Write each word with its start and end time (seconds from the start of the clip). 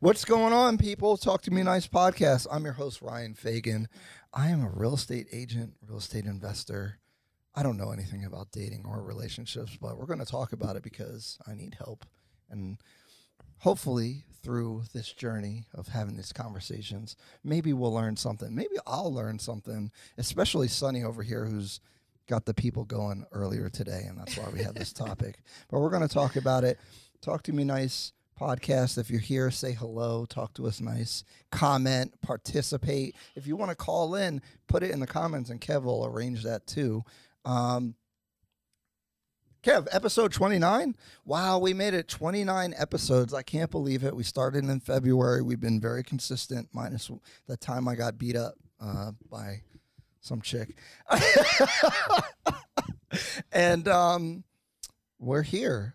What's 0.00 0.24
going 0.24 0.52
on, 0.52 0.78
people? 0.78 1.16
Talk 1.16 1.42
to 1.42 1.50
Me 1.50 1.64
Nice 1.64 1.88
podcast. 1.88 2.46
I'm 2.52 2.62
your 2.62 2.74
host, 2.74 3.02
Ryan 3.02 3.34
Fagan. 3.34 3.88
I 4.32 4.46
am 4.46 4.62
a 4.62 4.70
real 4.70 4.94
estate 4.94 5.26
agent, 5.32 5.72
real 5.84 5.98
estate 5.98 6.24
investor. 6.24 7.00
I 7.52 7.64
don't 7.64 7.76
know 7.76 7.90
anything 7.90 8.24
about 8.24 8.52
dating 8.52 8.84
or 8.86 9.02
relationships, 9.02 9.76
but 9.76 9.98
we're 9.98 10.06
going 10.06 10.20
to 10.20 10.24
talk 10.24 10.52
about 10.52 10.76
it 10.76 10.84
because 10.84 11.36
I 11.48 11.54
need 11.54 11.74
help. 11.78 12.06
And 12.48 12.78
hopefully, 13.58 14.22
through 14.40 14.84
this 14.94 15.12
journey 15.12 15.66
of 15.74 15.88
having 15.88 16.14
these 16.16 16.32
conversations, 16.32 17.16
maybe 17.42 17.72
we'll 17.72 17.92
learn 17.92 18.16
something. 18.16 18.54
Maybe 18.54 18.76
I'll 18.86 19.12
learn 19.12 19.40
something, 19.40 19.90
especially 20.16 20.68
Sunnie 20.68 21.04
over 21.04 21.24
here, 21.24 21.44
who's 21.44 21.80
got 22.28 22.46
the 22.46 22.54
people 22.54 22.84
going 22.84 23.24
earlier 23.32 23.68
today. 23.68 24.04
And 24.06 24.16
that's 24.16 24.36
why 24.38 24.48
we 24.52 24.62
have 24.62 24.76
this 24.76 24.92
topic. 24.92 25.40
But 25.68 25.80
we're 25.80 25.90
going 25.90 26.06
to 26.06 26.14
talk 26.14 26.36
about 26.36 26.62
it. 26.62 26.78
Talk 27.20 27.42
to 27.42 27.52
Me 27.52 27.64
Nice 27.64 28.12
podcast. 28.38 28.98
If 28.98 29.10
you're 29.10 29.20
here, 29.20 29.50
say 29.50 29.72
hello, 29.72 30.26
talk 30.26 30.54
to 30.54 30.66
us 30.66 30.80
nice, 30.80 31.24
comment, 31.50 32.20
participate. 32.20 33.16
If 33.34 33.46
you 33.46 33.56
want 33.56 33.70
to 33.70 33.76
call 33.76 34.14
in, 34.14 34.40
put 34.66 34.82
it 34.82 34.90
in 34.90 35.00
the 35.00 35.06
comments, 35.06 35.50
and 35.50 35.60
Kev 35.60 35.82
will 35.82 36.06
arrange 36.06 36.42
that 36.44 36.66
too. 36.66 37.04
Um, 37.44 37.94
Kev, 39.62 39.88
episode 39.90 40.32
29. 40.32 40.94
Wow, 41.24 41.58
we 41.58 41.74
made 41.74 41.92
it 41.92 42.06
29 42.06 42.74
episodes. 42.78 43.34
I 43.34 43.42
can't 43.42 43.70
believe 43.70 44.04
it. 44.04 44.14
We 44.14 44.22
started 44.22 44.64
in 44.64 44.80
February. 44.80 45.42
We've 45.42 45.60
been 45.60 45.80
very 45.80 46.04
consistent, 46.04 46.68
minus 46.72 47.10
the 47.48 47.56
time 47.56 47.88
I 47.88 47.96
got 47.96 48.18
beat 48.18 48.36
up 48.36 48.54
uh, 48.80 49.12
by 49.28 49.62
some 50.20 50.40
chick. 50.40 50.76
and 53.52 53.88
um, 53.88 54.44
we're 55.18 55.42
here. 55.42 55.94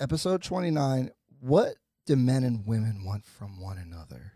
Episode 0.00 0.42
29 0.42 1.10
what 1.40 1.74
do 2.06 2.16
men 2.16 2.44
and 2.44 2.66
women 2.66 3.04
want 3.04 3.24
from 3.24 3.60
one 3.60 3.78
another? 3.78 4.32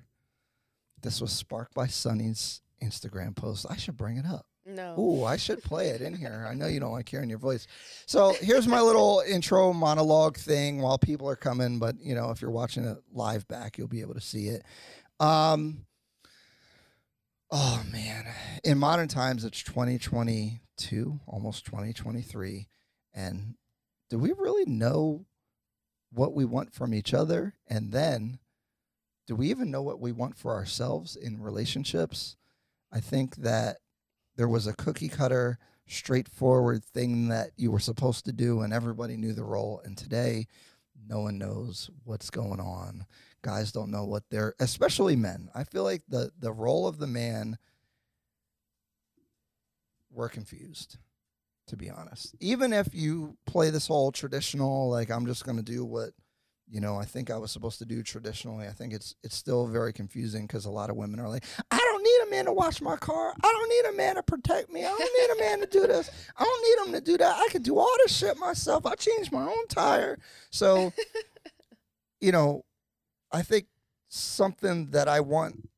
This 1.01 1.21
was 1.21 1.33
sparked 1.33 1.75
by 1.75 1.87
Sunnie's 1.87 2.61
Instagram 2.83 3.35
post. 3.35 3.67
I 3.69 3.77
should 3.77 3.97
bring 3.97 4.17
it 4.17 4.27
up. 4.27 4.47
No. 4.65 4.95
Ooh, 4.99 5.25
I 5.25 5.37
should 5.37 5.63
play 5.63 5.89
it 5.89 6.01
in 6.01 6.15
here. 6.15 6.47
I 6.49 6.55
know 6.55 6.67
you 6.67 6.79
don't 6.79 6.93
like 6.93 7.09
hearing 7.09 7.29
your 7.29 7.39
voice. 7.39 7.67
So 8.07 8.35
here's 8.41 8.69
my 8.69 8.81
little 8.81 9.23
intro 9.27 9.73
monologue 9.73 10.37
thing 10.37 10.81
while 10.81 10.99
people 10.99 11.29
are 11.29 11.37
coming, 11.37 11.81
but 11.81 11.97
you 12.01 12.15
know, 12.15 12.31
if 12.31 12.41
you're 12.41 12.51
watching 12.51 12.85
it 12.85 12.99
live 13.13 13.47
back, 13.49 13.77
you'll 13.77 13.89
be 13.89 14.03
able 14.03 14.15
to 14.15 14.21
see 14.21 14.49
it. 14.49 14.63
Um 15.19 15.87
Oh 17.51 17.83
man. 17.91 18.25
In 18.65 18.79
modern 18.79 19.09
times 19.09 19.45
it's 19.45 19.63
2022, 19.65 21.21
almost 21.27 21.67
2023. 21.67 22.69
And 23.15 23.57
do 24.11 24.19
we 24.19 24.33
really 24.33 24.65
know 24.71 25.27
what 26.13 26.35
we 26.35 26.45
want 26.45 26.73
from 26.73 26.93
each 26.95 27.15
other 27.15 27.55
and 27.67 27.93
then 27.93 28.39
do 29.27 29.37
we 29.37 29.51
even 29.51 29.71
know 29.71 29.83
what 29.83 30.01
we 30.01 30.13
want 30.13 30.37
for 30.37 30.53
ourselves 30.53 31.17
in 31.17 31.41
relationships? 31.41 32.37
I 32.93 33.01
think 33.01 33.37
that 33.37 33.79
there 34.37 34.49
was 34.49 34.67
a 34.67 34.75
cookie 34.75 35.09
cutter 35.09 35.59
straightforward 35.87 36.85
thing 36.85 37.29
that 37.29 37.51
you 37.57 37.71
were 37.71 37.79
supposed 37.79 38.25
to 38.25 38.33
do 38.33 38.61
and 38.61 38.73
everybody 38.73 39.17
knew 39.17 39.33
the 39.33 39.45
role 39.45 39.81
and 39.85 39.97
today 39.97 40.47
no 41.09 41.21
one 41.21 41.39
knows 41.39 41.91
what's 42.05 42.31
going 42.31 42.61
on. 42.61 43.07
Guys 43.43 43.73
don't 43.73 43.91
know 43.91 44.05
what 44.05 44.23
they're 44.31 44.55
especially 44.61 45.17
men. 45.17 45.49
I 45.55 45.65
feel 45.65 45.83
like 45.83 46.03
the 46.09 46.31
the 46.39 46.53
role 46.53 46.87
of 46.87 46.99
the 46.99 47.07
man 47.07 47.59
we're 50.11 50.29
confused 50.29 50.99
to 51.69 51.77
be 51.77 51.91
honest. 51.91 52.35
Even 52.41 52.73
if 52.73 52.89
you 52.95 53.37
play 53.47 53.71
this 53.71 53.87
whole 53.87 54.13
traditional, 54.13 54.91
like 54.91 55.11
I'm 55.11 55.27
just 55.27 55.45
going 55.45 55.57
to 55.57 55.63
do 55.63 55.85
what 55.85 56.11
you 56.69 56.81
know 56.81 56.97
I 56.97 57.05
think 57.05 57.31
I 57.31 57.37
was 57.37 57.51
supposed 57.51 57.79
to 57.81 57.85
do 57.85 58.03
traditionally, 58.03 58.67
I 58.67 58.71
think 58.73 58.93
it's 58.95 59.15
it's 59.23 59.37
still 59.37 59.67
very 59.67 59.93
confusing 59.93 60.47
because 60.47 60.65
a 60.65 60.71
lot 60.71 60.91
of 60.91 60.97
women 60.97 61.21
are 61.21 61.29
like, 61.29 61.45
I 61.71 61.77
don't 61.77 62.03
need 62.03 62.29
a 62.29 62.31
man 62.31 62.45
to 62.47 62.53
wash 62.53 62.81
my 62.81 62.97
car. 62.97 63.35
I 63.43 63.53
don't 63.53 63.69
need 63.69 63.95
a 63.95 63.97
man 63.97 64.15
to 64.17 64.23
protect 64.23 64.71
me. 64.71 64.81
I 64.85 64.89
don't 64.89 64.99
need 64.99 65.37
a 65.37 65.51
man 65.51 65.61
to 65.61 65.67
do 65.67 65.87
this. 65.87 66.11
I 66.37 66.45
don't 66.45 66.63
need 66.63 66.87
him 66.87 67.01
to 67.01 67.05
do 67.11 67.19
that. 67.19 67.37
I 67.37 67.49
can 67.51 67.63
do 67.63 67.79
all 67.79 67.95
this 68.03 68.17
shit 68.17 68.39
myself. 68.39 68.87
I 68.87 68.95
change 68.95 69.31
my 69.31 69.43
own 69.43 69.67
tire. 69.69 70.19
So, 70.51 70.93
you 72.21 72.33
know, 72.33 72.65
I 73.31 73.43
think 73.43 73.67
something 74.09 74.91
that 74.91 75.09
I 75.09 75.21
want, 75.21 75.69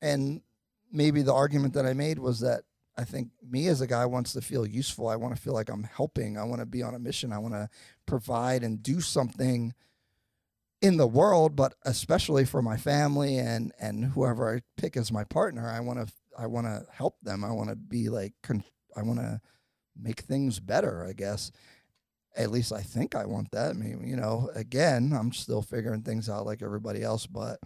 and 0.00 0.42
maybe 0.90 1.22
the 1.22 1.34
argument 1.34 1.74
that 1.74 1.86
I 1.86 1.92
made 1.92 2.18
was 2.18 2.40
that 2.40 2.64
I 2.96 3.04
think 3.04 3.30
me 3.42 3.68
as 3.68 3.80
a 3.80 3.86
guy 3.86 4.04
wants 4.04 4.32
to 4.34 4.42
feel 4.42 4.66
useful. 4.66 5.08
I 5.08 5.16
want 5.16 5.34
to 5.34 5.40
feel 5.40 5.54
like 5.54 5.70
I'm 5.70 5.84
helping. 5.84 6.36
I 6.36 6.44
want 6.44 6.60
to 6.60 6.66
be 6.66 6.82
on 6.82 6.94
a 6.94 6.98
mission. 6.98 7.32
I 7.32 7.38
want 7.38 7.54
to 7.54 7.68
provide 8.06 8.62
and 8.62 8.82
do 8.82 9.00
something 9.00 9.72
in 10.82 10.96
the 10.96 11.06
world, 11.06 11.56
but 11.56 11.74
especially 11.84 12.44
for 12.44 12.60
my 12.60 12.76
family 12.76 13.38
and 13.38 13.72
and 13.80 14.04
whoever 14.04 14.54
I 14.54 14.60
pick 14.76 14.96
as 14.96 15.12
my 15.12 15.24
partner. 15.24 15.68
I 15.68 15.80
want 15.80 16.06
to 16.06 16.12
I 16.36 16.46
want 16.46 16.66
to 16.66 16.84
help 16.92 17.16
them. 17.22 17.44
I 17.44 17.52
want 17.52 17.70
to 17.70 17.76
be 17.76 18.08
like 18.08 18.34
I 18.96 19.02
want 19.02 19.20
to 19.20 19.40
make 19.98 20.20
things 20.20 20.60
better. 20.60 21.06
I 21.08 21.12
guess. 21.12 21.50
At 22.34 22.50
least 22.50 22.72
I 22.72 22.80
think 22.80 23.14
I 23.14 23.26
want 23.26 23.50
that. 23.50 23.70
I 23.70 23.72
mean, 23.74 24.06
you 24.06 24.16
know, 24.16 24.50
again, 24.54 25.12
I'm 25.14 25.32
still 25.32 25.60
figuring 25.60 26.00
things 26.00 26.30
out 26.30 26.46
like 26.46 26.62
everybody 26.62 27.02
else, 27.02 27.26
but 27.26 27.60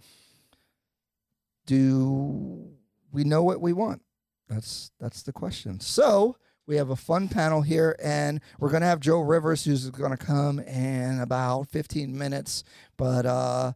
do 1.65 2.69
we 3.13 3.23
know 3.23 3.43
what 3.43 3.61
we 3.61 3.71
want? 3.71 4.01
That's 4.47 4.91
that's 4.99 5.23
the 5.23 5.33
question. 5.33 5.79
So 5.79 6.37
we 6.65 6.75
have 6.77 6.89
a 6.89 6.95
fun 6.95 7.29
panel 7.29 7.61
here, 7.61 7.95
and 8.01 8.41
we're 8.59 8.69
gonna 8.69 8.85
have 8.85 8.99
Jo 8.99 9.19
Rivers, 9.19 9.63
who's 9.63 9.89
gonna 9.89 10.17
come 10.17 10.59
in 10.59 11.19
about 11.19 11.69
15 11.69 12.17
minutes. 12.17 12.63
But 12.97 13.25
uh, 13.25 13.73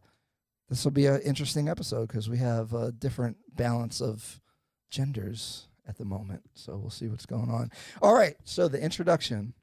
this 0.68 0.84
will 0.84 0.92
be 0.92 1.06
an 1.06 1.20
interesting 1.22 1.68
episode 1.68 2.08
because 2.08 2.28
we 2.28 2.38
have 2.38 2.72
a 2.72 2.92
different 2.92 3.36
balance 3.54 4.00
of 4.00 4.40
genders 4.90 5.66
at 5.86 5.98
the 5.98 6.04
moment. 6.04 6.42
So 6.54 6.76
we'll 6.76 6.90
see 6.90 7.08
what's 7.08 7.26
going 7.26 7.50
on. 7.50 7.70
All 8.00 8.14
right. 8.14 8.36
So 8.44 8.68
the 8.68 8.80
introduction. 8.80 9.54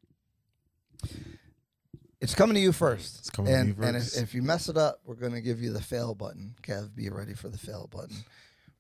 It's 2.22 2.36
coming 2.36 2.56
to 2.56 2.60
you 2.60 2.74
first. 2.74 3.20
It's 3.20 3.30
coming 3.30 3.54
and, 3.54 3.76
to 3.76 3.82
you 3.82 3.88
And 3.88 3.96
first. 3.96 4.18
if, 4.18 4.24
if 4.24 4.34
you 4.36 4.42
mess 4.42 4.68
it 4.68 4.76
up, 4.76 5.00
we're 5.06 5.16
going 5.16 5.32
to 5.32 5.42
give 5.42 5.62
you 5.62 5.72
the 5.72 5.82
fail 5.82 6.14
button. 6.14 6.54
Kev, 6.62 6.94
be 6.94 7.10
ready 7.10 7.34
for 7.34 7.48
the 7.48 7.58
fail 7.58 7.88
button. 7.90 8.18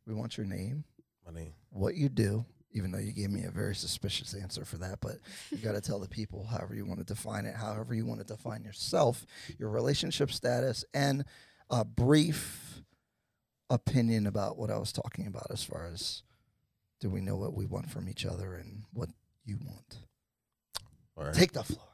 We 0.05 0.13
want 0.13 0.37
your 0.37 0.45
name, 0.45 0.83
My 1.31 1.41
name. 1.41 1.53
what 1.69 1.95
you 1.95 2.09
do, 2.09 2.45
even 2.71 2.91
though 2.91 2.99
you 2.99 3.11
gave 3.11 3.29
me 3.29 3.43
a 3.43 3.51
very 3.51 3.75
suspicious 3.75 4.33
answer 4.33 4.65
for 4.65 4.77
that, 4.77 4.99
but 5.01 5.17
you 5.51 5.57
got 5.63 5.73
to 5.73 5.81
tell 5.81 5.99
the 5.99 6.07
people 6.07 6.45
however 6.45 6.73
you 6.73 6.85
want 6.85 6.99
to 6.99 7.05
define 7.05 7.45
it, 7.45 7.55
however 7.55 7.93
you 7.93 8.05
want 8.05 8.19
to 8.19 8.25
define 8.25 8.63
yourself, 8.63 9.25
your 9.57 9.69
relationship 9.69 10.31
status, 10.31 10.83
and 10.93 11.25
a 11.69 11.85
brief 11.85 12.81
opinion 13.69 14.25
about 14.25 14.57
what 14.57 14.71
I 14.71 14.77
was 14.77 14.91
talking 14.91 15.27
about 15.27 15.47
as 15.51 15.63
far 15.63 15.87
as 15.91 16.23
do 16.99 17.09
we 17.09 17.21
know 17.21 17.35
what 17.35 17.53
we 17.53 17.65
want 17.65 17.91
from 17.91 18.09
each 18.09 18.25
other 18.25 18.55
and 18.55 18.83
what 18.91 19.09
you 19.45 19.57
want. 19.63 19.99
All 21.15 21.25
right. 21.25 21.33
Take 21.33 21.51
the 21.51 21.63
floor. 21.63 21.87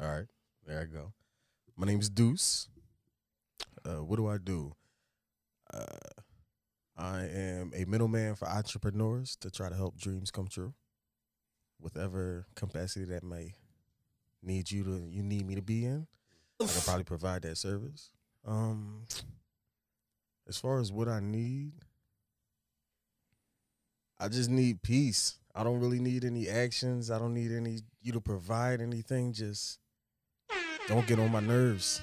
All 0.00 0.08
right. 0.08 0.26
There 0.66 0.80
I 0.80 0.84
go. 0.84 1.12
My 1.76 1.86
name's 1.86 2.10
Deuce. 2.10 2.68
Uh, 3.84 4.02
what 4.04 4.16
do 4.16 4.26
I 4.28 4.36
do? 4.36 4.74
Uh, 5.72 5.86
I 6.98 7.20
am 7.32 7.72
a 7.76 7.84
middleman 7.84 8.34
for 8.34 8.48
entrepreneurs 8.48 9.36
to 9.36 9.50
try 9.50 9.68
to 9.68 9.74
help 9.76 9.96
dreams 9.96 10.32
come 10.32 10.48
true. 10.48 10.74
Whatever 11.78 12.46
capacity 12.56 13.04
that 13.06 13.22
may 13.22 13.54
need 14.42 14.70
you 14.70 14.82
to 14.82 15.08
you 15.08 15.22
need 15.22 15.46
me 15.46 15.54
to 15.54 15.62
be 15.62 15.84
in, 15.84 16.08
I 16.60 16.66
can 16.66 16.82
probably 16.82 17.04
provide 17.04 17.42
that 17.42 17.56
service. 17.56 18.10
Um, 18.44 19.06
as 20.48 20.56
far 20.56 20.80
as 20.80 20.90
what 20.90 21.06
I 21.06 21.20
need, 21.20 21.72
I 24.18 24.26
just 24.28 24.50
need 24.50 24.82
peace. 24.82 25.38
I 25.54 25.62
don't 25.62 25.78
really 25.78 26.00
need 26.00 26.24
any 26.24 26.48
actions. 26.48 27.12
I 27.12 27.18
don't 27.20 27.34
need 27.34 27.52
any 27.52 27.78
you 28.02 28.12
to 28.12 28.20
provide 28.20 28.80
anything. 28.80 29.32
Just 29.32 29.78
don't 30.88 31.06
get 31.06 31.20
on 31.20 31.30
my 31.30 31.40
nerves. 31.40 32.00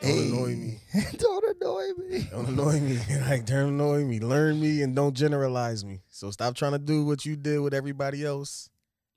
Don't 0.00 0.18
annoy 0.18 0.56
me. 0.56 0.78
don't 1.18 1.47
annoy 1.60 1.88
me. 1.98 2.28
Don't 2.30 2.48
annoy 2.48 2.80
me. 2.80 2.98
like 3.22 3.44
don't 3.46 3.68
annoy 3.70 4.04
me. 4.04 4.20
Learn 4.20 4.60
me 4.60 4.82
and 4.82 4.94
don't 4.94 5.14
generalize 5.14 5.84
me. 5.84 6.00
So 6.08 6.30
stop 6.30 6.54
trying 6.54 6.72
to 6.72 6.78
do 6.78 7.04
what 7.04 7.24
you 7.24 7.36
did 7.36 7.60
with 7.60 7.74
everybody 7.74 8.24
else. 8.24 8.70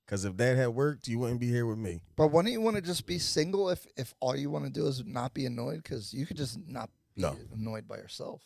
Cause 0.08 0.26
if 0.26 0.36
that 0.38 0.58
had 0.58 0.68
worked, 0.70 1.08
you 1.08 1.20
wouldn't 1.20 1.40
be 1.40 1.48
here 1.48 1.66
with 1.66 1.78
me. 1.78 2.02
But 2.18 2.28
wouldn't 2.34 2.52
you 2.52 2.60
want 2.60 2.76
to 2.76 2.82
just 2.82 3.06
be 3.06 3.18
single 3.18 3.70
if, 3.70 3.88
if 3.96 4.14
all 4.20 4.36
you 4.36 4.50
want 4.50 4.66
to 4.66 4.72
do 4.72 4.86
is 4.88 5.04
not 5.06 5.34
be 5.34 5.46
annoyed? 5.46 5.84
Because 5.84 6.14
you 6.14 6.26
could 6.26 6.36
just 6.36 6.60
not 6.68 6.90
be 7.16 7.22
No. 7.22 7.38
annoyed 7.54 7.88
by 7.88 7.96
yourself. 7.96 8.42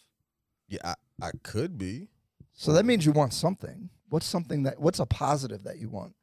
Yeah, 0.67 0.79
I, 0.83 1.27
I 1.27 1.31
could 1.43 1.77
be. 1.77 2.09
So 2.53 2.71
that 2.73 2.85
means 2.85 3.05
you 3.05 3.11
want 3.13 3.33
something. 3.33 3.89
What's 4.09 4.25
something 4.27 4.63
that? 4.63 4.79
What's 4.79 4.99
a 4.99 5.05
positive 5.07 5.63
that 5.63 5.79
you 5.79 5.89
want? 5.89 6.13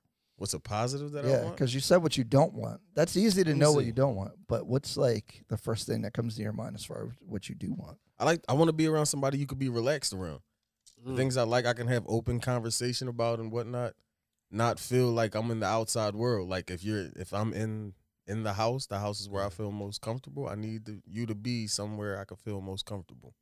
What's 0.42 0.54
a 0.54 0.58
positive 0.58 1.12
that 1.12 1.24
I 1.24 1.28
yeah, 1.28 1.50
because 1.50 1.72
you 1.72 1.78
said 1.78 1.98
what 1.98 2.18
you 2.18 2.24
don't 2.24 2.52
want. 2.52 2.80
That's 2.96 3.16
easy 3.16 3.44
to 3.44 3.50
Let 3.50 3.54
me 3.54 3.60
know 3.60 3.70
what 3.70 3.84
you 3.84 3.92
don't 3.92 4.16
want. 4.16 4.32
But 4.48 4.66
what's 4.66 4.96
like 4.96 5.44
the 5.46 5.56
first 5.56 5.86
thing 5.86 6.02
that 6.02 6.14
comes 6.14 6.34
to 6.34 6.42
your 6.42 6.52
mind 6.52 6.74
as 6.74 6.84
far 6.84 7.06
as 7.06 7.12
what 7.20 7.48
you 7.48 7.54
do 7.54 7.72
want? 7.72 7.96
I 8.18 8.24
like 8.24 8.40
I 8.48 8.54
want 8.54 8.66
to 8.66 8.72
be 8.72 8.88
around 8.88 9.06
somebody 9.06 9.38
you 9.38 9.46
could 9.46 9.60
be 9.60 9.68
relaxed 9.68 10.12
around. 10.12 10.40
The 11.06 11.14
things 11.14 11.36
I 11.36 11.44
like 11.44 11.64
I 11.64 11.74
can 11.74 11.86
have 11.86 12.02
open 12.08 12.40
conversation 12.40 13.06
about 13.06 13.38
and 13.38 13.52
whatnot. 13.52 13.92
Not 14.50 14.80
feel 14.80 15.12
like 15.12 15.36
I'm 15.36 15.48
in 15.52 15.60
the 15.60 15.66
outside 15.66 16.16
world. 16.16 16.48
Like 16.48 16.72
if 16.72 16.82
you're 16.82 17.10
if 17.14 17.32
I'm 17.32 17.52
in 17.52 17.94
in 18.26 18.42
the 18.42 18.54
house, 18.54 18.86
the 18.86 18.98
house 18.98 19.20
is 19.20 19.28
where 19.28 19.44
I 19.44 19.48
feel 19.48 19.70
most 19.70 20.00
comfortable. 20.00 20.48
I 20.48 20.56
need 20.56 20.86
to, 20.86 21.00
you 21.06 21.24
to 21.26 21.36
be 21.36 21.68
somewhere 21.68 22.18
I 22.20 22.24
can 22.24 22.36
feel 22.36 22.60
most 22.60 22.84
comfortable. 22.84 23.36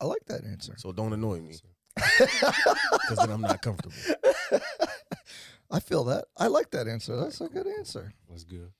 I 0.00 0.04
like 0.04 0.24
that 0.28 0.44
answer. 0.44 0.74
So 0.76 0.92
don't 0.92 1.12
annoy 1.12 1.40
me 1.40 1.56
because 1.96 3.18
then 3.18 3.30
I'm 3.32 3.40
not 3.40 3.60
comfortable. 3.60 3.96
I 5.70 5.80
feel 5.80 6.04
that. 6.04 6.26
I 6.36 6.46
like 6.46 6.70
that 6.70 6.88
answer. 6.88 7.16
That's 7.16 7.40
a 7.40 7.48
good 7.48 7.66
answer. 7.66 8.12
That's 8.28 8.44
good. 8.44 8.72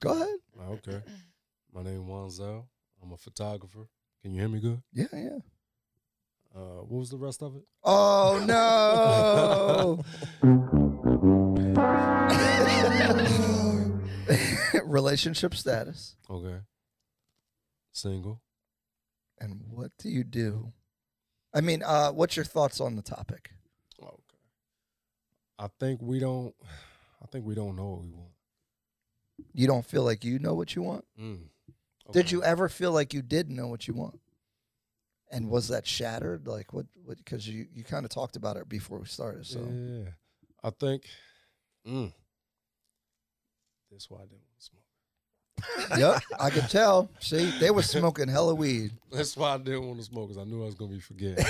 Go 0.00 0.12
ahead. 0.12 0.36
Okay. 0.72 1.02
My 1.74 1.82
name 1.82 2.02
is 2.02 2.08
Wanzel. 2.08 2.64
I'm 3.02 3.12
a 3.12 3.16
photographer. 3.16 3.88
Can 4.22 4.32
you 4.32 4.40
hear 4.40 4.48
me 4.48 4.60
good? 4.60 4.82
Yeah, 4.92 5.06
yeah. 5.12 5.38
Uh, 6.54 6.82
what 6.82 6.98
was 6.98 7.10
the 7.10 7.16
rest 7.16 7.42
of 7.42 7.56
it? 7.56 7.62
Oh 7.84 8.42
no. 8.44 10.04
Relationship 14.84 15.54
status. 15.54 16.16
Okay. 16.28 16.58
Single. 17.92 18.40
And 19.38 19.62
what 19.70 19.92
do 19.98 20.08
you 20.08 20.24
do? 20.24 20.72
I 21.54 21.60
mean, 21.60 21.82
uh, 21.84 22.10
what's 22.10 22.36
your 22.36 22.44
thoughts 22.44 22.80
on 22.80 22.96
the 22.96 23.02
topic? 23.02 23.50
Okay. 25.60 25.64
I 25.64 25.68
think 25.78 26.00
we 26.02 26.18
don't. 26.18 26.54
I 27.22 27.26
think 27.26 27.44
we 27.44 27.54
don't 27.54 27.76
know 27.76 27.88
what 27.88 28.02
we 28.02 28.10
want. 28.10 28.30
You 29.52 29.66
don't 29.66 29.84
feel 29.84 30.02
like 30.04 30.24
you 30.24 30.38
know 30.38 30.54
what 30.54 30.74
you 30.74 30.82
want? 30.82 31.04
Mm. 31.20 31.40
Did 32.12 32.30
you 32.30 32.42
ever 32.42 32.68
feel 32.68 32.92
like 32.92 33.14
you 33.14 33.22
did 33.22 33.50
know 33.50 33.68
what 33.68 33.86
you 33.86 33.94
want? 33.94 34.20
And 35.30 35.48
was 35.48 35.68
that 35.68 35.86
shattered? 35.86 36.46
Like 36.46 36.72
what? 36.72 36.86
What? 37.04 37.18
Because 37.18 37.48
you 37.48 37.66
you 37.72 37.84
kind 37.84 38.04
of 38.04 38.10
talked 38.10 38.36
about 38.36 38.56
it 38.56 38.68
before 38.68 38.98
we 38.98 39.06
started. 39.06 39.46
So 39.46 39.60
Yeah. 39.60 40.10
I 40.62 40.70
think. 40.70 41.04
Mm. 41.86 42.12
That's 43.90 44.10
why 44.10 44.18
I 44.18 44.22
didn't 44.22 44.42
want 44.42 44.58
to 44.58 44.64
smoke. 44.64 45.98
yep, 45.98 46.22
I 46.38 46.50
could 46.50 46.68
tell. 46.70 47.10
See, 47.18 47.50
they 47.58 47.70
were 47.70 47.82
smoking 47.82 48.28
hella 48.28 48.54
weed. 48.54 48.92
That's 49.12 49.36
why 49.36 49.54
I 49.54 49.58
didn't 49.58 49.86
want 49.86 49.98
to 49.98 50.04
smoke 50.04 50.28
because 50.28 50.40
I 50.40 50.48
knew 50.48 50.62
I 50.62 50.66
was 50.66 50.74
gonna 50.74 50.92
be 50.92 51.00
forgetting. 51.00 51.44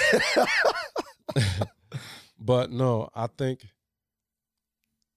but 2.41 2.71
no, 2.71 3.09
I 3.15 3.27
think 3.27 3.67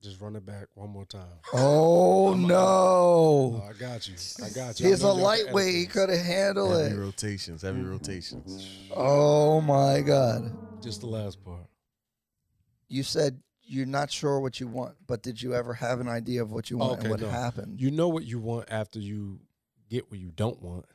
just 0.04 0.20
run 0.20 0.36
it 0.36 0.46
back 0.46 0.68
one 0.76 0.90
more 0.90 1.06
time. 1.06 1.40
Oh 1.54 2.30
I'm- 2.32 2.46
no! 2.48 2.56
Oh, 2.58 3.68
I 3.70 3.74
got 3.74 4.08
you. 4.08 4.16
I 4.44 4.50
got 4.50 4.80
you. 4.80 4.86
I 4.86 4.90
He's 4.90 5.02
a 5.02 5.12
lightweight. 5.14 5.74
He 5.74 5.86
could 5.86 6.10
have 6.10 6.20
handled 6.20 6.72
Heavy 6.74 6.82
it. 6.86 6.90
Heavy 6.90 7.02
rotations, 7.02 7.62
heavy 7.62 7.82
rotations. 7.82 8.68
Oh 8.96 9.62
my 9.62 10.02
god! 10.02 10.54
Just 10.82 11.02
the 11.02 11.08
last 11.08 11.42
part. 11.44 11.66
You 12.90 13.04
said 13.04 13.40
you're 13.66 13.86
not 13.86 14.12
sure 14.12 14.40
what 14.42 14.60
you 14.60 14.68
want, 14.68 14.96
but 15.08 15.24
did 15.24 15.42
you 15.42 15.56
ever 15.56 15.74
have 15.74 16.02
an 16.02 16.10
idea 16.10 16.42
of 16.42 16.52
what 16.52 16.70
you 16.70 16.78
want 16.78 16.92
Okay, 17.00 17.02
and 17.04 17.10
what 17.10 17.22
no. 17.22 17.30
happened? 17.30 17.80
You 17.80 17.90
know 17.92 18.10
what 18.10 18.26
you 18.26 18.40
want 18.40 18.68
after 18.70 19.00
you 19.00 19.40
get 19.90 20.12
what 20.12 20.20
you 20.20 20.32
don't 20.36 20.62
want. 20.62 20.86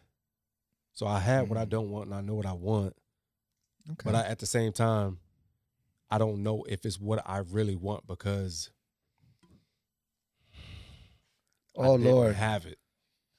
So 0.93 1.07
I 1.07 1.19
had 1.19 1.49
what 1.49 1.57
I 1.57 1.65
Mhm. 1.65 1.71
don't 1.71 1.91
want 1.91 2.07
and 2.07 2.15
I 2.15 2.21
know 2.21 2.35
what 2.35 2.45
I 2.45 2.53
want, 2.53 2.95
okay. 3.93 4.03
but 4.05 4.15
I, 4.15 4.25
at 4.27 4.39
the 4.41 4.47
same 4.47 4.73
time, 4.73 5.19
I 6.11 6.19
don't 6.19 6.43
know 6.43 6.65
if 6.65 6.85
it's 6.85 7.01
what 7.01 7.23
I 7.27 7.39
really 7.39 7.77
want 7.77 8.07
because 8.07 8.71
I 10.55 11.68
oh 11.79 11.97
didn't 11.97 12.13
lord! 12.13 12.35
have 12.35 12.67
it. 12.67 12.79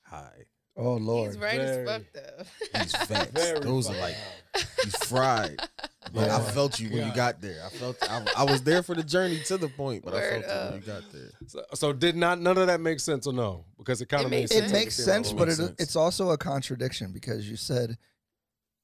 High. 0.04 0.46
Oh 0.78 0.94
lord! 0.96 1.32
He's 1.32 1.40
right 1.40 1.58
Very- 1.58 1.88
as 1.88 1.90
fuck 1.90 2.02
though. 2.14 2.80
These 2.80 2.96
facts. 3.08 3.32
Very 3.32 3.60
Those 3.60 3.90
are 3.90 3.98
like 3.98 4.16
he's 4.56 4.86
you 4.86 4.92
fried. 5.08 5.60
Like, 6.12 6.32
I 6.32 6.40
felt 6.40 6.80
you 6.80 6.90
when 6.90 7.06
you 7.08 7.14
got 7.14 7.40
there. 7.40 7.62
I 7.64 7.70
felt 7.70 7.98
I, 8.02 8.26
I 8.38 8.44
was 8.44 8.64
there 8.64 8.82
for 8.82 8.96
the 8.96 9.04
journey 9.04 9.42
to 9.46 9.58
the 9.58 9.68
point, 9.68 10.04
but 10.04 10.16
I 10.16 10.22
felt 10.22 10.44
it 10.44 10.50
up. 10.50 10.72
when 10.72 10.82
you 10.82 10.88
got 10.88 11.04
there. 11.12 11.30
So, 11.46 11.64
so 11.76 11.94
did 11.94 12.16
not 12.16 12.42
none 12.42 12.58
of 12.58 12.66
that 12.66 12.82
make 12.82 13.00
sense 13.00 13.28
or 13.28 13.34
no? 13.34 13.66
Because 13.78 14.02
it 14.02 14.10
kind 14.10 14.26
of 14.26 14.32
makes 14.32 14.52
sense. 14.52 14.72
it 14.72 14.74
makes 14.74 14.96
sense, 14.96 15.32
but 15.32 15.50
it, 15.50 15.60
it's 15.78 15.96
also 15.96 16.32
a 16.32 16.38
contradiction 16.38 17.12
because 17.12 17.48
you 17.48 17.58
said 17.58 17.98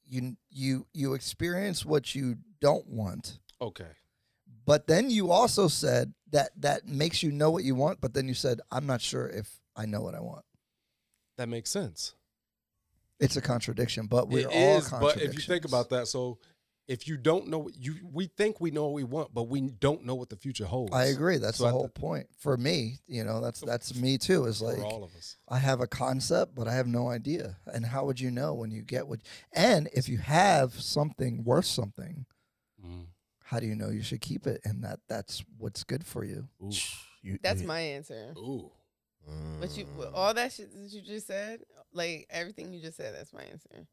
you 0.06 0.36
you 0.52 0.86
you 0.94 1.16
experience 1.16 1.84
what 1.84 2.14
you 2.14 2.36
don't 2.62 2.88
want, 2.88 3.40
okay. 3.60 3.88
But 4.66 4.88
then 4.88 5.10
you 5.10 5.32
also 5.32 5.68
said 5.68 6.14
that 6.32 6.50
that 6.58 6.88
makes 6.88 7.24
you 7.24 7.32
know 7.32 7.52
what 7.52 7.64
you 7.64 7.76
want, 7.76 8.02
but 8.02 8.14
then 8.14 8.28
you 8.28 8.34
said 8.34 8.62
I'm 8.72 8.86
not 8.86 9.02
sure 9.02 9.28
if 9.28 9.60
I 9.76 9.86
know 9.86 10.02
what 10.02 10.16
I 10.16 10.22
want. 10.22 10.46
That 11.38 11.50
makes 11.50 11.70
sense. 11.70 12.16
It's 13.20 13.38
a 13.38 13.42
contradiction, 13.42 14.08
but 14.08 14.28
we're 14.28 14.48
It 14.50 14.54
all 14.54 14.78
is, 14.78 14.90
but 14.90 15.22
if 15.22 15.34
you 15.34 15.40
think 15.40 15.66
about 15.66 15.90
that, 15.92 16.08
so 16.08 16.38
if 16.88 17.08
you 17.08 17.18
don't 17.18 17.48
know 17.48 17.60
what 17.60 17.76
you, 17.78 17.96
we 18.12 18.28
think 18.28 18.62
we 18.62 18.72
know 18.72 18.84
what 18.84 18.94
we 18.94 19.04
want, 19.04 19.34
but 19.34 19.44
we 19.44 19.62
don't 19.62 20.06
know 20.06 20.16
what 20.16 20.30
the 20.30 20.36
future 20.36 20.66
holds. 20.66 20.94
I 20.94 21.06
agree. 21.06 21.38
That's 21.38 21.58
So 21.58 21.64
the 21.64 21.70
I 21.70 21.72
whole 21.72 21.82
th- 21.84 21.94
point 21.96 22.28
for 22.38 22.58
me. 22.58 23.00
You 23.08 23.24
know, 23.24 23.42
that's 23.42 23.62
that's 23.62 23.96
me 23.96 24.18
too. 24.18 24.46
Is 24.46 24.62
like 24.62 24.80
all 24.80 25.04
of 25.04 25.16
us. 25.16 25.38
I 25.50 25.58
have 25.60 25.82
a 25.82 25.88
concept, 25.88 26.54
but 26.56 26.68
I 26.68 26.74
have 26.74 26.88
no 26.88 27.10
idea. 27.10 27.58
And 27.66 27.86
how 27.86 28.06
would 28.06 28.20
you 28.20 28.30
know 28.32 28.54
when 28.54 28.72
you 28.72 28.82
get 28.82 29.08
what? 29.08 29.22
And 29.54 29.90
if 29.94 30.08
you 30.10 30.18
have 30.20 30.74
something 30.74 31.44
worth 31.44 31.66
something, 31.66 32.26
Mm. 32.86 33.08
How 33.48 33.60
do 33.60 33.68
you 33.68 33.76
know 33.76 33.90
you 33.90 34.02
should 34.02 34.22
keep 34.22 34.48
it? 34.48 34.62
And 34.66 34.84
that 34.84 35.00
that's 35.08 35.44
what's 35.60 35.84
good 35.84 36.04
for 36.06 36.24
you. 36.26 36.48
Ooh. 36.64 36.72
You, 37.22 37.38
That's 37.42 37.62
you- 37.62 37.68
my 37.68 37.80
answer. 37.80 38.34
Ooh. 38.38 38.72
But 39.60 39.76
you, 39.78 39.86
Mm. 39.86 40.12
all 40.14 40.34
that 40.36 40.52
shit 40.52 40.72
that 40.72 40.92
you 40.92 41.02
just 41.02 41.26
said, 41.28 41.62
like 41.94 42.28
everything 42.30 42.72
you 42.74 42.80
just 42.82 42.98
said, 42.98 43.16
that's 43.16 43.34
my 43.34 43.44
answer. 43.44 43.88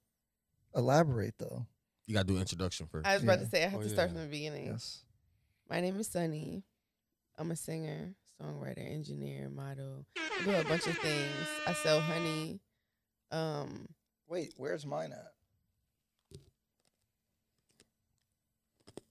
Elaborate 0.74 1.34
though. 1.38 1.66
you 2.06 2.14
gotta 2.14 2.26
do 2.26 2.36
introduction 2.38 2.86
first. 2.86 3.06
I 3.06 3.14
was 3.14 3.22
about 3.22 3.38
Yeah. 3.38 3.44
to 3.44 3.50
say 3.50 3.64
I 3.64 3.68
have 3.68 3.80
Oh, 3.80 3.82
to 3.82 3.88
start 3.88 4.08
yeah. 4.10 4.14
from 4.14 4.22
the 4.22 4.28
beginning. 4.28 4.66
Yes. 4.66 5.04
My 5.70 5.80
name 5.80 5.98
is 6.00 6.08
Sunnie. 6.08 6.62
I'm 7.38 7.50
a 7.50 7.56
singer, 7.56 8.14
songwriter, 8.40 8.84
engineer, 8.90 9.48
model. 9.48 10.04
I 10.16 10.42
do 10.44 10.50
a 10.50 10.64
bunch 10.64 10.86
of 10.86 10.98
things. 10.98 11.32
I 11.66 11.72
sell 11.74 12.00
honey. 12.00 12.60
Um, 13.30 13.88
Wait, 14.28 14.52
where's 14.56 14.84
mine 14.84 15.12
at? 15.12 15.31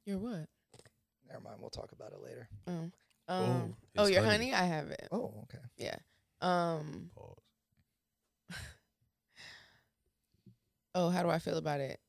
You're 0.06 0.18
what? 0.18 0.48
Never 1.28 1.42
mind. 1.44 1.58
We'll 1.60 1.70
talk 1.70 1.92
about 1.92 2.12
it 2.12 2.20
later. 2.24 2.48
Um, 2.68 2.92
um, 3.28 3.76
Oh, 3.98 4.04
oh, 4.04 4.08
your 4.08 4.22
honey. 4.24 4.52
honey. 4.52 4.54
I 4.54 4.66
have 4.66 4.90
it. 4.90 5.08
Oh, 5.12 5.34
okay. 5.44 5.64
Yeah. 5.78 5.96
Um. 6.42 7.12
Pause. 7.16 7.38
Oh, 10.94 11.10
how 11.10 11.24
do 11.24 11.30
I 11.30 11.40
feel 11.40 11.56
about 11.58 11.80
it? 11.80 12.02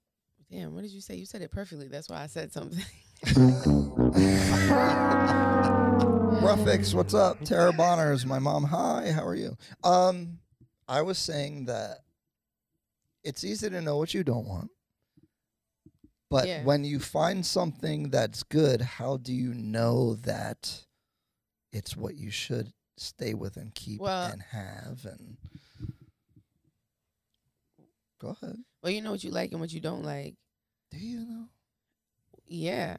Damn, 0.51 0.75
what 0.75 0.83
did 0.83 0.91
you 0.91 1.01
say? 1.01 1.15
You 1.15 1.25
said 1.25 1.41
it 1.41 1.53
perfectly. 1.53 1.87
That's 1.87 2.09
why 2.09 2.21
I 2.21 2.27
said 2.27 2.53
something. 2.53 2.85
Ruffix, 6.43 6.93
what's 6.95 7.15
up? 7.15 7.45
Tara 7.45 7.73
Bonner 7.73 8.13
is 8.13 8.27
my 8.27 8.41
mom. 8.41 8.65
Hi, 8.65 9.13
how 9.13 9.25
are 9.25 9.37
you? 9.37 9.57
Um, 9.85 10.41
I 10.89 11.03
was 11.03 11.17
saying 11.19 11.67
that 11.67 11.99
it's 13.23 13.45
easy 13.45 13.71
to 13.71 13.81
know 13.81 13.97
what 13.99 14.13
you 14.15 14.25
don't 14.25 14.47
want. 14.49 14.72
But 16.33 16.49
Yeah. 16.49 16.65
when 16.65 16.83
you 16.85 16.99
find 16.99 17.45
something 17.45 18.09
that's 18.09 18.43
good, 18.43 18.81
how 18.81 19.19
do 19.19 19.35
you 19.35 19.53
know 19.53 20.15
that 20.15 20.87
it's 21.73 21.95
what 21.95 22.17
you 22.17 22.31
should 22.31 22.73
stay 22.97 23.35
with 23.35 23.59
and 23.59 23.75
keep 23.75 24.01
Well- 24.01 24.33
and 24.33 24.41
have 24.43 25.05
and 25.05 25.37
Go 28.19 28.29
ahead. 28.41 28.57
well, 28.83 28.91
you 28.93 29.03
know 29.03 29.11
what 29.11 29.23
you 29.25 29.31
like 29.31 29.51
and 29.53 29.61
what 29.61 29.73
you 29.73 29.81
don't 29.81 30.05
like. 30.05 30.37
Do 30.91 30.99
you 30.99 31.21
know? 31.27 31.49
Yeah. 32.47 32.97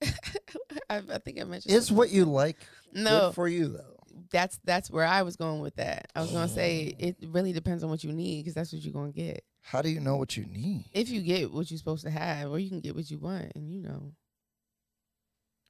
I, 0.02 0.98
I 1.10 1.18
think 1.18 1.40
I 1.40 1.44
mentioned. 1.44 1.74
Is 1.74 1.90
what 1.92 2.10
you 2.10 2.24
like 2.24 2.58
no, 2.92 3.28
good 3.28 3.34
for 3.34 3.48
you 3.48 3.68
though? 3.68 3.93
That's 4.30 4.58
that's 4.64 4.90
where 4.90 5.04
I 5.06 5.22
was 5.22 5.36
going 5.36 5.60
with 5.60 5.76
that. 5.76 6.10
I 6.14 6.20
was 6.22 6.30
gonna 6.30 6.48
say 6.48 6.94
Oh. 7.00 7.06
it 7.06 7.16
really 7.28 7.52
depends 7.52 7.82
on 7.84 7.90
what 7.90 8.02
you 8.04 8.12
need 8.12 8.40
because 8.42 8.54
that's 8.54 8.72
what 8.72 8.82
you're 8.82 8.92
gonna 8.92 9.12
get. 9.12 9.44
How 9.62 9.80
do 9.82 9.88
you 9.88 10.00
know 10.00 10.16
what 10.16 10.36
you 10.36 10.44
need? 10.46 10.84
If 10.92 11.08
you 11.08 11.22
get 11.22 11.52
what 11.52 11.70
you're 11.70 11.78
supposed 11.78 12.04
to 12.04 12.10
have, 12.10 12.50
or 12.50 12.58
you 12.58 12.68
can 12.68 12.80
get 12.80 12.94
what 12.94 13.10
you 13.10 13.18
want, 13.18 13.52
and 13.54 13.70
you 13.72 13.80
know, 13.80 14.12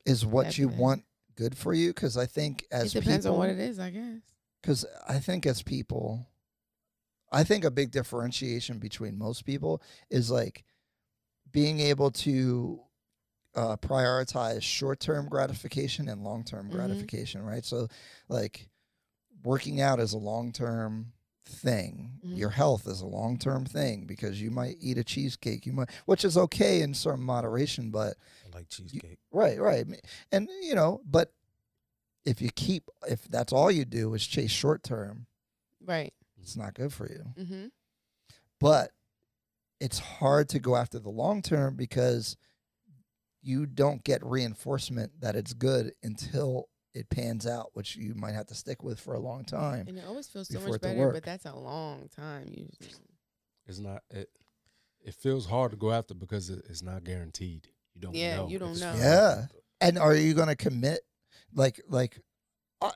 Is 0.04 0.26
what 0.26 0.58
you 0.58 0.68
want 0.68 1.04
good 1.37 1.56
for 1.56 1.73
you? 1.73 1.88
Because 1.94 2.16
I 2.16 2.26
think 2.26 2.64
as 2.70 2.94
it 2.94 3.00
depends 3.00 3.25
people, 3.25 3.34
on 3.34 3.38
what 3.38 3.49
it 3.50 3.58
is, 3.58 3.78
I 3.78 3.90
guess. 3.90 4.20
because 4.61 4.84
I 5.08 5.18
think 5.18 5.46
as 5.46 5.62
people, 5.62 6.26
I 7.32 7.42
think 7.44 7.64
a 7.64 7.70
big 7.70 7.90
differentiation 7.90 8.78
between 8.78 9.16
most 9.18 9.44
people 9.44 9.80
is 10.11 10.30
like 10.30 10.64
being 11.50 11.80
able 11.80 12.11
to 12.11 12.80
uh, 13.54 13.76
prioritize 13.76 14.62
short 14.62 15.00
term 15.00 15.28
gratification 15.28 16.08
and 16.08 16.23
long 16.25 16.42
term 16.44 16.68
Mhm. 16.68 16.73
gratification, 16.73 17.42
right? 17.42 17.64
So, 17.64 17.88
like, 18.28 18.68
working 19.42 19.80
out 19.80 20.00
is 20.00 20.12
a 20.12 20.18
long 20.18 20.52
term 20.52 21.12
thing. 21.46 22.20
Mhm. 22.25 22.37
Your 22.38 22.50
health 22.50 22.87
is 22.88 23.00
a 23.02 23.06
long 23.06 23.37
term 23.38 23.64
thing 23.66 24.06
because 24.06 24.40
you 24.40 24.50
might 24.50 24.76
eat 24.80 24.96
a 24.99 25.04
cheesecake, 25.04 25.66
you 25.66 25.73
might, 25.73 25.90
which 26.06 26.25
is 26.25 26.37
okay 26.37 26.80
in 26.80 26.94
some 26.94 27.23
moderation, 27.23 27.90
but 27.90 28.16
I 28.46 28.56
like 28.56 28.68
cheesecake. 28.68 29.18
Right, 29.30 29.61
right. 29.61 29.87
And 30.32 30.49
you 30.62 30.75
know, 30.75 31.02
but 31.04 31.32
if 32.25 32.40
you 32.40 32.49
keep 32.50 32.88
if 33.06 33.25
that's 33.28 33.52
all 33.52 33.70
you 33.70 33.84
do 33.84 34.14
is 34.14 34.26
chase 34.26 34.50
short 34.50 34.82
term, 34.82 35.26
Right. 35.80 36.14
it's 36.40 36.56
not 36.56 36.73
good 36.75 36.92
for 36.92 37.06
you. 37.08 37.34
Mm-hmm. 37.37 37.66
But 38.58 38.92
it's 39.80 39.99
hard 39.99 40.49
to 40.50 40.58
go 40.58 40.76
after 40.76 40.99
the 40.99 41.11
long 41.11 41.42
term 41.42 41.76
because 41.76 42.37
you 43.44 43.66
don't 43.66 44.02
get 44.04 44.24
reinforcement 44.24 45.20
that 45.20 45.36
it's 45.36 45.52
good 45.52 45.92
until 46.02 46.68
it 46.94 47.10
pans 47.10 47.46
out, 47.46 47.70
which 47.74 47.96
you 47.96 48.14
might 48.14 48.34
have 48.34 48.46
to 48.46 48.54
stick 48.54 48.82
with 48.82 48.98
for 49.00 49.14
a 49.14 49.20
long 49.20 49.44
time. 49.44 49.86
And 49.88 49.98
it 49.98 50.04
always 50.06 50.26
feels 50.26 50.48
so 50.48 50.60
much 50.60 50.80
better, 50.80 51.10
but 51.10 51.24
that's 51.24 51.44
a 51.44 51.54
long 51.54 52.08
time 52.14 52.46
usually. 52.48 53.04
It's 53.66 53.78
not 53.78 54.02
it. 54.10 54.28
it 55.04 55.14
feels 55.14 55.46
hard 55.46 55.72
to 55.72 55.76
go 55.76 55.90
after 55.90 56.14
because 56.14 56.50
it, 56.50 56.64
it's 56.68 56.82
not 56.82 57.04
guaranteed. 57.04 57.68
You 57.94 58.00
don't 58.00 58.14
Yeah, 58.14 58.36
know. 58.36 58.48
you 58.48 58.58
don't 58.58 58.70
It's 58.72 58.80
know. 58.80 58.94
Yeah. 58.96 59.46
And 59.80 59.98
are 59.98 60.14
you 60.14 60.34
going 60.34 60.48
to 60.48 60.56
commit? 60.56 61.00
Like, 61.54 61.80
like, 61.88 62.20
I, 62.80 62.90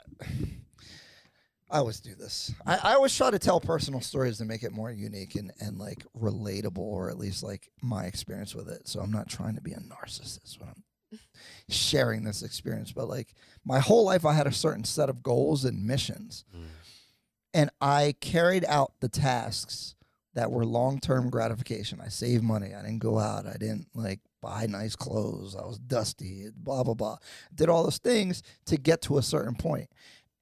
I 1.71 1.79
always 1.79 2.01
do 2.01 2.15
this. 2.15 2.53
I, 2.65 2.77
I 2.83 2.95
always 2.95 3.15
try 3.15 3.31
to 3.31 3.39
tell 3.39 3.61
personal 3.61 4.01
stories 4.01 4.39
to 4.39 4.45
make 4.47 4.63
it 4.63 4.73
more 4.73 4.91
unique 4.91 5.35
and, 5.35 5.53
and 5.61 5.79
like 5.79 6.05
relatable, 6.19 6.79
or 6.79 7.11
at 7.11 7.19
least 7.19 7.43
like 7.43 7.71
my 7.83 8.05
experience 8.05 8.55
with 8.55 8.69
it. 8.71 8.89
So 8.89 9.01
I'm 9.01 9.11
not 9.11 9.29
trying 9.29 9.55
to 9.57 9.61
be 9.61 9.73
a 9.73 9.81
narcissist 9.81 10.59
when 10.61 10.71
I'm 10.71 11.19
sharing 11.69 12.25
this 12.25 12.43
experience, 12.43 12.93
but 12.93 13.09
like 13.09 13.35
my 13.65 13.81
whole 13.81 14.05
life, 14.05 14.25
I 14.25 14.33
had 14.33 14.47
a 14.47 14.53
certain 14.53 14.85
set 14.85 15.11
of 15.11 15.23
goals 15.23 15.65
and 15.65 15.87
missions, 15.87 16.45
Mm. 16.57 16.65
and 17.55 17.71
I 17.81 18.15
carried 18.21 18.65
out 18.67 18.93
the 19.01 19.09
tasks 19.09 19.95
that 20.35 20.51
were 20.51 20.65
long 20.65 21.01
term 21.01 21.31
gratification. 21.31 22.01
I 22.01 22.09
saved 22.09 22.45
money. 22.45 22.75
I 22.75 22.81
didn't 22.83 22.99
go 23.01 23.19
out. 23.19 23.47
I 23.47 23.55
didn't 23.59 23.89
like 23.95 24.21
buy 24.41 24.67
nice 24.67 24.95
clothes. 24.95 25.57
I 25.57 25.67
was 25.67 25.79
dusty, 25.79 26.49
blah, 26.55 26.85
blah, 26.85 26.95
blah. 26.95 27.17
Did 27.55 27.69
all 27.69 27.83
those 27.83 27.99
things 27.99 28.43
to 28.67 28.77
get 28.77 29.03
to 29.03 29.19
a 29.19 29.23
certain 29.23 29.55
point. 29.57 29.89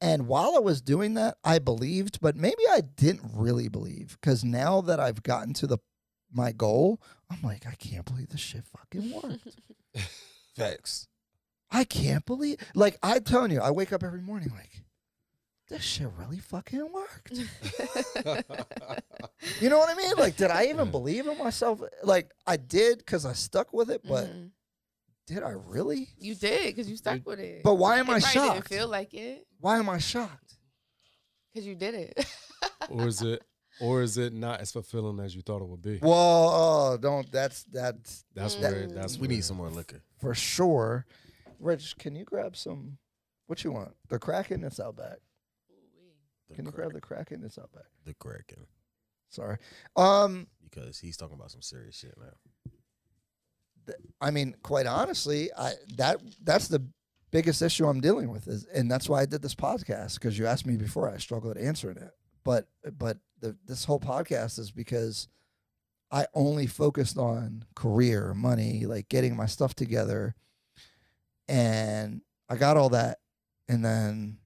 And 0.01 0.27
while 0.29 0.55
I 0.55 0.59
was 0.59 0.81
doing 0.83 1.15
that, 1.15 1.39
I 1.43 1.59
believed, 1.59 2.21
but 2.21 2.37
maybe 2.37 2.63
I 2.71 2.83
didn't 2.83 3.31
really 3.35 3.69
believe 3.69 4.19
because 4.21 4.45
now 4.45 4.81
that 4.83 5.01
I've 5.01 5.23
gotten 5.23 5.55
to 5.55 5.67
the 5.67 5.79
my 6.33 6.53
goal, 6.53 7.01
I'm 7.31 7.41
like, 7.43 7.67
I 7.67 7.75
can't 7.77 8.05
believe 8.05 8.29
this 8.29 8.41
shit 8.41 8.65
fucking 8.67 9.11
worked. 9.11 9.57
Facts. 10.57 11.09
I 11.71 11.85
can't 11.85 12.25
believe 12.27 12.59
like 12.75 12.99
I'm 13.03 13.23
telling 13.25 13.51
you, 13.53 13.61
I 13.61 13.71
wake 13.71 13.93
up 13.93 14.03
every 14.05 14.21
morning 14.23 14.51
like 14.55 14.83
this 15.69 15.83
shit 15.83 16.09
really 16.19 16.39
fucking 16.39 16.93
worked. 16.93 17.33
You 19.61 19.71
know 19.71 19.79
what 19.79 19.89
I 19.91 19.95
mean? 19.95 20.13
Like, 20.19 20.37
did 20.37 20.51
I 20.51 20.67
even 20.67 20.91
believe 20.91 21.27
in 21.27 21.39
myself? 21.39 21.81
Like, 22.03 22.31
I 22.47 22.57
did 22.57 22.99
because 22.99 23.25
I 23.25 23.33
stuck 23.33 23.73
with 23.73 23.91
it, 23.91 24.03
but 24.07 24.27
Mhm. 24.29 24.51
Did 25.27 25.43
I 25.43 25.51
really? 25.51 26.09
you 26.19 26.35
did 26.35 26.67
because 26.67 26.89
you 26.89 26.97
stuck 26.97 27.27
with 27.27 27.41
it. 27.41 27.63
But 27.65 27.75
why 27.75 27.99
am 27.99 28.09
it 28.09 28.13
I 28.15 28.21
probably 28.21 28.41
Didn't 28.41 28.55
shocked? 28.57 28.69
feel 28.69 28.89
like 28.89 29.15
it 29.15 29.47
Why 29.61 29.79
am 29.79 29.89
I 29.89 29.99
shocked? 29.99 30.55
because 31.53 31.67
you 31.67 31.75
did 31.75 31.95
it. 31.95 32.27
or 32.91 33.07
is 33.09 33.23
it 33.23 33.43
or 33.81 34.03
is 34.03 34.17
it 34.17 34.33
not 34.33 34.61
as 34.61 34.73
fulfilling 34.73 35.21
as 35.21 35.35
you 35.37 35.43
thought 35.43 35.61
it 35.63 35.69
would 35.69 35.83
be? 35.83 35.99
Whoa, 35.99 36.11
oh, 36.13 36.97
don't. 37.01 37.31
That's 37.31 37.63
that's 37.65 38.25
That's 38.35 38.57
Mm. 38.57 38.61
where 38.63 38.87
that's 38.89 39.17
We 39.19 39.27
where- 39.29 39.37
need 39.37 39.45
some 39.45 39.57
more 39.59 39.69
liquor. 39.71 40.03
for 40.19 40.35
sure. 40.35 41.07
Rich, 41.59 41.97
can 41.99 42.15
you 42.17 42.25
grab 42.25 42.57
some? 42.57 42.99
What 43.47 43.63
you 43.65 43.73
want? 43.73 43.95
The 44.09 44.19
Kraken 44.19 44.61
that's 44.61 44.81
out 44.81 44.97
back. 44.97 45.19
The 46.49 46.55
Can 46.55 46.65
you 46.67 46.71
grab 46.71 46.93
the 46.93 47.01
Kraken 47.01 47.41
that's 47.43 47.59
out 47.59 47.73
back? 47.73 47.87
the 48.05 48.15
Kraken? 48.15 48.67
Sorry. 49.31 49.59
Um, 49.97 50.47
Because 50.63 50.99
he's 51.01 51.17
talking 51.17 51.35
about 51.37 51.51
some 51.51 51.63
serious 51.63 51.97
shit 51.97 52.15
now. 52.19 52.33
I 54.21 54.31
mean, 54.31 54.55
quite 54.63 54.87
honestly, 54.87 55.51
I 55.57 55.73
that 55.97 56.21
that's 56.43 56.69
the 56.69 56.87
biggest 57.31 57.61
issue 57.63 57.87
I'm 57.87 58.01
dealing 58.01 58.31
with 58.31 58.47
is, 58.49 58.65
and 58.67 58.91
that's 58.91 59.09
why 59.09 59.21
I 59.21 59.27
did 59.27 59.43
this 59.43 59.55
podcast 59.55 60.15
because 60.15 60.39
you 60.39 60.47
asked 60.47 60.67
me 60.67 60.77
before. 60.77 61.09
I 61.09 61.19
struggled 61.19 61.57
answering 61.57 61.97
it, 61.99 62.11
but 62.45 62.67
but 62.99 63.19
the, 63.41 63.57
this 63.67 63.85
whole 63.85 64.01
podcast 64.01 64.59
is 64.59 64.71
because 64.71 65.29
I 66.11 66.27
only 66.35 66.67
focused 66.67 67.19
on 67.19 67.65
career, 67.75 68.33
money, 68.33 68.87
like 68.87 69.09
getting 69.09 69.37
my 69.37 69.47
stuff 69.47 69.75
together, 69.75 70.35
and 71.49 72.23
I 72.49 72.57
got 72.57 72.77
all 72.77 72.91
that, 72.91 73.19
and 73.69 73.85
then 73.85 74.39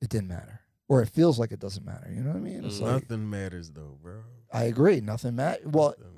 it 0.00 0.08
didn't 0.08 0.28
matter, 0.28 0.60
or 0.88 1.02
it 1.02 1.08
feels 1.08 1.38
like 1.38 1.52
it 1.52 1.60
doesn't 1.60 1.84
matter. 1.84 2.10
You 2.10 2.20
know 2.22 2.30
what 2.30 2.36
I 2.36 2.40
mean? 2.40 2.64
It's 2.64 2.78
Mm. 2.78 2.82
like 2.82 3.10
Nothing 3.10 3.28
matters 3.30 3.70
though, 3.70 3.98
bro. 4.02 4.22
I 4.52 4.64
agree, 4.64 5.00
nothing 5.00 5.34
matters. 5.36 5.66
Well, 5.66 5.94
Nothing. 5.98 6.13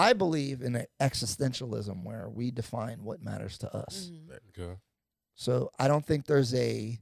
I 0.00 0.12
believe 0.14 0.62
in 0.62 0.76
a 0.76 0.86
existentialism 1.00 2.04
where 2.04 2.28
we 2.28 2.50
define 2.50 3.04
what 3.04 3.22
matters 3.22 3.58
to 3.58 3.74
us. 3.76 4.10
Mhm. 4.10 4.38
Okay. 4.48 4.80
So 5.34 5.70
I 5.78 5.88
don't 5.88 6.04
think 6.04 6.26
there's 6.26 6.54
a 6.54 6.98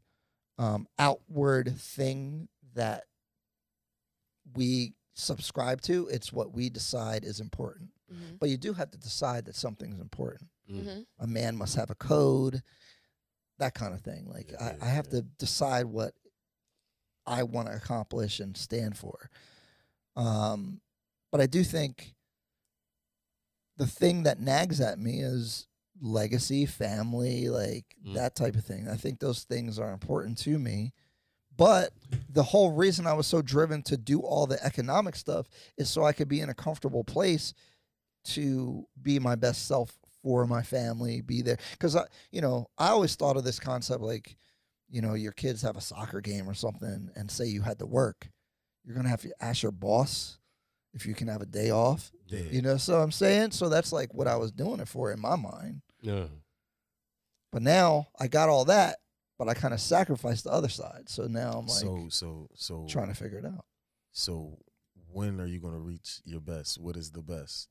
um, 0.59 0.89
outward 0.99 1.79
thing 1.79 2.49
that 2.75 3.05
we 4.55 4.95
subscribe 5.15 5.81
to. 5.83 6.09
It's 6.09 6.33
what 6.33 6.53
we 6.53 6.69
decide 6.71 7.25
is 7.25 7.39
important. 7.41 7.91
Mhm. 8.13 8.39
But 8.41 8.49
you 8.49 8.57
do 8.57 8.73
have 8.73 8.91
to 8.91 8.99
decide 8.99 9.45
that 9.45 9.55
something's 9.55 10.01
important. 10.01 10.51
Mm. 10.69 10.85
Mhm. 10.85 11.07
A 11.19 11.27
man 11.27 11.57
must 11.57 11.77
have 11.77 11.91
a 11.91 11.95
code, 11.95 12.63
that 13.59 13.75
kind 13.75 13.95
of 13.95 14.01
thing. 14.01 14.29
Like 14.29 14.51
Yeah, 14.53 14.77
I, 14.81 14.87
I 14.87 14.89
have 14.89 15.07
yeah. 15.07 15.21
to 15.21 15.23
decide 15.23 15.87
what 15.87 16.15
I 17.27 17.43
want 17.45 17.69
to 17.69 17.75
accomplish 17.77 18.41
and 18.41 18.57
stand 18.57 18.97
for. 18.97 19.31
Um, 20.17 20.81
but 21.31 21.41
I 21.41 21.47
do 21.47 21.63
think 21.63 22.15
the 23.79 23.87
thing 23.87 24.25
that 24.25 24.41
nags 24.41 24.81
at 24.81 24.99
me 24.99 25.21
is 25.21 25.67
legacy, 26.01 26.67
family, 26.67 27.49
like 27.49 27.97
Mm. 28.07 28.15
that 28.15 28.35
type 28.37 28.55
of 28.55 28.65
thing. 28.65 28.89
I 28.89 28.97
think 28.97 29.19
those 29.19 29.45
things 29.45 29.79
are 29.79 29.93
important 29.93 30.39
to 30.39 30.59
me. 30.59 30.93
But 31.57 31.93
the 32.29 32.45
whole 32.45 32.71
reason 32.73 33.07
I 33.07 33.15
was 33.15 33.27
so 33.27 33.43
driven 33.43 33.83
to 33.85 33.97
do 33.97 34.21
all 34.21 34.47
the 34.47 34.63
economic 34.65 35.17
stuff 35.17 35.49
is 35.77 35.91
so 35.91 36.05
I 36.05 36.13
could 36.13 36.29
be 36.29 36.41
in 36.41 36.51
a 36.51 36.55
comfortable 36.55 37.03
place 37.03 37.53
to 38.27 38.87
be 39.03 39.19
my 39.19 39.35
best 39.35 39.67
self 39.67 39.99
for 40.23 40.47
my 40.47 40.63
family, 40.63 41.21
be 41.21 41.43
there. 41.43 41.59
Because 41.73 41.97
I, 41.97 42.05
you 42.31 42.41
know, 42.41 42.69
I 42.79 42.89
always 42.89 43.15
thought 43.17 43.37
of 43.37 43.45
this 43.45 43.59
concept 43.59 44.03
like, 44.03 44.37
you 44.89 45.01
know, 45.01 45.15
your 45.15 45.33
kids 45.33 45.63
have 45.63 45.77
a 45.77 45.81
soccer 45.81 46.21
game 46.21 46.49
or 46.49 46.55
something, 46.55 47.11
and 47.17 47.31
say 47.31 47.47
you 47.47 47.63
had 47.63 47.79
to 47.81 47.87
work, 47.87 48.31
you're 48.85 48.97
gonna 48.97 49.09
have 49.09 49.23
to 49.23 49.35
ask 49.41 49.63
your 49.63 49.73
boss 49.73 50.39
if 50.95 51.07
you 51.07 51.15
can 51.15 51.29
have 51.29 51.43
a 51.43 51.47
day 51.47 51.71
off. 51.71 52.11
Yeah. 52.27 52.41
You 52.51 52.63
know, 52.63 52.77
so 52.77 53.01
I'm 53.01 53.13
saying, 53.13 53.53
so 53.53 53.69
that's 53.69 53.93
like 53.93 54.13
what 54.15 54.27
I 54.27 54.37
was 54.37 54.53
doing 54.53 54.81
it 54.81 54.89
for 54.89 55.13
in 55.13 55.21
my 55.21 55.37
mind. 55.37 55.83
Yeah. 56.01 56.27
But 57.53 57.63
now 57.63 58.09
I 58.19 58.29
got 58.29 58.49
all 58.49 58.67
that, 58.67 58.97
but 59.39 59.49
I 59.49 59.55
kind 59.55 59.73
of 59.73 59.81
sacrificed 59.81 60.45
the 60.45 60.51
other 60.51 60.69
side. 60.69 61.09
So 61.09 61.27
now 61.27 61.53
I'm 61.53 61.67
like 61.67 61.79
so 61.79 62.07
so 62.11 62.49
so 62.55 62.87
trying 62.89 63.09
to 63.09 63.15
figure 63.15 63.39
it 63.39 63.47
out. 63.47 63.65
So 64.13 64.59
when 65.11 65.41
are 65.41 65.47
you 65.47 65.59
gonna 65.59 65.79
reach 65.79 66.21
your 66.25 66.41
best? 66.41 66.79
What 66.79 66.97
is 66.97 67.11
the 67.11 67.23
best? 67.23 67.69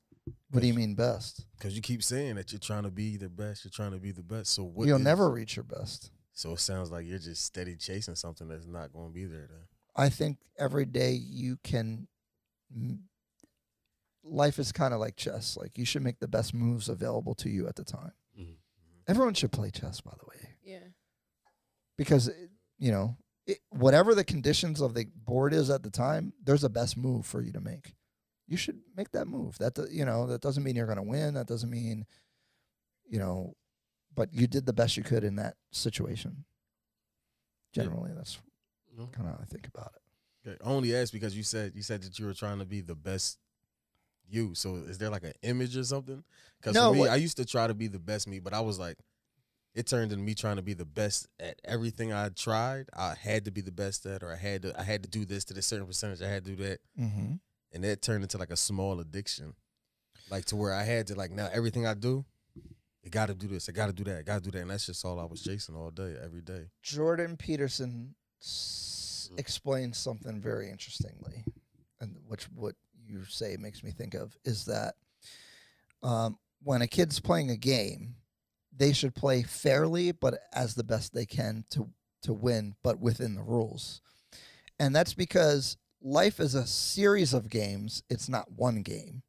What 0.50 0.60
do 0.60 0.66
you 0.66 0.74
mean 0.74 0.94
best? 0.94 1.46
Because 1.56 1.74
you 1.74 1.82
keep 1.82 2.02
saying 2.02 2.34
that 2.34 2.52
you're 2.52 2.58
trying 2.58 2.82
to 2.82 2.90
be 2.90 3.16
the 3.16 3.28
best. 3.28 3.64
You're 3.64 3.70
trying 3.70 3.92
to 3.92 3.98
be 3.98 4.12
the 4.12 4.22
best. 4.22 4.52
So 4.52 4.64
what? 4.64 4.86
You'll 4.86 4.98
is- 4.98 5.04
never 5.04 5.30
reach 5.30 5.56
your 5.56 5.64
best. 5.64 6.10
So 6.32 6.52
it 6.52 6.60
sounds 6.60 6.92
like 6.92 7.04
you're 7.04 7.18
just 7.18 7.44
steady 7.44 7.74
chasing 7.74 8.14
something 8.14 8.46
that's 8.46 8.64
not 8.66 8.92
going 8.92 9.08
to 9.08 9.12
be 9.12 9.24
there. 9.24 9.48
Then 9.50 9.66
I 9.96 10.08
think 10.08 10.38
every 10.56 10.84
day 10.84 11.12
you 11.12 11.58
can. 11.64 12.06
M- 12.74 13.08
Life 14.24 14.58
is 14.58 14.72
kind 14.72 14.92
of 14.92 15.00
like 15.00 15.16
chess. 15.16 15.56
Like 15.56 15.78
you 15.78 15.84
should 15.86 16.02
make 16.02 16.18
the 16.18 16.28
best 16.28 16.52
moves 16.52 16.88
available 16.88 17.34
to 17.36 17.48
you 17.48 17.66
at 17.66 17.76
the 17.76 17.84
time. 17.84 18.12
Mhm. 18.38 18.56
Everyone 19.06 19.32
should 19.34 19.52
play 19.52 19.70
chess, 19.70 20.00
by 20.02 20.12
the 20.18 20.26
way, 20.26 20.56
Yeah. 20.62 20.88
because 21.96 22.28
it- 22.28 22.50
you 22.78 22.90
know 22.90 23.16
it, 23.46 23.60
whatever 23.70 24.14
the 24.14 24.24
conditions 24.24 24.82
of 24.82 24.92
the 24.92 25.06
board 25.14 25.54
is 25.54 25.70
at 25.70 25.82
the 25.82 25.90
time, 25.90 26.34
there's 26.42 26.64
a 26.64 26.68
best 26.68 26.98
move 26.98 27.24
for 27.24 27.40
you 27.40 27.50
to 27.52 27.60
make. 27.60 27.94
You 28.46 28.58
should 28.58 28.82
make 28.94 29.10
that 29.12 29.26
move. 29.26 29.56
That 29.58 29.74
do- 29.74 29.88
you 29.90 30.04
know 30.04 30.26
that 30.26 30.42
doesn't 30.42 30.62
mean 30.62 30.76
you're 30.76 30.84
going 30.86 30.96
to 30.98 31.02
win. 31.02 31.32
That 31.34 31.46
doesn't 31.46 31.70
mean, 31.70 32.06
you 33.06 33.18
know, 33.18 33.56
but 34.14 34.34
you 34.34 34.46
did 34.46 34.66
the 34.66 34.74
best 34.74 34.98
you 34.98 35.02
could 35.02 35.24
in 35.24 35.36
that 35.36 35.56
situation. 35.72 36.44
Yeah. 37.72 37.84
Generally, 37.84 38.12
that's 38.14 38.38
No. 38.92 39.06
kind 39.06 39.28
of 39.28 39.36
how 39.36 39.40
I 39.40 39.46
think 39.46 39.66
about 39.66 39.94
it. 39.96 40.02
I 40.46 40.56
only 40.62 40.94
asked 40.94 41.12
because 41.12 41.36
you 41.36 41.42
said 41.42 41.72
you 41.74 41.82
said 41.82 42.02
that 42.02 42.18
you 42.18 42.26
were 42.26 42.34
trying 42.34 42.58
to 42.58 42.64
be 42.64 42.80
the 42.80 42.94
best 42.94 43.38
you. 44.28 44.54
So 44.54 44.76
is 44.76 44.98
there 44.98 45.10
like 45.10 45.24
an 45.24 45.32
image 45.42 45.76
or 45.76 45.84
something? 45.84 46.22
Because 46.60 46.74
No, 46.74 46.88
for 46.90 46.94
me, 46.94 47.00
what- 47.00 47.10
I 47.10 47.16
used 47.16 47.36
to 47.38 47.44
try 47.44 47.66
to 47.66 47.74
be 47.74 47.86
the 47.86 47.98
best 47.98 48.26
me, 48.28 48.38
but 48.40 48.52
I 48.54 48.60
was 48.60 48.78
like, 48.78 48.98
it 49.74 49.86
turned 49.86 50.10
into 50.12 50.24
me 50.24 50.34
trying 50.34 50.56
to 50.56 50.62
be 50.62 50.74
the 50.74 50.84
best 50.84 51.28
at 51.38 51.60
everything 51.64 52.12
I 52.12 52.30
tried. 52.30 52.88
I 52.96 53.14
had 53.14 53.44
to 53.44 53.50
be 53.50 53.60
the 53.60 53.70
best 53.72 54.06
at, 54.06 54.22
or 54.22 54.32
I 54.32 54.36
had 54.36 54.62
to 54.62 54.78
I 54.80 54.82
had 54.82 55.02
to 55.02 55.08
do 55.08 55.24
this 55.24 55.44
to 55.46 55.54
this 55.54 55.66
certain 55.66 55.86
percentage. 55.86 56.22
I 56.22 56.28
had 56.28 56.44
to 56.44 56.50
do 56.56 56.64
that. 56.64 56.80
Mm-hmm. 56.98 57.34
and 57.72 57.84
that 57.84 58.00
turned 58.02 58.22
into 58.24 58.38
like 58.38 58.50
a 58.50 58.56
small 58.56 58.98
addiction, 59.00 59.54
like 60.30 60.46
to 60.46 60.56
where 60.56 60.72
I 60.72 60.84
had 60.84 61.06
to 61.08 61.14
like 61.14 61.30
now 61.30 61.48
everything 61.52 61.86
I 61.86 61.94
do, 61.94 62.24
I 63.04 63.08
got 63.10 63.26
to 63.26 63.34
do 63.34 63.46
this, 63.46 63.68
I 63.68 63.72
got 63.72 63.86
to 63.86 63.92
do 63.92 64.04
that, 64.04 64.18
I 64.18 64.22
got 64.22 64.42
to 64.42 64.50
do 64.50 64.50
that, 64.52 64.62
and 64.62 64.70
that's 64.70 64.86
just 64.86 65.04
all 65.04 65.20
I 65.20 65.24
was 65.24 65.42
chasing 65.42 65.76
all 65.76 65.90
day, 65.90 66.16
every 66.22 66.40
day. 66.40 66.70
Jordan 66.82 67.36
Peterson 67.36 68.14
s- 69.30 69.34
explains 69.38 69.98
something 69.98 70.40
very 70.40 70.70
interestingly, 70.70 71.44
and 72.00 72.16
which 72.26 72.44
what 72.54 72.74
you 73.06 73.24
say 73.24 73.56
makes 73.58 73.82
me 73.82 73.90
think 73.90 74.14
of 74.14 74.36
is 74.44 74.64
that 74.66 74.94
um, 76.02 76.38
when 76.62 76.82
a 76.82 76.86
kid's 76.86 77.20
playing 77.20 77.50
a 77.50 77.56
game, 77.56 78.16
they 78.76 78.92
should 78.92 79.14
play 79.14 79.42
fairly, 79.42 80.12
but 80.12 80.38
as 80.52 80.74
the 80.74 80.84
best 80.84 81.12
they 81.14 81.26
can 81.26 81.64
to 81.70 81.88
to 82.22 82.32
win, 82.32 82.74
but 82.82 82.98
within 82.98 83.34
the 83.36 83.42
rules. 83.42 84.00
And 84.80 84.94
that's 84.94 85.14
because 85.14 85.76
life 86.02 86.40
is 86.40 86.54
a 86.56 86.66
series 86.66 87.32
of 87.32 87.48
games. 87.48 88.02
It's 88.10 88.28
not 88.28 88.50
one 88.50 88.82
game. 88.82 89.22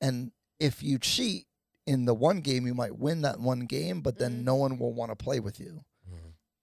And 0.00 0.32
if 0.58 0.82
you 0.82 0.98
cheat 0.98 1.46
in 1.86 2.04
the 2.04 2.14
one 2.14 2.40
game, 2.40 2.66
you 2.66 2.74
might 2.74 2.98
win 2.98 3.22
that 3.22 3.38
one 3.38 3.60
game, 3.66 4.00
but 4.00 4.18
then 4.18 4.40
Mhm. 4.40 4.44
no 4.44 4.54
one 4.56 4.78
will 4.78 4.92
want 4.92 5.10
to 5.12 5.16
play 5.16 5.38
with 5.40 5.60
you 5.60 5.84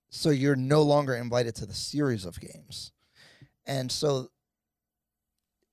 so 0.09 0.29
you're 0.29 0.55
no 0.55 0.81
longer 0.81 1.15
invited 1.15 1.55
to 1.55 1.65
the 1.65 1.73
series 1.73 2.25
of 2.25 2.39
games 2.39 2.91
and 3.65 3.91
so 3.91 4.29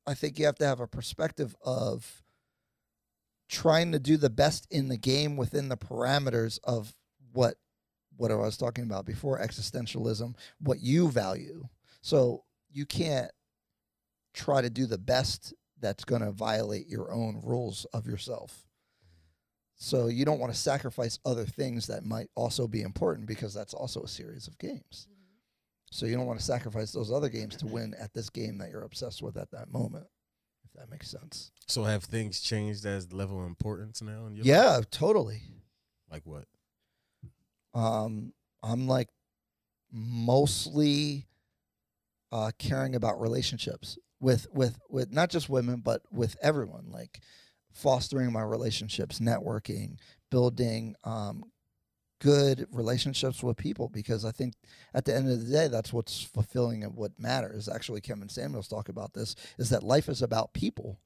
i 0.06 0.14
think 0.14 0.38
you 0.38 0.44
have 0.46 0.56
to 0.56 0.66
have 0.66 0.80
a 0.80 0.86
perspective 0.86 1.54
of 1.64 2.22
trying 3.48 3.92
to 3.92 3.98
do 3.98 4.16
the 4.16 4.30
best 4.30 4.66
in 4.70 4.88
the 4.88 4.96
game 4.96 5.36
within 5.36 5.68
the 5.68 5.76
parameters 5.76 6.58
of 6.64 6.94
what 7.32 7.56
what 8.16 8.30
I 8.30 8.34
was 8.34 8.56
talking 8.56 8.84
about 8.84 9.04
before 9.04 9.38
existentialism, 9.40 10.34
what 10.58 10.80
you 10.80 11.10
value. 11.10 11.68
So 12.00 12.44
you 12.72 12.86
can't 12.86 13.30
try 14.32 14.62
to 14.62 14.70
do 14.70 14.86
the 14.86 14.98
best 14.98 15.52
that's 15.80 16.04
going 16.04 16.22
to 16.22 16.30
violate 16.30 16.88
your 16.88 17.12
own 17.12 17.40
rules 17.44 17.84
of 17.92 18.06
yourself. 18.06 18.65
So 19.76 20.06
you 20.06 20.24
don't 20.24 20.40
want 20.40 20.52
to 20.52 20.58
sacrifice 20.58 21.18
other 21.24 21.44
things 21.44 21.86
that 21.88 22.04
might 22.04 22.28
also 22.34 22.66
be 22.66 22.82
important 22.82 23.26
because 23.26 23.52
that's 23.52 23.74
also 23.74 24.02
a 24.02 24.08
series 24.08 24.46
of 24.46 24.58
games. 24.58 25.06
So 25.90 26.06
you 26.06 26.16
don't 26.16 26.26
want 26.26 26.38
to 26.40 26.44
sacrifice 26.44 26.92
those 26.92 27.12
other 27.12 27.28
games 27.28 27.56
to 27.56 27.66
win 27.72 27.94
at 28.00 28.14
this 28.14 28.30
game 28.30 28.58
that 28.58 28.70
you're 28.70 28.84
obsessed 28.84 29.22
with 29.22 29.36
at 29.36 29.50
that 29.52 29.70
moment. 29.70 30.06
If 30.64 30.72
that 30.80 30.90
makes 30.90 31.08
sense. 31.08 31.52
So 31.66 31.84
have 31.84 32.04
things 32.04 32.40
changed 32.40 32.86
as 32.86 33.12
level 33.12 33.40
of 33.40 33.46
importance 33.46 34.02
now? 34.02 34.26
In 34.26 34.34
your 34.34 34.44
life? 34.44 34.46
Yeah, 34.46 34.80
totally. 34.90 35.42
Like 36.10 36.22
what? 36.24 36.44
Um, 37.74 38.32
I'm 38.62 38.88
like 38.88 39.08
mostly 39.92 41.26
uh, 42.32 42.50
caring 42.58 42.94
about 42.94 43.20
relationships 43.20 43.98
with 44.20 44.46
with 44.52 44.78
with 44.88 45.12
not 45.12 45.30
just 45.30 45.48
women, 45.48 45.80
but 45.84 46.02
with 46.10 46.36
everyone. 46.42 46.86
Like 46.90 47.20
fostering 47.76 48.32
my 48.32 48.42
relationships, 48.42 49.18
networking, 49.18 49.98
building 50.30 50.96
um, 51.04 51.44
good 52.20 52.66
relationships 52.72 53.42
with 53.42 53.56
people. 53.56 53.88
Because 53.88 54.24
I 54.24 54.30
think 54.30 54.54
at 54.94 55.04
the 55.04 55.14
end 55.14 55.30
of 55.30 55.44
the 55.44 55.52
day, 55.52 55.68
that's 55.68 55.92
what's 55.92 56.22
fulfilling 56.22 56.82
and 56.82 56.94
what 56.94 57.12
matters. 57.18 57.68
Actually, 57.68 58.00
Kevin 58.00 58.28
Samuels 58.28 58.68
talk 58.68 58.88
about 58.88 59.12
this: 59.12 59.36
is 59.58 59.70
that 59.70 59.82
life 59.82 60.08
is 60.08 60.22
about 60.22 60.52
people. 60.52 60.98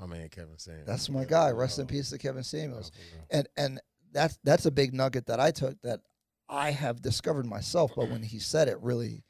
My 0.00 0.06
man 0.06 0.28
Kevin 0.28 0.58
saying. 0.58 0.84
That's 0.86 1.08
my 1.08 1.24
guy. 1.24 1.50
Rest 1.50 1.78
in 1.78 1.86
peace 1.86 2.10
to 2.10 2.18
Kevin 2.18 2.42
Samuels 2.42 2.90
and 3.30 3.48
and 3.56 3.80
that's 4.12 4.38
that's 4.44 4.66
a 4.66 4.70
big 4.70 4.92
nugget 4.94 5.26
that 5.26 5.40
I 5.40 5.50
took 5.50 5.80
that 5.82 6.00
I 6.48 6.70
have 6.70 7.00
discovered 7.02 7.46
myself. 7.46 7.92
But 7.94 8.10
when 8.10 8.22
he 8.22 8.38
said 8.38 8.68
it, 8.68 8.78
really 8.80 9.24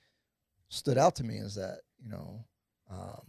stood 0.68 0.98
out 0.98 1.16
to 1.16 1.24
me 1.24 1.36
is 1.36 1.54
that 1.56 1.80
you 2.02 2.10
know, 2.10 2.44
um, 2.90 3.20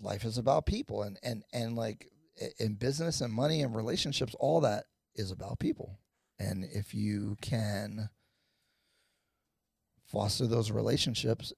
life 0.00 0.24
is 0.24 0.38
about 0.38 0.66
people, 0.66 1.02
and 1.02 1.18
and 1.22 1.42
and 1.52 1.76
like 1.76 2.10
in 2.58 2.74
business 2.74 3.20
and 3.20 3.32
money 3.32 3.62
and 3.62 3.74
relationships, 3.74 4.34
all 4.38 4.60
that 4.60 4.84
is 5.14 5.30
about 5.30 5.58
people. 5.58 5.98
And 6.38 6.64
if 6.64 6.94
you 6.94 7.36
can 7.40 8.10
foster 10.06 10.46
those 10.46 10.70
relationships, 10.70 11.52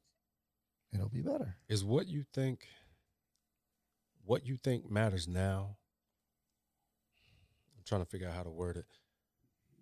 it'll 0.92 1.08
be 1.10 1.20
better. 1.22 1.56
Is 1.68 1.84
what 1.84 2.08
you 2.08 2.24
think 2.32 2.66
what 4.24 4.46
you 4.46 4.56
think 4.56 4.90
matters 4.90 5.26
now? 5.28 5.76
I'm 7.76 7.84
trying 7.84 8.02
to 8.02 8.08
figure 8.10 8.28
out 8.28 8.34
how 8.34 8.42
to 8.44 8.50
word 8.50 8.76
it. 8.76 8.86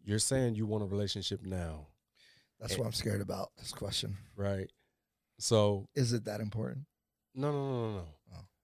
You're 0.04 0.18
saying 0.18 0.54
you 0.54 0.66
want 0.66 0.82
a 0.84 0.86
relationship 0.86 1.42
now, 1.42 1.88
That's 2.58 2.72
Eh. 2.74 2.78
what 2.78 2.86
I'm 2.86 2.92
scared 2.92 3.20
about. 3.20 3.50
This 3.58 3.72
question 3.72 4.16
right? 4.36 4.70
So 5.38 5.88
is 5.94 6.12
it 6.12 6.24
that 6.24 6.40
important? 6.40 6.86
no, 7.34 7.52
no, 7.52 7.70
no, 7.70 7.92
no, 7.92 7.96
no. 7.98 8.06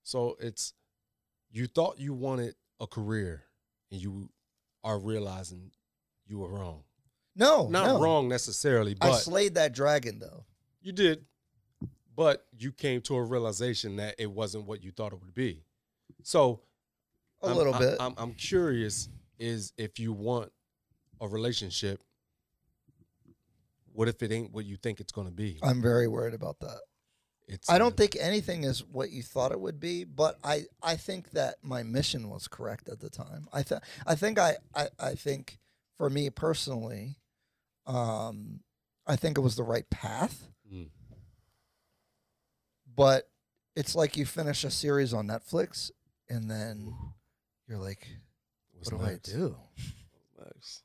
So 0.04 0.36
it's 0.38 0.72
you 1.50 1.66
thought 1.66 1.98
you 1.98 2.14
wanted 2.14 2.54
a 2.80 2.86
career, 2.86 3.44
and 3.90 4.00
you 4.00 4.28
are 4.84 4.98
realizing 4.98 5.70
you 6.26 6.38
were 6.38 6.48
wrong. 6.48 6.84
No, 7.36 7.66
Not 7.68 7.86
no. 7.86 8.00
wrong 8.00 8.28
necessarily, 8.28 8.92
I 9.00 9.08
but 9.10 9.16
slayed 9.16 9.54
that 9.54 9.72
dragon 9.74 10.18
though. 10.20 10.44
you 10.82 10.92
did. 10.92 11.24
But 12.16 12.46
you 12.56 12.70
came 12.70 13.00
to 13.02 13.16
a 13.16 13.22
realization 13.24 13.96
that 13.96 14.14
it 14.18 14.30
wasn't 14.30 14.66
what 14.66 14.84
you 14.84 14.92
thought 14.92 15.12
it 15.12 15.20
would 15.20 15.34
be. 15.34 15.64
So 16.22 16.60
A 17.42 17.48
I'm- 17.48 17.56
little 17.56 17.74
I- 17.74 17.78
bit. 17.80 17.96
I'm, 17.98 18.14
I'm 18.16 18.34
curious 18.34 19.08
is 19.40 19.72
if 19.76 19.98
you 19.98 20.12
want 20.12 20.52
a 21.20 21.26
relationship, 21.26 22.04
what 23.92 24.06
if 24.08 24.22
it 24.22 24.30
ain't 24.30 24.52
what 24.52 24.64
you 24.64 24.76
think 24.76 25.00
it's 25.00 25.10
going 25.12 25.26
to 25.26 25.32
be? 25.32 25.58
I'm 25.62 25.82
very 25.82 26.06
worried 26.08 26.34
about 26.34 26.60
that. 26.60 26.78
It's 27.46 27.68
I 27.68 27.78
don't 27.78 27.96
think 27.96 28.16
anything 28.18 28.64
is 28.64 28.82
what 28.84 29.10
you 29.10 29.22
thought 29.22 29.52
it 29.52 29.60
would 29.60 29.78
be, 29.78 30.04
but 30.04 30.38
I, 30.42 30.64
I 30.82 30.96
think 30.96 31.32
that 31.32 31.56
my 31.62 31.82
mission 31.82 32.30
was 32.30 32.48
correct 32.48 32.88
at 32.88 33.00
the 33.00 33.10
time. 33.10 33.48
I 33.52 33.62
th- 33.62 33.82
I 34.06 34.14
think 34.14 34.38
I, 34.38 34.56
I, 34.74 34.88
I 34.98 35.14
think 35.14 35.58
for 35.98 36.08
me 36.08 36.30
personally, 36.30 37.16
um, 37.86 38.60
I 39.06 39.16
think 39.16 39.36
it 39.36 39.42
was 39.42 39.56
the 39.56 39.62
right 39.62 39.88
path. 39.90 40.48
Mm. 40.72 40.88
But 42.96 43.28
it's 43.76 43.94
like 43.94 44.16
you 44.16 44.24
finish 44.24 44.64
a 44.64 44.70
series 44.70 45.12
on 45.12 45.26
Netflix 45.26 45.90
and 46.28 46.50
then 46.50 46.94
you're 47.68 47.78
like, 47.78 48.08
What's 48.72 48.90
what 48.92 49.00
do? 49.00 49.06
I 49.06 49.18
do? 49.22 49.56
Next. 50.44 50.82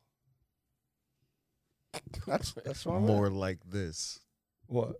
That's 2.28 2.54
that's 2.54 2.86
what 2.86 3.02
more 3.02 3.30
like 3.30 3.60
this. 3.70 4.20
What? 4.68 4.96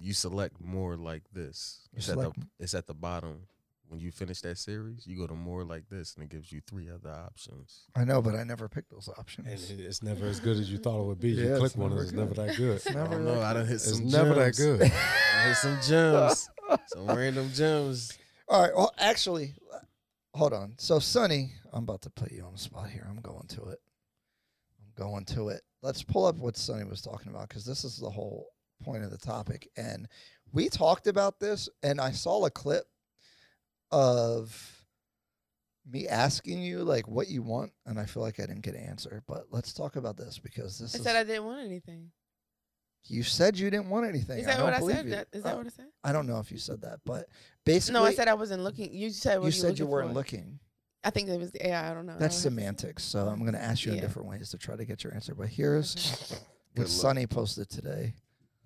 You 0.00 0.12
select 0.14 0.60
more 0.60 0.96
like 0.96 1.24
this. 1.32 1.88
You 1.92 1.98
It's 1.98 2.08
at 2.08 2.18
the 2.18 2.32
it's 2.58 2.74
at 2.74 2.86
the 2.86 2.94
bottom. 2.94 3.42
When 3.88 4.00
you 4.00 4.10
finish 4.10 4.40
that 4.40 4.56
series, 4.56 5.06
you 5.06 5.18
go 5.18 5.26
to 5.26 5.34
more 5.34 5.64
like 5.64 5.86
this, 5.90 6.14
and 6.14 6.24
it 6.24 6.30
gives 6.30 6.50
you 6.50 6.62
three 6.66 6.88
other 6.88 7.10
options. 7.10 7.82
I 7.94 8.04
know, 8.04 8.22
but 8.22 8.34
I 8.34 8.42
never 8.42 8.66
picked 8.66 8.90
those 8.90 9.10
options. 9.18 9.48
And 9.70 9.80
it- 9.80 9.84
it's 9.84 10.02
never 10.02 10.24
as 10.24 10.40
good 10.40 10.56
as 10.56 10.70
you 10.72 10.78
thought 10.78 10.98
it 11.02 11.04
would 11.04 11.20
be. 11.20 11.32
You 11.32 11.42
Yeah, 11.50 11.56
click 11.58 11.66
it's 11.66 11.76
one, 11.76 11.90
and 11.92 11.96
never 11.96 12.02
it's 12.04 12.10
good. 12.12 12.20
never 12.20 12.34
that 12.34 12.56
good. 12.56 12.76
It's 12.76 12.86
I 12.86 12.92
never 12.94 13.16
don't 13.16 13.24
that 13.26 13.34
know. 13.34 13.42
I 13.42 13.52
done 13.52 13.66
hit 13.66 13.74
It's 13.74 13.90
some. 13.98 14.08
never 14.08 14.34
that 14.34 14.54
gems. 14.54 14.56
good. 14.56 14.82
I 14.92 15.48
hit 15.48 15.56
some 15.58 15.78
gems, 15.82 16.48
some 16.86 17.06
random 17.06 17.50
gems. 17.52 18.16
All 18.48 18.62
right. 18.62 18.74
Well, 18.74 18.94
actually, 18.96 19.54
hold 20.32 20.54
on. 20.54 20.72
So, 20.78 20.98
Sunnie, 20.98 21.50
I'm 21.70 21.82
about 21.82 22.00
to 22.02 22.10
put 22.10 22.32
you 22.32 22.44
on 22.44 22.52
the 22.54 22.58
spot 22.58 22.88
here. 22.88 23.06
I'm 23.06 23.20
going 23.20 23.46
to 23.48 23.64
it. 23.64 23.78
I'm 24.80 24.92
going 24.96 25.26
to 25.26 25.50
it. 25.50 25.60
Let's 25.82 26.02
pull 26.02 26.24
up 26.24 26.36
what 26.36 26.54
Sunnie 26.54 26.88
was 26.88 27.02
talking 27.02 27.28
about 27.30 27.50
because 27.50 27.66
this 27.66 27.84
is 27.84 27.98
the 27.98 28.08
whole 28.08 28.46
point 28.82 29.04
of 29.04 29.10
the 29.10 29.18
topic. 29.18 29.68
And 29.76 30.08
we 30.52 30.68
talked 30.68 31.06
about 31.06 31.40
this, 31.40 31.68
and 31.82 32.00
I 32.00 32.10
saw 32.12 32.44
a 32.44 32.50
clip 32.50 32.84
of 33.90 34.84
me 35.90 36.06
asking 36.08 36.62
you 36.62 36.84
like 36.84 37.08
what 37.08 37.28
you 37.28 37.42
want, 37.42 37.72
and 37.86 37.98
I 37.98 38.04
feel 38.06 38.22
like 38.22 38.38
I 38.40 38.46
didn't 38.46 38.62
get 38.62 38.74
an 38.74 38.84
answer. 38.84 39.22
But 39.26 39.46
let's 39.50 39.72
talk 39.72 39.96
about 39.96 40.16
this 40.16 40.38
because 40.38 40.78
this 40.78 40.94
I 40.94 40.98
is. 40.98 41.04
said 41.04 41.16
I 41.16 41.24
didn't 41.24 41.44
want 41.44 41.64
anything. 41.64 42.10
you 43.08 43.22
said 43.22 43.58
you 43.58 43.68
didn't 43.70 43.90
want 43.90 44.06
anything. 44.06 44.38
Is 44.38 44.46
I 44.46 44.50
that 44.52 44.56
don't 44.58 44.64
what 44.66 44.74
I 44.74 44.94
said? 44.96 45.04
You. 45.06 45.10
That, 45.12 45.28
is 45.32 45.42
that 45.42 45.54
Uh, 45.54 45.56
what 45.58 45.66
I 45.66 45.70
said? 45.70 45.86
I 46.04 46.12
don't 46.12 46.26
know 46.26 46.38
if 46.38 46.52
you 46.52 46.58
said 46.58 46.82
that, 46.82 47.00
but 47.04 47.28
basically, 47.64 48.00
No, 48.00 48.06
I 48.06 48.14
said 48.14 48.28
I 48.28 48.34
wasn't 48.34 48.62
looking. 48.62 48.92
You 48.94 49.10
said 49.10 49.38
what 49.40 49.46
you 49.46 49.52
said 49.52 49.78
you 49.78 49.86
weren't 49.86 50.10
for. 50.10 50.14
looking. 50.14 50.60
I 51.04 51.10
think 51.10 51.28
it 51.28 51.36
was 51.38 51.50
the 51.50 51.66
AI. 51.66 51.90
I 51.90 51.94
don't 51.94 52.06
know. 52.06 52.16
That's 52.16 52.36
don't 52.36 52.52
semantics. 52.52 53.02
So 53.02 53.26
I'm 53.26 53.40
going 53.40 53.54
to 53.54 53.62
ask 53.62 53.84
you 53.84 53.92
in 53.92 53.98
different 53.98 54.28
ways 54.28 54.50
to 54.50 54.58
try 54.58 54.76
to 54.76 54.84
get 54.84 55.02
your 55.02 55.12
answer. 55.14 55.34
But 55.34 55.48
here's 55.48 56.32
what 56.76 56.86
Sunnie 56.86 57.28
posted 57.28 57.68
today. 57.68 58.14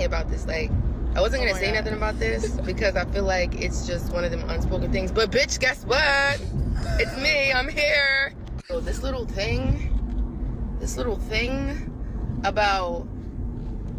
About 0.04 0.28
this. 0.28 0.46
Like, 0.46 0.70
I 1.14 1.20
wasn't 1.22 1.42
Oh 1.42 1.46
gonna 1.46 1.52
my 1.54 1.58
say 1.58 1.66
God. 1.72 1.76
nothing 1.76 1.94
about 1.94 2.18
this 2.18 2.50
because 2.66 2.96
I 2.96 3.06
feel 3.06 3.24
like 3.24 3.54
it's 3.60 3.86
just 3.86 4.12
one 4.12 4.24
of 4.24 4.30
them 4.30 4.48
unspoken 4.50 4.92
things. 4.92 5.10
But 5.10 5.30
bitch, 5.30 5.58
guess 5.58 5.84
what? 5.84 6.38
It's 7.00 7.16
me. 7.16 7.50
I'm 7.52 7.68
here. 7.68 8.34
So 8.66 8.80
this 8.80 9.02
little 9.02 9.24
thing, 9.24 10.76
this 10.80 10.98
little 10.98 11.16
thing 11.16 11.90
about 12.44 13.06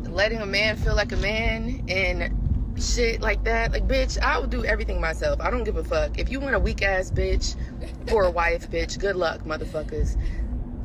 letting 0.03 0.39
a 0.39 0.45
man 0.45 0.75
feel 0.77 0.95
like 0.95 1.11
a 1.11 1.17
man 1.17 1.83
and 1.87 2.79
shit 2.79 3.19
like 3.21 3.43
that. 3.45 3.71
Like, 3.71 3.87
bitch, 3.87 4.19
I 4.21 4.37
would 4.37 4.51
do 4.51 4.63
everything 4.65 5.01
myself. 5.01 5.41
I 5.41 5.49
don't 5.49 5.63
give 5.63 5.77
a 5.77 5.83
fuck. 5.83 6.19
If 6.19 6.29
you 6.29 6.39
want 6.39 6.53
a 6.53 6.59
weak 6.59 6.83
ass 6.83 7.09
bitch 7.09 7.55
for 8.07 8.25
a 8.25 8.29
wife, 8.31 8.69
bitch, 8.69 8.99
good 8.99 9.15
luck, 9.15 9.41
motherfuckers. 9.45 10.15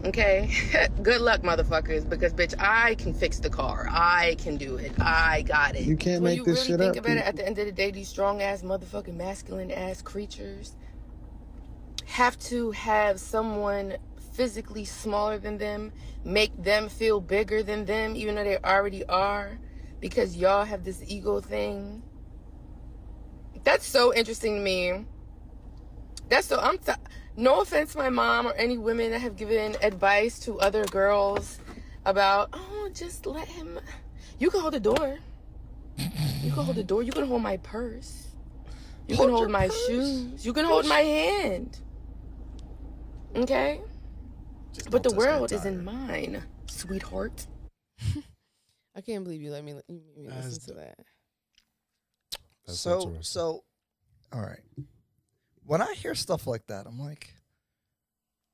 Okay? 0.05 0.51
Good 1.03 1.21
luck, 1.21 1.43
motherfuckers, 1.43 2.09
because 2.09 2.33
bitch, 2.33 2.55
I 2.59 2.95
can 2.97 3.15
fix 3.15 3.39
the 3.39 3.51
car. 3.51 3.89
I 3.91 4.37
can 4.39 4.57
do 4.57 4.77
it. 4.77 4.93
I 5.01 5.43
got 5.43 5.77
it. 5.77 5.83
You 5.83 5.97
can't 5.97 6.23
when 6.23 6.33
make 6.33 6.39
you 6.39 6.45
this 6.45 6.59
really 6.59 6.67
shit 6.67 6.81
think 6.81 6.97
up, 6.97 7.05
about 7.05 7.19
it, 7.19 7.25
at 7.25 7.37
the 7.37 7.47
end 7.47 7.59
of 7.59 7.67
the 7.67 7.73
day, 7.73 7.91
these 7.91 8.09
strong 8.09 8.43
ass, 8.43 8.63
motherfucking 8.63 9.15
masculine 9.15 9.71
ass 9.71 10.03
creatures 10.03 10.77
have 12.07 12.39
to 12.41 12.73
have 12.73 13.21
someone 13.21 13.97
physically 14.35 14.85
smaller 14.85 15.39
than 15.39 15.59
them 15.59 15.93
make 16.25 16.53
them 16.63 16.89
feel 16.89 17.21
bigger 17.21 17.63
than 17.63 17.85
them, 17.85 18.17
even 18.17 18.35
though 18.35 18.45
they 18.45 18.59
already 18.59 19.05
are, 19.07 19.59
because 20.01 20.37
y'all 20.37 20.65
have 20.65 20.85
this 20.85 21.03
ego 21.07 21.41
thing. 21.41 22.03
That's 23.65 23.87
so 23.87 24.15
interesting 24.15 24.57
to 24.57 24.63
me. 24.63 25.07
That's 26.29 26.47
so 26.47 26.59
I'm 26.59 26.79
t- 26.79 26.93
no 27.37 27.61
offense 27.61 27.93
to 27.93 27.99
my 27.99 28.11
mom 28.11 28.47
or 28.47 28.53
any 28.55 28.79
women 28.79 29.11
that 29.13 29.21
have 29.21 29.37
given 29.37 29.77
advice 29.83 30.39
to 30.41 30.61
other 30.61 30.85
girls 30.87 31.59
about 32.05 32.51
oh 32.53 32.91
just 32.95 33.27
let 33.27 33.49
him 33.49 33.79
you 34.39 34.51
can 34.51 34.61
hold 34.61 34.75
the 34.75 34.81
door. 34.81 35.19
You 35.97 36.51
can 36.53 36.65
hold 36.65 36.77
the 36.77 36.83
door. 36.83 37.03
You 37.05 37.13
can 37.13 37.27
hold 37.29 37.43
my 37.43 37.59
purse. 37.59 38.27
You 39.07 39.17
Hold 39.17 39.29
can 39.29 39.37
hold 39.37 39.51
my 39.51 39.69
purse. 39.69 39.87
shoes. 39.87 40.45
You 40.45 40.53
can 40.53 40.65
hold 40.65 40.87
my 40.87 40.99
hand. 40.99 41.79
Okay? 43.37 43.81
Just 44.73 44.91
But 44.91 45.03
the 45.05 45.11
don't 45.11 45.15
touch 45.15 45.29
that 45.29 45.29
world 45.29 45.53
is 45.53 45.63
tire. 45.63 45.69
in 45.69 45.85
mine, 45.85 46.43
sweetheart. 46.67 47.47
I 48.97 49.01
can't 49.01 49.23
believe 49.25 49.41
you 49.43 49.53
let 49.53 49.65
me, 49.65 49.75
you 49.89 50.01
made 50.17 50.25
me 50.27 50.29
listen 50.37 50.61
to 50.75 50.81
that. 50.81 50.99
That's 52.67 52.81
so, 52.81 53.17
so, 53.21 53.65
all 54.33 54.41
right. 54.43 54.61
When 55.65 55.81
I 55.81 55.95
hear 55.95 56.15
stuff 56.15 56.47
like 56.47 56.67
that, 56.67 56.87
I'm 56.87 56.99
like, 56.99 57.35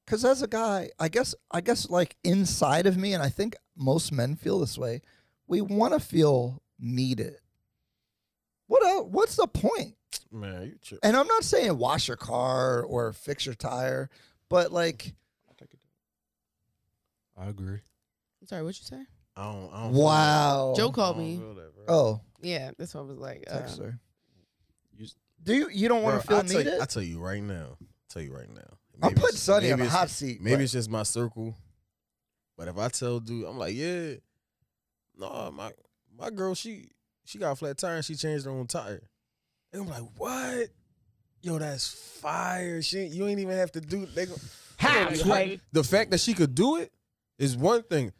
because 0.04 0.24
as 0.24 0.42
a 0.42 0.46
guy, 0.46 0.90
I 0.98 1.08
guess, 1.08 1.34
I 1.50 1.60
guess, 1.60 1.88
like 1.90 2.16
inside 2.24 2.86
of 2.86 2.96
me, 2.96 3.14
and 3.14 3.22
I 3.22 3.28
think 3.28 3.56
most 3.76 4.12
men 4.12 4.36
feel 4.36 4.58
this 4.60 4.78
way. 4.78 5.02
We 5.46 5.60
want 5.60 5.94
to 5.94 6.00
feel 6.00 6.62
needed. 6.78 7.36
What 8.66 8.84
else? 8.86 9.08
What's 9.10 9.36
the 9.36 9.46
point? 9.46 9.94
Man, 10.30 10.62
you 10.64 10.78
trip. 10.82 11.00
And 11.02 11.16
I'm 11.16 11.26
not 11.26 11.44
saying 11.44 11.76
wash 11.78 12.08
your 12.08 12.16
car 12.18 12.82
or 12.82 13.12
fix 13.12 13.46
your 13.46 13.54
tire, 13.54 14.10
but 14.50 14.72
like, 14.72 15.14
I 17.38 17.46
agree. 17.48 17.78
I'm 18.40 18.46
sorry, 18.48 18.62
what'd 18.62 18.80
you 18.80 18.84
say? 18.84 19.04
I 19.36 19.44
don't. 19.52 19.70
I 19.72 19.82
don't 19.84 19.92
wow. 19.92 20.74
Jo 20.76 20.90
called 20.90 21.18
me. 21.18 21.36
feel 21.36 21.54
that. 21.54 21.72
Oh, 21.86 22.20
Yeah, 22.42 22.72
that's 22.76 22.94
what 22.94 23.02
I 23.02 23.04
was 23.04 23.18
like. 23.18 23.44
Uh, 23.48 23.58
text 23.58 23.78
her. 23.78 23.98
You, 25.48 25.54
Do 25.54 25.60
you? 25.60 25.68
You 25.70 25.88
don't 25.88 26.02
want 26.02 26.20
to 26.20 26.26
feel 26.26 26.36
I 26.38 26.42
tell 26.42 26.58
needed? 26.58 26.74
You, 26.74 26.82
I 26.82 26.84
tell 26.86 27.02
you 27.02 27.18
right 27.18 27.42
now. 27.42 27.76
I 27.80 27.84
tell 28.08 28.22
you 28.22 28.34
right 28.34 28.48
now. 28.54 28.62
I'll 29.02 29.10
put 29.10 29.30
it's- 29.30 29.40
Sunnie 29.40 29.72
on 29.72 29.78
maybe 29.78 29.82
the 29.82 29.84
it's- 29.84 29.92
hot 29.92 30.10
seat. 30.10 30.40
Maybe 30.42 30.56
but- 30.56 30.62
it's 30.62 30.72
just 30.72 30.90
my 30.90 31.02
circle. 31.02 31.54
But 32.56 32.68
if 32.68 32.76
I 32.76 32.88
tell 32.88 33.20
dude, 33.20 33.46
I'm 33.46 33.56
like, 33.58 33.74
yeah, 33.74 34.14
no, 35.16 35.50
my 35.54 35.70
my 36.18 36.30
girl, 36.30 36.54
she 36.54 36.88
she 37.24 37.38
got 37.38 37.52
a 37.52 37.56
flat 37.56 37.78
tire 37.78 37.96
and 37.96 38.04
she 38.04 38.14
changed 38.16 38.46
her 38.46 38.50
own 38.50 38.66
tire. 38.66 39.08
And 39.72 39.82
I'm 39.82 39.88
like, 39.88 40.02
what? 40.16 40.68
Yo, 41.40 41.58
that's 41.58 41.88
fire. 42.20 42.82
She 42.82 43.06
you 43.06 43.26
ain't 43.28 43.38
even 43.38 43.56
have 43.56 43.70
to 43.72 43.80
do. 43.80 44.06
They 44.06 44.26
go, 44.26 44.34
Halfway. 44.76 45.60
the 45.72 45.84
fact 45.84 46.10
that 46.10 46.18
she 46.20 46.34
could 46.34 46.54
do 46.54 46.76
it 46.76 46.92
is 47.38 47.56
one 47.56 47.82
thing. 47.84 48.12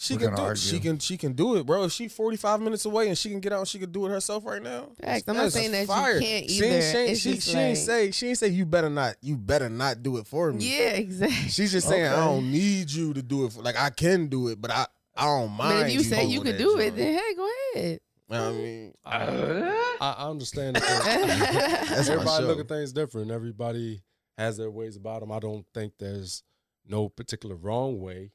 She 0.00 0.14
We're 0.14 0.20
can 0.20 0.28
do 0.36 0.42
it. 0.42 0.44
argue. 0.44 0.60
She 0.60 0.78
can 0.78 0.98
she 1.00 1.16
can 1.16 1.32
do 1.32 1.56
it, 1.56 1.66
bro. 1.66 1.82
If 1.82 1.90
she 1.90 2.06
45 2.06 2.60
minutes 2.60 2.84
away 2.84 3.08
and 3.08 3.18
she 3.18 3.30
can 3.30 3.40
get 3.40 3.52
out 3.52 3.58
and 3.58 3.68
she 3.68 3.80
can 3.80 3.90
do 3.90 4.06
it 4.06 4.10
herself 4.10 4.46
right 4.46 4.62
now. 4.62 4.90
Facts. 5.02 5.24
I'm 5.26 5.36
not 5.36 5.50
saying 5.50 5.72
that 5.72 5.80
you 5.82 5.86
can't 5.88 6.22
She 6.22 6.26
ain't, 6.28 6.50
either. 6.50 6.80
say, 6.82 7.14
she, 7.16 7.34
just 7.34 7.48
she 7.48 7.56
ain't 7.58 7.78
say 7.78 8.10
she 8.12 8.28
ain't 8.28 8.38
say 8.38 8.46
you 8.46 8.64
better 8.64 8.88
not 8.88 9.16
you 9.20 9.36
better 9.36 9.68
not 9.68 10.04
do 10.04 10.18
it 10.18 10.26
for 10.28 10.52
me. 10.52 10.70
Yeah, 10.70 10.90
exactly. 10.90 11.48
She's 11.48 11.72
just 11.72 11.88
saying 11.88 12.06
I 12.06 12.14
don't 12.24 12.48
need 12.48 12.90
you 12.92 13.12
to 13.12 13.22
do 13.22 13.44
it. 13.46 13.52
For, 13.52 13.60
like 13.62 13.76
I 13.76 13.90
can 13.90 14.28
do 14.28 14.46
it, 14.48 14.60
but 14.60 14.70
I 14.70 14.86
I 15.16 15.24
don't 15.24 15.50
mind. 15.50 15.80
But 15.80 15.86
if 15.88 15.94
you 15.94 16.00
say 16.04 16.24
you 16.26 16.36
holding 16.38 16.42
could 16.44 16.54
that 16.54 16.58
do 16.58 16.78
it, 16.78 16.84
joint. 16.84 16.96
then 16.96 17.14
hey, 17.14 17.34
go 17.34 17.48
ahead. 17.74 18.00
I 18.30 18.50
mean, 18.52 18.94
uh, 19.04 19.10
I, 20.00 20.14
I 20.18 20.28
understand 20.30 20.76
that. 20.76 21.86
That's 21.88 22.08
everybody 22.08 22.44
look 22.44 22.60
at 22.60 22.68
things 22.68 22.92
different. 22.92 23.32
Everybody 23.32 24.02
has 24.36 24.58
their 24.58 24.70
ways 24.70 24.94
about 24.94 25.20
them. 25.20 25.32
I 25.32 25.40
don't 25.40 25.66
think 25.74 25.94
there's 25.98 26.44
no 26.86 27.08
particular 27.08 27.56
wrong 27.56 28.00
way, 28.00 28.30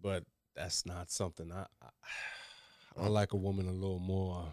but 0.00 0.22
that's 0.54 0.84
not 0.86 1.10
something 1.10 1.50
I. 1.52 1.66
I, 1.82 3.04
I 3.04 3.06
like 3.08 3.32
a 3.32 3.36
woman 3.36 3.68
a 3.68 3.72
little 3.72 3.98
more. 4.00 4.52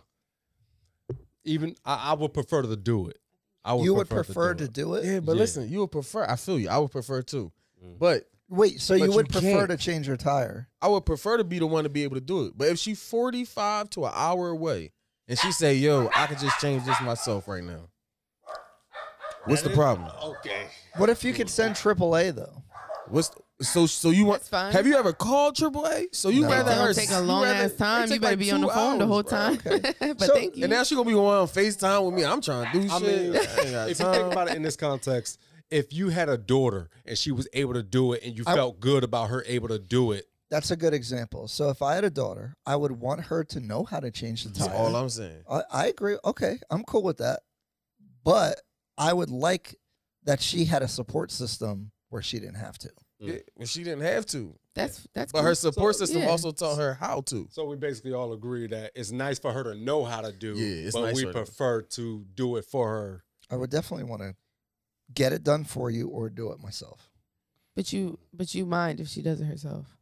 Even 1.44 1.76
I, 1.86 2.12
I 2.12 2.14
would 2.14 2.34
prefer 2.34 2.62
to 2.62 2.76
do 2.76 3.08
it. 3.08 3.18
I 3.66 3.74
would 3.74 3.84
you 3.84 3.94
would 3.96 4.08
prefer, 4.08 4.24
prefer 4.24 4.54
to, 4.54 4.66
to 4.68 4.72
do 4.72 4.82
do 4.84 4.94
it? 4.96 5.06
yeah, 5.06 5.20
but 5.20 5.34
Yeah. 5.34 5.40
listen, 5.40 5.70
you 5.70 5.80
would 5.80 5.92
prefer. 5.92 6.26
I 6.26 6.36
feel 6.36 6.60
you. 6.60 6.70
I 6.70 6.78
would 6.78 6.92
prefer 6.92 7.22
too, 7.22 7.52
Mm. 7.84 8.00
but 8.00 8.24
Wait, 8.50 8.80
so 8.80 8.94
But 8.94 9.00
you 9.04 9.10
you 9.10 9.16
would 9.18 9.28
prefer 9.30 9.68
can't. 9.68 9.72
to 9.72 9.76
change 9.78 10.08
your 10.08 10.16
tire? 10.16 10.70
I 10.82 10.88
would 10.88 11.06
prefer 11.06 11.36
to 11.36 11.44
be 11.44 11.60
the 11.60 11.68
one 11.68 11.84
to 11.84 11.90
be 11.90 12.04
able 12.04 12.16
to 12.16 12.22
do 12.22 12.46
it. 12.46 12.54
But 12.58 12.70
if 12.70 12.80
she 12.80 12.94
45 12.94 13.90
to 13.90 14.06
an 14.06 14.14
hour 14.16 14.48
away 14.52 14.94
and 15.28 15.38
she 15.38 15.52
say, 15.52 15.76
"Yo, 15.76 16.10
I 16.16 16.28
could 16.28 16.40
just 16.40 16.58
change 16.62 16.86
this 16.86 16.96
myself 17.02 17.46
right 17.50 17.62
now," 17.64 17.90
what's 19.46 19.64
the 19.64 19.70
problem? 19.72 20.10
Okay. 20.24 20.68
What 20.96 21.10
if 21.10 21.26
you 21.26 21.34
could 21.34 21.50
send 21.50 21.76
AAA 21.76 22.34
though? 22.36 22.64
What's 23.10 23.32
so 23.62 23.86
so 23.88 24.10
you 24.12 24.26
want? 24.26 24.40
That's 24.42 24.50
fine. 24.50 24.72
Have 24.74 24.86
you 24.86 24.96
ever 24.98 25.14
called 25.14 25.56
AAA? 25.56 26.14
So 26.14 26.30
you 26.30 26.42
No. 26.42 26.50
rather 26.50 26.72
It's 26.90 27.00
her 27.00 27.06
take 27.06 27.12
a 27.12 27.20
long 27.22 27.44
rather- 27.44 27.64
ass 27.66 27.72
it 27.72 27.78
time. 27.78 28.08
take 28.08 28.16
You 28.16 28.22
better 28.22 28.32
like 28.34 28.40
be 28.40 28.52
on 28.52 28.60
two 28.62 28.68
the 28.68 28.74
phone 28.74 28.98
the 29.00 29.08
whole 29.08 29.24
bro. 29.24 29.30
time. 29.32 29.54
Okay. 29.66 29.94
but 30.00 30.22
So- 30.22 30.34
thank 30.36 30.56
you. 30.58 30.64
And 30.66 30.72
now 30.72 30.84
she 30.84 30.96
gonna 30.96 31.10
be 31.10 31.16
on 31.16 31.48
FaceTime 31.48 32.06
with 32.06 32.14
me. 32.14 32.24
I'm 32.26 32.42
trying 32.42 32.72
to 32.72 32.82
do 32.82 32.92
I 32.94 33.00
shit. 33.00 33.32
mean, 33.34 33.36
I 33.36 33.62
ain't 33.62 33.72
got 33.72 33.90
if 33.90 34.00
you 34.00 34.06
think 34.06 34.16
time. 34.18 34.32
about 34.32 34.50
it 34.50 34.56
in 34.56 34.62
this 34.62 34.76
context, 34.76 35.40
if 35.72 35.92
you 35.92 36.10
had 36.10 36.30
a 36.30 36.38
daughter 36.38 36.90
and 37.06 37.18
she 37.18 37.32
was 37.32 37.48
able 37.54 37.74
to 37.74 37.84
do 37.84 38.14
it, 38.14 38.24
and 38.24 38.38
you 38.38 38.44
I- 38.48 38.56
felt 38.56 38.80
good 38.80 39.04
about 39.04 39.30
her 39.30 39.44
able 39.48 39.68
to 39.70 39.80
do 39.80 40.12
it, 40.12 40.26
That's 40.50 40.72
a 40.72 40.78
good 40.78 40.94
example. 40.94 41.48
So 41.50 41.70
if 41.70 41.82
I 41.82 41.96
had 41.96 42.06
a 42.06 42.10
daughter, 42.10 42.56
I 42.66 42.76
would 42.78 42.92
want 42.94 43.22
her 43.26 43.44
to 43.46 43.60
know 43.60 43.84
how 43.84 44.00
to 44.00 44.12
change 44.12 44.44
the 44.46 44.52
time. 44.52 44.68
That's 44.68 44.78
tire. 44.78 44.78
all 44.88 44.96
I'm 44.96 45.10
saying. 45.10 45.44
I, 45.50 45.64
I 45.72 45.88
agree. 45.88 46.18
Okay, 46.24 46.58
I'm 46.70 46.84
cool 46.86 47.04
with 47.04 47.18
that. 47.18 47.42
But 48.24 48.62
I 48.98 49.12
would 49.14 49.30
like 49.30 49.76
that 50.24 50.42
she 50.42 50.66
had 50.66 50.82
a 50.84 50.88
support 50.88 51.32
system 51.32 51.92
where 52.10 52.22
she 52.22 52.40
didn't 52.40 52.56
have 52.56 52.78
to. 52.80 52.90
Mm. 53.22 53.42
Yeah, 53.58 53.66
she 53.66 53.84
didn't 53.84 54.02
have 54.02 54.26
to, 54.28 54.54
that's 54.76 55.08
that's 55.14 55.32
but 55.32 55.40
cool. 55.40 55.48
her 55.48 55.56
support 55.56 55.96
So, 55.96 56.06
system 56.06 56.22
yeah. 56.22 56.30
also 56.30 56.52
taught 56.52 56.78
her 56.78 56.94
how 56.94 57.22
to. 57.22 57.48
So 57.52 57.66
we 57.66 57.76
basically 57.76 58.14
all 58.14 58.32
agree 58.34 58.68
that 58.68 58.92
it's 58.96 59.12
nice 59.12 59.40
for 59.40 59.52
her 59.52 59.64
to 59.64 59.74
know 59.76 60.06
how 60.06 60.22
to 60.22 60.32
do, 60.32 60.54
Yeah, 60.56 60.86
it's 60.88 60.96
but 60.96 61.02
nice 61.06 61.16
we 61.16 61.24
for 61.24 61.34
to- 61.34 61.34
prefer 61.34 61.82
to 61.82 62.26
do 62.36 62.58
it 62.58 62.66
for 62.66 62.90
her. 62.90 63.24
I 63.50 63.56
would 63.56 63.72
definitely 63.72 64.04
want 64.06 64.22
to 64.22 64.36
get 65.16 65.34
it 65.34 65.44
done 65.44 65.64
for 65.64 65.90
you 65.90 66.10
or 66.10 66.30
do 66.30 66.52
it 66.52 66.60
myself. 66.62 67.10
But 67.76 67.92
you 67.94 68.20
but 68.34 68.54
you 68.54 68.66
mind 68.66 69.00
if 69.00 69.08
she 69.08 69.22
does 69.22 69.40
it 69.42 69.46
herself. 69.46 69.98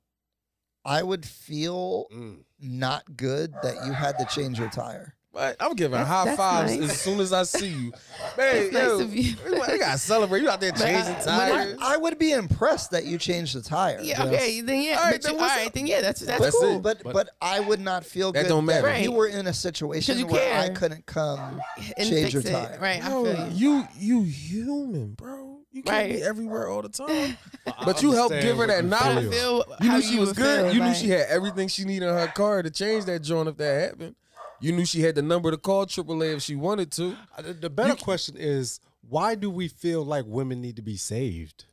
I 0.84 1.02
would 1.02 1.26
feel 1.26 2.08
Mm. 2.14 2.44
not 2.60 3.16
good 3.18 3.54
that 3.64 3.86
you 3.88 3.94
had 3.94 4.18
to 4.20 4.26
change 4.26 4.60
your 4.60 4.70
tire. 4.70 5.16
But 5.36 5.58
I'm 5.60 5.74
giving 5.76 5.92
That's- 6.00 6.08
high 6.08 6.26
that's 6.26 6.38
fives 6.38 6.78
nice. 6.78 6.90
as 6.92 7.02
soon 7.02 7.20
as 7.20 7.34
I 7.34 7.44
see 7.44 7.68
you. 7.68 7.92
Man, 8.38 8.72
That's 8.72 8.72
nice 8.72 8.84
yo, 8.84 9.00
of 9.02 9.14
you. 9.14 9.36
we 9.52 9.78
gotta 9.80 9.98
celebrate. 9.98 10.42
You 10.44 10.50
out 10.50 10.62
there 10.62 10.72
changing 10.72 11.14
when 11.14 11.28
I- 11.30 11.50
tires. 11.50 11.78
I 11.82 11.98
would 11.98 12.18
be 12.18 12.32
impressed 12.32 12.92
that 12.92 13.04
you 13.04 13.18
changed 13.18 13.54
the 13.54 13.62
tire. 13.62 14.00
Yeah, 14.02 14.24
okay, 14.24 14.62
then 14.62 14.82
yeah. 14.82 14.92
All 14.98 15.04
right, 15.04 15.12
but 15.16 15.24
then 15.24 15.32
you, 15.34 15.38
all 15.38 15.44
what's 15.44 15.56
right, 15.58 15.74
then 15.74 15.88
yeah, 15.88 16.00
that's 16.00 16.22
that's, 16.22 16.40
That's 16.42 16.58
cool. 16.58 16.78
it. 16.78 16.82
But, 16.84 17.04
But- 17.04 17.14
but 17.14 17.30
I 17.42 17.60
would 17.60 17.82
not 17.82 18.06
feel 18.06 18.32
That 18.32 18.44
good 18.44 18.48
don't 18.50 18.64
matter. 18.66 18.88
that 18.88 19.02
you 19.02 19.12
were 19.12 19.28
in 19.28 19.46
a 19.48 19.54
situation 19.54 20.18
you 20.20 20.26
where 20.28 20.58
I 20.58 20.70
couldn't 20.70 21.06
come. 21.06 21.62
And 21.98 22.08
change 22.10 22.32
fix 22.32 22.34
your 22.34 22.42
it. 22.42 22.52
tire. 22.52 22.80
Right, 22.82 23.04
I 23.04 23.10
feel 23.10 23.50
you. 23.52 23.88
you 23.98 24.22
you 24.22 24.22
human, 24.24 25.16
bro. 25.16 25.60
You 25.72 25.84
can't 25.84 26.14
be 26.14 26.24
everywhere 26.24 26.70
all 26.70 26.82
the 26.82 26.88
time. 26.88 27.38
I 27.68 27.84
But 27.84 28.02
you 28.02 28.14
helped 28.14 28.40
give 28.40 28.56
her 28.56 28.68
that 28.68 28.86
what 28.86 29.04
knowledge. 29.04 29.26
you 29.26 29.32
feel. 29.32 29.64
feel 29.64 29.76
You 29.82 29.90
how 29.90 29.98
knew 29.98 30.02
she 30.04 30.18
was 30.20 30.32
good. 30.32 30.62
feel, 30.68 30.74
you 30.74 30.80
knew 30.80 30.86
like- 30.88 30.96
she 30.96 31.10
had 31.10 31.28
everything 31.28 31.68
she 31.68 31.84
needed 31.84 32.08
in 32.08 32.14
her 32.16 32.28
car 32.28 32.64
to 32.64 32.72
change 32.72 33.04
that 33.06 33.20
joint 33.22 33.50
if 33.50 33.58
that 33.58 33.82
happened. 33.90 34.16
You 34.62 34.72
knew 34.72 34.86
she 34.86 35.02
had 35.02 35.16
the 35.16 35.22
number 35.22 35.52
to 35.52 35.58
call 35.58 35.86
AAA 35.86 36.36
if 36.36 36.42
she 36.44 36.56
wanted 36.56 36.92
to. 36.94 37.16
Uh, 37.38 37.42
The- 37.42 37.54
The 37.54 37.70
better 37.70 37.96
question 37.96 38.36
is, 38.38 38.80
why 39.08 39.36
do 39.36 39.50
we 39.50 39.68
feel 39.68 40.04
like 40.04 40.26
women 40.28 40.62
need 40.62 40.78
to 40.78 40.82
be 40.82 40.98
saved? 40.98 41.66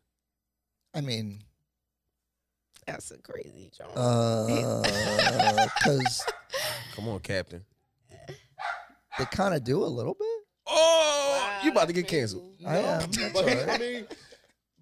I 0.95 1.01
mean, 1.01 1.43
That's 2.87 3.11
a 3.13 3.19
crazy 3.19 3.71
joke. 3.77 3.89
because 5.65 6.25
Come 6.95 7.09
on, 7.09 7.21
Captain. 7.21 7.65
they 9.19 9.25
kind 9.27 9.55
of 9.55 9.63
do 9.65 9.83
a 9.85 9.87
little 9.87 10.15
bit. 10.15 10.29
Oh, 10.67 11.61
you 11.65 11.71
about 11.71 11.87
to 11.89 11.93
get 11.95 12.07
canceled. 12.09 12.55
I 12.67 12.77
am. 12.79 13.11
That's 13.11 13.35
all 13.37 13.43
But, 13.45 13.69
I 13.71 13.79
mean, 13.79 14.07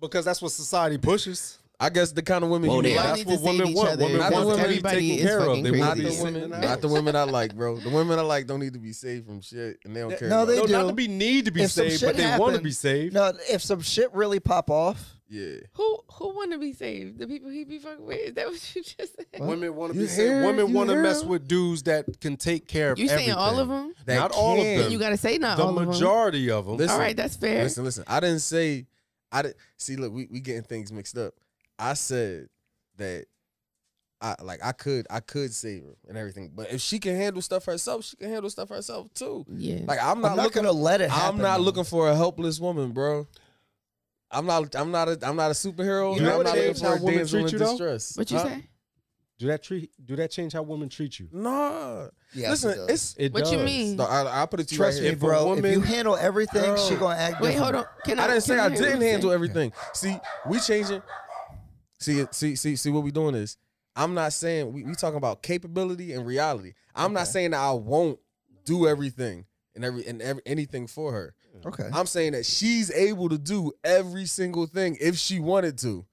because 0.00 0.24
that's 0.24 0.40
what 0.42 0.50
society 0.52 0.98
pushes. 0.98 1.58
I 1.82 1.88
guess 1.88 2.12
the 2.12 2.20
kind 2.22 2.44
of 2.44 2.50
women 2.50 2.68
Won't 2.68 2.86
you 2.86 2.92
it? 2.92 2.96
want. 2.96 3.08
That's 3.08 3.24
what 3.24 3.40
women 3.40 3.72
want. 3.72 3.98
Women 3.98 4.18
Not 4.18 4.30
the 4.30 4.34
want 4.36 4.46
women 4.48 4.58
to 4.62 4.68
be 4.68 4.68
everybody 4.76 5.08
taken 5.08 5.16
is 5.26 5.30
care 5.30 5.40
of. 5.40 5.62
They 5.62 5.70
want 5.70 5.80
Not 5.80 5.96
the 5.96 6.20
women, 6.22 6.50
not 6.60 6.80
the 6.82 6.88
women 6.88 7.16
I 7.16 7.22
like, 7.22 7.56
bro. 7.56 7.76
The 7.78 7.88
women 7.88 8.18
I 8.18 8.22
like 8.22 8.46
don't 8.46 8.60
need 8.60 8.74
to 8.74 8.78
be 8.78 8.92
saved 8.92 9.26
from 9.26 9.40
shit, 9.40 9.78
and 9.86 9.96
they 9.96 10.00
don't 10.00 10.18
care. 10.18 10.28
No, 10.28 10.42
about 10.42 10.46
they 10.48 10.56
no, 10.56 10.64
it. 10.64 10.66
do. 10.66 10.72
not 10.74 10.86
to 10.88 10.92
be 10.92 11.08
need 11.08 11.46
to 11.46 11.50
be 11.50 11.62
If 11.62 11.70
saved, 11.70 12.02
but 12.04 12.16
they 12.16 12.36
want 12.38 12.54
to 12.56 12.60
be 12.60 12.70
saved. 12.70 13.14
No, 13.14 13.32
if 13.50 13.62
some 13.62 13.80
shit 13.80 14.12
really 14.12 14.40
pop 14.40 14.68
off, 14.70 15.02
Yeah, 15.30 15.56
who 15.72 16.00
who 16.12 16.34
want 16.34 16.52
to 16.52 16.58
be 16.58 16.74
saved? 16.74 17.18
The 17.18 17.26
people 17.26 17.48
he 17.50 17.64
be 17.64 17.78
fucking 17.78 18.04
with? 18.04 18.18
Is 18.18 18.34
that 18.34 18.48
what 18.48 18.74
you 18.76 18.82
just 18.82 19.16
said? 19.16 19.26
What? 19.38 19.48
Women 19.48 19.74
want 19.74 19.92
to 19.94 19.98
You 19.98 20.04
be 20.04 20.08
saved. 20.10 20.44
Women 20.44 20.74
want 20.74 20.90
to 20.90 20.96
mess 20.96 21.24
with 21.24 21.48
dudes 21.48 21.84
that 21.84 22.20
can 22.20 22.36
take 22.36 22.68
care 22.68 22.92
of 22.92 22.98
You 22.98 23.08
saying 23.08 23.20
everything. 23.30 23.34
all 23.38 23.58
of 23.58 23.68
them? 23.68 23.94
That 24.04 24.16
Not 24.16 24.32
all 24.32 24.58
of 24.60 24.66
them. 24.66 24.92
You 24.92 24.98
got 24.98 25.10
to 25.10 25.16
say 25.16 25.38
not 25.38 25.56
the 25.56 25.62
all 25.62 25.70
of 25.70 25.76
them. 25.76 25.84
The 25.86 25.90
majority 25.92 26.50
of 26.50 26.66
them. 26.66 26.76
Listen, 26.76 26.92
All 26.92 26.98
right, 27.00 27.16
that's 27.16 27.36
fair. 27.36 27.62
Listen, 27.62 27.84
listen. 27.84 28.04
I 28.06 28.20
didn't 28.20 28.40
say. 28.40 28.86
I 29.32 29.42
didn't 29.42 29.56
see. 29.78 29.96
Look, 29.96 30.12
we 30.12 30.28
we 30.30 30.40
getting 30.40 30.62
things 30.62 30.92
mixed 30.92 31.16
up. 31.16 31.32
I 31.80 31.94
said 31.94 32.48
that. 32.98 33.26
I 34.22 34.34
like 34.42 34.60
I 34.62 34.72
could 34.72 35.06
I 35.08 35.20
could 35.20 35.50
save 35.54 35.82
her 35.82 35.94
and 36.06 36.18
everything, 36.18 36.52
but 36.54 36.70
if 36.70 36.82
she 36.82 36.98
can 36.98 37.16
handle 37.16 37.40
stuff 37.40 37.64
herself, 37.64 38.04
she 38.04 38.16
can 38.16 38.28
handle 38.28 38.50
stuff 38.50 38.68
herself 38.68 39.06
too. 39.14 39.46
Yeah. 39.48 39.80
Like 39.86 39.98
I'm 39.98 40.16
I'm 40.16 40.20
not, 40.20 40.36
not, 40.36 40.42
looking. 40.44 40.62
gonna 40.64 40.72
let 40.76 41.00
it 41.00 41.08
happen. 41.08 41.36
I'm 41.36 41.42
not 41.42 41.56
though. 41.56 41.62
looking 41.64 41.84
for 41.84 42.10
a 42.10 42.14
helpless 42.14 42.60
woman, 42.60 42.92
bro. 42.92 43.26
I'm 44.30 44.44
not. 44.44 44.74
I'm 44.76 44.90
not. 44.90 45.08
A, 45.08 45.18
I'm 45.22 45.36
not 45.36 45.50
a 45.50 45.54
superhero. 45.54 46.10
You 46.12 46.16
and 46.18 46.26
know 46.26 46.36
I'm 46.38 46.42
not 46.44 46.54
looking 46.54 46.74
for 46.74 46.84
how 46.86 46.92
a 46.92 46.96
women 47.02 47.14
damsel 47.16 47.38
in 47.38 47.44
treat 47.44 47.52
you, 47.54 47.58
though? 47.60 47.70
distress. 47.70 48.16
what 48.18 48.30
you 48.30 48.36
Huh? 48.36 48.44
say? 48.48 48.64
do 49.38 49.46
that 49.46 49.62
treat? 49.62 49.90
Do 50.04 50.16
that 50.16 50.30
change 50.30 50.52
how 50.52 50.62
women 50.64 50.90
treat 50.90 51.18
you? 51.18 51.26
Nah. 51.32 52.08
Yes, 52.34 52.46
it 52.46 52.50
Listen, 52.50 52.70
does. 52.76 52.88
it's. 52.90 53.14
It 53.18 53.32
What 53.32 53.50
you 53.50 53.58
mean? 53.58 53.96
No, 53.96 54.04
I, 54.04 54.42
I 54.42 54.44
put 54.44 54.60
it 54.60 54.68
to 54.68 54.74
you 54.74 54.76
Trust 54.76 54.96
right 54.98 55.00
me, 55.00 55.06
here. 55.06 55.12
If 55.14 55.18
bro. 55.20 55.46
woman- 55.46 55.64
if 55.64 55.72
you 55.72 55.80
handle 55.80 56.14
everything, 56.16 56.76
she 56.76 56.94
gonna 56.96 57.16
act. 57.18 57.40
Wait, 57.40 57.52
different. 57.52 57.74
hold 57.74 57.86
on. 57.86 57.90
Can 58.04 58.18
I? 58.20 58.24
I 58.24 58.26
didn't 58.26 58.42
say 58.42 58.56
can 58.56 58.70
I 58.70 58.74
didn't 58.76 58.98
what 58.98 59.02
handle 59.06 59.32
everything. 59.32 59.72
See, 59.94 60.14
we 60.46 60.60
changing. 60.60 61.00
See, 62.00 62.24
see, 62.30 62.56
see, 62.56 62.76
see. 62.76 62.90
What 62.90 63.02
we 63.02 63.10
doing 63.10 63.34
is, 63.34 63.56
I'm 63.94 64.14
not 64.14 64.32
saying 64.32 64.72
we, 64.72 64.82
we 64.82 64.94
talking 64.94 65.18
about 65.18 65.42
capability 65.42 66.12
and 66.12 66.26
reality. 66.26 66.72
I'm 66.94 67.12
not 67.12 67.28
saying 67.28 67.50
that 67.50 67.60
I 67.60 67.72
won't 67.72 68.18
do 68.64 68.88
everything 68.88 69.44
and 69.74 69.84
every 69.84 70.06
and 70.06 70.22
every 70.22 70.42
anything 70.46 70.86
for 70.86 71.12
her. 71.12 71.34
Okay. 71.66 71.88
I'm 71.92 72.06
saying 72.06 72.32
that 72.32 72.46
she's 72.46 72.90
able 72.90 73.28
to 73.28 73.38
do 73.38 73.72
every 73.84 74.26
single 74.26 74.66
thing 74.66 74.96
if 75.00 75.16
she 75.18 75.40
wanted 75.40 75.76
to, 75.78 76.06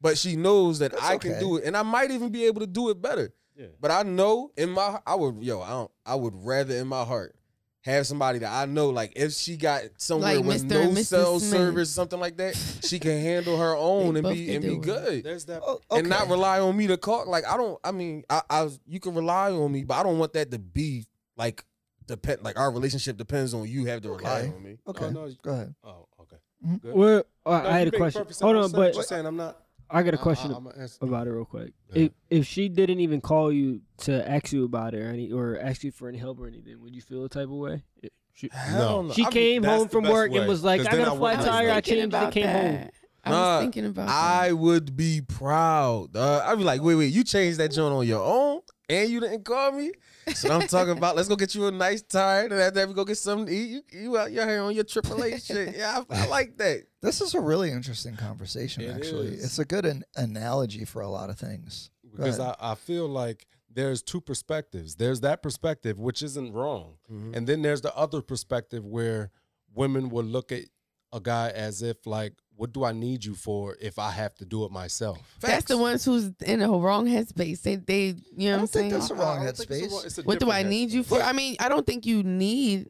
but 0.00 0.18
she 0.18 0.36
knows 0.36 0.80
that 0.80 0.92
That's 0.92 1.04
I 1.04 1.18
can 1.18 1.38
do 1.38 1.56
it, 1.56 1.64
and 1.64 1.76
I 1.76 1.82
might 1.82 2.10
even 2.10 2.30
be 2.30 2.46
able 2.46 2.60
to 2.60 2.66
do 2.66 2.90
it 2.90 3.00
better. 3.00 3.32
Yeah. 3.56 3.66
But 3.80 3.92
I 3.92 4.02
know 4.02 4.50
in 4.56 4.70
my 4.70 4.98
I 5.06 5.14
would 5.14 5.36
yo 5.42 5.60
I 5.60 5.70
don't 5.70 5.90
I 6.04 6.14
would 6.16 6.34
rather 6.34 6.74
in 6.74 6.88
my 6.88 7.04
heart 7.04 7.36
have 7.84 8.06
somebody 8.06 8.38
that 8.38 8.50
I 8.50 8.64
know, 8.66 8.88
like 8.90 9.12
if 9.14 9.32
she 9.32 9.56
got 9.56 9.82
somewhere 9.98 10.36
Like 10.36 10.44
with 10.44 10.64
Mr. 10.64 10.70
no 10.70 10.80
and 10.80 10.96
Mrs. 10.96 11.04
cell 11.06 11.38
Smith. 11.38 11.50
service, 11.50 11.90
something 11.90 12.18
like 12.18 12.36
that, 12.38 12.56
she 12.82 12.98
can 12.98 13.20
handle 13.20 13.58
her 13.58 13.76
own 13.76 14.16
and 14.16 14.26
be 14.28 14.54
and 14.54 14.64
be 14.64 14.76
good. 14.76 15.22
There's 15.24 15.44
that. 15.46 15.60
Oh, 15.64 15.80
And 15.90 16.08
not 16.08 16.28
rely 16.28 16.60
on 16.60 16.76
me 16.76 16.86
to 16.86 16.96
call. 16.96 17.26
Like 17.28 17.44
I 17.46 17.56
don't. 17.56 17.78
I 17.84 17.92
mean, 17.92 18.24
I, 18.30 18.40
I 18.48 18.68
you 18.86 19.00
can 19.00 19.14
rely 19.14 19.50
on 19.50 19.70
me, 19.70 19.84
but 19.84 19.94
I 19.94 20.02
don't 20.02 20.18
want 20.18 20.32
that 20.32 20.50
to 20.52 20.58
be 20.58 21.04
like 21.36 21.64
depend. 22.06 22.42
Like 22.42 22.58
our 22.58 22.70
relationship 22.70 23.16
depends 23.18 23.52
on 23.52 23.68
you 23.68 23.84
have 23.84 24.00
to 24.02 24.10
rely 24.10 24.40
Okay. 24.40 24.52
on 24.54 24.62
me. 24.62 24.78
Okay, 24.88 25.10
No, 25.10 25.26
no, 25.26 25.32
go 25.42 25.50
ahead. 25.52 25.74
Oh, 25.84 26.06
okay. 26.22 26.36
Mhm. 26.66 26.80
Good. 26.82 26.94
Well, 26.94 27.24
uh, 27.44 27.50
No, 27.62 27.68
I 27.68 27.78
had 27.78 27.88
a 27.88 27.90
question. 27.92 28.26
Hold 28.40 28.56
on, 28.56 28.72
but 28.72 28.94
you're 28.94 29.02
saying 29.04 29.26
I'm 29.26 29.36
not. 29.36 29.60
I 29.94 30.02
got 30.02 30.12
a 30.14 30.18
question 30.18 30.52
I, 30.52 30.56
am 30.56 30.64
gonna 30.64 30.88
about 31.02 31.26
it 31.28 31.30
real 31.30 31.44
quick. 31.44 31.72
Go 31.88 31.94
ahead. 32.00 32.12
If 32.30 32.40
if 32.40 32.46
she 32.46 32.68
didn't 32.68 32.98
even 33.00 33.20
call 33.20 33.52
you 33.52 33.80
to 33.98 34.28
ask 34.28 34.52
you 34.52 34.64
about 34.64 34.92
it 34.94 35.00
or 35.02 35.08
any 35.08 35.30
or 35.30 35.56
ask 35.58 35.84
you 35.84 35.92
for 35.92 36.08
any 36.08 36.18
help 36.18 36.40
or 36.40 36.48
anything, 36.48 36.80
would 36.82 36.96
you 36.96 37.00
feel 37.00 37.24
a 37.24 37.28
type 37.28 37.44
of 37.44 37.50
way? 37.50 37.84
She, 38.32 38.48
Hell 38.52 39.04
no. 39.04 39.12
she 39.14 39.22
I 39.22 39.26
mean, 39.26 39.32
came 39.32 39.62
that's 39.62 39.78
home 39.78 39.88
from 39.88 40.04
work 40.04 40.32
way, 40.32 40.38
and 40.38 40.48
was 40.48 40.64
like, 40.64 40.80
"I 40.80 40.96
got 40.96 41.14
a 41.14 41.16
flat 41.16 41.44
tire. 41.44 41.70
I 41.70 41.74
thinking 41.74 41.92
changed 41.94 42.14
it, 42.14 42.16
about 42.16 42.32
came 42.32 42.46
home." 42.48 42.72
that. 42.72 42.94
I 43.26 43.30
Nah, 43.30 43.54
was 43.56 43.62
thinking 43.62 43.86
about 43.86 44.08
I 44.08 44.48
that. 44.48 44.56
would 44.56 44.96
be 44.96 45.20
proud. 45.22 46.16
Uh, 46.16 46.42
I'd 46.44 46.58
be 46.58 46.64
like, 46.64 46.82
wait, 46.82 46.96
wait, 46.96 47.12
you 47.12 47.24
changed 47.24 47.58
that 47.58 47.70
joint 47.70 47.94
on 47.94 48.06
your 48.06 48.22
own 48.22 48.60
and 48.88 49.10
you 49.10 49.20
didn't 49.20 49.44
call 49.44 49.72
me? 49.72 49.92
So 50.34 50.50
I'm 50.50 50.66
talking 50.68 50.96
about, 50.96 51.16
let's 51.16 51.28
go 51.28 51.36
get 51.36 51.54
you 51.54 51.66
a 51.66 51.70
nice 51.70 52.02
tire. 52.02 52.44
And 52.44 52.52
after 52.54 52.70
that, 52.72 52.88
we 52.88 52.94
go 52.94 53.04
get 53.04 53.18
something 53.18 53.46
to 53.46 53.52
eat. 53.52 53.84
You, 53.92 54.00
you 54.00 54.18
out 54.18 54.30
here 54.30 54.62
on 54.62 54.74
your 54.74 54.84
AAA 54.84 55.44
shit. 55.46 55.76
Yeah, 55.76 56.02
I, 56.10 56.22
I 56.22 56.26
like 56.28 56.56
that. 56.58 56.84
This 57.00 57.20
is 57.20 57.34
a 57.34 57.40
really 57.40 57.70
interesting 57.70 58.16
conversation. 58.16 58.84
It 58.84 58.94
actually, 58.94 59.28
is. 59.28 59.44
it's 59.44 59.58
a 59.58 59.64
good 59.64 59.84
an- 59.84 60.04
analogy 60.16 60.84
for 60.84 61.02
a 61.02 61.08
lot 61.08 61.30
of 61.30 61.38
things. 61.38 61.90
Because. 62.10 62.38
I, 62.38 62.54
I 62.60 62.74
feel 62.74 63.08
like 63.08 63.46
there's 63.72 64.02
two 64.02 64.20
perspectives. 64.20 64.96
There's 64.96 65.20
that 65.20 65.42
perspective, 65.42 65.98
which 65.98 66.22
isn't 66.22 66.52
wrong. 66.52 66.94
Mm-hmm. 67.10 67.34
And 67.34 67.46
then 67.46 67.62
there's 67.62 67.80
the 67.80 67.94
other 67.94 68.22
perspective 68.22 68.84
where 68.84 69.30
women 69.74 70.08
will 70.08 70.24
look 70.24 70.52
at 70.52 70.64
a 71.12 71.20
guy 71.20 71.50
as 71.50 71.82
if 71.82 72.06
like, 72.06 72.34
what 72.56 72.72
do 72.72 72.84
I 72.84 72.92
need 72.92 73.24
you 73.24 73.34
for 73.34 73.76
if 73.80 73.98
I 73.98 74.10
have 74.10 74.34
to 74.36 74.44
do 74.44 74.64
it 74.64 74.70
myself? 74.70 75.18
That's 75.40 75.64
the 75.66 75.76
ones 75.78 76.04
who's 76.04 76.30
in 76.44 76.60
the 76.60 76.68
wrong 76.68 77.06
headspace. 77.06 77.62
They, 77.62 77.76
they, 77.76 78.14
you 78.36 78.50
know 78.50 78.52
what 78.52 78.52
I'm 78.52 78.58
don't 78.60 78.66
think 78.68 78.70
saying? 78.70 78.90
that's 78.92 79.08
the 79.08 79.14
wrong 79.16 79.44
I 79.44 79.48
it's 79.48 79.60
a 79.60 79.66
headspace. 79.66 80.04
it's 80.06 80.18
a 80.18 80.22
What 80.22 80.38
do 80.40 80.50
I 80.50 80.58
different 80.62 80.70
need 80.70 80.90
you 80.92 81.02
for? 81.02 81.20
I 81.20 81.32
mean, 81.32 81.56
I 81.60 81.68
don't 81.68 81.86
think 81.86 82.06
you 82.06 82.22
need. 82.22 82.88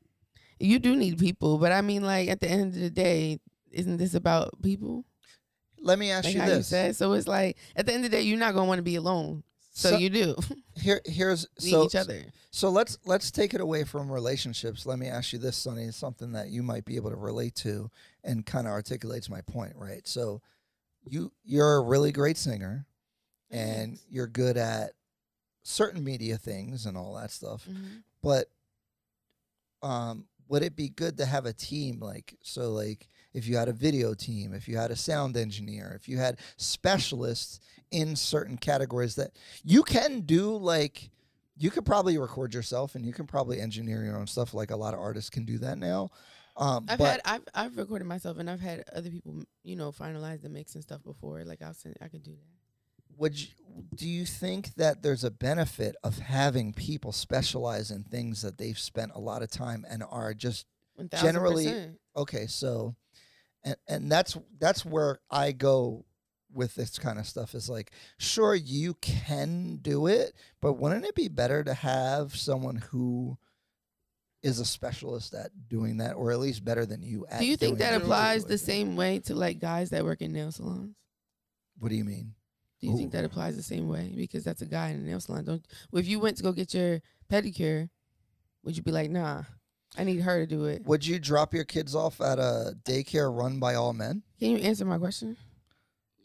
You 0.61 0.79
do 0.79 0.95
need 0.97 1.19
people, 1.19 1.59
but 1.59 1.73
I 1.73 1.81
mean, 1.81 2.03
like 2.05 2.29
at 2.29 2.41
the 2.41 2.49
end 2.49 2.75
of 2.75 2.81
the 2.81 2.91
day, 2.91 3.41
isn't 3.71 3.97
this 3.97 4.15
about 4.15 4.61
people? 4.63 5.05
Let 5.81 5.99
me 5.99 6.11
ask 6.11 6.25
Like 6.25 6.35
you 6.35 6.41
how 6.41 6.47
you 6.47 6.55
this. 6.55 6.69
said. 6.69 6.97
So 6.97 7.13
it's 7.15 7.27
like 7.29 7.57
at 7.77 7.87
the 7.87 7.93
end 7.93 8.05
of 8.05 8.11
the 8.11 8.17
day, 8.17 8.23
you're 8.23 8.39
not 8.39 8.55
gonna 8.55 8.67
want 8.67 8.79
to 8.79 8.83
be 8.83 8.97
alone. 8.97 9.43
So, 9.73 9.91
So- 9.91 9.97
you 9.99 10.09
do 10.11 10.37
Here, 10.77 11.01
here's 11.05 11.47
need 11.61 11.71
so 11.71 11.85
each 11.85 11.95
other. 11.97 12.23
So 12.51 12.69
let's 12.71 12.97
let's 13.05 13.31
take 13.33 13.55
it 13.55 13.61
away 13.61 13.83
from 13.85 14.11
relationships. 14.11 14.87
Let 14.87 14.99
me 15.01 15.09
ask 15.09 15.33
you 15.33 15.39
this, 15.41 15.57
Sunnie. 15.59 15.93
Something 15.93 16.33
that 16.33 16.49
you 16.49 16.63
might 16.63 16.85
be 16.85 16.95
able 16.97 17.11
to 17.11 17.17
relate 17.17 17.55
to 17.57 17.91
and 18.25 18.45
kind 18.45 18.67
of 18.67 18.73
articulates 18.73 19.29
my 19.29 19.41
point, 19.43 19.75
right? 19.77 20.07
So 20.09 20.41
you 21.07 21.33
you're 21.45 21.77
a 21.77 21.83
really 21.83 22.13
great 22.13 22.37
singer 22.39 22.87
and 23.51 23.99
you're 24.09 24.27
good 24.27 24.57
at 24.57 24.93
certain 25.63 26.03
media 26.03 26.37
things 26.39 26.87
and 26.87 26.97
all 26.97 27.15
that 27.15 27.31
stuff. 27.31 27.67
Mhm. 27.69 28.03
But 28.23 28.49
um 29.83 30.27
would 30.49 30.63
it 30.63 30.77
be 30.77 30.89
good 30.89 31.17
to 31.19 31.27
have 31.27 31.47
a 31.47 31.53
team 31.53 32.01
like 32.01 32.37
so 32.43 32.71
like 32.71 33.09
if 33.33 33.49
you 33.49 33.57
had 33.57 33.69
a 33.69 33.73
video 33.73 34.15
team, 34.15 34.55
if 34.55 34.69
you 34.69 34.77
had 34.77 34.93
a 34.93 34.97
sound 34.97 35.37
engineer, 35.37 35.93
if 36.01 36.09
you 36.09 36.19
had 36.19 36.39
specialists 36.57 37.59
in 37.91 38.15
certain 38.15 38.57
categories 38.57 39.17
that 39.17 39.33
you 39.65 39.83
can 39.83 40.21
do 40.21 40.57
like 40.57 41.11
you 41.57 41.71
could 41.71 41.85
probably 41.85 42.17
record 42.19 42.55
yourself 42.55 42.95
and 42.95 43.05
you 43.05 43.13
can 43.13 43.27
probably 43.27 43.61
engineer 43.61 44.05
your 44.05 44.17
own 44.17 44.27
stuff 44.27 44.55
like 44.55 44.71
a 44.71 44.77
lot 44.77 44.95
of 44.95 45.01
artists 45.01 45.31
can 45.31 45.45
do 45.45 45.59
that 45.59 45.79
now. 45.79 46.11
Um 46.57 46.87
I've 46.89 46.99
but 46.99 47.07
had 47.07 47.21
I've 47.25 47.43
I've 47.55 47.77
recorded 47.77 48.07
myself 48.07 48.39
and 48.39 48.49
I've 48.49 48.61
had 48.61 48.85
other 48.95 49.11
people 49.11 49.43
you 49.63 49.77
know 49.77 49.91
finalize 49.93 50.43
the 50.43 50.49
mix 50.49 50.75
and 50.75 50.83
stuff 50.83 51.03
before. 51.03 51.45
Like 51.45 51.63
I'll 51.63 51.75
send 51.75 51.97
I 52.01 52.09
could 52.09 52.23
do 52.23 52.33
that. 52.33 53.19
would 53.19 53.41
you, 53.41 53.49
do 53.95 54.09
you 54.09 54.25
think 54.25 54.75
that 54.75 55.03
there's 55.03 55.25
a 55.25 55.31
benefit 55.31 55.97
of 56.05 56.19
having 56.19 56.73
people 56.73 57.13
specialize 57.13 57.91
in 57.91 58.03
things 58.05 58.43
that 58.43 58.59
they've 58.59 58.79
spent 58.79 59.13
a 59.15 59.21
lot 59.21 59.43
of 59.43 59.51
time 59.51 59.85
and 59.89 60.03
are 60.11 60.35
just 60.35 60.67
1000%. 61.01 61.21
Generally- 61.21 61.91
okay 62.17 62.47
so 62.47 62.95
and 63.65 63.77
and 63.89 64.13
that's 64.13 64.37
that's 64.61 64.85
where 64.85 65.19
i 65.31 65.51
go 65.51 66.05
with 66.53 66.77
this 66.77 66.99
kind 66.99 67.19
of 67.19 67.27
stuff 67.27 67.55
is 67.55 67.69
like 67.69 67.91
sure 68.19 68.55
you 68.55 68.95
can 69.01 69.77
do 69.83 70.07
it 70.07 70.33
but 70.61 70.75
wouldn't 70.75 71.05
it 71.05 71.15
be 71.17 71.27
better 71.27 71.65
to 71.65 71.75
have 71.75 72.37
someone 72.37 72.77
who 72.77 73.37
is 74.45 74.61
a 74.61 74.65
specialist 74.65 75.35
at 75.35 75.51
doing 75.69 75.97
that 75.97 76.13
or 76.13 76.31
at 76.31 76.39
least 76.39 76.65
better 76.65 76.85
than 76.87 77.03
you 77.03 77.27
at 77.31 77.41
Do 77.41 77.47
you 77.47 77.57
think 77.57 77.79
that 77.79 77.95
applies 78.01 78.45
the 78.45 78.59
same 78.59 78.95
way 78.95 79.19
to 79.21 79.35
like 79.35 79.59
guys 79.59 79.91
that 79.91 80.05
work 80.05 80.21
in 80.23 80.33
nail 80.33 80.53
salons? 80.53 80.95
what 81.79 81.89
do 81.89 81.97
you 81.97 82.05
mean 82.05 82.35
Do 82.81 82.87
you 82.89 82.97
think 82.97 83.13
that 83.13 83.25
applies 83.25 83.57
the 83.57 83.63
same 83.63 83.89
way? 83.89 84.13
Because 84.15 84.45
that's 84.45 84.63
a 84.63 84.67
guy 84.67 84.91
in 84.91 84.97
a 84.97 85.01
nail 85.01 85.19
salon. 85.19 85.45
Don't 85.45 85.67
well, 85.91 86.01
if 86.01 86.07
you 86.07 86.21
went 86.21 86.37
to 86.37 86.43
go 86.43 86.53
get 86.53 86.75
your 86.75 87.01
pedicure, 87.33 87.89
would 88.63 88.77
you 88.77 88.83
be 88.83 88.93
like, 88.93 89.11
nah, 89.11 89.43
I 89.97 90.05
need 90.05 90.21
her 90.21 90.41
to 90.41 90.47
do 90.47 90.67
it? 90.67 90.85
would 90.87 91.07
you 91.07 91.19
drop 91.19 91.55
your 91.55 91.65
kids 91.65 91.95
off 91.95 92.21
at 92.21 92.39
a 92.39 92.77
daycare 92.85 93.35
run 93.35 93.59
by 93.59 93.75
all 93.75 93.93
men 93.95 94.23
Can 94.39 94.51
you 94.51 94.59
answer 94.59 94.85
my 94.85 94.99
question? 94.99 95.37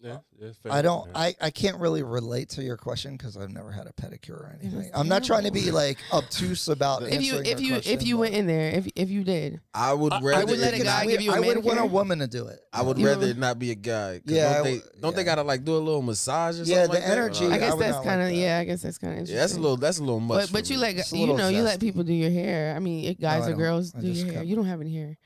Yeah, 0.02 0.20
yeah, 0.40 0.52
I 0.72 0.82
don't. 0.82 1.10
I, 1.14 1.36
I 1.42 1.50
can't 1.50 1.78
really 1.78 2.04
relate 2.04 2.48
to 2.52 2.64
your 2.64 2.78
question 2.78 3.18
because 3.18 3.36
I've 3.36 3.50
never 3.52 3.70
had 3.70 3.86
a 3.86 3.92
pedicure 3.92 4.30
or 4.32 4.58
It 4.62 4.66
was 4.66 4.74
anything. 4.74 4.92
I'm 4.94 5.10
not 5.10 5.26
trying 5.26 5.44
to 5.44 5.52
be 5.52 5.72
like 5.72 5.98
obtuse 6.14 6.68
about 6.76 7.04
If 7.04 7.22
you 7.22 7.40
if 7.40 7.60
your 7.60 7.80
you 7.80 7.82
if 7.84 8.04
you 8.04 8.18
went 8.18 8.34
in 8.34 8.48
there, 8.48 8.70
if 8.72 8.88
if 8.96 9.10
you 9.10 9.26
did, 9.26 9.60
I 9.74 9.94
would 9.94 10.14
I- 10.14 10.22
rather. 10.22 10.42
I 10.42 10.46
would 10.46 10.58
let 10.60 10.70
a 10.74 10.78
because 10.78 10.86
not- 10.86 11.04
guy 11.04 11.06
give 11.12 11.22
you 11.22 11.32
a 11.32 11.36
I 11.36 11.40
would 11.42 11.64
want 11.66 11.80
a 11.80 11.86
woman 11.86 12.20
to 12.20 12.28
do 12.28 12.48
it. 12.48 12.60
I 12.72 12.82
would 12.82 12.98
You 12.98 13.08
rather 13.08 13.24
ever- 13.24 13.32
it 13.32 13.38
not 13.38 13.60
be 13.60 13.72
a 13.72 13.76
guy. 13.76 14.22
Yeah, 14.26 14.54
Don't 14.54 14.64
they, 14.64 14.76
w- 14.78 14.92
don't 15.02 15.16
they 15.18 15.24
gotta 15.26 15.44
like 15.44 15.66
do 15.66 15.76
a 15.76 15.80
little 15.80 16.02
massage 16.02 16.62
or 16.62 16.64
Yeah, 16.64 16.84
something 16.86 17.02
the 17.02 17.08
like 17.08 17.18
energy- 17.18 17.46
Uh, 17.46 17.50
I 17.50 17.54
I 17.56 17.58
guess 17.58 17.74
would 17.74 17.82
that's 17.82 17.98
kind 18.06 18.22
of 18.22 18.28
like 18.28 18.36
that. 18.36 18.40
yeah. 18.42 18.58
I 18.60 18.64
guess 18.64 18.82
that's 18.82 18.98
kind 19.00 19.12
of 19.14 19.20
interesting. 19.20 19.36
yeah, 19.36 19.42
that's 19.42 19.56
a 19.56 19.60
little. 19.60 19.76
That's 19.78 19.98
a 20.00 20.04
little 20.04 20.20
much. 20.22 20.46
But 20.46 20.52
but 20.54 20.70
you 20.70 20.78
me. 20.78 20.82
let 20.82 21.12
you 21.12 21.20
little 21.20 21.36
know 21.38 21.50
you 21.50 21.62
let 21.64 21.82
people 21.82 22.04
do 22.04 22.14
your 22.14 22.32
hair. 22.32 22.74
I 22.74 22.80
mean, 22.80 23.04
if 23.04 23.20
guys 23.20 23.48
I 23.48 23.52
or 23.52 23.56
girls 23.56 23.92
do 23.92 24.08
your 24.08 24.32
hair. 24.32 24.44
You 24.44 24.56
don't 24.56 24.66
have 24.66 24.80
any 24.80 24.94
hair. 24.96 25.18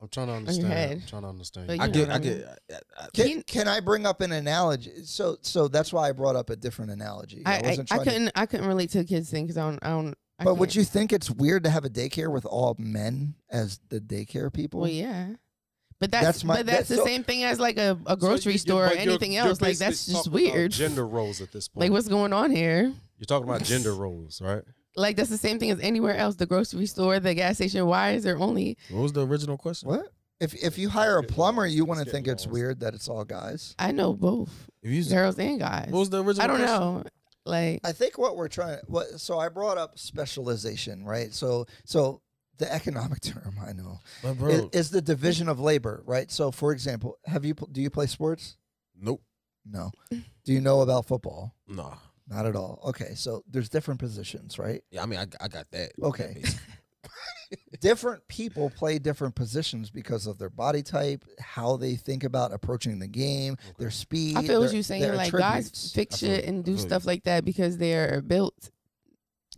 I'm 0.00 0.08
trying 0.08 0.26
to 0.26 0.34
understand. 0.34 1.00
I'm 1.02 1.08
trying 1.08 1.22
to 1.22 1.28
understand. 1.28 1.66
But 1.68 1.76
you. 1.76 1.82
I 1.82 1.86
you 1.86 1.92
get. 1.92 2.08
know 2.08 2.14
I 2.14 2.18
what 2.18 2.26
I 2.26 2.28
get. 2.28 2.58
I, 2.98 3.02
I, 3.04 3.06
Can, 3.14 3.26
Can- 3.28 3.42
can 3.44 3.68
I 3.68 3.80
bring 3.80 4.04
up 4.06 4.20
an 4.20 4.32
analogy? 4.32 4.92
So 5.04 5.38
so 5.40 5.68
that's 5.68 5.92
why 5.92 6.08
I 6.08 6.12
brought 6.12 6.36
up 6.36 6.50
a 6.50 6.56
different 6.56 6.90
analogy. 6.90 7.42
I, 7.46 7.54
I 7.54 7.58
I, 7.58 7.62
wasn't 7.68 7.92
I 7.92 7.94
trying 7.96 8.04
to- 8.04 8.10
couldn't 8.12 8.32
I 8.34 8.46
couldn't 8.46 8.66
relate 8.66 8.90
to 8.90 8.98
the 8.98 9.04
kids 9.04 9.30
thing 9.30 9.44
because 9.46 9.56
I 9.56 9.70
don't 9.70 9.78
I 9.82 9.88
don't. 9.90 10.14
I 10.38 10.44
but 10.44 10.56
would 10.56 10.68
can't. 10.68 10.76
you 10.76 10.84
think 10.84 11.12
it's 11.14 11.30
weird 11.30 11.64
to 11.64 11.70
have 11.70 11.86
a 11.86 11.88
daycare 11.88 12.30
with 12.30 12.44
all 12.44 12.76
men 12.78 13.36
as 13.50 13.80
the 13.88 14.00
daycare 14.00 14.52
people? 14.52 14.80
Well, 14.80 14.90
yeah. 14.90 15.28
But 15.98 16.10
that's, 16.10 16.24
That's 16.26 16.44
my- 16.44 16.56
but 16.56 16.66
that's 16.66 16.76
that's 16.80 16.88
the 16.90 16.96
so- 16.96 17.04
same 17.06 17.24
thing 17.24 17.42
as 17.44 17.58
like 17.58 17.78
a, 17.78 17.98
a 18.04 18.10
So 18.10 18.16
grocery 18.16 18.52
you- 18.52 18.54
you- 18.54 18.58
store 18.58 18.84
or 18.84 18.88
but 18.88 18.98
you're- 18.98 19.10
anything 19.12 19.32
you're 19.32 19.46
else. 19.46 19.62
Like 19.62 19.70
basically 19.70 19.86
that's 19.86 20.06
just 20.06 20.24
talking 20.26 20.32
about 20.46 20.54
weird. 20.54 20.70
Gender 20.72 21.06
roles 21.06 21.40
at 21.40 21.52
this 21.52 21.68
point. 21.68 21.80
Like 21.84 21.92
what's 21.92 22.08
going 22.08 22.34
on 22.34 22.50
here? 22.50 22.92
You're 23.18 23.24
talking 23.26 23.48
about 23.48 23.62
gender 23.62 23.94
roles, 23.94 24.42
right? 24.42 24.62
Like 24.96 25.16
that's 25.16 25.30
the 25.30 25.38
same 25.38 25.58
thing 25.58 25.70
as 25.70 25.80
anywhere 25.80 26.16
else. 26.16 26.36
The 26.36 26.46
grocery 26.46 26.86
store, 26.86 27.20
the 27.20 27.34
gas 27.34 27.56
station. 27.56 27.86
Why 27.86 28.12
is 28.12 28.22
there 28.24 28.38
only? 28.38 28.78
what 28.90 29.02
was 29.02 29.12
the 29.12 29.26
original 29.26 29.56
question? 29.58 29.88
What? 29.90 30.08
If 30.40 30.54
if 30.54 30.78
you 30.78 30.88
hire 30.88 31.18
a 31.18 31.22
plumber, 31.22 31.66
you 31.66 31.84
want 31.84 31.98
wouldn't 31.98 32.12
think 32.14 32.28
it's 32.28 32.46
weird 32.46 32.80
that 32.80 32.94
it's 32.94 33.08
all 33.08 33.24
guys. 33.24 33.74
I 33.78 33.92
know 33.92 34.12
both 34.12 34.68
If 34.82 34.90
you, 34.90 35.04
girls 35.04 35.38
and 35.38 35.58
guys. 35.58 35.88
what 35.90 36.00
was 36.00 36.10
the 36.10 36.22
original? 36.22 36.44
I 36.44 36.46
don't 36.46 36.58
question? 36.58 36.80
know. 36.80 37.04
Like 37.46 37.80
I 37.84 37.92
think 37.92 38.18
what 38.18 38.36
we're 38.36 38.48
trying. 38.48 38.78
What 38.86 39.20
so 39.20 39.38
I 39.38 39.48
brought 39.48 39.78
up 39.78 39.98
specialization, 39.98 41.04
right? 41.04 41.32
So 41.32 41.66
so 41.84 42.20
the 42.58 42.70
economic 42.72 43.20
term 43.22 43.56
I 43.66 43.72
know 43.72 43.98
But 44.22 44.34
bro, 44.38 44.68
is, 44.72 44.90
the 44.90 45.02
division 45.02 45.48
of 45.48 45.60
labor, 45.60 46.02
right? 46.06 46.30
So 46.30 46.50
for 46.50 46.72
example, 46.72 47.18
have 47.24 47.44
you 47.44 47.54
do 47.72 47.80
you 47.80 47.90
play 47.90 48.06
sports? 48.06 48.56
nope. 48.98 49.22
No. 49.68 49.90
do 50.10 50.52
you 50.52 50.60
know 50.60 50.80
about 50.80 51.06
football? 51.06 51.54
Nah. 51.66 51.96
Not 52.28 52.46
at 52.46 52.56
all. 52.56 52.80
Okay, 52.86 53.12
so 53.14 53.44
there's 53.48 53.68
different 53.68 54.00
positions, 54.00 54.58
right? 54.58 54.82
Yeah, 54.90 55.02
I 55.02 55.06
mean, 55.06 55.20
I, 55.20 55.26
I 55.40 55.48
got 55.48 55.70
that. 55.70 55.92
Okay. 56.02 56.38
basically. 56.42 56.60
different 57.80 58.26
people 58.28 58.70
play 58.70 58.98
different 58.98 59.34
positions 59.34 59.90
because 59.90 60.26
of 60.26 60.38
their 60.38 60.50
body 60.50 60.82
type, 60.82 61.24
how 61.38 61.76
they 61.76 61.94
think 61.94 62.24
about 62.24 62.52
approaching 62.52 62.98
the 62.98 63.06
game, 63.06 63.56
their 63.78 63.90
speed. 63.90 64.36
I 64.36 64.42
feel 64.42 64.60
what 64.60 64.72
you're 64.72 64.82
saying. 64.82 65.02
their 65.02 65.14
Like 65.14 65.32
guys 65.32 65.92
fix 65.94 66.16
I 66.16 66.26
shit 66.26 66.44
and 66.46 66.64
do 66.64 66.76
feel 66.76 66.84
stuff 66.86 67.06
like 67.06 67.24
that 67.24 67.44
because 67.44 67.78
they're 67.78 68.20
built 68.22 68.70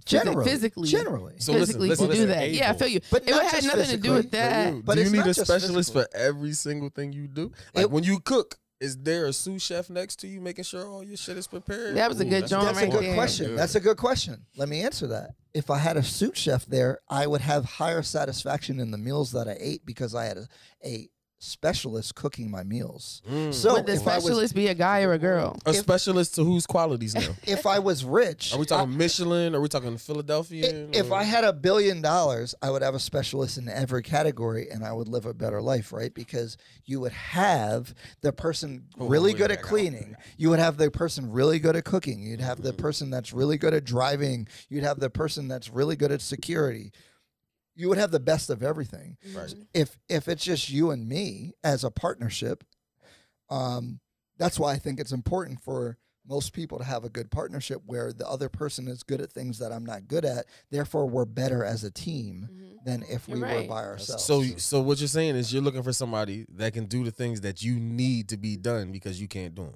generally, 0.04 0.44
physically. 0.44 0.88
generally. 0.88 1.34
So 1.38 1.54
physically 1.54 1.88
listen, 1.88 2.08
to 2.08 2.14
do 2.14 2.20
listen, 2.26 2.38
that. 2.38 2.50
Yeah, 2.50 2.70
I 2.70 2.74
feel 2.74 2.88
you. 2.88 3.00
But 3.10 3.22
It 3.22 3.30
not 3.30 3.42
had 3.44 3.62
just 3.62 3.66
nothing 3.66 3.90
to 3.90 3.96
do 3.96 4.12
with 4.12 4.30
physically. 4.30 4.38
that. 4.40 4.74
you, 4.74 4.82
But 4.82 4.94
do 4.94 5.00
it's 5.00 5.10
you 5.10 5.16
need 5.16 5.26
not 5.26 5.28
a 5.28 5.34
specialist 5.34 5.92
physically. 5.94 6.02
for 6.12 6.16
every 6.18 6.52
single 6.52 6.90
thing 6.90 7.12
you 7.12 7.28
do? 7.28 7.52
Like 7.74 7.84
It- 7.84 7.90
when 7.90 8.04
you 8.04 8.20
cook, 8.20 8.58
is 8.80 8.96
there 8.98 9.26
a 9.26 9.32
sous 9.32 9.62
chef 9.62 9.90
next 9.90 10.16
to 10.20 10.28
you 10.28 10.40
making 10.40 10.64
sure 10.64 10.86
all 10.86 11.02
your 11.02 11.16
shit 11.16 11.36
is 11.36 11.46
prepared? 11.46 11.96
That 11.96 12.08
was 12.08 12.20
a 12.20 12.24
Ooh, 12.24 12.30
good 12.30 12.42
that's 12.42 12.50
joint 12.50 12.64
That's 12.64 12.76
right 12.78 12.88
a 12.88 12.90
good 12.90 13.04
there. 13.04 13.14
question. 13.14 13.56
That's 13.56 13.74
a 13.74 13.80
good 13.80 13.96
question. 13.96 14.46
Let 14.56 14.68
me 14.68 14.82
answer 14.82 15.06
that. 15.08 15.30
If 15.54 15.70
I 15.70 15.78
had 15.78 15.96
a 15.96 16.02
sous 16.02 16.36
chef 16.36 16.66
there, 16.66 17.00
I 17.08 17.26
would 17.26 17.40
have 17.40 17.64
higher 17.64 18.02
satisfaction 18.02 18.78
in 18.78 18.90
the 18.90 18.98
meals 18.98 19.32
that 19.32 19.48
I 19.48 19.56
ate 19.58 19.84
because 19.84 20.14
I 20.14 20.26
had 20.26 20.36
a, 20.38 20.48
a 20.84 21.08
specialists 21.38 22.10
cooking 22.10 22.50
my 22.50 22.64
meals. 22.64 23.22
Mm. 23.30 23.54
So 23.54 23.74
Would 23.74 23.86
the 23.86 23.94
if 23.94 24.06
I 24.08 24.16
was 24.16 24.24
specialist 24.24 24.54
be 24.54 24.66
a 24.68 24.74
guy 24.74 25.02
or 25.02 25.12
a 25.12 25.18
girl? 25.18 25.56
a 25.66 25.72
specialist 25.72 26.34
to 26.34 26.44
whose 26.44 26.66
qualities 26.66 27.14
now? 27.14 27.34
if 27.46 27.66
I 27.66 27.78
was 27.78 28.04
rich, 28.04 28.52
Are 28.52 28.58
we 28.58 28.66
talking 28.66 28.96
Michelin? 28.96 29.54
Are 29.54 29.60
we 29.60 29.68
talking 29.68 29.96
Philadelphia? 29.98 30.88
if 30.92 31.12
I 31.12 31.22
had 31.22 31.44
a 31.44 31.52
billion 31.52 32.02
dollars, 32.02 32.54
I 32.60 32.70
would 32.70 32.82
have 32.82 32.94
a 32.94 32.98
specialist 32.98 33.56
in 33.56 33.68
every 33.68 34.02
category 34.02 34.68
and 34.70 34.84
I 34.84 34.92
would 34.92 35.08
live 35.08 35.26
a 35.26 35.34
better 35.34 35.62
life, 35.62 35.92
right? 35.92 36.12
Because 36.12 36.56
you 36.84 37.00
would 37.00 37.12
have 37.12 37.94
the 38.20 38.32
person 38.32 38.86
really 38.98 39.32
wait, 39.32 39.38
good 39.38 39.50
I 39.50 39.54
at 39.54 39.62
cleaning. 39.62 40.16
You 40.36 40.50
would 40.50 40.58
have 40.58 40.76
the 40.76 40.90
person 40.90 41.30
really 41.30 41.60
good 41.60 41.76
at 41.76 41.84
cooking. 41.84 42.22
You'd 42.22 42.40
have 42.40 42.62
the 42.62 42.72
person 42.72 43.10
that's 43.10 43.32
really 43.32 43.58
good 43.58 43.74
at 43.74 43.84
driving. 43.84 44.48
You'd 44.68 44.84
have 44.84 44.98
the 44.98 45.10
person 45.10 45.46
that's 45.46 45.70
really 45.70 45.94
good 45.94 46.10
at 46.10 46.20
security. 46.20 46.92
You 47.78 47.88
would 47.88 47.98
have 47.98 48.10
the 48.10 48.18
best 48.20 48.50
of 48.50 48.62
everything. 48.62 49.16
Right. 49.34 49.54
If 49.72 49.98
if 50.08 50.26
it's 50.28 50.44
just 50.44 50.68
you 50.68 50.90
and 50.90 51.08
me 51.08 51.52
as 51.62 51.84
a 51.84 51.90
partnership, 51.90 52.64
um, 53.50 54.00
that's 54.36 54.58
why 54.58 54.72
I 54.72 54.78
think 54.78 55.00
it's 55.00 55.12
important 55.12 55.60
for 55.62 55.96
most 56.26 56.52
people 56.52 56.76
to 56.78 56.84
have 56.84 57.04
a 57.04 57.08
good 57.08 57.30
partnership 57.30 57.80
where 57.86 58.12
the 58.12 58.28
other 58.28 58.48
person 58.50 58.86
is 58.88 59.02
good 59.02 59.20
at 59.20 59.32
things 59.32 59.58
that 59.60 59.72
I'm 59.72 59.86
not 59.86 60.08
good 60.08 60.24
at. 60.26 60.44
Therefore, 60.70 61.06
we're 61.08 61.24
better 61.24 61.64
as 61.64 61.84
a 61.84 61.90
team 61.90 62.48
Mhm. 62.52 62.84
than 62.84 63.02
if 63.08 63.26
we 63.28 63.38
You're 63.38 63.48
were 63.48 63.66
by 63.68 63.84
ourselves. 63.84 64.24
so, 64.24 64.42
so 64.58 64.80
what 64.82 64.98
you're 64.98 65.08
saying 65.08 65.36
is 65.36 65.52
you're 65.52 65.62
looking 65.62 65.82
for 65.82 65.92
somebody 65.94 66.44
that 66.56 66.74
can 66.74 66.84
do 66.84 67.02
the 67.04 67.10
things 67.10 67.40
that 67.40 67.62
you 67.62 67.80
need 67.80 68.28
to 68.28 68.36
be 68.36 68.56
done 68.56 68.92
because 68.92 69.18
you 69.20 69.26
can't 69.28 69.54
do 69.54 69.62
them. 69.64 69.74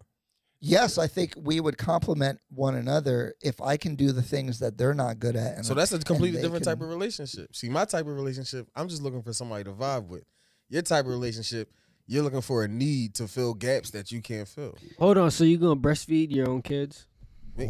Yes, 0.62 0.96
I 0.96 1.07
think 1.09 1.35
we 1.37 1.61
would 1.61 1.77
complement 1.77 2.38
one 2.48 2.77
another 2.77 3.35
if 3.42 3.61
I 3.61 3.77
can 3.77 3.94
do 3.96 4.12
the 4.12 4.22
things 4.22 4.61
that 4.61 4.79
they're 4.79 4.94
not 4.94 5.18
good 5.18 5.37
at. 5.37 5.57
And 5.57 5.66
So 5.66 5.75
that's 5.75 5.92
a 5.92 5.98
completely 5.98 6.38
they 6.38 6.44
different 6.44 6.64
type 6.64 6.81
of 6.81 6.88
relationship. 6.88 7.55
See, 7.55 7.68
my 7.68 7.85
type 7.85 8.07
of 8.07 8.14
relationship, 8.16 8.68
I'm 8.75 8.88
just 8.88 9.03
looking 9.03 9.22
for 9.22 9.35
somebody 9.35 9.64
to 9.64 9.72
vibe 9.72 10.07
with. 10.07 10.25
Your 10.70 10.81
type 10.83 11.05
of 11.05 11.11
relationship, 11.11 11.70
you're 12.07 12.22
looking 12.22 12.40
for 12.40 12.64
a 12.64 12.68
need 12.68 13.14
to 13.16 13.29
fill 13.29 13.53
gaps 13.53 13.90
that 13.90 14.11
you 14.11 14.22
can't 14.22 14.48
fill. 14.48 14.79
Hold 14.98 15.18
on. 15.18 15.31
So 15.31 15.44
you're 15.44 15.59
gonna 15.61 15.77
breastfeed 15.77 16.31
your 16.35 16.48
own 16.48 16.62
kids? 16.62 17.07
No, 17.57 17.66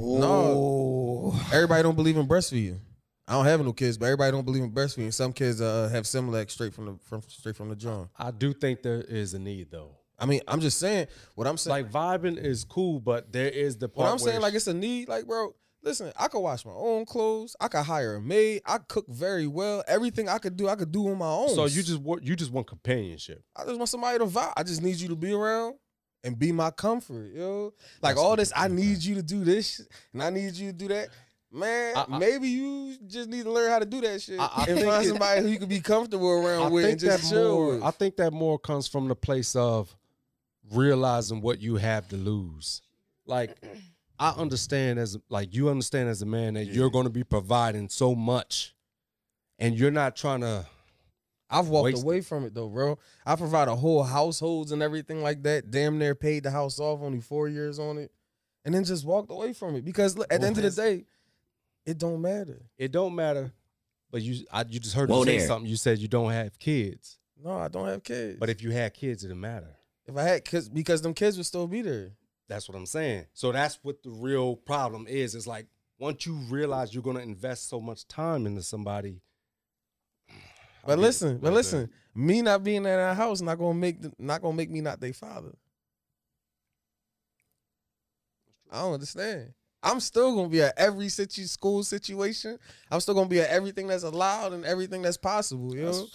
Oh. 1.34 1.48
everybody 1.52 1.82
don't 1.82 1.96
believe 1.96 2.16
in 2.16 2.28
breastfeeding. 2.28 2.78
I 3.26 3.32
don't 3.34 3.44
have 3.46 3.64
no 3.64 3.72
kids, 3.72 3.98
but 3.98 4.06
everybody 4.06 4.30
don't 4.32 4.44
believe 4.44 4.62
in 4.62 4.70
breastfeeding. 4.72 5.12
Some 5.12 5.32
kids 5.32 5.60
uh, 5.60 5.88
have 5.90 6.04
Similac 6.04 6.50
straight 6.50 6.74
from 6.74 6.86
the 6.86 6.94
from 7.02 7.22
straight 7.28 7.56
from 7.56 7.68
the 7.68 7.76
drum. 7.76 8.10
I 8.16 8.30
do 8.30 8.52
think 8.52 8.82
there 8.82 9.00
is 9.00 9.32
a 9.34 9.38
need 9.38 9.70
though. 9.70 9.96
I 10.22 10.26
mean, 10.26 10.40
I'm 10.46 10.60
just 10.60 10.78
saying 10.78 11.08
what 11.34 11.46
I'm 11.46 11.56
saying. 11.58 11.84
Like 11.84 11.92
vibing 11.92 12.38
is 12.42 12.64
cool, 12.64 13.00
but 13.00 13.32
there 13.32 13.48
is 13.50 13.76
the 13.76 13.88
part 13.88 14.06
what 14.06 14.12
I'm 14.12 14.18
saying, 14.18 14.40
like 14.40 14.54
it's 14.54 14.66
a 14.68 14.74
need. 14.74 15.08
Like, 15.08 15.26
bro, 15.26 15.54
listen, 15.82 16.12
I 16.16 16.28
could 16.28 16.40
wash 16.40 16.64
my 16.64 16.72
own 16.72 17.04
clothes. 17.04 17.56
I 17.60 17.68
could 17.68 17.82
hire 17.82 18.14
a 18.14 18.20
maid. 18.20 18.62
I 18.64 18.78
cook 18.78 19.06
very 19.08 19.46
well. 19.48 19.82
Everything 19.88 20.28
I 20.28 20.38
could 20.38 20.56
do, 20.56 20.68
I 20.68 20.76
could 20.76 20.92
do 20.92 21.08
on 21.08 21.18
my 21.18 21.26
own. 21.26 21.48
so 21.50 21.64
you 21.64 21.82
just 21.82 21.98
want 22.00 22.22
you 22.22 22.36
just 22.36 22.52
want 22.52 22.66
companionship. 22.68 23.42
I 23.56 23.64
just 23.64 23.76
want 23.76 23.88
somebody 23.88 24.18
to 24.18 24.26
vibe. 24.26 24.52
I 24.56 24.62
just 24.62 24.80
need 24.80 24.96
you 24.96 25.08
to 25.08 25.16
be 25.16 25.32
around 25.32 25.74
and 26.24 26.38
be 26.38 26.52
my 26.52 26.70
comfort, 26.70 27.32
yo. 27.34 27.74
Like 28.00 28.14
That's 28.14 28.18
all 28.20 28.36
this, 28.36 28.52
I 28.54 28.68
need 28.68 29.02
you 29.02 29.16
to 29.16 29.22
do 29.24 29.42
this, 29.42 29.84
and 30.12 30.22
I 30.22 30.30
need 30.30 30.54
you 30.54 30.70
to 30.70 30.72
do 30.72 30.86
that. 30.88 31.08
Man, 31.54 31.96
I- 31.96 32.06
I- 32.08 32.18
maybe 32.18 32.48
you 32.48 32.96
just 33.08 33.28
need 33.28 33.42
to 33.42 33.50
learn 33.50 33.70
how 33.70 33.78
to 33.80 33.84
do 33.84 34.00
that 34.02 34.22
shit 34.22 34.38
I- 34.40 34.66
and 34.68 34.80
find 34.80 35.04
somebody 35.06 35.42
who 35.42 35.48
you 35.48 35.58
can 35.58 35.68
be 35.68 35.80
comfortable 35.80 36.30
around 36.30 36.62
I 36.62 36.68
with 36.68 36.84
and 36.86 36.98
just 37.00 37.28
chill 37.28 37.54
more. 37.78 37.84
I 37.84 37.90
think 37.90 38.16
that 38.16 38.32
more 38.32 38.58
comes 38.58 38.86
from 38.88 39.08
the 39.08 39.14
place 39.16 39.54
of 39.56 39.94
realizing 40.74 41.40
what 41.40 41.60
you 41.60 41.76
have 41.76 42.08
to 42.08 42.16
lose. 42.16 42.82
Like 43.26 43.56
I 44.18 44.30
understand 44.30 44.98
as 44.98 45.16
like 45.28 45.54
you 45.54 45.68
understand 45.68 46.08
as 46.08 46.22
a 46.22 46.26
man 46.26 46.54
that 46.54 46.66
you're 46.66 46.90
going 46.90 47.04
to 47.04 47.10
be 47.10 47.24
providing 47.24 47.88
so 47.88 48.14
much, 48.14 48.74
and 49.58 49.76
you're 49.78 49.90
not 49.90 50.16
trying 50.16 50.40
to. 50.40 50.66
I've 51.50 51.68
walked 51.68 51.84
wasted. 51.84 52.04
away 52.04 52.20
from 52.22 52.44
it 52.44 52.54
though, 52.54 52.68
bro. 52.68 52.98
I 53.26 53.36
provide 53.36 53.68
a 53.68 53.76
whole 53.76 54.02
households 54.02 54.72
and 54.72 54.82
everything 54.82 55.22
like 55.22 55.42
that. 55.42 55.70
Damn 55.70 55.98
near 55.98 56.14
paid 56.14 56.44
the 56.44 56.50
house 56.50 56.80
off, 56.80 57.00
only 57.02 57.20
four 57.20 57.46
years 57.48 57.78
on 57.78 57.98
it, 57.98 58.10
and 58.64 58.74
then 58.74 58.84
just 58.84 59.04
walked 59.04 59.30
away 59.30 59.52
from 59.52 59.76
it 59.76 59.84
because 59.84 60.16
look, 60.16 60.32
at 60.32 60.40
the 60.40 60.46
end 60.46 60.56
of 60.56 60.62
the 60.62 60.70
day, 60.70 61.04
it 61.84 61.98
don't 61.98 62.22
matter. 62.22 62.62
It 62.78 62.90
don't 62.90 63.14
matter, 63.14 63.52
but 64.10 64.22
you 64.22 64.46
I, 64.50 64.64
you 64.68 64.80
just 64.80 64.94
heard 64.94 65.10
Whoa 65.10 65.20
me 65.20 65.24
say 65.26 65.38
there. 65.38 65.46
something. 65.46 65.68
You 65.70 65.76
said 65.76 65.98
you 65.98 66.08
don't 66.08 66.30
have 66.32 66.58
kids, 66.58 67.18
No, 67.42 67.52
I 67.58 67.68
don't 67.68 67.86
have 67.88 68.02
kids. 68.02 68.38
but 68.40 68.48
if 68.48 68.62
you 68.62 68.70
had 68.70 68.94
kids, 68.94 69.22
it'd 69.24 69.36
matter. 69.36 69.76
If 70.06 70.16
I 70.16 70.22
had 70.22 70.44
kids, 70.44 70.68
because 70.68 71.02
them 71.02 71.14
kids 71.14 71.36
would 71.36 71.46
still 71.46 71.66
be 71.66 71.82
there. 71.82 72.12
That's 72.48 72.68
what 72.68 72.76
I'm 72.76 72.86
saying. 72.86 73.26
So 73.32 73.52
that's 73.52 73.78
what 73.82 74.02
the 74.02 74.10
real 74.10 74.56
problem 74.56 75.06
is. 75.08 75.34
It's 75.34 75.46
like 75.46 75.66
once 75.98 76.26
you 76.26 76.34
realize 76.50 76.92
you're 76.92 77.02
going 77.02 77.16
to 77.16 77.22
invest 77.22 77.68
so 77.68 77.80
much 77.80 78.06
time 78.08 78.46
into 78.46 78.62
somebody. 78.62 79.20
But 80.84 80.94
I'll 80.94 80.98
listen, 80.98 81.38
but 81.38 81.48
I'll 81.48 81.54
listen, 81.54 81.90
me 82.12 82.42
not 82.42 82.64
being 82.64 82.78
in 82.78 82.82
that 82.82 83.16
house 83.16 83.40
not 83.40 83.56
gonna 83.56 83.78
make 83.78 84.02
the, 84.02 84.12
not 84.18 84.42
gonna 84.42 84.56
make 84.56 84.68
me 84.68 84.80
not 84.80 85.00
their 85.00 85.12
father. 85.12 85.52
I 88.68 88.80
don't 88.80 88.94
understand. 88.94 89.52
I'm 89.82 90.00
still 90.00 90.34
gonna 90.34 90.48
be 90.48 90.62
at 90.62 90.74
every 90.76 91.08
situ- 91.08 91.46
school 91.46 91.84
situation. 91.84 92.58
I'm 92.90 92.98
still 92.98 93.14
gonna 93.14 93.28
be 93.28 93.40
at 93.40 93.50
everything 93.50 93.86
that's 93.86 94.02
allowed 94.02 94.54
and 94.54 94.64
everything 94.64 95.02
that's 95.02 95.16
possible. 95.16 95.72
You 95.74 95.82
know, 95.82 96.06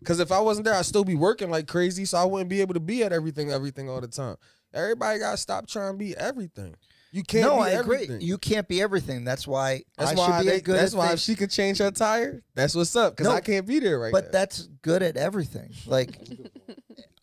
because 0.00 0.20
if 0.20 0.30
I 0.32 0.40
wasn't 0.40 0.64
there, 0.66 0.74
I'd 0.74 0.86
still 0.86 1.04
be 1.04 1.14
working 1.14 1.50
like 1.50 1.66
crazy, 1.66 2.04
so 2.04 2.18
I 2.18 2.24
wouldn't 2.24 2.50
be 2.50 2.60
able 2.60 2.74
to 2.74 2.80
be 2.80 3.02
at 3.02 3.12
everything, 3.12 3.50
everything 3.50 3.88
all 3.88 4.00
the 4.00 4.08
time. 4.08 4.36
Everybody 4.74 5.18
gotta 5.18 5.36
stop 5.36 5.66
trying 5.66 5.92
to 5.94 5.98
be 5.98 6.16
everything. 6.16 6.74
You 7.12 7.22
can't. 7.22 7.44
no, 7.46 7.56
be 7.56 7.62
I 7.62 7.68
agree. 7.70 7.96
everything. 7.96 8.20
You 8.20 8.36
can't 8.36 8.68
be 8.68 8.82
everything. 8.82 9.24
That's 9.24 9.46
why 9.46 9.84
That's 9.96 10.10
I 10.10 10.14
why 10.14 10.26
should 10.38 10.44
be 10.44 10.50
they, 10.50 10.60
good. 10.60 10.76
That's 10.76 10.92
at 10.92 10.98
why 10.98 11.12
if 11.12 11.20
she 11.20 11.34
could 11.34 11.50
change 11.50 11.78
her 11.78 11.90
tire, 11.90 12.42
that's 12.54 12.74
what's 12.74 12.94
up. 12.94 13.16
Because 13.16 13.28
No, 13.30 13.36
I 13.36 13.40
can't 13.40 13.66
be 13.66 13.78
there 13.78 13.98
right 13.98 14.12
but 14.12 14.24
now. 14.24 14.30
that's 14.32 14.68
good 14.82 15.02
at 15.02 15.16
everything. 15.16 15.72
Like 15.86 16.18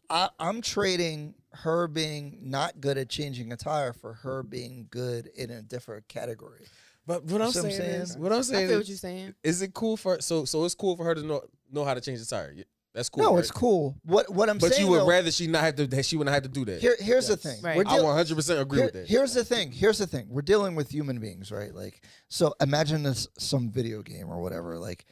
I, 0.09 0.29
I'm 0.39 0.61
trading 0.61 1.35
her 1.51 1.87
being 1.87 2.39
not 2.41 2.79
good 2.81 2.97
at 2.97 3.09
changing 3.09 3.51
a 3.51 3.57
tire 3.57 3.93
for 3.93 4.13
her 4.13 4.41
being 4.43 4.87
good 4.89 5.27
in 5.35 5.49
a 5.51 5.61
different 5.61 6.07
category. 6.07 6.65
But 7.05 7.25
what 7.25 7.41
I'm 7.41 7.51
See 7.51 7.59
what 7.59 7.65
I'm 7.65 7.71
saying, 7.71 8.01
is, 8.01 8.17
what 8.17 8.31
I'm 8.33 8.43
saying, 8.43 8.55
I 8.55 8.59
saying 8.59 8.69
feel 8.69 8.77
is, 8.77 8.81
what 8.83 8.87
you're 8.89 8.97
saying. 8.97 9.35
is 9.43 9.61
it 9.61 9.73
cool 9.73 9.97
for 9.97 10.21
so 10.21 10.45
so 10.45 10.63
it's 10.65 10.73
cool 10.75 10.95
for 10.95 11.03
her 11.03 11.13
to 11.15 11.21
know 11.23 11.41
know 11.73 11.83
how 11.83 11.93
to 11.93 12.01
change 12.01 12.19
the 12.19 12.25
tire? 12.25 12.55
That's 12.93 13.09
cool. 13.09 13.23
no, 13.23 13.31
right? 13.33 13.39
it's 13.39 13.49
cool. 13.49 13.97
What 14.03 14.29
what 14.31 14.49
I'm 14.51 14.59
But 14.59 14.71
saying 14.73 14.83
But 14.83 14.85
you 14.85 14.91
would 14.91 14.99
though, 15.01 15.07
rather 15.09 15.31
she 15.31 15.47
not 15.47 15.63
have 15.63 15.75
to 15.77 15.87
that 15.87 16.05
she 16.05 16.15
wouldn't 16.15 16.31
have 16.33 16.43
to 16.43 16.49
do 16.49 16.63
that. 16.65 16.79
here, 16.79 16.95
here's 16.99 17.27
the 17.27 17.35
thing. 17.35 17.59
Right. 17.63 17.75
We're 17.75 17.85
I 17.87 17.99
100 17.99 18.35
percent 18.35 18.59
agree 18.61 18.77
Here- 18.79 18.85
with 18.85 18.93
that. 18.93 19.07
Here's 19.09 19.33
the 19.33 19.43
thing. 19.43 19.71
Here's 19.71 19.97
the 19.97 20.05
thing. 20.05 20.27
We're 20.29 20.43
dealing 20.43 20.75
with 20.75 20.91
human 20.91 21.19
beings, 21.19 21.51
right? 21.51 21.73
Like, 21.73 22.03
so 22.29 22.53
imagine 22.61 23.01
this 23.01 23.27
some 23.39 23.71
video 23.71 24.03
game 24.03 24.29
or 24.29 24.39
whatever. 24.41 24.77
Like, 24.77 25.05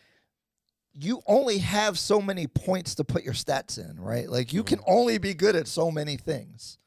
you 0.94 1.22
only 1.26 1.58
have 1.58 1.98
so 1.98 2.22
many 2.22 2.46
points 2.46 2.94
to 2.96 3.04
put 3.04 3.24
your 3.24 3.34
stats 3.34 3.80
in, 3.80 4.00
right? 4.00 4.30
Like, 4.30 4.54
you 4.54 4.64
can 4.64 4.78
Mm-hmm. 4.80 4.92
only 4.94 5.18
be 5.18 5.34
good 5.34 5.56
at 5.56 5.68
so 5.68 5.90
many 5.90 6.18
things 6.18 6.78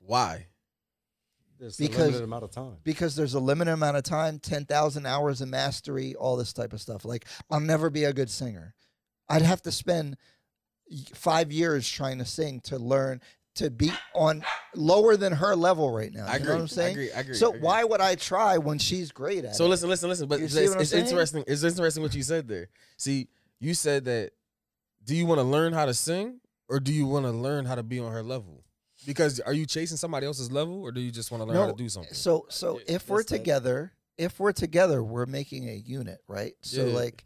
Why? 0.00 0.46
There's 1.60 1.76
Because- 1.76 1.98
a 1.98 2.02
limited 2.06 2.24
amount 2.24 2.44
of 2.44 2.50
time. 2.50 2.76
because 2.82 3.14
there's 3.16 3.34
a 3.34 3.40
limited 3.40 3.70
amount 3.72 3.96
of 3.96 4.02
time, 4.02 4.40
ten 4.40 4.64
thousand 4.64 5.06
hours 5.06 5.40
of 5.40 5.48
mastery, 5.48 6.14
all 6.16 6.36
this 6.36 6.52
type 6.52 6.72
of 6.72 6.80
stuff. 6.80 7.04
Like, 7.04 7.26
I'll 7.48 7.60
never 7.60 7.90
be 7.90 8.04
a 8.04 8.12
good 8.12 8.28
singer. 8.28 8.74
I'd 9.28 9.42
have 9.42 9.62
to 9.62 9.72
spend 9.72 10.16
five 11.14 11.50
years 11.52 11.88
trying 11.88 12.18
to 12.18 12.24
sing 12.24 12.60
to 12.60 12.78
learn 12.78 13.20
to 13.56 13.70
be 13.70 13.90
on 14.14 14.44
lower 14.74 15.16
than 15.16 15.32
her 15.32 15.56
level 15.56 15.90
right 15.90 16.12
now. 16.12 16.26
I 16.26 16.36
agree. 16.36 16.46
know 16.46 16.62
what 16.62 16.72
I'm 16.78 16.84
I 16.84 16.88
agree. 16.88 17.12
I 17.12 17.20
agree. 17.20 17.34
So 17.34 17.46
I 17.46 17.48
agree. 17.50 17.60
why 17.60 17.84
would 17.84 18.00
I 18.00 18.14
try 18.14 18.58
when 18.58 18.78
she's 18.78 19.10
great 19.10 19.44
at 19.44 19.56
So 19.56 19.64
it? 19.64 19.66
So 19.66 19.68
listen, 19.68 19.88
listen, 19.88 20.08
listen. 20.08 20.28
But 20.28 20.40
You 20.40 20.44
it's, 20.44 20.54
what 20.54 20.72
I'm 20.74 20.80
it's 20.82 20.92
interesting. 20.92 21.44
It's 21.46 21.62
interesting 21.62 22.02
what 22.02 22.14
you 22.14 22.22
said 22.22 22.48
there. 22.48 22.68
See, 22.96 23.28
you 23.58 23.74
said 23.74 24.04
that. 24.04 24.32
Do 25.04 25.14
you 25.14 25.24
want 25.24 25.38
to 25.38 25.44
learn 25.44 25.72
how 25.72 25.86
to 25.86 25.94
sing, 25.94 26.40
or 26.68 26.80
do 26.80 26.92
you 26.92 27.06
want 27.06 27.26
to 27.26 27.30
learn 27.30 27.64
how 27.64 27.76
to 27.76 27.84
be 27.84 28.00
on 28.00 28.10
her 28.12 28.24
level? 28.24 28.64
Because 29.06 29.38
are 29.40 29.52
you 29.52 29.64
chasing 29.64 29.96
somebody 29.96 30.26
else's 30.26 30.50
level, 30.50 30.80
or 30.82 30.90
do 30.90 31.00
you 31.00 31.12
just 31.12 31.30
want 31.30 31.42
to 31.42 31.46
learn 31.46 31.56
how 31.56 31.70
to 31.70 31.76
do 31.76 31.88
something? 31.88 32.12
So 32.12 32.46
so 32.48 32.78
Yeah, 32.80 32.96
if 32.96 33.08
we're 33.08 33.18
that's 33.18 33.30
that. 33.30 33.38
together, 33.38 33.92
if 34.18 34.40
we're 34.40 34.52
together, 34.52 35.02
we're 35.04 35.26
making 35.26 35.68
a 35.68 35.74
unit, 35.74 36.18
right? 36.26 36.54
So 36.62 36.86
Yeah. 36.86 36.92
like 36.94 37.24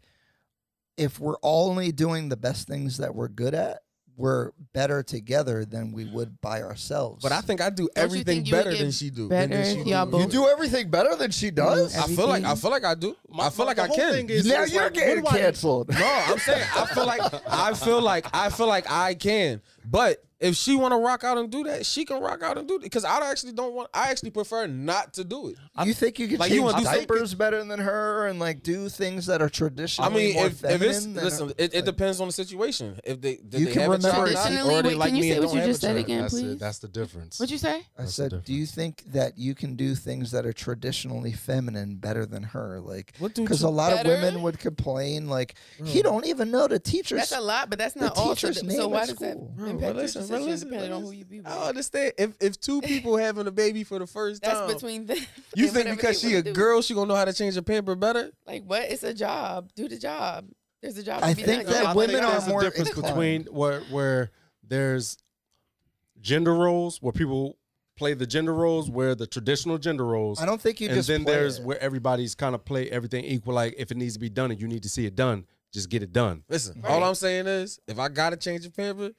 if 1.01 1.19
we're 1.19 1.35
only 1.43 1.91
doing 1.91 2.29
the 2.29 2.37
best 2.37 2.67
things 2.67 2.97
that 2.97 3.15
we're 3.15 3.27
good 3.27 3.53
at, 3.53 3.81
we're 4.17 4.51
better 4.73 5.01
together 5.01 5.65
than 5.65 5.91
we 5.93 6.05
would 6.05 6.39
by 6.41 6.61
ourselves. 6.61 7.23
But 7.23 7.31
I 7.31 7.41
think 7.41 7.59
I 7.59 7.71
do 7.71 7.83
you 7.83 7.89
everything 7.95 8.43
think 8.43 8.47
you 8.47 8.53
would 8.55 8.59
better 8.65 8.71
get 8.71 8.79
than 8.83 8.91
she 8.91 9.09
do. 9.09 9.29
better 9.29 9.47
than 9.55 9.65
she 9.65 9.79
if 9.79 9.85
do. 9.85 9.89
y'all 9.89 10.05
you 10.05 10.11
both- 10.11 10.31
do 10.31 10.47
everything 10.47 10.89
better 10.91 11.15
than 11.15 11.31
she 11.31 11.49
does. 11.49 11.97
I 11.97 12.05
feel 12.07 12.27
like 12.27 12.43
I 12.43 12.53
feel 12.55 12.69
like 12.69 12.83
I 12.85 12.93
do. 12.93 13.15
My- 13.29 13.45
I 13.45 13.49
feel 13.49 13.65
my- 13.65 13.71
like 13.71 13.79
I 13.79 13.87
can. 13.87 14.13
thing 14.13 14.29
is- 14.29 14.45
now 14.45 14.63
you're 14.65 14.83
like, 14.83 14.93
getting 14.93 15.23
do 15.23 15.27
I- 15.27 15.37
canceled. 15.39 15.89
No, 15.89 16.05
I'm 16.27 16.37
saying 16.37 16.67
I 16.75 16.85
feel 16.93 17.05
like 17.05 17.21
I 17.47 17.73
feel 17.73 18.01
like 18.01 18.27
I 18.33 18.49
feel 18.49 18.67
like 18.67 18.91
I 18.91 19.15
can. 19.15 19.61
But 19.89 20.23
if 20.41 20.55
she 20.55 20.75
want 20.75 20.91
to 20.91 20.97
rock 20.97 21.23
out 21.23 21.37
and 21.37 21.49
do 21.49 21.63
that, 21.63 21.85
she 21.85 22.03
can 22.03 22.19
rock 22.21 22.41
out 22.43 22.57
and 22.57 22.67
do 22.67 22.75
it. 22.75 22.81
Because 22.81 23.05
I 23.05 23.29
actually 23.29 23.53
don't 23.53 23.73
want. 23.73 23.89
I 23.93 24.09
actually 24.09 24.31
prefer 24.31 24.67
not 24.67 25.13
to 25.13 25.23
do 25.23 25.49
it. 25.49 25.55
you 25.85 25.93
think 25.93 26.19
you 26.19 26.27
could 26.27 26.39
like, 26.39 26.49
you 26.49 26.57
change 26.57 26.65
wanna 26.65 26.77
do 26.79 26.83
something- 26.85 27.01
diapers 27.07 27.33
better 27.35 27.63
than 27.63 27.79
her 27.79 28.27
and 28.27 28.39
like 28.39 28.63
do 28.63 28.89
things 28.89 29.27
that 29.27 29.41
are 29.41 29.45
I 29.45 29.49
traditionally 29.49 30.13
mean, 30.27 30.33
more 30.35 30.47
if, 30.47 30.63
if 30.65 30.81
it's 30.81 31.03
feminine 31.05 31.23
listen, 31.23 31.47
her? 31.49 31.53
it, 31.57 31.73
it 31.73 31.75
Like, 31.77 31.85
depends 31.85 32.19
on 32.19 32.27
the 32.27 32.33
situation. 32.33 32.99
If 33.03 33.21
they 33.21 33.35
did 33.37 33.59
You 33.61 33.65
they 33.67 33.71
can 33.73 33.81
have 33.83 33.91
a 33.91 33.97
remember- 33.97 34.09
child 34.17 34.27
or 34.27 34.31
Traditionally, 34.31 34.81
they 34.81 34.87
wait, 34.89 34.97
like 34.97 35.07
can 35.09 35.15
you 35.15 35.21
me 35.21 35.31
say 35.31 35.39
what 35.39 35.53
you 35.53 35.61
just 35.61 35.81
said 35.81 35.95
again? 35.97 36.21
that's, 36.21 36.33
the, 36.33 36.41
please? 36.41 36.59
that's 36.59 36.79
the 36.79 36.87
difference. 36.87 37.39
What'd 37.39 37.51
you 37.51 37.57
say? 37.57 37.75
I 37.77 37.83
That's 37.99 38.15
said, 38.15 38.43
do 38.43 38.53
you 38.53 38.65
think 38.65 39.03
that 39.11 39.37
you 39.37 39.53
can 39.55 39.75
do 39.75 39.93
things 39.95 40.31
that 40.31 40.45
are 40.45 40.53
traditionally 40.53 41.33
feminine 41.33 41.95
better 41.97 42.25
than 42.25 42.43
her? 42.43 42.79
Like, 42.79 43.13
What 43.19 43.35
because 43.35 43.61
a 43.61 43.69
lot 43.69 43.93
of 43.93 44.05
women 44.05 44.41
would 44.41 44.57
complain, 44.59 45.27
like, 45.29 45.55
he 45.85 45.99
Mm. 45.99 46.03
don't 46.03 46.25
even 46.25 46.49
know 46.51 46.67
the 46.67 46.79
teacher's 46.79 47.19
That's 47.19 47.31
a 47.33 47.41
lot, 47.41 47.69
but 47.69 47.77
that's 47.77 47.95
not 47.95 48.17
all. 48.17 48.33
teacher's 48.35 48.63
name 48.63 48.77
so 48.77 48.87
why 48.87 49.01
at 49.03 49.07
does 49.09 49.17
that? 49.17 49.31
school. 49.33 49.53
Bro, 49.55 49.69
impact 49.69 49.95
listen, 49.95 50.27
but 50.31 50.37
decision 50.37 50.51
listen, 50.51 50.67
depending 50.69 50.93
on 50.93 51.01
who 51.03 51.11
you 51.11 51.25
be 51.25 51.37
with. 51.39 51.47
I 51.47 51.67
understand. 51.69 52.13
If 52.17 52.33
if 52.39 52.59
two 52.59 52.81
people 52.91 53.17
having 53.17 53.47
a 53.47 53.51
baby 53.51 53.83
for 53.83 53.99
the 53.99 54.07
first 54.07 54.41
That's 54.41 54.59
time, 54.59 54.67
between 54.73 55.05
them. 55.05 55.17
you 55.55 55.67
think 55.67 55.89
because 55.89 56.21
they 56.21 56.29
she 56.29 56.35
a 56.35 56.41
do. 56.41 56.53
girl, 56.53 56.81
she 56.81 56.93
gonna 56.93 57.07
know 57.07 57.15
how 57.15 57.25
to 57.25 57.33
change 57.33 57.55
a 57.57 57.61
pamper 57.61 57.95
better? 57.95 58.31
Like 58.47 58.63
what? 58.65 58.83
It's 58.89 59.03
a 59.03 59.13
job. 59.13 59.69
Do 59.75 59.87
the 59.87 59.97
job. 59.97 60.45
There's 60.81 60.97
a 60.97 61.03
job. 61.03 61.19
I 61.23 61.33
to 61.33 61.43
think 61.45 61.63
done. 61.65 61.73
that 61.73 61.81
You 61.83 61.87
I 61.89 61.93
women 61.93 62.15
think 62.15 62.23
wanna 62.23 62.27
are 62.35 62.39
there's 62.39 62.49
more 62.49 62.61
a 62.61 62.63
difference 62.71 62.93
between 62.93 63.43
where 63.45 63.81
where 63.91 64.31
there's 64.67 65.17
gender 66.21 66.53
roles 66.53 67.01
where 67.01 67.11
people 67.13 67.57
play 67.97 68.13
the 68.13 68.25
gender 68.25 68.53
roles 68.53 68.89
where 68.89 69.13
the 69.15 69.27
traditional 69.27 69.77
gender 69.77 70.05
roles 70.05 70.41
I 70.41 70.45
don't 70.45 70.61
think 70.61 70.79
you 70.81 70.87
and 70.87 70.95
just 70.95 71.07
then 71.07 71.23
play 71.23 71.33
there's 71.33 71.59
it. 71.59 71.65
where 71.65 71.79
everybody's 71.81 72.35
kind 72.35 72.55
of 72.55 72.63
play 72.65 72.89
everything 72.89 73.23
equal 73.25 73.53
like 73.53 73.75
if 73.77 73.91
it 73.91 73.97
needs 73.97 74.13
to 74.15 74.19
be 74.19 74.29
done 74.29 74.49
and 74.51 74.59
you 74.61 74.67
need 74.67 74.83
to 74.83 74.89
see 74.89 75.05
it 75.05 75.15
done 75.15 75.45
just 75.73 75.89
get 75.89 76.01
it 76.03 76.11
done 76.13 76.43
Listen, 76.49 76.81
Right. 76.81 76.91
all 76.91 77.03
I'm 77.03 77.15
saying 77.15 77.47
is, 77.47 77.79
if 77.87 77.97
I 77.99 78.09
gotta 78.09 78.37
change 78.37 78.65
a 78.65 78.71
pamper, 78.71 79.11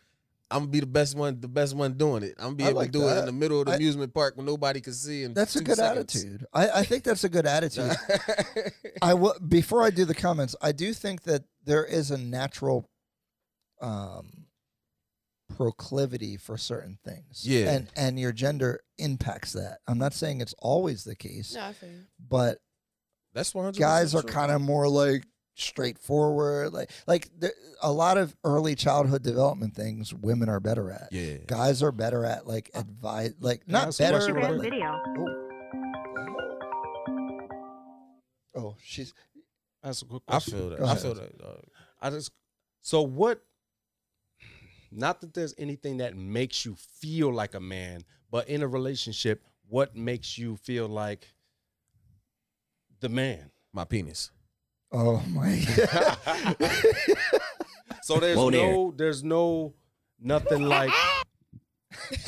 I'm 0.53 0.61
gonna 0.61 0.71
be 0.71 0.81
the 0.81 0.87
best 0.87 1.17
one, 1.17 1.41
the 1.41 1.49
best 1.49 1.75
one 1.75 1.95
doing 1.95 2.23
it. 2.23 2.35
I'm 2.39 2.45
gonna 2.45 2.57
be 2.57 2.65
I 2.65 2.69
able 2.69 2.79
like 2.81 2.93
to 2.93 2.99
do 2.99 3.09
it 3.09 3.19
in 3.19 3.25
the 3.27 3.33
middle 3.33 3.61
of 3.61 3.67
the 3.67 3.73
I- 3.73 3.77
amusement 3.77 4.13
park 4.15 4.37
when 4.37 4.47
nobody 4.47 4.81
can 4.81 4.93
see. 4.93 5.25
In 5.25 5.35
That's 5.35 5.57
a 5.57 5.63
good 5.65 5.77
seconds. 5.77 6.15
attitude. 6.15 6.47
I, 6.53 6.69
I 6.71 6.83
think 6.85 7.05
that's 7.05 7.25
a 7.25 7.29
good 7.29 7.47
attitude. 7.47 7.93
I 9.03 9.11
w- 9.11 9.39
before 9.49 9.83
I 9.83 9.91
do 9.91 10.05
the 10.05 10.15
comments, 10.15 10.55
I 10.61 10.73
do 10.73 10.93
think 10.93 11.23
that 11.23 11.45
there 11.65 11.85
is 11.85 12.11
a 12.11 12.19
natural 12.19 12.89
um, 13.81 14.47
proclivity 15.57 16.37
for 16.37 16.57
certain 16.57 16.99
things. 17.05 17.43
Yeah. 17.47 17.73
and 17.73 17.89
and 17.97 18.19
your 18.21 18.33
gender 18.33 18.81
impacts 18.99 19.53
that. 19.53 19.79
I'm 19.87 19.99
not 19.99 20.15
saying 20.15 20.41
it's 20.41 20.55
always 20.59 21.05
the 21.05 21.17
case, 21.17 21.55
No, 21.55 21.65
I 21.65 21.73
feel 21.73 21.91
you. 21.91 22.01
but 22.29 22.59
That's 23.35 23.55
100. 23.55 23.79
guys 23.79 24.15
are 24.15 24.23
kind 24.23 24.53
of 24.53 24.61
more 24.61 24.89
like 24.89 25.25
straightforward. 25.55 26.73
Like 26.73 26.91
like 27.07 27.29
there, 27.39 27.53
a 27.83 27.93
lot 27.93 28.19
of 28.19 28.35
early 28.45 28.75
childhood 28.75 29.23
development 29.23 29.75
things, 29.75 30.13
women 30.15 30.49
are 30.49 30.61
better 30.61 30.91
at. 30.91 31.09
yeah. 31.13 31.37
Guys 31.47 31.83
are 31.83 31.93
better 31.93 32.25
at 32.25 32.47
like 32.47 32.71
advise, 32.75 33.35
like 33.41 33.65
Can 33.65 33.73
not 33.73 33.89
ask 33.89 33.99
better. 33.99 34.19
question 34.19 34.35
but 34.35 34.51
like- 34.59 34.71
quick? 34.71 34.83
oh. 38.57 38.57
oh, 38.57 38.77
she's 38.83 39.13
that's 39.83 40.03
a 40.03 40.05
good 40.05 40.25
question. 40.27 40.55
I 40.55 40.59
feel 40.61 40.71
that. 40.71 40.81
I 40.83 40.95
feel 40.95 41.15
that. 41.15 41.39
dog. 41.39 41.65
I 42.01 42.11
just 42.11 42.31
so 42.81 43.03
what 43.03 43.43
not 44.91 45.21
that 45.23 45.35
there's 45.35 45.55
anything 45.59 45.99
that 45.99 46.17
makes 46.17 46.65
you 46.67 46.77
feel 46.77 47.33
like 47.33 47.55
a 47.55 47.61
man 47.61 48.03
but 48.31 48.49
in 48.49 48.63
a 48.63 48.69
relationship 48.69 49.43
what 49.69 49.97
makes 49.97 50.37
you 50.37 50.57
feel 50.57 50.87
like 50.89 51.33
the 53.01 53.09
man 53.09 53.51
My 53.73 53.85
penis. 53.85 54.31
Oh 54.93 55.23
my. 55.29 55.59
so 58.03 58.19
there's 58.19 58.37
Whoa 58.37 58.51
there. 58.51 58.73
no 58.73 58.93
there's 58.97 59.25
no 59.25 59.75
nothing 60.21 60.69
like 60.69 60.91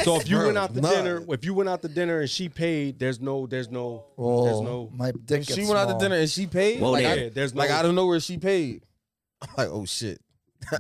so 0.02 0.16
if 0.16 0.28
you 0.28 0.36
Bro, 0.36 0.46
went 0.46 0.58
out 0.58 0.74
to 0.74 0.80
nah. 0.80 0.90
dinner 0.90 1.24
if 1.28 1.44
you 1.44 1.54
went 1.54 1.68
out 1.68 1.82
to 1.82 1.88
dinner 1.88 2.20
and 2.20 2.30
she 2.30 2.48
paid 2.48 2.98
there's 2.98 3.20
no 3.20 3.46
there's 3.46 3.70
no 3.70 4.04
oh, 4.18 4.44
there's 4.44 4.60
no 4.60 4.90
my 4.92 5.12
dick 5.12 5.42
If 5.42 5.48
gets 5.48 5.54
she 5.54 5.66
went 5.66 5.78
out 5.78 5.88
to 5.88 5.98
dinner 5.98 6.16
and 6.16 6.30
she 6.30 6.46
paid. 6.46 6.80
Whoa 6.80 6.92
like, 6.92 7.04
there. 7.04 7.12
I, 7.12 7.16
yeah, 7.16 7.28
there's 7.32 7.54
no 7.54 7.60
like 7.60 7.70
I 7.70 7.82
don't 7.82 7.94
know 7.94 8.06
where 8.06 8.20
she 8.20 8.38
paid. 8.38 8.84
I'm 9.42 9.48
like, 9.56 9.68
oh 9.68 9.84
shit, 9.84 10.20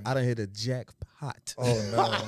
I 0.04 0.14
don't 0.14 0.24
hit 0.24 0.38
a 0.38 0.46
jackpot. 0.46 1.08
Oh 1.58 1.64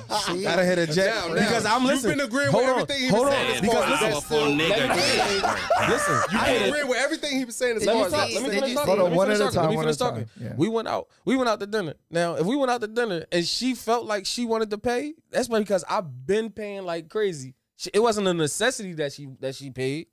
no! 0.09 0.15
See, 0.35 0.45
I 0.47 0.55
done 0.55 0.65
hit 0.65 0.77
a 0.79 0.87
jack 0.87 1.13
Now, 1.27 1.33
because 1.33 1.63
now, 1.63 1.75
I'm 1.75 1.81
you've 1.83 1.91
listening. 1.93 2.17
been 2.17 2.27
agreeing 2.27 2.51
hold 2.51 2.63
with 2.63 2.71
on, 2.73 2.79
everything 2.81 3.03
he 3.03 3.07
hold 3.09 3.25
was 3.25 3.33
on, 3.35 3.45
saying. 3.47 3.61
because 3.61 3.89
That's 3.89 4.01
listen, 4.01 4.11
powerful 4.11 4.37
nigga. 4.55 5.89
listen. 5.89 6.13
you 6.31 6.39
I 6.39 6.45
been 6.45 6.53
hit 6.59 6.67
agreeing 6.69 6.87
with 6.87 6.97
everything 6.97 7.37
he 7.39 7.45
was 7.45 7.55
saying 7.55 7.77
as 7.77 7.85
Let 7.85 7.93
far 7.93 8.01
me 8.01 8.05
as 8.07 8.11
talk. 8.13 8.27
see- 8.29 8.33
Let 8.35 8.43
me 8.43 8.49
did 8.49 8.59
finish 8.59 8.73
talking. 8.75 8.89
Let 8.89 8.97
Hold 8.97 8.99
me 8.99 9.11
on, 9.11 9.17
one 9.17 9.27
finish 9.27 9.39
at 9.39 9.41
a 9.41 9.43
talking. 9.45 9.55
time, 9.55 9.63
Let 9.69 9.71
me 9.77 9.81
finish 9.83 9.97
talking. 9.97 10.25
Yeah. 10.41 10.53
We 10.57 10.69
went 10.69 10.87
out. 10.87 11.07
We 11.25 11.35
went 11.35 11.49
out 11.49 11.59
to 11.59 11.67
dinner. 11.67 11.93
Now, 12.09 12.35
if 12.35 12.45
we 12.45 12.55
went 12.55 12.71
out 12.71 12.81
to 12.81 12.87
dinner 12.87 13.25
and 13.31 13.45
she 13.45 13.75
felt 13.75 14.05
like 14.05 14.25
she 14.25 14.45
wanted 14.45 14.69
to 14.71 14.77
pay, 14.77 15.13
that's 15.31 15.49
why 15.49 15.59
because 15.59 15.83
I've 15.89 16.25
been 16.25 16.49
paying 16.49 16.83
like 16.83 17.09
crazy. 17.09 17.55
She, 17.75 17.89
it 17.93 17.99
wasn't 17.99 18.27
a 18.27 18.33
necessity 18.33 18.93
that 18.93 19.13
she 19.13 19.27
that 19.39 19.55
she 19.55 19.69
paid, 19.69 20.07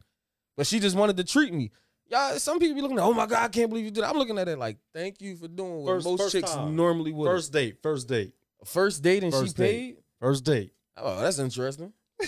but 0.57 0.67
she 0.67 0.81
just 0.81 0.97
wanted 0.97 1.17
to 1.17 1.25
treat 1.25 1.53
me. 1.53 1.71
Y'all, 2.11 2.39
some 2.39 2.59
people 2.59 2.75
be 2.75 2.83
looking 2.83 2.99
at, 2.99 3.03
oh 3.05 3.15
my 3.15 3.25
god, 3.25 3.45
I 3.45 3.49
can't 3.49 3.71
believe 3.71 3.87
you 3.87 3.91
did. 3.91 4.05
that. 4.05 4.11
I'm 4.11 4.19
looking 4.19 4.37
at 4.39 4.47
it 4.47 4.59
like, 4.59 4.77
thank 4.93 5.23
you 5.23 5.37
for 5.37 5.49
doing 5.49 5.77
what 5.77 5.87
First- 5.87 6.07
most 6.07 6.21
first 6.21 6.33
chicks 6.33 6.51
time. 6.53 6.77
normally 6.77 7.13
would. 7.13 7.27
first 7.27 7.51
date 7.51 7.79
first 7.83 8.07
date 8.09 8.35
first 8.65 9.03
date 9.03 9.23
and 9.25 9.33
First 9.33 9.57
she 9.57 9.63
date. 9.63 9.97
paid. 9.97 10.03
first 10.21 10.45
date 10.45 10.73
Oh, 10.97 11.21
that's 11.21 11.39
interesting. 11.39 11.93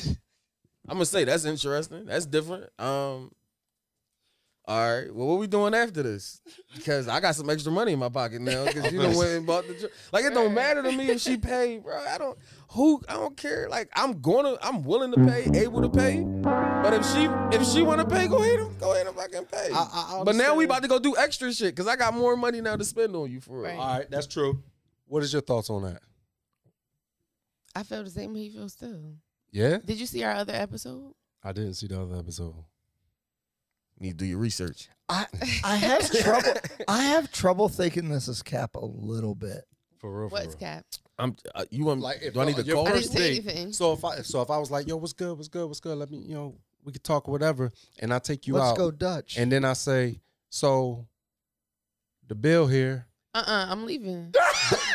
I'm 0.89 0.95
gonna 0.95 1.05
say 1.07 1.25
that's 1.25 1.45
interesting. 1.45 2.07
That's 2.07 2.27
different. 2.27 2.65
Um. 2.79 3.31
All 4.69 4.97
right. 4.97 5.15
Well, 5.15 5.29
what 5.29 5.39
we 5.39 5.47
doing 5.47 5.75
after 5.75 6.03
this? 6.03 6.41
Because 6.75 7.07
I 7.07 7.21
got 7.21 7.37
some 7.37 7.49
extra 7.49 7.71
money 7.71 7.93
in 7.93 8.01
my 8.01 8.09
pocket 8.09 8.41
now. 8.41 8.65
Because 8.65 8.93
you 8.93 8.99
know 8.99 9.17
went 9.17 9.31
and 9.31 9.47
bought 9.47 9.67
the. 9.69 9.75
dr- 9.75 9.93
Like 10.13 10.25
it 10.25 10.35
don't 10.35 10.53
matter 10.55 10.83
to 10.83 10.91
me 10.91 11.09
if 11.11 11.21
she 11.21 11.37
paid, 11.37 11.85
bro. 11.85 11.97
I 11.97 12.19
don't. 12.19 12.37
Who? 12.73 13.01
I 13.09 13.13
don't 13.15 13.37
care. 13.37 13.69
Like 13.69 13.89
I'm 13.95 14.21
gonna. 14.21 14.57
I'm 14.61 14.83
willing 14.83 15.13
to 15.13 15.25
pay. 15.25 15.49
Able 15.61 15.83
to 15.83 15.89
pay. 15.89 16.23
But 16.43 16.93
if 16.95 17.07
she 17.07 17.29
if 17.57 17.65
she 17.69 17.83
want 17.83 18.01
to 18.01 18.07
pay, 18.13 18.27
go 18.27 18.43
ahead. 18.43 18.59
and- 18.59 18.77
Go 18.81 18.93
ahead 18.93 19.07
and 19.07 19.15
fucking 19.17 19.45
pay. 19.45 19.71
I- 19.73 20.19
I 20.21 20.23
but 20.25 20.35
now 20.35 20.57
we 20.57 20.65
about 20.65 20.83
to 20.83 20.89
go 20.89 20.99
do 20.99 21.17
extra 21.17 21.53
shit 21.53 21.75
because 21.77 21.87
I 21.87 21.95
got 21.95 22.13
more 22.15 22.37
money 22.37 22.61
now 22.61 22.75
to 22.77 22.85
spend 22.85 23.15
on 23.15 23.31
you 23.31 23.41
for 23.41 23.59
real. 23.61 23.71
Right. 23.71 23.79
all 23.79 23.99
right 23.99 24.11
that's 24.11 24.27
true 24.27 24.63
what 25.07 25.23
is 25.23 25.33
your 25.33 25.43
thoughts 25.43 25.71
on 25.71 25.83
that 25.85 26.03
I 27.79 27.83
feel 27.83 28.03
the 28.05 28.11
same 28.11 28.33
way 28.35 28.41
he 28.45 28.51
feels 28.51 28.75
too. 28.75 29.15
yeah 29.53 29.79
Did 29.85 29.99
you 30.01 30.07
see 30.07 30.23
our 30.25 30.33
other 30.33 30.55
episode? 30.55 31.13
I 31.43 31.53
didn't 31.53 31.75
see 31.75 31.87
the 31.87 32.01
other 32.01 32.17
episode 32.17 32.55
You 33.99 34.07
need 34.07 34.19
to 34.19 34.25
do 34.25 34.27
your 34.27 34.39
research. 34.39 34.89
I 35.09 35.27
I 35.63 35.77
have 35.89 36.11
trouble. 36.11 36.53
I 36.89 37.03
have 37.03 37.31
trouble 37.33 37.69
thinking 37.69 38.09
this 38.09 38.27
is 38.29 38.43
Cap 38.43 38.75
a 38.77 38.85
little 38.85 39.35
bit. 39.35 39.63
for 39.99 40.11
real 40.21 40.29
for 40.29 40.33
What's 40.35 40.47
real. 40.49 40.57
cap? 40.57 40.85
I'm. 41.19 41.35
Uh, 41.55 41.65
you 41.71 41.85
want? 41.85 42.01
Like, 42.01 42.19
if 42.23 42.35
do 42.35 42.41
I 42.41 42.45
need 42.45 42.57
to 42.57 42.63
your 42.63 42.77
call 42.77 42.89
I 42.89 42.91
her? 42.91 42.97
didn't 42.97 43.13
say 43.13 43.19
date. 43.19 43.47
anything. 43.47 43.73
So 43.73 43.93
if 43.93 44.05
I 44.05 44.17
so 44.23 44.43
if 44.43 44.51
I 44.51 44.59
was 44.59 44.71
like, 44.71 44.87
yo, 44.89 44.97
what's 44.97 45.13
good, 45.15 45.35
what's 45.37 45.49
good, 45.49 45.67
what's 45.67 45.81
good? 45.81 45.97
Let 45.97 46.11
me, 46.11 46.19
you 46.19 46.35
know, 46.35 46.57
we 46.85 46.93
could 46.93 47.05
talk 47.05 47.29
or 47.29 47.33
whatever, 47.33 47.71
and 48.01 48.13
I 48.13 48.19
take 48.19 48.47
you 48.47 48.59
out. 48.59 48.67
Let's 48.67 48.79
go 48.79 48.91
Dutch. 48.91 49.39
and 49.39 49.51
then 49.51 49.65
I 49.65 49.73
say, 49.75 50.21
so 50.51 51.07
the 52.29 52.35
bill 52.35 52.67
here. 52.67 53.07
Uh 53.35 53.39
uh-uh, 53.47 53.53
uh, 53.53 53.67
i 53.69 53.73
am 53.73 53.87
leaving. 53.87 54.35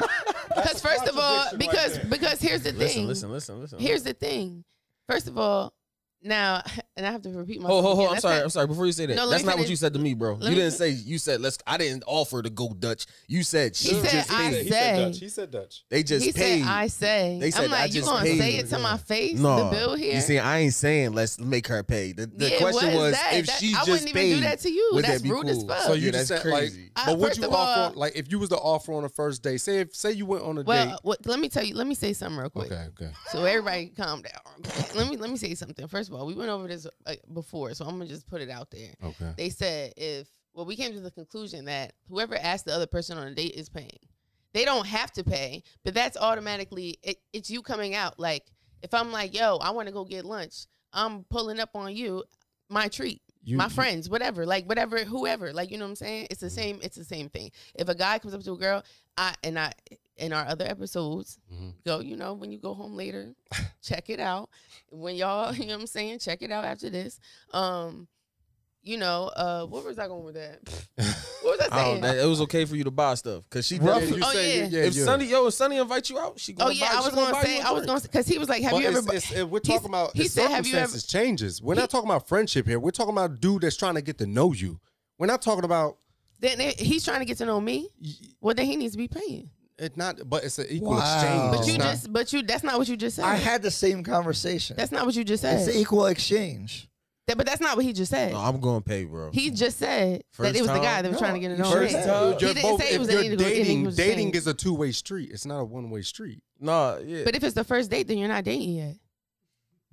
Because 0.56 0.82
first 0.82 1.08
of 1.08 1.18
all, 1.18 1.44
contradiction 1.50 1.52
right 1.52 1.60
because 1.60 2.00
because 2.10 2.42
here's 2.42 2.64
the 2.64 2.72
Listen, 2.74 3.02
thing. 3.02 3.08
listen, 3.08 3.32
listen, 3.32 3.60
listen. 3.62 3.80
Here's 3.80 4.04
the 4.04 4.14
thing. 4.14 4.64
First 5.08 5.28
of 5.28 5.38
all, 5.38 5.74
now 6.22 6.62
and 6.98 7.06
I 7.06 7.12
have 7.12 7.22
to 7.24 7.30
repeat 7.30 7.62
myself. 7.62 7.84
Hold, 7.84 7.86
hold, 7.86 7.96
hold. 7.98 8.06
again. 8.08 8.16
I'm 8.18 8.22
sorry. 8.22 8.36
not- 8.36 8.44
I'm 8.44 8.50
sorry. 8.50 8.68
Before 8.68 8.86
you 8.86 8.92
say 8.92 9.06
that, 9.06 9.16
No, 9.16 9.30
that's 9.30 9.44
not 9.44 9.58
what 9.58 9.70
you 9.70 9.76
said 9.76 9.94
to 9.94 10.00
me, 10.00 10.14
bro. 10.14 10.34
You 10.42 10.50
didn't 10.50 10.72
fin- 10.72 10.72
say. 10.72 10.90
You 10.90 11.18
said 11.18 11.40
let's. 11.42 11.58
I 11.66 11.78
didn't 11.78 12.04
offer 12.06 12.42
to 12.42 12.50
go 12.50 12.70
Dutch. 12.78 13.06
You 13.28 13.44
said 13.44 13.76
she 13.76 13.96
He 13.96 14.02
said, 14.02 14.10
just 14.12 14.32
I 14.32 14.50
paid. 14.52 14.70
say. 14.70 15.12
He 15.14 15.30
said 15.30 15.52
Dutch. 15.52 15.84
They 15.90 16.04
just 16.04 16.26
he 16.26 16.32
paid. 16.34 16.62
said, 16.64 16.68
"I 16.70 16.88
say." 16.88 17.38
They 17.40 17.52
said, 17.52 17.66
I'm 17.66 17.74
"I 17.74 17.80
like, 17.84 17.94
you 17.94 18.02
just 18.02 18.08
gonna 18.10 18.24
paid." 18.26 18.40
say 18.40 18.56
it 18.58 18.68
to 18.70 18.80
my 18.80 18.98
face? 18.98 19.40
no, 19.40 19.66
the 19.70 19.76
bill 19.76 19.96
here. 19.96 20.16
You 20.16 20.22
see, 20.22 20.38
I 20.40 20.60
ain't 20.60 20.74
saying 20.74 21.14
let's 21.14 21.40
make 21.40 21.68
her 21.68 21.82
pay. 21.84 22.12
The, 22.12 22.28
the 22.28 22.50
Yeah, 22.50 22.58
question 22.58 22.88
what 22.88 22.94
is 22.94 23.00
was 23.00 23.12
that? 23.14 23.34
if 23.36 23.46
That- 23.48 23.60
she 23.60 23.68
I 23.70 23.72
just 23.72 23.90
wouldn't 23.90 24.10
even 24.10 24.38
do 24.38 24.40
that 24.42 24.60
to 24.60 24.70
you. 24.72 24.90
would 24.94 25.06
That's 25.06 25.18
that 25.18 25.24
be 25.24 25.32
rude 25.32 25.48
as 25.48 25.64
fuck. 25.64 25.80
So 25.84 25.94
you 25.94 26.08
yeah, 26.08 26.12
just 26.12 26.30
that's 26.30 26.42
said 26.44 26.52
crazy. 26.52 26.92
like, 26.96 27.06
but 27.06 27.18
would 27.20 27.38
you 27.38 27.46
offer 27.50 27.96
like 27.98 28.16
if 28.16 28.30
you 28.32 28.38
was 28.40 28.50
to 28.50 28.58
offer 28.58 28.94
on 28.94 29.04
the 29.04 29.10
first 29.10 29.42
day? 29.44 29.58
Say 29.58 29.80
if 29.80 29.96
say 29.96 30.12
you 30.12 30.26
went 30.26 30.44
on 30.44 30.58
a 30.58 30.64
well, 30.64 30.86
date. 30.88 30.96
what, 31.04 31.26
let 31.26 31.40
me 31.40 31.48
tell 31.50 31.64
you. 31.64 31.74
Let 31.76 31.88
me 31.88 31.96
say 31.96 32.12
something 32.14 32.38
real 32.38 32.50
quick. 32.50 32.72
Okay, 32.72 32.88
okay. 33.02 33.12
So 33.32 33.46
everybody, 33.46 33.94
calm 33.96 34.22
down. 34.22 34.32
Let 34.96 35.10
me 35.10 35.16
let 35.18 35.30
me 35.30 35.38
say 35.38 35.56
something. 35.56 35.88
First 35.88 36.10
of 36.10 36.16
all, 36.16 36.26
we 36.26 36.34
went 36.34 36.50
over 36.50 36.68
this 36.68 36.81
uh, 37.06 37.16
before, 37.34 37.74
so 37.74 37.86
I'm 37.86 37.98
gonna 37.98 38.08
just 38.08 38.28
put 38.28 38.42
it 38.42 38.50
out 38.50 38.72
there. 38.72 38.94
Okay. 39.04 39.34
They 39.38 39.50
said 39.50 39.94
if 39.98 40.28
well, 40.54 40.66
we 40.66 40.76
came 40.76 40.94
to 40.94 41.00
the 41.00 41.12
conclusion 41.12 41.66
that 41.66 41.94
whoever 42.10 42.36
asked 42.36 42.66
the 42.66 42.74
other 42.74 42.88
person 42.88 43.18
on 43.18 43.28
a 43.28 43.34
date 43.34 43.56
is 43.56 43.70
paying. 43.70 44.00
They 44.54 44.66
don't 44.66 44.86
have 44.86 45.12
to 45.14 45.24
pay, 45.24 45.64
but 45.86 45.94
that's 45.94 46.18
automatically 46.18 46.98
it, 47.04 47.18
it's 47.32 47.50
you 47.50 47.62
coming 47.62 47.96
out. 47.96 48.20
Like 48.20 48.52
if 48.84 48.94
I'm 48.94 49.12
like, 49.12 49.34
yo, 49.36 49.58
I 49.58 49.72
want 49.72 49.88
to 49.88 49.94
go 49.94 50.04
get 50.04 50.26
lunch, 50.26 50.66
I'm 50.94 51.24
pulling 51.30 51.60
up 51.60 51.70
on 51.76 51.96
you, 51.96 52.24
my 52.70 52.88
treat. 52.88 53.22
You, 53.44 53.58
my 53.58 53.66
you- 53.66 53.70
friends, 53.72 54.10
whatever, 54.10 54.46
like 54.46 54.66
whatever, 54.68 55.00
whoever, 55.00 55.52
like 55.54 55.72
you 55.72 55.78
know 55.78 55.86
what 55.86 55.92
I'm 55.92 55.96
saying. 55.96 56.28
It's 56.30 56.42
the 56.42 56.50
same. 56.50 56.80
It's 56.84 56.96
the 56.96 57.04
same 57.04 57.30
thing. 57.30 57.52
If 57.74 57.90
a 57.90 57.96
guy 57.96 58.20
comes 58.20 58.34
up 58.34 58.44
to 58.44 58.52
a 58.52 58.58
girl, 58.58 58.84
I 59.18 59.34
and 59.44 59.58
I 59.58 59.72
in 60.18 60.34
our 60.34 60.46
other 60.46 60.66
episodes 60.66 61.38
Mhm. 61.54 61.74
go. 61.86 62.00
You 62.00 62.16
know, 62.16 62.34
when 62.34 62.52
you 62.52 62.60
go 62.60 62.74
home 62.74 62.96
later, 62.96 63.34
check 63.82 64.10
it 64.10 64.20
out. 64.20 64.50
When 64.90 65.16
y'all, 65.16 65.54
you 65.56 65.66
know 65.68 65.74
what 65.76 65.82
I'm 65.82 65.88
saying, 65.88 66.20
check 66.20 66.42
it 66.42 66.52
out 66.52 66.66
after 66.66 66.90
this. 66.90 67.20
Um, 67.54 68.08
you 68.84 68.98
know, 68.98 69.26
uh, 69.36 69.66
what 69.68 69.86
was 69.86 70.00
I 70.00 70.08
going 70.08 70.24
with 70.24 70.34
that? 70.34 70.60
What 71.44 71.60
was 71.60 71.68
I 71.72 71.76
I 71.76 71.84
saying? 71.84 71.94
don't, 71.94 72.02
that, 72.02 72.18
it 72.18 72.26
was 72.28 72.42
okay 72.42 72.66
for 72.66 72.76
you 72.76 72.84
to 72.84 72.90
buy 72.92 73.14
stuff 73.14 73.44
because 73.48 73.68
she. 73.68 73.78
Rough- 73.78 74.00
did- 74.02 74.16
you 74.18 74.24
Oh, 74.26 74.32
say, 74.34 74.60
yeah. 74.62 74.66
yeah, 74.66 74.80
if 74.86 74.96
yeah. 74.96 75.06
Sunnie, 75.06 75.26
yo, 75.30 75.46
if 75.48 75.54
Sunnie 75.54 75.80
invite 75.80 76.10
you 76.10 76.18
out, 76.18 76.40
she 76.40 76.54
oh 76.54 76.56
gonna 76.56 76.70
oh 76.70 76.74
yeah, 76.74 76.90
buy, 76.90 76.96
I 76.98 77.00
was 77.06 77.14
gonna 77.14 77.32
buy 77.32 77.44
say, 77.44 77.62
I 77.62 77.72
was 77.72 77.86
gonna 77.86 78.00
say 78.00 78.08
because 78.08 78.28
he 78.28 78.38
was 78.40 78.50
like, 78.50 78.64
have 78.64 78.72
But 78.72 78.82
you 78.82 78.88
ever? 78.88 78.98
it's, 78.98 79.08
bu- 79.08 79.16
it's, 79.16 79.32
it- 79.34 79.50
we're 79.50 79.60
talking 79.60 79.88
about 79.88 80.16
he 80.18 80.24
the 80.24 80.30
said, 80.30 80.50
have 80.50 80.66
you 80.66 80.78
ever- 80.78 80.98
changes. 80.98 81.62
We're 81.62 81.76
He- 81.76 81.80
not 81.82 81.92
talking 81.92 82.10
about 82.10 82.28
friendship 82.28 82.66
here. 82.68 82.80
We're 82.80 82.90
talking 82.90 83.14
about 83.14 83.32
a 83.32 83.34
dude 83.36 83.62
that's 83.62 83.78
trying 83.78 83.96
to 83.96 84.02
get 84.02 84.18
to 84.18 84.26
know 84.26 84.52
you. 84.52 84.80
We're 85.20 85.28
not 85.28 85.44
talking 85.44 85.64
about 85.64 85.98
then 86.40 86.60
he's 86.60 87.06
trying 87.06 87.20
to 87.20 87.26
get 87.26 87.38
to 87.38 87.46
know 87.46 87.62
me. 87.62 87.88
Well, 88.42 88.56
then 88.56 88.66
he 88.66 88.76
needs 88.78 88.94
to 88.94 88.98
be 88.98 89.08
paying. 89.08 89.52
It. 89.78 89.98
Not, 89.98 90.30
but 90.30 90.44
it's 90.44 90.60
an 90.60 90.68
equal 90.70 90.92
Wow. 90.92 90.98
exchange. 90.98 91.52
But 91.52 91.60
It's 91.60 91.68
you 91.68 91.78
not- 91.78 91.84
just, 91.92 92.14
but 92.14 92.34
you, 92.34 92.44
that's 92.44 92.64
not 92.64 92.78
what 92.78 92.88
you 92.88 92.98
just 92.98 93.16
said. 93.18 93.26
I 93.26 93.36
had 93.36 93.62
the 93.62 93.72
same 93.72 94.04
conversation. 94.04 94.76
that's 94.78 94.92
not 94.92 95.06
what 95.06 95.16
you 95.16 95.24
just 95.24 95.42
said. 95.42 95.56
it's 95.56 95.66
said. 95.66 95.74
the 95.76 95.80
equal 95.80 96.06
exchange. 96.08 96.88
That, 97.28 97.38
but 97.38 97.46
that's 97.46 97.62
not 97.62 97.78
what 97.78 97.86
he 97.86 97.94
just 97.94 98.10
said. 98.12 98.34
No, 98.34 98.40
I'm 98.40 98.60
going 98.60 98.82
pay, 98.82 99.06
bro. 99.06 99.30
he 99.32 99.52
just 99.52 99.78
said 99.78 100.24
First 100.32 100.54
that 100.54 100.58
it 100.58 100.62
was 100.62 100.68
the 100.70 100.74
time? 100.76 100.84
guy 100.84 101.02
that 101.04 101.12
was 101.12 101.22
No, 101.22 101.28
trying 101.28 101.34
to 101.36 101.40
get 101.40 101.52
it 101.52 101.60
you 101.60 101.64
on. 101.64 101.72
first 101.72 101.94
Right. 101.96 102.04
time. 102.04 102.24
He 102.24 102.30
You're 102.30 102.54
didn't 102.54 102.62
both- 102.64 102.82
say 102.82 102.88
it 102.90 102.94
if 102.94 103.00
was 103.00 103.10
you're 103.10 103.20
illegal. 103.20 103.38
Dating, 103.38 103.84
was 103.86 103.96
dating 103.96 104.18
saying- 104.18 104.36
is 104.36 104.48
a 104.48 104.54
two 104.54 104.74
way 104.74 104.92
street. 104.92 105.30
It's 105.32 105.46
not 105.46 105.60
a 105.60 105.64
one 105.64 105.90
way 105.92 106.02
street. 106.02 106.42
no, 106.60 107.00
yeah. 107.06 107.24
But 107.24 107.36
if 107.36 107.44
it's 107.44 107.54
the 107.54 107.64
first 107.64 107.90
date, 107.92 108.08
then 108.08 108.18
you're 108.18 108.28
not 108.28 108.44
dating 108.44 108.72
yet. 108.74 108.96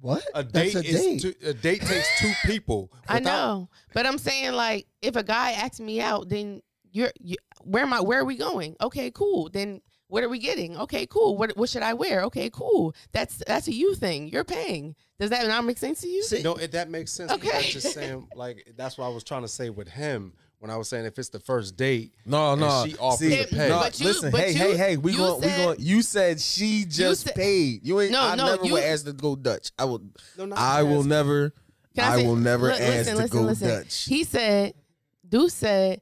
What? 0.01 0.24
A 0.35 0.43
That's 0.43 0.72
date 0.72 0.76
a 0.76 0.89
is 0.89 1.01
date. 1.03 1.20
Two, 1.20 1.35
a 1.49 1.53
date 1.55 1.83
takes 1.83 2.09
two 2.20 2.33
people. 2.47 2.91
I 3.09 3.18
Without- 3.18 3.31
know, 3.31 3.68
but 3.95 4.07
I'm 4.07 4.18
saying 4.18 4.53
like, 4.53 4.87
if 5.03 5.14
a 5.16 5.22
guy 5.22 5.53
asks 5.53 5.81
me 5.81 6.01
out, 6.01 6.29
then 6.29 6.62
you're, 6.93 7.11
you, 7.20 7.36
where 7.62 7.82
am 7.82 7.93
I? 7.93 8.01
Where 8.01 8.20
are 8.20 8.24
we 8.24 8.36
going? 8.36 8.76
Okay, 8.80 9.11
cool. 9.11 9.49
Then 9.51 9.80
what 10.09 10.24
are 10.24 10.28
we 10.28 10.39
getting? 10.39 10.76
Okay, 10.78 11.07
cool. 11.07 11.36
What 11.36 11.57
what 11.57 11.68
should 11.68 11.82
I 11.82 11.95
wear? 11.95 12.22
Okay, 12.24 12.49
cool. 12.51 12.95
That's 13.12 13.43
that's 13.47 13.68
a 13.68 13.72
you 13.72 13.95
thing. 13.95 14.28
You're 14.28 14.45
paying. 14.45 14.95
Does 15.20 15.30
that 15.30 15.47
not 15.47 15.64
make 15.64 15.78
sense 15.78 16.01
to 16.03 16.09
you? 16.09 16.22
See, 16.22 16.43
No, 16.43 16.55
it, 16.55 16.72
that 16.72 16.89
makes 16.91 17.12
sense. 17.12 17.30
Okay. 17.32 17.49
Okay. 17.49 17.57
I'm 17.59 17.62
just 17.64 17.93
saying, 17.93 18.26
like 18.34 18.72
that's 18.76 18.97
what 18.97 19.07
I 19.07 19.09
was 19.11 19.24
trying 19.24 19.43
to 19.43 19.49
say 19.49 19.68
with 19.70 19.89
him 19.89 20.32
when 20.61 20.70
I 20.70 20.76
was 20.76 20.89
saying 20.89 21.05
if 21.05 21.18
it's 21.18 21.28
the 21.28 21.39
first 21.41 21.76
date. 21.76 22.12
no, 22.24 22.55
no. 22.55 22.84
she 22.86 22.97
offered 22.97 23.18
See, 23.18 23.36
to 23.36 23.47
pay. 23.47 23.68
no, 23.68 23.78
But 23.80 24.01
you- 24.01 24.07
listen, 24.07 24.30
but 24.30 24.41
hey, 24.41 24.53
you- 24.53 24.59
hey, 24.59 24.76
hey. 24.76 24.97
We 24.97 25.12
you 25.12 25.18
going, 25.18 25.41
we 25.43 25.47
said- 25.49 25.64
going. 25.64 25.76
You 25.80 26.03
said 26.03 26.41
she 26.41 26.84
just 26.84 27.24
said- 27.26 27.34
paid. 27.34 27.84
You 27.86 28.01
ain't. 28.01 28.11
No, 28.12 28.22
I 28.22 28.34
no, 28.34 28.47
never 28.47 28.64
you- 28.64 28.72
would 28.72 28.82
ask 28.84 29.05
to 29.05 29.12
go 29.12 29.36
Dutch. 29.36 29.72
I 29.78 29.84
will. 29.84 30.01
No, 30.36 30.47
not 30.47 30.59
I 30.59 30.82
will 30.84 31.05
never. 31.05 31.53
Can 31.95 32.05
I, 32.12 32.16
say- 32.16 32.26
will 32.26 32.36
never 32.36 32.68
look, 32.68 32.80
ask 32.80 32.89
listen, 32.89 33.14
to 33.16 33.22
listen, 33.22 33.39
go 33.39 33.45
listen. 33.45 33.68
Dutch. 33.68 34.05
He 34.05 34.24
said, 34.24 34.74
Deuce 35.28 35.55
said, 35.55 36.01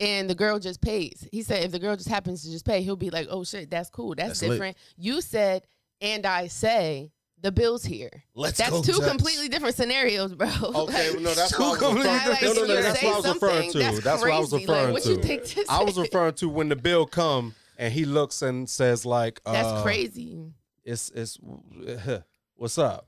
and 0.00 0.28
the 0.28 0.34
girl 0.34 0.58
just 0.58 0.80
pays. 0.80 1.26
He 1.32 1.42
said 1.42 1.64
if 1.64 1.72
the 1.72 1.78
girl 1.78 1.96
just 1.96 2.08
happens 2.08 2.42
to 2.44 2.50
just 2.50 2.64
pay, 2.66 2.82
he'll 2.82 2.96
be 2.96 3.10
like, 3.10 3.28
oh 3.30 3.44
shit, 3.44 3.70
that's 3.70 3.90
cool. 3.90 4.14
That's, 4.14 4.28
That's 4.40 4.42
lit. 4.42 4.50
different. 4.52 4.76
You 4.96 5.20
said, 5.20 5.62
and 6.00 6.26
I 6.26 6.48
say, 6.48 7.12
the 7.42 7.52
bill's 7.52 7.84
here. 7.84 8.24
Let's 8.34 8.58
That's 8.58 8.80
two 8.80 8.98
completely 9.00 9.48
different 9.48 9.74
scenarios, 9.74 10.34
bro. 10.34 10.48
Okay, 10.62 11.12
no, 11.20 11.34
that's 11.34 11.54
Two 11.56 11.62
what 11.62 11.82
I 11.82 11.86
was 11.88 11.94
completely 11.94 12.12
referring. 12.12 12.30
Like, 12.30 12.42
no, 12.42 12.52
no, 12.52 12.66
no, 12.66 12.82
that's 12.82 13.02
what 13.02 13.12
I 13.12 13.16
was 13.16 13.34
referring 13.34 13.72
to. 13.72 13.78
That's, 13.78 14.00
That's 14.00 14.22
what 14.22 14.30
I 14.32 14.38
was 14.38 14.52
referring 14.52 14.84
like, 14.84 14.92
what 14.94 15.02
to. 15.02 15.08
you 15.10 15.16
think 15.22 15.44
this 15.44 15.68
I 15.68 15.82
was 15.84 15.98
referring 15.98 16.34
to 16.34 16.48
when 16.48 16.68
the 16.70 16.76
bill 16.76 17.06
come 17.06 17.54
and 17.78 17.92
he 17.92 18.04
looks 18.06 18.40
and 18.42 18.68
says 18.68 19.04
like, 19.04 19.40
uh, 19.44 19.52
That's 19.52 19.82
crazy. 19.82 20.42
It's 20.84 21.10
it's 21.14 21.38
what's 22.56 22.78
up? 22.78 23.06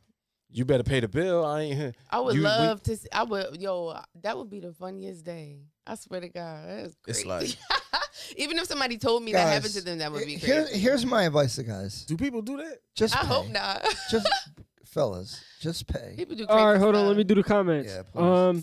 You 0.50 0.64
better 0.64 0.82
pay 0.82 1.00
the 1.00 1.08
bill. 1.08 1.44
I 1.44 1.60
ain't. 1.62 1.96
I 2.10 2.20
would 2.20 2.34
you- 2.34 2.40
we- 2.40 2.46
love 2.46 2.82
to. 2.84 2.96
See, 2.96 3.08
I 3.12 3.22
would. 3.22 3.60
Yo, 3.60 3.98
that 4.22 4.36
would 4.36 4.50
be 4.50 4.60
the 4.60 4.72
funniest 4.72 5.24
day. 5.24 5.58
I 5.88 5.94
swear 5.94 6.20
to 6.20 6.28
God, 6.28 6.68
that 6.68 6.78
is 6.86 6.96
It's 7.06 7.22
crazy. 7.24 7.56
even 8.36 8.58
if 8.58 8.66
somebody 8.66 8.98
told 8.98 9.22
me 9.22 9.32
that 9.32 9.48
happened 9.52 9.72
to 9.74 9.80
them, 9.80 9.98
that 9.98 10.12
would 10.12 10.26
be 10.26 10.36
Here, 10.36 10.64
crazy. 10.64 10.78
here's 10.78 11.06
my 11.06 11.22
advice 11.24 11.56
to 11.56 11.62
guys. 11.62 12.04
Do 12.04 12.16
people 12.16 12.42
do 12.42 12.58
that? 12.58 12.78
Just 12.94 13.16
I 13.16 13.20
pay. 13.22 13.26
hope 13.26 13.48
not. 13.48 13.82
Just 14.10 14.28
fellas, 14.84 15.42
just 15.60 15.86
pay. 15.86 16.14
People 16.16 16.36
do. 16.36 16.46
All 16.46 16.56
right, 16.56 16.72
crazy 16.72 16.82
hold 16.82 16.94
on. 16.96 17.06
Let 17.06 17.16
me 17.16 17.24
do 17.24 17.34
the 17.34 17.42
comments. 17.42 17.90
Yeah, 17.92 18.02
please. 18.02 18.20
um, 18.22 18.62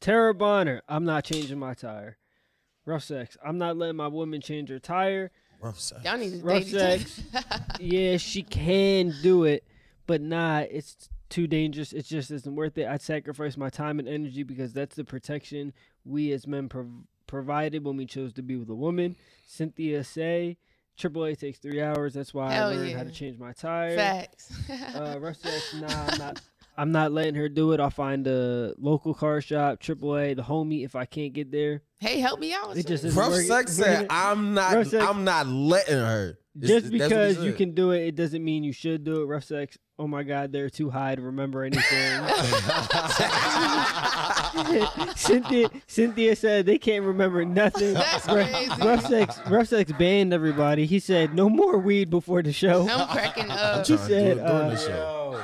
Tara 0.00 0.34
Bonner, 0.34 0.82
I'm 0.88 1.04
not 1.04 1.24
changing 1.24 1.58
my 1.58 1.74
tire. 1.74 2.16
Rough 2.84 3.04
sex. 3.04 3.36
I'm 3.44 3.58
not 3.58 3.76
letting 3.76 3.96
my 3.96 4.08
woman 4.08 4.40
change 4.40 4.68
her 4.70 4.78
tire. 4.78 5.30
Rough 5.60 5.78
sex. 5.80 6.04
Y'all 6.04 6.18
need 6.18 6.30
to 6.38 6.44
Rough 6.44 6.64
date 6.70 7.00
each 7.00 7.34
other. 7.34 7.64
Yeah, 7.80 8.16
she 8.18 8.42
can 8.42 9.14
do 9.22 9.44
it, 9.44 9.64
but 10.06 10.20
nah, 10.20 10.60
it's 10.60 11.08
too 11.28 11.46
dangerous. 11.46 11.92
It 11.92 12.06
just 12.06 12.30
isn't 12.30 12.54
worth 12.54 12.78
it. 12.78 12.86
I'd 12.86 13.02
sacrifice 13.02 13.56
my 13.56 13.68
time 13.68 13.98
and 13.98 14.08
energy 14.08 14.42
because 14.42 14.72
that's 14.72 14.96
the 14.96 15.04
protection 15.04 15.72
we 16.04 16.32
as 16.32 16.46
men 16.46 16.68
prov- 16.68 17.06
provided 17.26 17.84
when 17.84 17.96
we 17.96 18.06
chose 18.06 18.32
to 18.34 18.42
be 18.42 18.56
with 18.56 18.68
a 18.70 18.74
woman. 18.74 19.16
Cynthia 19.46 20.04
say, 20.04 20.58
AAA 20.98 21.38
takes 21.38 21.58
three 21.58 21.82
hours. 21.82 22.14
That's 22.14 22.32
why 22.32 22.52
Hell 22.52 22.68
I 22.70 22.74
learned 22.74 22.92
how 22.96 23.04
to 23.04 23.10
change 23.10 23.38
my 23.38 23.52
tire. 23.52 23.96
Facts. 23.96 24.52
Uh, 24.94 25.16
rough 25.20 25.36
sex, 25.36 25.74
nah, 25.74 25.86
I'm 25.88 26.18
not. 26.18 26.40
I'm 26.78 26.92
not 26.92 27.10
letting 27.10 27.34
her 27.36 27.48
do 27.48 27.72
it. 27.72 27.80
I'll 27.80 27.88
find 27.88 28.26
a 28.26 28.74
local 28.76 29.14
car 29.14 29.40
shop, 29.40 29.80
AAA, 29.80 30.36
the 30.36 30.42
homie. 30.42 30.84
If 30.84 30.94
I 30.94 31.06
can't 31.06 31.32
get 31.32 31.50
there, 31.50 31.82
hey, 32.00 32.20
help 32.20 32.38
me 32.38 32.52
out. 32.52 32.76
It 32.76 32.86
just 32.86 33.02
isn't 33.02 33.18
Rough 33.18 33.30
working. 33.30 33.46
sex 33.46 33.72
said, 33.72 34.06
"I'm 34.10 34.52
not. 34.52 34.74
Rough 34.74 34.88
sex- 34.88 35.02
I'm 35.06 35.24
not 35.24 35.46
letting 35.46 35.94
her." 35.96 36.38
Is- 36.60 36.70
just 36.70 36.84
that's 36.84 36.84
what 36.84 36.92
he 36.92 36.98
because 36.98 37.44
you 37.44 37.52
can 37.52 37.74
do 37.74 37.90
it, 37.92 38.06
it 38.06 38.16
doesn't 38.16 38.44
mean 38.44 38.64
you 38.64 38.72
should 38.72 39.04
do 39.04 39.22
it. 39.22 39.26
Rough 39.26 39.44
sex. 39.44 39.78
Oh 39.98 40.06
my 40.06 40.22
God, 40.24 40.52
they're 40.52 40.68
too 40.70 40.90
high 40.90 41.14
to 41.14 41.22
remember 41.22 41.64
anything. 41.64 41.82
Cynthia, 45.16 45.70
Cynthia 45.86 46.36
said 46.36 46.66
they 46.66 46.78
can't 46.78 47.04
remember 47.04 47.44
nothing. 47.44 47.94
That's 47.94 48.26
Rough- 48.26 48.50
crazy. 48.50 48.82
Rough 48.82 49.06
sex, 49.06 49.40
rough 49.48 49.68
sex 49.68 49.92
banned 49.92 50.32
everybody. 50.32 50.86
He 50.86 50.98
said 50.98 51.34
no 51.34 51.48
more 51.48 51.78
weed 51.78 52.10
before 52.10 52.42
the 52.42 52.52
show. 52.52 52.88
I'm 52.88 53.08
cracking 53.08 53.50
up. 53.50 53.86
He 53.86 53.94
Trying 53.94 53.94
do 53.94 53.94
it 53.94 53.98
said, 54.06 54.36
during 54.36 54.50
uh, 54.50 54.68
the 54.70 54.76
show. 54.76 55.40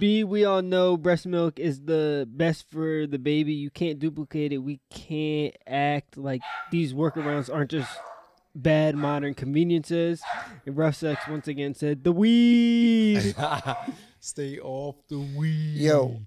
B, 0.00 0.24
we 0.24 0.44
all 0.44 0.62
know 0.62 0.96
breast 0.96 1.26
milk 1.26 1.60
is 1.60 1.82
the 1.82 2.26
best 2.30 2.68
for 2.70 3.06
the 3.06 3.18
baby. 3.18 3.52
You 3.52 3.70
can't 3.70 3.98
duplicate 4.00 4.52
it. 4.52 4.58
We 4.58 4.80
can't 4.90 5.54
act 5.66 6.16
like 6.16 6.40
these 6.72 6.92
workarounds 6.92 7.52
aren't 7.52 7.70
just 7.70 7.90
bad 8.54 8.94
modern 8.96 9.34
conveniences. 9.34 10.22
And 10.66 10.76
rough 10.76 10.96
sex 10.96 11.20
once 11.28 11.48
again 11.48 11.74
said 11.74 12.04
the 12.04 12.12
weed. 12.12 13.34
Stay 14.20 14.58
off 14.58 14.96
the 15.08 15.18
weed. 15.18 15.76
Yo. 15.76 16.20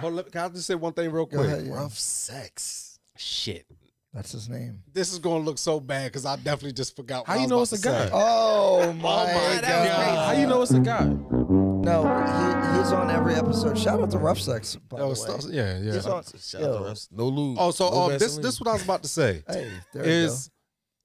Hold 0.00 0.18
up, 0.20 0.32
can 0.32 0.40
I 0.42 0.48
just 0.48 0.66
say 0.66 0.74
one 0.74 0.92
thing 0.94 1.10
real 1.12 1.26
Go 1.26 1.38
quick? 1.38 1.48
ahead, 1.50 1.66
yeah. 1.66 1.74
Rough 1.74 1.98
sex. 1.98 2.98
Shit. 3.16 3.66
That's 4.14 4.30
his 4.32 4.48
name. 4.48 4.78
This 4.92 5.12
is 5.12 5.18
gonna 5.18 5.42
look 5.44 5.58
so 5.58 5.80
bad 5.80 6.04
because 6.12 6.24
I 6.24 6.36
definitely 6.36 6.72
just 6.72 6.94
forgot. 6.94 7.26
How 7.26 7.32
what 7.34 7.40
I 7.40 7.44
you 7.46 7.48
was 7.48 7.50
know 7.50 7.56
about 7.56 7.62
it's 7.62 7.72
a 7.72 7.76
to 7.76 7.82
guy? 7.88 8.04
say. 8.06 8.10
Oh 8.14 8.92
my, 8.92 9.02
my 9.02 9.32
god! 9.60 9.62
God. 9.62 10.26
How 10.34 10.40
you 10.40 10.46
know 10.46 10.62
it's 10.62 10.70
a 10.70 10.78
guy? 10.78 11.04
No, 11.04 12.04
he, 12.04 12.78
he's 12.78 12.92
on 12.92 13.10
every 13.10 13.34
episode. 13.34 13.76
Shout 13.76 14.00
out 14.00 14.10
to 14.12 14.18
Rough 14.18 14.38
Sex. 14.40 14.76
By 14.88 15.00
Oh, 15.00 15.10
the 15.10 15.16
so- 15.16 15.48
way. 15.48 15.54
yeah, 15.56 15.78
yeah. 15.80 15.92
He's 15.94 16.06
on- 16.06 16.22
Shout 16.22 16.62
out 16.62 16.66
to 16.66 16.78
yo. 16.78 16.84
Russ. 16.84 17.08
No 17.10 17.26
lube. 17.26 17.56
Oh, 17.60 17.72
so 17.72 17.90
no 17.90 17.96
um, 18.02 18.12
this 18.12 18.22
Vaseline. 18.22 18.42
this 18.42 18.60
what 18.60 18.68
I 18.68 18.72
was 18.74 18.84
about 18.84 19.02
to 19.02 19.08
say 19.08 19.42
Hey, 19.48 19.70
there 19.92 20.04
you 20.04 20.10
is 20.10 20.48
yeah, 20.48 20.53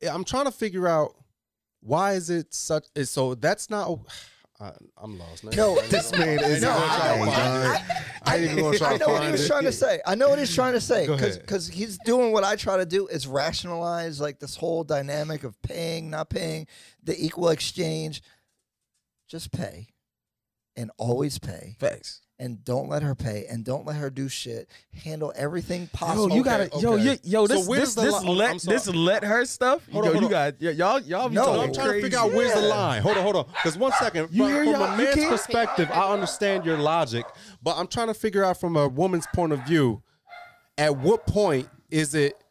I'm 0.04 0.24
trying 0.24 0.45
to 0.45 0.52
figure 0.52 0.88
out 0.88 1.16
why 1.82 2.14
is 2.14 2.30
it 2.30 2.54
such. 2.54 2.86
Eh, 2.95 3.04
so 3.04 3.36
that's 3.36 3.70
not. 3.70 4.00
I, 4.62 4.74
I'm 4.97 5.18
lost. 5.18 5.45
now. 5.45 5.52
No, 5.56 5.82
This 5.84 6.12
man 6.12 6.38
is 6.43 6.62
No, 6.62 6.72
I 6.72 6.97
guy, 6.97 7.18
know, 7.20 7.26
dog. 7.26 7.36
I- 7.36 8.06
I 8.24 8.36
ain't 8.36 8.52
even 8.52 8.64
gonna 8.66 8.78
try 8.78 8.93
I 8.93 8.97
know 8.97 9.08
what 9.08 9.24
he 9.24 9.32
was 9.32 9.47
trying 9.47 9.64
to 9.64 9.72
say. 9.72 10.02
I 10.06 10.16
know 10.16 10.28
what 10.28 10.38
he's 10.38 10.54
trying 10.54 10.74
to 10.74 10.82
say 10.82 11.08
because 11.08 11.68
he's 11.70 11.97
doing 12.00 12.34
what 12.34 12.43
I 12.43 12.58
try 12.58 12.76
to 12.76 12.86
do 12.86 13.08
is 13.08 13.26
rationalize 13.26 14.20
like 14.20 14.39
this 14.39 14.58
whole 14.58 14.84
dynamic 14.84 15.45
of 15.45 15.60
paying, 15.62 16.10
not 16.10 16.30
paying, 16.30 16.68
the 17.02 17.16
equal 17.18 17.47
exchange. 17.50 18.22
Just 19.30 19.52
pay, 19.54 19.88
and 20.76 20.91
always 20.97 21.39
pay, 21.39 21.76
Facts. 21.80 22.22
And 22.40 22.64
don't 22.64 22.88
let 22.88 23.04
her 23.04 23.16
pay, 23.16 23.46
and 23.50 23.66
don't 23.66 23.86
let 23.86 23.98
her 23.98 24.10
do 24.10 24.30
shit. 24.30 24.70
Handle 25.04 25.34
everything 25.36 25.88
possible. 25.88 26.30
Yo, 26.30 26.36
you 26.36 26.42
Okay, 26.42 26.50
gotta, 26.70 26.80
yo, 26.80 26.94
okay. 26.94 27.04
you, 27.04 27.18
yo, 27.24 27.48
So 27.48 27.56
this, 27.58 27.68
where's 27.68 27.82
this, 27.82 27.96
the 27.96 28.02
this 28.04 28.24
li- 28.24 28.36
let, 28.36 28.60
this 28.62 28.88
let 28.88 29.24
her 29.24 29.46
stuff. 29.46 29.88
Hold 29.92 30.06
yo, 30.06 30.12
on, 30.12 30.16
hold 30.18 30.22
you 30.22 30.26
on. 30.28 30.32
got, 30.32 30.54
y- 30.62 30.70
y'all, 30.70 31.00
y'all 31.02 31.30
No, 31.30 31.46
talking 31.46 31.62
I'm 31.62 31.74
trying 31.74 31.94
to 31.94 32.02
figure 32.02 32.20
out 32.20 32.32
where's 32.32 32.54
the 32.54 32.62
line. 32.62 33.02
Hold 33.02 33.18
on, 33.18 33.24
hold 33.24 33.36
on. 33.36 33.46
Because 33.52 33.78
one 33.78 33.92
second, 33.94 34.30
You 34.32 34.44
from, 34.46 34.54
hear 34.54 34.64
from 34.64 34.82
a 34.82 34.98
man's 34.98 35.26
perspective, 35.26 35.92
I 35.92 36.12
understand 36.14 36.64
your 36.64 36.78
logic, 36.78 37.26
but 37.62 37.76
I'm 37.78 37.88
trying 37.88 38.08
to 38.08 38.14
figure 38.14 38.44
out 38.44 38.60
from 38.60 38.78
a 38.78 38.88
woman's 38.88 39.28
point 39.28 39.52
of 39.52 39.60
view, 39.62 40.02
at 40.78 40.96
what 40.98 41.28
point 41.28 41.70
is 41.92 42.16
it 42.16 42.42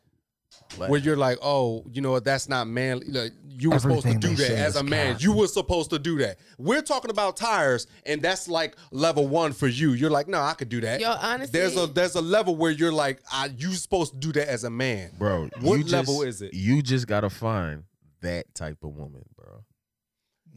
where 0.76 0.98
you're 1.00 1.16
like, 1.16 1.38
oh, 1.42 1.84
you 1.90 2.00
know 2.02 2.12
what, 2.12 2.24
that's 2.24 2.48
not 2.48 2.66
manly. 2.68 3.06
Like, 3.08 3.32
you 3.60 3.70
were 3.70 3.78
supposed 3.80 4.06
to 4.06 4.14
do 4.14 4.34
that 4.36 4.50
as 4.52 4.76
a 4.76 4.82
man. 4.84 5.14
cap. 5.14 5.22
You 5.22 5.32
were 5.32 5.48
supposed 5.48 5.90
to 5.90 5.98
do 5.98 6.18
that. 6.18 6.38
We're 6.58 6.82
talking 6.82 7.10
about 7.10 7.36
tires, 7.36 7.86
and 8.06 8.22
that's 8.22 8.46
like 8.48 8.76
level 8.92 9.26
one 9.26 9.52
for 9.52 9.66
you. 9.66 9.92
You're 9.94 10.10
like, 10.10 10.28
no, 10.28 10.40
I 10.40 10.54
could 10.54 10.68
do 10.68 10.80
that. 10.82 11.00
Yo, 11.00 11.10
honestly, 11.10 11.58
there's 11.58 11.76
a 11.76 11.86
there's 11.86 12.14
a 12.14 12.20
level 12.20 12.54
where 12.54 12.70
you're 12.70 12.92
like, 12.92 13.20
I, 13.32 13.50
you 13.56 13.72
supposed 13.72 14.12
to 14.12 14.18
do 14.18 14.32
that 14.32 14.48
as 14.48 14.62
a 14.64 14.70
man. 14.70 15.10
bro. 15.18 15.48
What 15.60 15.76
you 15.78 15.82
just- 15.82 15.92
level 15.92 16.22
is 16.22 16.40
it? 16.42 16.54
You 16.54 16.82
just 16.82 17.06
gotta 17.08 17.30
find 17.30 17.84
that 18.20 18.54
type 18.54 18.78
of 18.84 18.90
woman, 18.96 19.24
bro. 19.36 19.37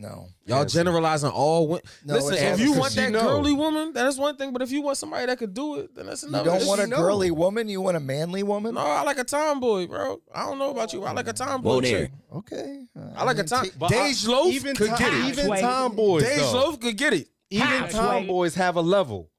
No, 0.02 0.28
Y'all 0.46 0.62
Yeah, 0.62 0.66
see. 0.68 0.74
generalizing 0.80 1.30
all 1.30 1.68
women. 1.68 1.84
No, 2.04 2.16
Listen, 2.16 2.34
if 2.34 2.60
you 2.60 2.66
because 2.74 2.80
want 2.80 2.96
you 2.96 3.02
that 3.04 3.12
know. 3.12 3.22
girly 3.38 3.54
woman, 3.54 3.94
that 3.94 4.08
is 4.08 4.18
one 4.18 4.36
thing. 4.36 4.52
But 4.52 4.62
if 4.64 4.72
you 4.72 4.82
want 4.82 4.98
somebody 4.98 5.28
that 5.28 5.38
could 5.38 5.54
do 5.54 5.76
it, 5.76 5.94
then 5.96 6.08
that's 6.08 6.24
another. 6.24 6.52
you 6.52 6.58
don't 6.60 6.68
want 6.68 6.82
a 6.82 6.88
know. 6.88 6.98
girly 6.98 7.30
woman. 7.32 7.70
You 7.70 7.82
want 7.82 7.98
a 7.98 8.00
manly 8.00 8.42
woman. 8.44 8.74
No, 8.76 8.82
I 8.82 9.04
like 9.04 9.20
a 9.20 9.24
tomboy, 9.24 9.88
bro. 9.88 10.20
I 10.34 10.46
don't 10.48 10.58
know 10.58 10.72
about 10.72 10.92
you. 10.94 11.04
I 11.04 11.12
like 11.12 11.28
a 11.28 11.34
tomboy 11.34 11.82
chick. 11.82 12.12
Okay, 12.34 12.86
uh, 12.98 13.02
I 13.16 13.24
like 13.24 13.36
a 13.38 13.40
mean, 13.40 13.48
tom. 13.48 13.64
t- 13.66 13.72
Dej 13.72 14.28
Loaf 14.28 14.48
even 14.54 14.76
could 14.76 14.90
get 14.98 15.14
it. 15.14 15.26
Even 15.26 15.48
tomboys, 15.60 16.24
Dej. 16.24 16.54
Loaf 16.54 16.80
could 16.80 16.98
get 16.98 17.14
it. 17.14 17.28
Even 17.50 17.88
tomboys 17.90 18.56
have 18.56 18.76
a 18.78 18.82
level. 18.82 19.30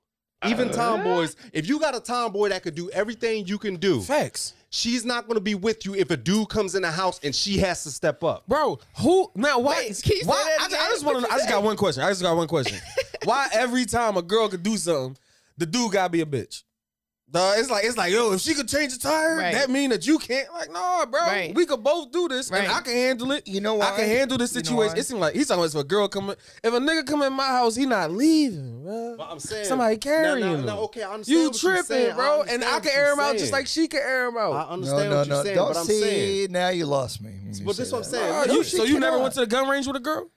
Even 0.46 0.70
Uh, 0.70 0.72
tomboys, 0.72 1.36
if 1.52 1.68
you 1.68 1.78
got 1.78 1.94
a 1.94 2.00
tomboy 2.00 2.48
that 2.48 2.62
could 2.62 2.74
do 2.74 2.90
everything 2.90 3.46
you 3.46 3.58
can 3.58 3.76
do, 3.76 4.00
Facts. 4.00 4.54
She's 4.72 5.04
not 5.04 5.26
going 5.26 5.36
to 5.36 5.40
be 5.40 5.54
with 5.54 5.84
you 5.84 5.94
if 5.94 6.10
a 6.10 6.16
dude 6.16 6.48
comes 6.48 6.74
in 6.74 6.82
the 6.82 6.90
house 6.90 7.20
and 7.22 7.34
she 7.34 7.58
has 7.58 7.84
to 7.84 7.90
step 7.90 8.24
up. 8.24 8.48
Bro, 8.48 8.80
who 8.98 9.30
now? 9.36 9.60
Why? 9.60 9.84
Wait, 9.86 10.02
can 10.02 10.16
you 10.16 10.22
say 10.22 10.26
why? 10.26 10.42
that 10.42 10.62
I, 10.62 10.66
again? 10.66 10.78
I 10.82 10.90
just 10.90 11.04
want 11.04 11.18
to. 11.18 11.28
you 11.28 11.32
I 11.32 11.38
just 11.38 11.48
got 11.48 11.62
one 11.62 11.76
question. 11.76 12.02
I 12.02 12.08
just 12.08 12.22
got 12.22 12.36
one 12.36 12.48
question. 12.48 12.80
why 13.24 13.48
every 13.52 13.84
time 13.84 14.16
a 14.16 14.22
girl 14.22 14.48
could 14.48 14.64
do 14.64 14.76
something, 14.76 15.16
the 15.58 15.66
dude 15.66 15.92
gotta 15.92 16.10
be 16.10 16.22
a 16.22 16.26
bitch? 16.26 16.64
Dawg, 17.32 17.58
it's 17.58 17.70
like 17.70 17.84
it's 17.84 17.96
like 17.96 18.12
yo, 18.12 18.32
if 18.34 18.42
she 18.42 18.52
could 18.52 18.68
change 18.68 18.92
the 18.92 19.00
tire, 19.00 19.36
Right. 19.36 19.54
that 19.54 19.70
mean 19.70 19.88
that 19.90 20.06
you 20.06 20.18
can't. 20.18 20.52
Like, 20.52 20.70
no, 20.70 21.04
bro, 21.10 21.20
Right. 21.22 21.54
we 21.54 21.64
could 21.64 21.82
both 21.82 22.12
do 22.12 22.28
this, 22.28 22.50
and 22.50 22.68
I 22.70 22.80
can 22.82 22.92
handle 22.92 23.32
it. 23.32 23.48
You 23.48 23.62
know 23.62 23.74
why? 23.74 23.86
I 23.92 23.96
can 23.96 24.04
handle 24.06 24.36
this 24.36 24.52
You 24.54 24.58
know 24.60 24.64
situation. 24.64 24.94
why? 24.96 25.00
it 25.00 25.06
seems 25.06 25.20
like 25.20 25.34
he's 25.34 25.48
talking 25.48 25.62
about 25.64 25.74
if 25.74 25.80
a 25.80 25.84
girl 25.84 26.08
come, 26.08 26.28
in- 26.30 26.36
if 26.62 26.74
a 26.74 26.78
nigga 26.78 27.06
come 27.06 27.22
in 27.22 27.32
my 27.32 27.46
house, 27.46 27.74
he 27.74 27.86
not 27.86 28.10
leaving, 28.10 28.84
bro. 28.84 29.14
But 29.16 29.28
I'm 29.30 29.38
saying 29.40 29.64
Somebody 29.64 29.96
carrying 29.96 30.40
no, 30.40 30.52
no, 30.52 30.54
him. 30.58 30.66
no, 30.66 30.78
okay, 30.84 31.02
I 31.04 31.14
understand 31.14 31.38
You 31.40 31.46
what 31.48 31.62
you're 31.62 31.72
tripping, 31.72 31.84
saying. 31.86 32.16
bro, 32.16 32.42
and 32.42 32.50
understand 32.50 32.64
I 32.64 32.72
what 32.74 32.82
can 32.82 32.92
you're 32.92 33.00
air 33.06 33.12
him 33.14 33.20
out 33.20 33.32
just 33.32 33.40
saying. 33.44 33.52
like 33.52 33.66
she 33.66 33.88
can 33.88 34.00
air 34.00 34.28
him 34.28 34.36
out. 34.36 34.52
I 34.52 34.62
No, 34.64 34.68
understand 34.70 35.10
no, 35.10 35.16
what 35.16 35.26
you're 35.28 35.36
no. 35.38 35.42
saying, 35.42 35.56
Don't 35.56 35.68
but 35.72 35.76
I'm 35.80 35.86
see. 35.86 36.00
saying. 36.00 36.52
Now 36.52 36.68
you 36.68 36.84
lost 36.86 37.22
me. 37.22 37.30
when 37.42 37.54
you 37.54 37.64
But 37.64 37.76
this 37.78 37.90
what 37.92 37.98
I'm 37.98 38.02
that. 38.04 38.10
saying. 38.10 38.30
Nah, 38.30 38.44
No, 38.44 38.54
you- 38.56 38.64
so 38.64 38.84
you 38.84 39.00
never 39.00 39.18
went 39.18 39.32
to 39.34 39.40
the 39.40 39.46
gun 39.46 39.68
range 39.68 39.86
with 39.86 39.96
a 39.96 40.00
girl? 40.00 40.28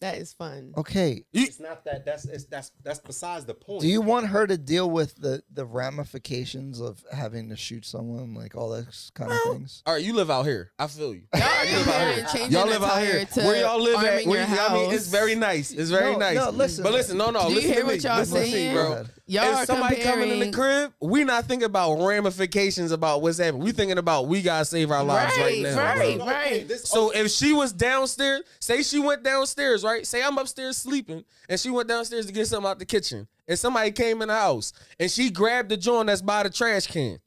That 0.00 0.16
is 0.16 0.32
fun. 0.32 0.72
Okay. 0.76 1.24
It's 1.32 1.58
not 1.58 1.84
that. 1.84 2.04
That's 2.04 2.24
it's, 2.24 2.44
that's 2.44 2.70
that's 2.84 3.00
besides 3.00 3.44
the 3.46 3.54
point. 3.54 3.80
Do 3.80 3.88
you 3.88 4.00
want 4.00 4.28
her 4.28 4.46
to 4.46 4.56
deal 4.56 4.88
with 4.90 5.16
the 5.16 5.42
the 5.52 5.64
ramifications 5.64 6.80
of 6.80 7.02
having 7.12 7.48
to 7.50 7.56
shoot 7.56 7.84
someone, 7.84 8.34
like 8.34 8.54
all 8.56 8.70
those 8.70 9.10
kind 9.14 9.32
of 9.32 9.38
things? 9.52 9.82
All 9.86 9.94
right, 9.94 10.02
you 10.04 10.12
live 10.14 10.30
out 10.30 10.44
here. 10.44 10.70
I 10.78 10.86
feel 10.86 11.14
you. 11.14 11.22
Y'all 11.34 11.42
are 11.42 11.64
You 11.64 11.76
live 11.78 11.88
out 11.88 12.14
here. 12.14 12.26
changing 12.32 12.52
Y'all 12.52 12.66
live 12.66 12.82
out 12.82 12.90
tire 12.90 13.04
here. 13.18 13.24
to 13.26 13.40
Where 13.42 13.60
y'all 13.60 13.80
live 13.82 13.96
at? 13.98 14.24
Where 14.26 14.40
your 14.46 14.48
you, 14.48 14.60
I 14.60 14.72
mean, 14.74 14.92
it's 14.92 15.08
very 15.08 15.34
nice. 15.34 15.70
It's 15.72 15.90
very 15.90 16.12
No, 16.12 16.18
nice. 16.18 16.36
no, 16.36 16.50
listen. 16.50 16.84
But 16.84 16.92
listen, 16.92 17.18
no, 17.18 17.30
no. 17.30 17.42
Do 17.42 17.48
you 17.48 17.54
listen 17.56 17.70
hear 17.72 17.80
to 17.80 17.86
what 17.86 17.94
me. 17.96 18.00
y'all 18.00 18.18
listen 18.18 18.34
to 18.36 18.40
me, 18.42 18.50
saying? 18.52 18.74
Go 18.74 18.82
bro. 18.84 18.92
ahead. 18.92 19.10
Y'all 19.28 19.44
if 19.44 19.56
are 19.56 19.66
somebody 19.66 19.96
coming 19.96 20.30
in 20.30 20.38
the 20.40 20.50
crib, 20.50 20.92
we 21.00 21.22
not 21.22 21.44
thinking 21.44 21.66
about 21.66 21.96
ramifications 21.96 22.92
about 22.92 23.20
what's 23.20 23.38
happening. 23.38 23.62
We 23.62 23.72
thinking 23.72 23.98
about 23.98 24.26
we 24.26 24.40
gotta 24.40 24.64
save 24.64 24.90
our 24.90 25.04
lives 25.04 25.36
right, 25.36 25.44
Right, 25.44 25.62
now. 25.62 25.76
right. 25.76 26.16
bro. 26.18 26.26
Okay, 26.28 26.62
this, 26.64 26.84
So 26.84 27.10
if 27.10 27.30
she 27.30 27.52
was 27.52 27.72
downstairs, 27.72 28.40
say 28.58 28.82
she 28.82 28.98
went 28.98 29.22
downstairs, 29.22 29.84
right? 29.84 30.06
Say 30.06 30.22
I'm 30.22 30.38
upstairs 30.38 30.78
sleeping, 30.78 31.24
and 31.48 31.60
she 31.60 31.68
went 31.70 31.88
downstairs 31.88 32.24
to 32.26 32.32
get 32.32 32.46
something 32.46 32.70
out 32.70 32.78
the 32.78 32.86
kitchen, 32.86 33.28
and 33.46 33.58
somebody 33.58 33.90
came 33.90 34.22
in 34.22 34.28
the 34.28 34.34
house, 34.34 34.72
and 34.98 35.10
she 35.10 35.30
grabbed 35.30 35.68
the 35.68 35.76
joint 35.76 36.06
that's 36.06 36.22
by 36.22 36.42
the 36.42 36.50
trash 36.50 36.86
can. 36.86 37.18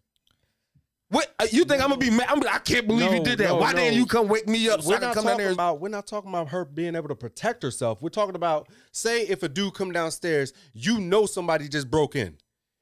What 1.11 1.33
uh, 1.39 1.45
you 1.51 1.65
think 1.65 1.81
I'm 1.83 1.89
gonna 1.89 1.97
be 1.97 2.09
mad? 2.09 2.27
I'm, 2.29 2.41
I 2.47 2.59
can't 2.59 2.87
believe 2.87 3.13
you 3.13 3.21
did 3.21 3.37
that. 3.39 3.49
no, 3.49 3.55
Why 3.57 3.71
no. 3.73 3.77
didn't 3.79 3.95
you 3.95 4.05
come 4.05 4.29
wake 4.29 4.47
me 4.47 4.69
up 4.69 4.81
so 4.81 4.89
we're 4.89 4.95
I 4.95 4.99
can 4.99 5.07
not 5.09 5.13
come 5.15 5.23
down 5.25 5.31
talking 5.33 5.43
there? 5.43 5.53
about 5.53 5.81
we're 5.81 5.89
not 5.89 6.07
talking 6.07 6.29
about 6.29 6.47
her 6.49 6.63
being 6.63 6.95
able 6.95 7.09
to 7.09 7.15
protect 7.15 7.63
herself. 7.63 8.01
We're 8.01 8.09
talking 8.09 8.35
about 8.35 8.69
say 8.93 9.23
if 9.23 9.43
a 9.43 9.49
dude 9.49 9.73
come 9.73 9.91
downstairs, 9.91 10.53
you 10.73 10.99
know 11.01 11.25
somebody 11.25 11.67
just 11.67 11.91
broke 11.91 12.15
in, 12.15 12.37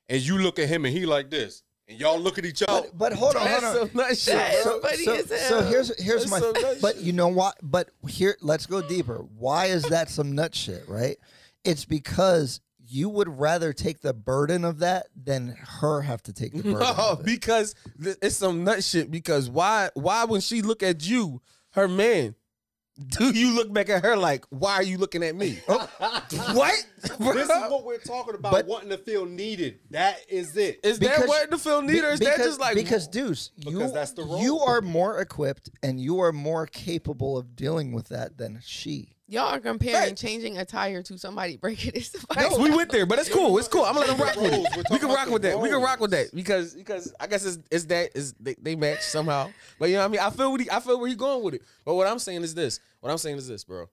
and 0.10 0.22
you 0.22 0.38
look 0.38 0.60
at 0.60 0.68
him 0.70 0.86
and 0.86 0.96
he 0.96 1.08
like 1.08 1.32
this, 1.32 1.64
and 1.88 2.00
y'all 2.00 2.20
look 2.20 2.38
at 2.38 2.46
each 2.46 2.62
other. 2.62 2.88
But, 2.90 2.98
but 3.00 3.14
hold 3.14 3.36
on, 3.36 3.46
That's 3.46 3.64
hold 3.64 3.78
on. 3.78 3.88
some 3.90 3.98
nut 3.98 4.18
shit. 4.18 4.36
That 4.36 4.54
is 4.54 5.26
bro. 5.28 5.38
so, 5.38 5.50
so 5.50 5.62
here's 5.64 6.00
here's 6.04 6.22
That's 6.26 6.32
my 6.32 6.40
some 6.40 6.54
nut 6.54 6.78
but 6.84 6.96
shit. 6.98 7.04
you 7.04 7.14
know 7.14 7.30
what 7.30 7.58
but 7.64 7.90
here 8.08 8.38
let's 8.42 8.68
go 8.68 8.84
deeper 8.84 9.26
why 9.40 9.66
is 9.66 9.82
that 9.86 10.08
some 10.12 10.34
nut 10.34 10.54
shit 10.54 10.84
right 10.88 11.18
it's 11.64 11.84
because 11.86 12.62
you 12.90 13.08
would 13.10 13.40
rather 13.40 13.72
take 13.74 14.02
the 14.02 14.14
burden 14.14 14.66
of 14.66 14.80
that 14.80 15.08
than 15.16 15.50
her 15.82 16.02
have 16.02 16.22
to 16.24 16.34
take 16.34 16.54
the 16.54 16.64
burden 16.64 16.80
No, 16.98 17.20
because 17.24 17.76
th- 18.04 18.18
it's 18.22 18.36
some 18.38 18.64
nut 18.64 18.84
shit. 18.84 19.12
Because 19.12 19.50
why? 19.50 19.90
Why 19.94 20.26
when 20.26 20.42
she 20.42 20.62
look 20.62 20.82
at 20.84 21.06
you, 21.08 21.42
her 21.72 21.88
man, 21.88 22.36
do 23.18 23.30
you 23.32 23.56
look 23.56 23.72
back 23.72 23.88
at 23.90 24.04
her 24.04 24.18
like, 24.18 24.44
why 24.50 24.74
are 24.74 24.84
you 24.84 24.98
looking 24.98 25.24
at 25.24 25.34
me? 25.36 25.60
Oh, 25.70 25.90
what? 26.54 26.74
This 27.02 27.12
is 27.50 27.50
what 27.50 27.86
we're 27.86 27.98
talking 28.00 28.36
about. 28.36 28.52
But- 28.52 28.66
wanting 28.66 28.90
to 28.90 28.98
feel 28.98 29.26
needed. 29.26 29.80
That 29.92 30.18
is 30.28 30.58
it. 30.58 30.80
Is 30.84 31.00
that 31.00 31.16
Because- 31.16 31.28
what 31.30 31.50
the 31.52 31.58
film 31.58 31.88
Be- 31.88 31.94
need, 31.94 32.04
or 32.04 32.10
is 32.10 32.20
that 32.20 32.38
just 32.38 32.60
like 32.60 32.76
because 32.76 33.08
Deuce, 33.08 33.52
you 33.56 33.72
Because 33.72 33.94
that's 33.94 34.12
the 34.12 34.24
role. 34.24 34.42
you 34.42 34.60
are 34.60 34.82
more 34.82 35.20
equipped 35.20 35.70
and 35.84 36.00
you 36.02 36.20
are 36.20 36.34
more 36.34 36.66
capable 36.66 37.38
of 37.38 37.56
dealing 37.56 37.92
with 37.94 38.10
that 38.10 38.38
than 38.38 38.60
she. 38.66 39.16
Y'all 39.32 39.54
are 39.54 39.60
comparing 39.60 39.96
Right. 39.96 40.18
changing 40.18 40.58
a 40.58 40.66
tire 40.66 41.04
to 41.04 41.18
somebody 41.18 41.56
breaking 41.58 41.94
his 41.94 42.08
somebody. 42.08 42.42
Yes, 42.42 42.58
we 42.58 42.72
went 42.72 42.92
there, 42.92 43.06
but 43.06 43.20
it's 43.20 43.30
cool. 43.34 43.58
It's 43.60 43.68
cool. 43.68 43.84
I'm 43.86 43.94
gonna 43.94 44.08
let 44.08 44.18
them 44.18 44.26
rock 44.26 44.36
with 44.38 44.52
Roles. 44.52 44.66
it. 44.66 44.72
We're 44.72 44.78
We 44.78 44.84
talking 44.84 45.00
can 45.00 45.10
rock 45.16 45.30
with 45.30 45.42
that. 45.44 45.60
We 45.60 45.70
can 45.70 45.82
rock 45.82 46.00
with 46.00 46.12
that 46.12 46.34
because 46.34 46.74
because 46.74 47.14
I 47.20 47.28
guess 47.28 47.46
it's, 47.46 47.60
it's 47.70 47.86
that 47.86 48.10
is 48.16 48.34
they, 48.40 48.56
they 48.60 48.76
match 48.76 49.02
somehow. 49.02 49.52
But 49.78 49.90
you 49.90 49.96
know 49.96 50.00
what 50.02 50.06
I 50.06 50.10
mean. 50.10 50.20
I 50.22 50.30
feel 50.32 50.52
what 50.52 50.62
he, 50.62 50.72
I 50.72 50.80
feel 50.80 51.00
where 51.00 51.08
he 51.10 51.16
going 51.16 51.44
with 51.44 51.54
it. 51.54 51.62
But 51.86 51.94
what 51.96 52.08
I'm 52.08 52.18
saying 52.20 52.42
is 52.44 52.56
this. 52.56 52.80
What 53.02 53.12
I'm 53.12 53.18
saying 53.20 53.38
is 53.38 53.48
this, 53.48 53.64
bro. 53.64 53.88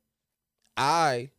I 0.77 1.31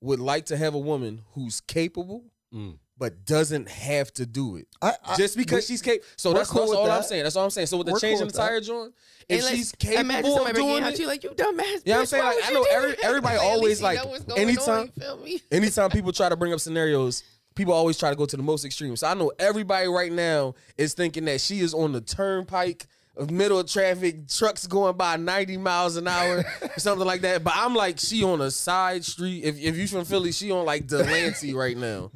would 0.00 0.20
like 0.20 0.46
to 0.46 0.56
have 0.56 0.74
a 0.74 0.78
woman 0.78 1.22
who's 1.32 1.60
capable, 1.60 2.24
Mm. 2.54 2.78
But 2.98 3.24
doesn't 3.24 3.68
have 3.68 4.12
to 4.14 4.26
do 4.26 4.56
it. 4.56 4.66
I, 4.82 4.94
I, 5.04 5.16
Just 5.16 5.36
because 5.36 5.58
we- 5.68 5.74
she's 5.74 5.82
capable. 5.82 6.04
So 6.16 6.32
that's, 6.32 6.50
cool 6.50 6.62
that's 6.62 6.72
all 6.74 6.90
I'm 6.90 7.02
saying. 7.02 7.22
That's 7.22 7.36
all 7.36 7.44
I'm 7.44 7.50
saying. 7.50 7.68
So 7.68 7.76
with 7.78 7.86
the 7.86 7.92
We're 7.92 8.00
change 8.00 8.18
cool 8.18 8.22
in 8.26 8.32
the 8.32 8.36
tire 8.38 8.60
joint, 8.60 8.94
if 9.28 9.36
And 9.36 9.44
let's 9.44 9.56
she's 9.56 9.72
capable 9.72 10.44
of 10.46 10.54
doing 10.54 10.82
it, 10.84 10.98
you 10.98 11.06
like 11.06 11.22
you 11.22 11.30
dumbass. 11.30 11.82
Yeah, 11.84 11.98
I'm 12.00 12.06
saying, 12.06 12.24
like, 12.24 12.36
I 12.44 12.50
know 12.52 12.66
every- 12.70 12.96
everybody 13.02 13.36
Like, 13.36 13.46
always, 13.46 13.80
like, 13.82 13.98
know 14.02 14.06
what's 14.10 14.24
going 14.24 14.40
anytime- 14.40 14.68
on, 14.80 14.92
you 14.96 15.02
feel 15.02 15.16
me? 15.18 15.42
anytime 15.52 15.90
people 15.90 16.12
try 16.12 16.28
to 16.28 16.36
bring 16.36 16.52
up 16.52 16.60
scenarios, 16.60 17.22
people 17.54 17.72
always 17.74 17.98
try 17.98 18.10
to 18.10 18.16
go 18.16 18.26
to 18.26 18.36
the 18.36 18.42
most 18.42 18.64
extreme. 18.64 18.96
So 18.96 19.06
I 19.06 19.14
know 19.14 19.30
everybody 19.38 19.86
right 19.88 20.12
now 20.12 20.54
is 20.76 20.94
thinking 20.94 21.24
that 21.26 21.40
she 21.40 21.60
is 21.60 21.74
on 21.74 21.92
the 21.92 22.00
turnpike 22.00 22.86
of 23.16 23.30
middle 23.32 23.58
of 23.58 23.66
traffic, 23.66 24.28
trucks 24.28 24.66
going 24.68 24.96
by 24.96 25.16
90 25.16 25.56
miles 25.56 25.96
an 25.96 26.06
hour 26.06 26.44
or 26.62 26.68
something 26.78 27.06
like 27.06 27.20
that. 27.22 27.42
But 27.42 27.52
I'm 27.56 27.74
like, 27.74 27.98
she 27.98 28.22
on 28.22 28.40
a 28.40 28.50
side 28.50 29.04
street. 29.04 29.42
If, 29.44 29.58
if 29.60 29.76
you 29.76 29.88
from 29.88 30.04
Philly, 30.04 30.30
she 30.32 30.52
on 30.52 30.64
like 30.64 30.86
Delancey 30.86 31.52
right 31.52 31.76
now. 31.76 32.12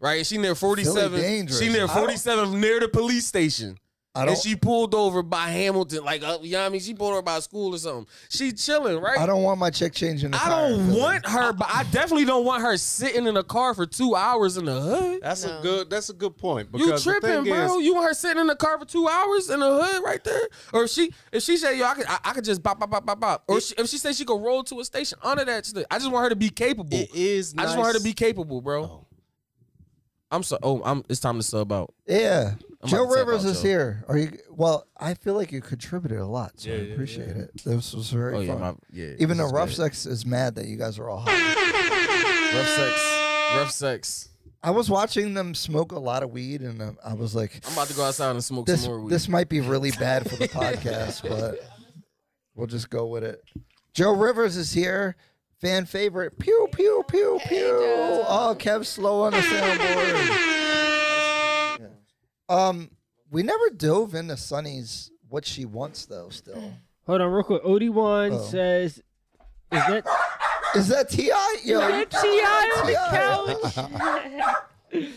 Right? 0.00 0.24
She 0.24 0.38
near 0.38 0.54
47. 0.54 1.20
dangerous. 1.20 1.58
She 1.60 1.68
near 1.68 1.88
47 1.88 2.60
near 2.60 2.80
the 2.80 2.88
police 2.88 3.26
station. 3.26 3.76
I 4.14 4.22
And 4.22 4.28
don't. 4.30 4.38
she 4.42 4.56
pulled 4.56 4.94
over 4.96 5.22
by 5.22 5.48
Hamilton, 5.48 6.02
like 6.02 6.24
uh, 6.24 6.38
you 6.42 6.52
know 6.52 6.60
what 6.60 6.66
I 6.66 6.68
mean? 6.70 6.80
She 6.80 6.92
pulled 6.94 7.12
over 7.12 7.22
by 7.22 7.38
school 7.40 7.74
or 7.74 7.78
something. 7.78 8.06
She 8.30 8.50
chilling, 8.52 8.98
right? 9.00 9.18
I 9.18 9.26
don't 9.26 9.42
want 9.44 9.60
my 9.60 9.70
chick 9.70 9.92
changing. 9.92 10.30
The 10.32 10.42
I 10.44 10.48
don't 10.48 10.86
Philly. 10.88 11.00
want 11.00 11.26
her, 11.28 11.52
but 11.52 11.68
I 11.72 11.84
definitely 11.84 12.24
don't 12.24 12.44
want 12.44 12.62
her 12.62 12.76
sitting 12.78 13.26
in 13.26 13.36
a 13.36 13.44
car 13.44 13.74
for 13.74 13.86
two 13.86 14.16
hours 14.16 14.56
in 14.56 14.64
the 14.64 14.80
hood. 14.80 15.20
That's 15.22 15.44
No. 15.44 15.58
a 15.58 15.62
good. 15.62 15.90
That's 15.90 16.08
a 16.08 16.14
good 16.14 16.36
point. 16.36 16.68
You 16.74 16.86
Because 16.86 17.04
the 17.04 17.10
tripping, 17.12 17.44
thing 17.44 17.52
bro? 17.52 17.78
Is, 17.78 17.84
you 17.84 17.94
want 17.94 18.08
her 18.08 18.14
sitting 18.14 18.40
in 18.40 18.46
the 18.48 18.56
car 18.56 18.78
for 18.78 18.86
two 18.86 19.06
hours 19.06 19.50
in 19.50 19.60
the 19.60 19.70
hood 19.84 20.02
right 20.02 20.24
there? 20.24 20.48
Or 20.72 20.84
if 20.84 20.90
she 20.90 21.12
if 21.30 21.42
she 21.44 21.56
say 21.56 21.78
yo, 21.78 21.84
I 21.84 21.94
could 21.94 22.06
I, 22.08 22.18
I 22.24 22.32
could 22.32 22.44
just 22.44 22.60
bop 22.62 22.80
bop 22.80 22.90
bop 22.90 23.04
bop 23.06 23.20
bop. 23.20 23.44
Or 23.46 23.58
if 23.58 23.64
she, 23.64 23.74
if 23.76 23.88
she 23.88 23.98
say 23.98 24.12
she 24.14 24.24
could 24.24 24.42
roll 24.42 24.64
to 24.64 24.80
a 24.80 24.84
station, 24.84 25.18
honor 25.22 25.44
that. 25.44 25.70
I 25.92 25.98
just 25.98 26.10
want 26.10 26.24
her 26.24 26.30
to 26.30 26.36
be 26.36 26.48
capable. 26.50 26.96
it 26.98 27.14
is. 27.14 27.54
I 27.56 27.64
just 27.64 27.76
want 27.76 27.92
her 27.92 27.98
to 27.98 28.02
be 28.02 28.14
capable, 28.14 28.62
bro. 28.62 28.82
Oh. 28.84 29.04
I'm 30.30 30.42
so. 30.42 30.58
Oh, 30.62 30.82
I'm. 30.84 31.04
It's 31.08 31.20
time 31.20 31.36
to 31.38 31.42
sub 31.42 31.72
out. 31.72 31.94
Yeah. 32.06 32.54
I'm 32.82 32.88
Jo 32.88 32.98
about 33.04 33.10
to 33.10 33.16
tap 33.18 33.26
Rivers 33.26 33.44
out, 33.46 33.50
is 33.52 33.62
Jo. 33.62 33.68
here. 33.68 34.04
Are 34.08 34.18
you? 34.18 34.38
Well, 34.50 34.86
I 34.96 35.14
feel 35.14 35.34
like 35.34 35.50
you 35.52 35.60
contributed 35.60 36.18
a 36.18 36.26
lot, 36.26 36.52
so 36.60 36.70
Yeah, 36.70 36.76
I 36.76 36.78
yeah, 36.80 36.92
appreciate 36.94 37.28
yeah. 37.28 37.42
it. 37.42 37.50
This 37.64 37.94
was 37.94 38.10
very 38.10 38.36
Oh 38.36 38.40
yeah, 38.40 38.52
fun. 38.52 38.60
my, 38.60 38.74
yeah. 38.92 39.14
Even 39.18 39.28
this 39.30 39.38
though 39.38 39.46
is 39.46 39.52
Rough 39.52 39.68
great. 39.68 39.76
Sex 39.76 40.06
is 40.06 40.24
mad 40.26 40.54
that 40.56 40.66
you 40.66 40.76
guys 40.76 40.98
are 40.98 41.08
all 41.08 41.18
hot. 41.26 41.32
rough 42.54 42.68
sex, 42.68 43.54
rough 43.56 43.70
sex. 43.70 44.28
I 44.62 44.70
was 44.72 44.90
watching 44.90 45.34
them 45.34 45.54
smoke 45.54 45.92
a 45.92 45.98
lot 45.98 46.22
of 46.22 46.30
weed, 46.30 46.60
and 46.62 46.82
uh, 46.82 46.92
I 47.04 47.14
was 47.14 47.34
like, 47.34 47.60
I'm 47.66 47.72
about 47.72 47.88
to 47.88 47.94
go 47.94 48.04
outside 48.04 48.30
and 48.32 48.42
smoke 48.44 48.66
this 48.66 48.82
some 48.82 48.90
more 48.92 49.00
weed. 49.00 49.10
this 49.12 49.28
might 49.28 49.48
be 49.48 49.60
really 49.60 49.92
bad 49.92 50.28
for 50.28 50.36
the 50.36 50.48
podcast, 50.48 51.22
but 51.28 51.60
we'll 52.54 52.66
just 52.66 52.90
go 52.90 53.06
with 53.06 53.24
it. 53.24 53.40
Jo 53.94 54.12
Rivers 54.14 54.56
is 54.56 54.72
here. 54.72 55.16
Fan 55.60 55.86
favorite. 55.86 56.38
Pew 56.38 56.68
pew 56.72 57.02
pew 57.08 57.40
pew. 57.48 57.58
Jo. 57.58 58.24
Oh, 58.28 58.56
Kev 58.58 58.84
slow 58.86 59.22
on 59.24 59.32
the 59.32 59.38
soundboard. 59.38 60.44
Um, 62.50 62.90
we 63.30 63.42
never 63.42 63.68
dove 63.68 64.14
into 64.14 64.32
Sunnie's 64.32 65.10
what 65.28 65.44
she 65.44 65.66
wants 65.66 66.06
though. 66.06 66.30
Still, 66.30 66.72
Hold 67.06 67.20
on, 67.20 67.30
real 67.30 67.42
quick. 67.44 67.62
Od1 67.62 68.32
Oh. 68.32 68.38
says, 68.48 68.96
"Is 68.96 69.02
that 69.70 70.06
is 70.74 70.88
that 70.88 71.10
Ti? 71.10 71.26
Yo, 71.64 72.04
Ti 72.06 72.16
on 72.16 72.86
the 72.86 72.94
couch?" 73.10 75.08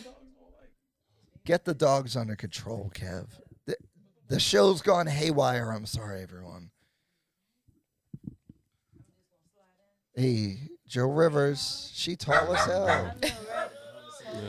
get 1.45 1.63
the 1.63 1.73
dogs 1.73 2.17
under 2.17 2.35
control, 2.35 2.91
Kev. 2.93 3.27
The, 3.65 3.77
the 4.27 4.39
show's 4.41 4.81
gone 4.81 5.07
haywire. 5.07 5.71
I'm 5.71 5.85
sorry, 5.85 6.21
everyone. 6.21 6.70
Hey, 10.14 10.57
Jo 10.88 11.05
Rivers, 11.05 11.89
she 11.93 12.18
tall 12.18 12.53
as 12.53 12.66
hell. 12.66 13.16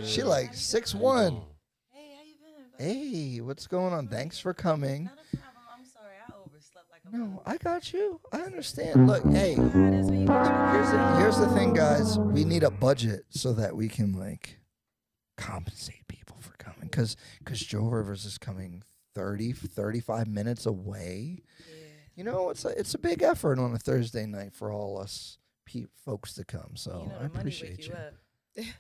She 0.05 0.25
like 0.25 0.55
six 0.55 0.93
one. 0.93 1.41
Hey, 1.91 2.15
how 2.17 2.23
you 2.25 2.35
been? 2.79 2.85
Hey, 2.85 3.41
what's 3.41 3.69
going 3.69 3.93
on? 3.93 4.09
Thanks 4.09 4.41
for 4.41 4.53
coming. 4.53 5.05
Not 5.05 5.15
a 5.33 5.37
problem. 5.37 5.63
I'm 5.79 5.85
sorry. 5.85 6.15
I 6.29 6.33
overslept 6.45 6.91
like 6.91 7.03
a 7.07 7.17
No, 7.17 7.43
I 7.47 7.59
got 7.59 7.93
you. 7.93 8.21
I 8.33 8.39
understand. 8.39 9.07
Look, 9.07 9.25
hey. 9.27 9.55
How 9.55 9.63
it 9.63 9.95
is 9.95 10.07
when 10.07 10.21
you 10.23 10.27
get 10.27 10.47
your 10.47 10.69
here's 10.73 10.91
the, 10.91 11.17
here's 11.19 11.39
the 11.39 11.49
thing, 11.55 11.75
guys. 11.75 12.19
We 12.19 12.45
need 12.45 12.65
a 12.65 12.71
budget 12.71 13.27
so 13.31 13.53
that 13.53 13.77
we 13.77 13.89
can 13.89 14.13
like 14.13 14.59
compensate 15.37 16.09
people 16.09 16.39
for 16.41 16.57
coming, 16.59 16.89
because 16.91 17.17
because 17.39 17.61
Jo 17.61 17.83
Rivers 17.85 18.25
is 18.25 18.37
coming 18.37 18.83
30, 19.15 19.53
35 19.53 20.27
minutes 20.27 20.67
away. 20.67 21.39
Yeah. 21.69 21.77
You 22.17 22.25
know, 22.25 22.51
it's 22.51 22.65
a 22.65 22.71
it's 22.71 22.95
a 22.95 22.99
big 22.99 23.23
effort 23.23 23.61
on 23.61 23.73
a 23.73 23.79
Thursday 23.79 24.27
night 24.27 24.55
for 24.55 24.73
all 24.73 24.99
us 24.99 25.39
pe- 25.73 25.87
folks 26.05 26.35
to 26.35 26.45
come. 26.45 26.73
So 26.77 27.03
you 27.05 27.09
know, 27.13 27.19
I 27.21 27.25
appreciate 27.27 27.87
you. 27.87 27.95
you. 28.57 28.65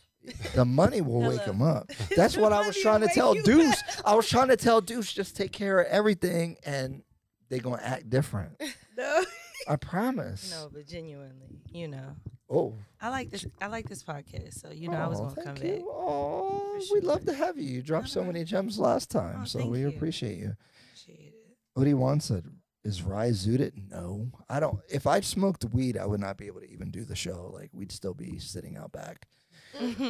The 0.54 0.64
money 0.64 1.00
will 1.00 1.18
wake 1.20 1.40
Hello. 1.40 1.52
him 1.52 1.62
up. 1.62 1.90
That's 2.16 2.36
what 2.36 2.52
I 2.52 2.64
was 2.64 2.76
trying 2.80 3.00
to 3.00 3.08
tell 3.08 3.34
Deuce. 3.34 3.72
up. 3.98 4.06
I 4.06 4.14
was 4.14 4.28
trying 4.28 4.48
to 4.48 4.56
tell 4.56 4.80
Deuce 4.80 5.12
just 5.12 5.36
take 5.36 5.50
care 5.50 5.80
of 5.80 5.88
everything, 5.88 6.58
and 6.64 7.02
they're 7.48 7.58
gonna 7.58 7.82
act 7.82 8.08
different. 8.08 8.52
No. 8.96 9.24
I 9.68 9.76
promise. 9.76 10.50
no, 10.52 10.68
but 10.72 10.86
genuinely, 10.86 11.62
you 11.72 11.88
know. 11.88 12.14
Oh, 12.50 12.74
I 13.00 13.08
like 13.08 13.30
this. 13.30 13.46
I 13.60 13.66
like 13.68 13.88
this 13.88 14.04
podcast, 14.04 14.60
so 14.60 14.70
you 14.70 14.88
know 14.88 14.96
I 14.98 15.06
was 15.08 15.18
gonna 15.18 15.42
come 15.42 15.56
you. 15.56 15.72
back. 15.76 15.82
Oh, 15.88 16.80
For 16.88 16.94
we'd 16.94 17.04
love 17.04 17.24
to 17.24 17.32
have 17.32 17.56
you. 17.58 17.64
You 17.64 17.82
dropped 17.82 18.10
so 18.10 18.22
many 18.22 18.44
gems 18.44 18.78
last 18.78 19.10
time, 19.10 19.38
Oh, 19.42 19.44
so 19.44 19.66
we 19.66 19.80
you. 19.80 19.88
appreciate 19.88 20.36
you. 20.38 20.54
Appreciate 20.88 21.32
it. 21.34 21.78
Odie 21.78 21.94
wants 21.94 22.26
said, 22.26 22.44
"Is 22.84 23.02
Rye 23.02 23.30
zooted?" 23.30 23.90
No, 23.90 24.30
I 24.48 24.60
don't. 24.60 24.80
If 24.88 25.06
I 25.06 25.20
smoked 25.20 25.64
weed, 25.66 25.96
I 25.96 26.06
would 26.06 26.20
not 26.20 26.36
be 26.36 26.46
able 26.46 26.60
to 26.60 26.70
even 26.70 26.90
do 26.90 27.04
the 27.04 27.16
show. 27.16 27.50
Like 27.52 27.70
we'd 27.72 27.92
still 27.92 28.14
be 28.14 28.38
sitting 28.38 28.76
out 28.76 28.92
back. 28.92 29.26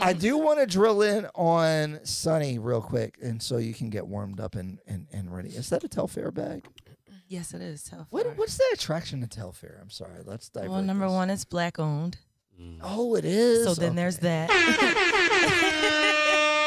I 0.01 0.12
do 0.12 0.37
want 0.39 0.59
to 0.59 0.66
drill 0.66 1.03
in 1.03 1.27
on 1.35 2.01
Sunnie 2.05 2.59
real 2.61 2.81
quick, 2.83 3.16
and 3.23 3.41
so 3.41 3.59
you 3.59 3.75
can 3.75 3.91
get 3.91 4.07
warmed 4.07 4.41
up 4.41 4.55
and 4.57 4.79
and, 4.87 5.07
and 5.12 5.33
ready. 5.35 5.51
Is 5.51 5.68
that 5.70 5.85
a 5.85 5.89
Telfar 5.89 6.33
bag? 6.35 6.66
Yes, 7.29 7.55
it 7.55 7.62
is 7.62 7.85
tough. 7.85 8.09
What 8.11 8.37
what's 8.37 8.57
the 8.59 8.64
attraction 8.75 9.20
to 9.20 9.27
Telfar? 9.27 9.81
I'm 9.81 9.91
sorry. 9.91 10.23
Let's 10.25 10.49
dive. 10.49 10.68
Well, 10.68 10.83
number 10.83 11.09
one, 11.09 11.31
it's 11.31 11.45
black 11.45 11.79
owned. 11.79 12.18
Mm. 12.61 12.81
Oh, 12.83 13.14
it 13.14 13.25
is. 13.25 13.64
So 13.64 13.75
then 13.75 13.95
there's 13.95 14.18
that. 14.18 14.51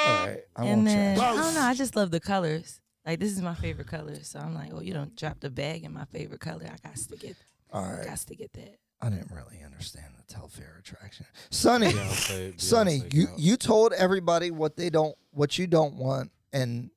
All 0.07 0.27
right, 0.27 0.39
I 0.55 0.65
and 0.65 0.77
won't 0.77 0.85
then 0.87 1.17
trash. 1.17 1.33
I 1.33 1.35
don't 1.41 1.53
know. 1.53 1.61
I 1.61 1.73
just 1.73 1.95
love 1.95 2.11
the 2.11 2.19
colors. 2.19 2.79
Like 3.05 3.19
this 3.19 3.31
is 3.31 3.41
my 3.41 3.53
favorite 3.55 3.87
color. 3.87 4.15
So 4.23 4.39
I'm 4.39 4.55
like, 4.55 4.71
oh, 4.73 4.81
you 4.81 4.93
don't 4.93 5.15
drop 5.15 5.39
the 5.39 5.49
bag 5.49 5.83
in 5.83 5.93
my 5.93 6.05
favorite 6.05 6.39
color. 6.39 6.65
I 6.65 6.87
got 6.87 6.95
to 6.95 7.15
get. 7.17 7.35
All 7.71 7.83
right, 7.83 8.05
Got 8.05 8.17
to 8.19 8.35
get 8.35 8.53
that. 8.53 8.77
I 9.01 9.09
didn't 9.09 9.31
really 9.31 9.61
understand 9.63 10.07
the 10.17 10.33
Telfar 10.33 10.79
attraction. 10.79 11.25
Sunnie, 11.51 11.91
Beyonce, 11.91 12.59
Sunnie, 12.61 13.01
Beyonce 13.01 13.13
you 13.13 13.27
you 13.37 13.57
told 13.57 13.93
everybody 13.93 14.49
what 14.51 14.77
they 14.77 14.89
don't, 14.89 15.15
what 15.31 15.57
you 15.59 15.67
don't 15.67 15.95
want, 15.95 16.31
and 16.53 16.89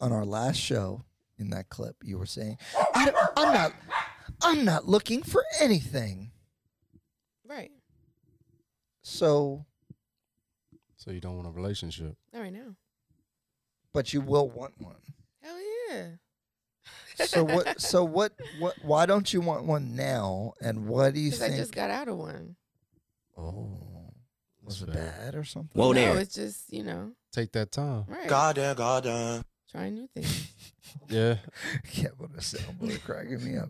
on 0.00 0.12
our 0.12 0.24
last 0.24 0.56
show 0.56 1.04
in 1.38 1.50
that 1.50 1.68
clip, 1.68 1.96
you 2.02 2.18
were 2.18 2.26
saying, 2.26 2.56
I 2.94 3.10
don't, 3.10 3.30
"I'm 3.36 3.52
not, 3.52 3.72
I'm 4.42 4.64
not 4.64 4.86
looking 4.88 5.22
for 5.22 5.44
anything." 5.60 6.30
Right. 7.46 7.70
So, 9.02 9.66
So 10.96 11.10
you 11.12 11.20
don't 11.20 11.36
want 11.36 11.46
a 11.46 11.50
relationship. 11.52 12.16
Not 12.32 12.40
right 12.40 12.52
now. 12.52 12.74
But 13.96 14.12
you 14.12 14.20
will 14.20 14.48
want 14.50 14.74
one. 14.78 14.96
Hell 15.42 15.56
yeah. 15.90 16.06
So 17.26 17.42
what? 17.44 17.80
So 17.80 18.04
what? 18.04 18.32
What? 18.58 18.74
Why 18.82 19.06
don't 19.06 19.32
you 19.32 19.40
want 19.40 19.64
one 19.64 19.96
now? 19.96 20.52
And 20.60 20.86
what 20.86 21.14
do 21.14 21.20
you 21.20 21.30
Because 21.30 21.42
I 21.42 21.46
think? 21.48 21.58
just 21.60 21.74
got 21.74 21.88
out 21.90 22.08
of 22.08 22.18
one. 22.18 22.56
oh, 23.38 24.12
was 24.62 24.82
it 24.82 24.92
fair. 24.92 25.14
bad 25.18 25.34
or 25.34 25.44
something? 25.44 25.70
Whoa 25.80 25.92
no, 25.92 26.00
there. 26.00 26.18
it's 26.20 26.34
just, 26.34 26.70
you 26.72 26.82
know, 26.82 27.12
Take 27.32 27.52
that 27.52 27.72
time. 27.72 28.04
right. 28.06 28.28
Goddamn, 28.28 28.76
goddamn. 28.76 29.42
Trying 29.70 29.94
new 29.94 30.08
things. 30.14 30.52
Yeah, 31.08 31.36
can't 31.92 32.16
put 32.16 32.30
a 32.30 32.40
soundboard 32.40 33.02
cracking 33.04 33.44
me 33.44 33.58
up. 33.58 33.68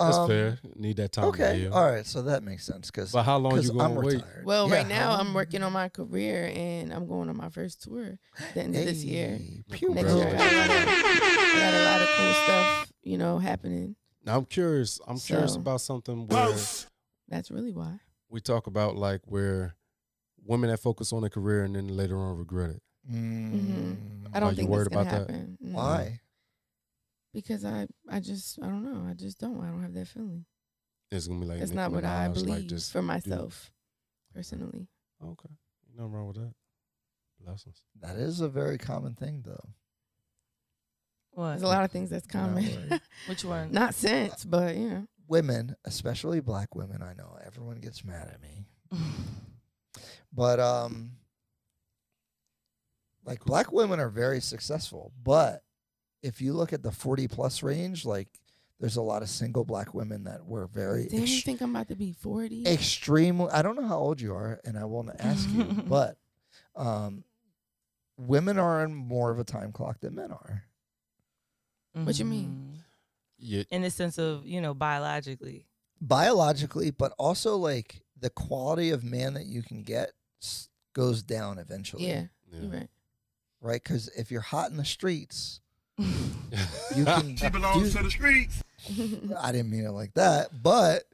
That's 0.00 0.16
Um, 0.18 0.28
fair. 0.28 0.58
Need 0.76 0.96
that 0.96 1.12
time 1.12 1.24
to 1.24 1.28
Okay, 1.42 1.58
heal. 1.60 1.74
all 1.74 1.84
right, 1.90 2.04
so 2.06 2.22
that 2.22 2.42
makes 2.42 2.64
sense 2.64 2.90
because 2.90 3.12
But 3.12 3.22
how 3.24 3.36
long 3.38 3.60
you 3.60 3.70
I'm 3.72 3.94
gonna 3.94 4.00
wait? 4.00 4.22
Well, 4.44 4.68
Yeah, 4.68 4.74
right 4.76 4.88
now 4.88 5.12
I'm 5.12 5.32
working 5.34 5.62
on 5.62 5.72
my 5.72 5.88
career 5.88 6.50
and 6.54 6.92
I'm 6.92 7.06
going 7.06 7.28
on 7.28 7.36
my 7.36 7.48
first 7.50 7.82
tour 7.82 8.18
the 8.54 8.60
end 8.62 8.74
of 8.74 8.84
this 8.84 9.04
year. 9.04 9.38
Pew, 9.70 9.94
Next 9.94 10.14
year, 10.14 10.24
bro. 10.24 10.32
got, 10.32 10.52
a 10.52 10.56
lot 10.56 10.70
of, 10.70 10.88
I 10.88 11.58
got 11.60 11.74
a 11.74 11.84
lot 11.84 12.00
of 12.02 12.08
cool 12.16 12.32
stuff, 12.44 12.92
you 13.02 13.18
know, 13.18 13.38
happening. 13.38 13.96
Now 14.24 14.38
I'm 14.38 14.44
curious. 14.44 15.00
I'm 15.06 15.18
curious 15.18 15.56
about 15.56 15.80
something 15.80 16.26
where 16.26 16.54
That's 17.28 17.50
really 17.50 17.72
why. 17.72 18.00
we 18.28 18.40
talk 18.40 18.66
about 18.66 18.96
like 18.96 19.20
where 19.26 19.76
women 20.44 20.70
that 20.70 20.78
focus 20.80 21.12
on 21.12 21.20
their 21.20 21.30
career 21.30 21.64
and 21.64 21.74
then 21.76 21.88
later 21.88 22.18
on 22.18 22.36
regret 22.38 22.70
it. 22.70 22.82
Mm, 23.10 23.96
I 24.32 24.40
don't 24.40 24.50
you 24.50 24.56
think 24.56 24.68
worried 24.70 24.90
that's 24.90 24.94
gonna 24.94 25.08
about 25.08 25.26
that? 25.28 25.32
happen. 25.34 25.58
Mm. 25.64 25.72
Why? 25.72 26.20
Because 27.32 27.64
I, 27.64 27.86
I 28.08 28.20
just, 28.20 28.58
I 28.62 28.66
don't 28.66 28.82
know. 28.84 29.08
I 29.08 29.14
just 29.14 29.38
don't. 29.38 29.60
I 29.60 29.66
don't 29.68 29.82
have 29.82 29.94
that 29.94 30.08
feeling. 30.08 30.44
It's 31.12 31.26
gonna 31.26 31.40
be 31.40 31.46
like 31.46 31.60
it's 31.60 31.72
not 31.72 31.90
what 31.92 32.04
I 32.04 32.28
Minaj, 32.28 32.34
believe 32.34 32.48
like 32.48 32.66
just 32.66 32.92
for 32.92 33.02
myself, 33.02 33.72
personally. 34.34 34.86
okay. 35.24 35.48
Nothing 35.96 36.12
wrong 36.12 36.26
with 36.28 36.36
that. 36.36 36.54
Blessings. 37.44 37.82
That 38.00 38.16
is 38.16 38.40
a 38.40 38.48
very 38.48 38.78
common 38.78 39.14
thing, 39.14 39.42
though. 39.44 39.70
What? 41.32 41.50
There's 41.50 41.62
a 41.62 41.66
lot 41.66 41.84
of 41.84 41.90
things 41.90 42.10
that's 42.10 42.26
common. 42.26 42.88
like- 42.90 43.02
Which 43.26 43.44
one? 43.44 43.72
Not 43.72 43.94
sense, 43.94 44.44
but 44.44 44.76
you 44.76 44.88
know. 44.90 45.06
Women, 45.28 45.76
especially 45.84 46.40
black 46.40 46.74
women, 46.74 47.02
I 47.02 47.12
know 47.14 47.38
everyone 47.46 47.78
gets 47.80 48.04
mad 48.04 48.28
at 48.28 48.40
me, 48.42 48.66
but 50.32 50.58
um, 50.58 51.12
like 53.24 53.44
black 53.44 53.72
women 53.72 54.00
are 54.00 54.08
very 54.08 54.40
successful. 54.40 55.12
But 55.22 55.62
if 56.22 56.40
you 56.40 56.52
look 56.52 56.72
at 56.72 56.82
the 56.82 56.92
forty 56.92 57.26
plus 57.28 57.62
range, 57.62 58.04
like 58.04 58.28
there's 58.78 58.96
a 58.96 59.02
lot 59.02 59.22
of 59.22 59.28
single 59.28 59.64
black 59.64 59.92
women 59.94 60.24
that 60.24 60.46
were 60.46 60.66
very 60.66 61.06
Damn, 61.06 61.20
you 61.26 61.40
think 61.42 61.60
I'm 61.60 61.70
about 61.76 61.88
to 61.88 61.96
be 61.96 62.12
40? 62.12 62.66
extremely 62.66 63.50
i 63.52 63.60
don't 63.60 63.76
know 63.76 63.86
how 63.86 63.98
old 63.98 64.22
you 64.22 64.32
are 64.34 64.58
and 64.64 64.78
i 64.78 64.84
won't 64.86 65.10
ask 65.18 65.50
you 65.50 65.64
but 65.86 66.16
um 66.76 67.22
women 68.16 68.58
are 68.58 68.82
in 68.82 68.94
more 68.94 69.30
of 69.30 69.38
a 69.38 69.44
time 69.44 69.70
clock 69.72 70.00
than 70.00 70.14
men 70.14 70.30
are 70.32 70.64
What 71.92 72.14
do 72.16 72.18
you 72.22 72.24
mean? 72.24 72.48
Mhm. 72.48 72.76
Yeah, 73.42 73.62
In 73.70 73.82
the 73.82 73.90
sense 73.90 74.18
of 74.18 74.46
you 74.46 74.60
know 74.62 74.72
biologically. 74.74 75.66
biologically 76.00 76.90
but 76.90 77.12
also 77.18 77.56
like 77.56 78.02
the 78.18 78.30
quality 78.30 78.90
of 78.90 79.04
man 79.04 79.34
that 79.34 79.44
you 79.46 79.62
can 79.62 79.82
get 79.82 80.12
s- 80.42 80.68
goes 80.94 81.22
down 81.22 81.58
eventually 81.58 82.06
Yeah, 82.08 82.24
yeah. 82.50 82.60
you're 82.62 82.70
right. 82.70 82.90
right 83.60 83.82
because 83.82 84.08
if 84.16 84.30
you're 84.30 84.40
hot 84.40 84.70
in 84.70 84.76
the 84.78 84.84
streets 84.86 85.60
you 86.00 86.06
you 86.96 87.04
can 87.04 87.36
She 87.36 87.48
belongs 87.48 87.92
do- 87.92 87.98
to 87.98 88.04
the 88.04 88.10
streets. 88.10 88.62
i 89.38 89.52
didn't 89.52 89.70
mean 89.70 89.84
it 89.84 89.90
like 89.90 90.14
that 90.14 90.48
but 90.62 91.04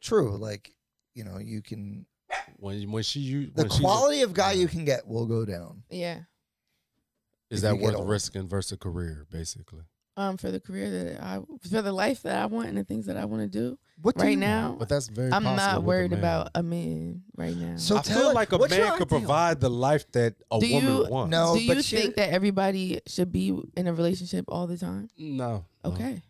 true 0.00 0.36
like 0.36 0.72
you 1.14 1.24
know 1.24 1.38
you 1.38 1.60
can 1.62 2.06
when 2.58 2.90
when 2.92 3.02
she 3.02 3.20
you 3.20 3.46
the 3.46 3.62
when 3.62 3.70
she's 3.70 3.78
a- 3.80 3.82
quality 3.82 4.22
of 4.22 4.32
guy 4.32 4.52
you 4.52 4.68
can 4.68 4.84
get 4.84 5.06
will 5.06 5.26
go 5.26 5.44
down 5.44 5.82
yeah. 5.90 6.20
is 7.50 7.58
if 7.58 7.62
that 7.62 7.78
worth 7.78 7.96
risking 8.06 8.46
versus 8.48 8.72
a 8.72 8.76
career 8.76 9.26
basically. 9.30 9.82
Um, 10.18 10.38
for 10.38 10.50
the 10.50 10.60
career 10.60 10.88
that 10.90 11.22
I, 11.22 11.40
for 11.68 11.82
the 11.82 11.92
life 11.92 12.22
that 12.22 12.36
I 12.42 12.46
want 12.46 12.68
and 12.68 12.78
the 12.78 12.84
things 12.84 13.04
that 13.04 13.18
I 13.18 13.26
want 13.26 13.42
to 13.42 13.48
do 13.48 13.78
what 14.00 14.16
do 14.16 14.22
right 14.24 14.30
you 14.30 14.36
now, 14.38 14.68
want? 14.68 14.78
But 14.78 14.88
that's 14.88 15.08
very. 15.08 15.30
I'm 15.30 15.42
not 15.42 15.76
with 15.76 15.84
a 15.84 15.86
worried 15.86 16.12
about 16.14 16.48
a 16.54 16.62
man 16.62 17.22
right 17.36 17.54
now. 17.54 17.76
So 17.76 17.98
I 17.98 18.00
tell 18.00 18.18
feel 18.20 18.30
it- 18.30 18.34
like 18.34 18.52
a 18.52 18.58
man 18.66 18.96
could 18.96 19.08
provide 19.10 19.60
the 19.60 19.68
life 19.68 20.10
that 20.12 20.36
a 20.50 20.58
Do 20.58 20.72
woman 20.72 20.96
you- 20.96 21.06
wants. 21.10 21.30
No, 21.30 21.54
do 21.54 21.62
you 21.62 21.74
but 21.74 21.84
think 21.84 22.14
that 22.16 22.30
everybody 22.30 23.00
should 23.06 23.30
be 23.30 23.58
in 23.76 23.86
a 23.86 23.92
relationship 23.92 24.46
all 24.48 24.66
the 24.66 24.78
time? 24.78 25.08
no. 25.18 25.64
no. 25.84 25.90
Okay. 25.92 26.22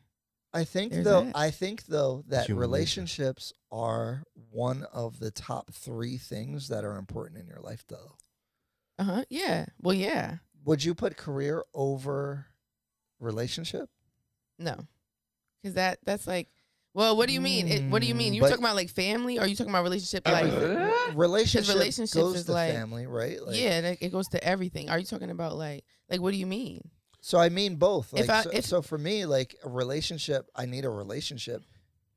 I 0.53 0.65
think 0.65 0.91
There's 0.93 1.05
though 1.05 1.25
that. 1.25 1.37
I 1.37 1.51
think 1.51 1.85
though 1.87 2.25
that 2.29 2.47
Human 2.47 2.61
nature. 2.63 2.69
relationships 2.71 3.53
are 3.71 4.25
one 4.51 4.85
of 4.93 5.21
the 5.21 5.31
top 5.31 5.71
3 5.73 6.17
things 6.17 6.69
that 6.69 6.83
are 6.85 6.97
important 6.97 7.39
in 7.41 7.47
your 7.47 7.61
life 7.61 7.85
though. 7.89 8.17
Uh 8.99 9.05
huh. 9.05 9.25
Yeah. 9.29 9.67
Well, 9.81 9.95
yeah. 9.95 10.37
Would 10.65 10.83
you 10.83 10.95
put 10.95 11.17
career 11.17 11.63
over 11.75 12.47
relationship? 13.27 13.89
No, 14.59 14.77
because 15.63 15.75
that 15.75 15.99
that's 16.05 16.27
like, 16.27 16.49
well, 16.95 17.17
what 17.17 17.27
do 17.29 17.35
you 17.35 17.41
mean? 17.43 17.69
It, 17.69 17.91
what 17.91 18.01
do 18.01 18.09
you 18.09 18.15
mean? 18.15 18.33
You 18.33 18.41
But- 18.41 18.49
talking 18.49 18.65
about 18.65 18.77
like 18.77 18.89
family, 18.89 19.39
or 19.39 19.43
are 19.43 19.47
you 19.47 19.55
talking 19.57 19.71
about 19.71 19.83
relationship 19.83 20.27
like? 20.27 20.51
Relationship 21.15 21.75
relationships 21.75 22.15
goes 22.15 22.37
is 22.37 22.45
to 22.47 22.53
like- 22.53 22.73
family, 22.73 23.07
right? 23.07 23.41
Like, 23.43 23.57
yeah, 23.61 23.81
like, 23.85 24.03
it 24.03 24.11
goes 24.11 24.29
to 24.29 24.43
everything. 24.43 24.89
Are 24.89 24.99
you 24.99 25.05
talking 25.05 25.31
about 25.31 25.57
like 25.57 25.85
like 26.09 26.21
what 26.21 26.31
do 26.33 26.39
you 26.39 26.47
mean? 26.47 26.89
So 27.21 27.39
I 27.39 27.49
mean 27.49 27.77
both. 27.77 28.13
Like 28.13 28.25
If 28.25 28.31
I- 28.31 28.43
so, 28.43 28.51
if- 28.51 28.65
so 28.65 28.83
for 28.83 28.97
me 28.99 29.27
like 29.27 29.55
a 29.65 29.69
relationship 29.69 30.49
I 30.55 30.65
need 30.67 30.85
a 30.85 30.91
relationship 30.91 31.63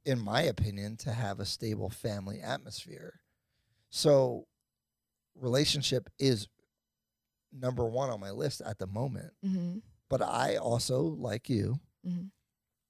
in 0.06 0.20
my 0.20 0.42
opinion 0.44 0.96
to 0.98 1.12
have 1.12 1.40
a 1.40 1.46
stable 1.46 1.90
family 1.90 2.40
atmosphere. 2.42 3.20
So 3.90 4.48
relationship 5.36 6.10
is 6.20 6.48
number 7.52 7.86
1 7.86 8.10
on 8.10 8.20
my 8.20 8.32
list 8.32 8.62
at 8.62 8.78
the 8.80 8.88
moment. 8.88 9.34
Mm-hmm. 9.46 9.80
But 10.10 10.22
I 10.22 10.56
also, 10.58 11.02
like 11.02 11.50
you, 11.50 11.80
Mhm. 12.06 12.32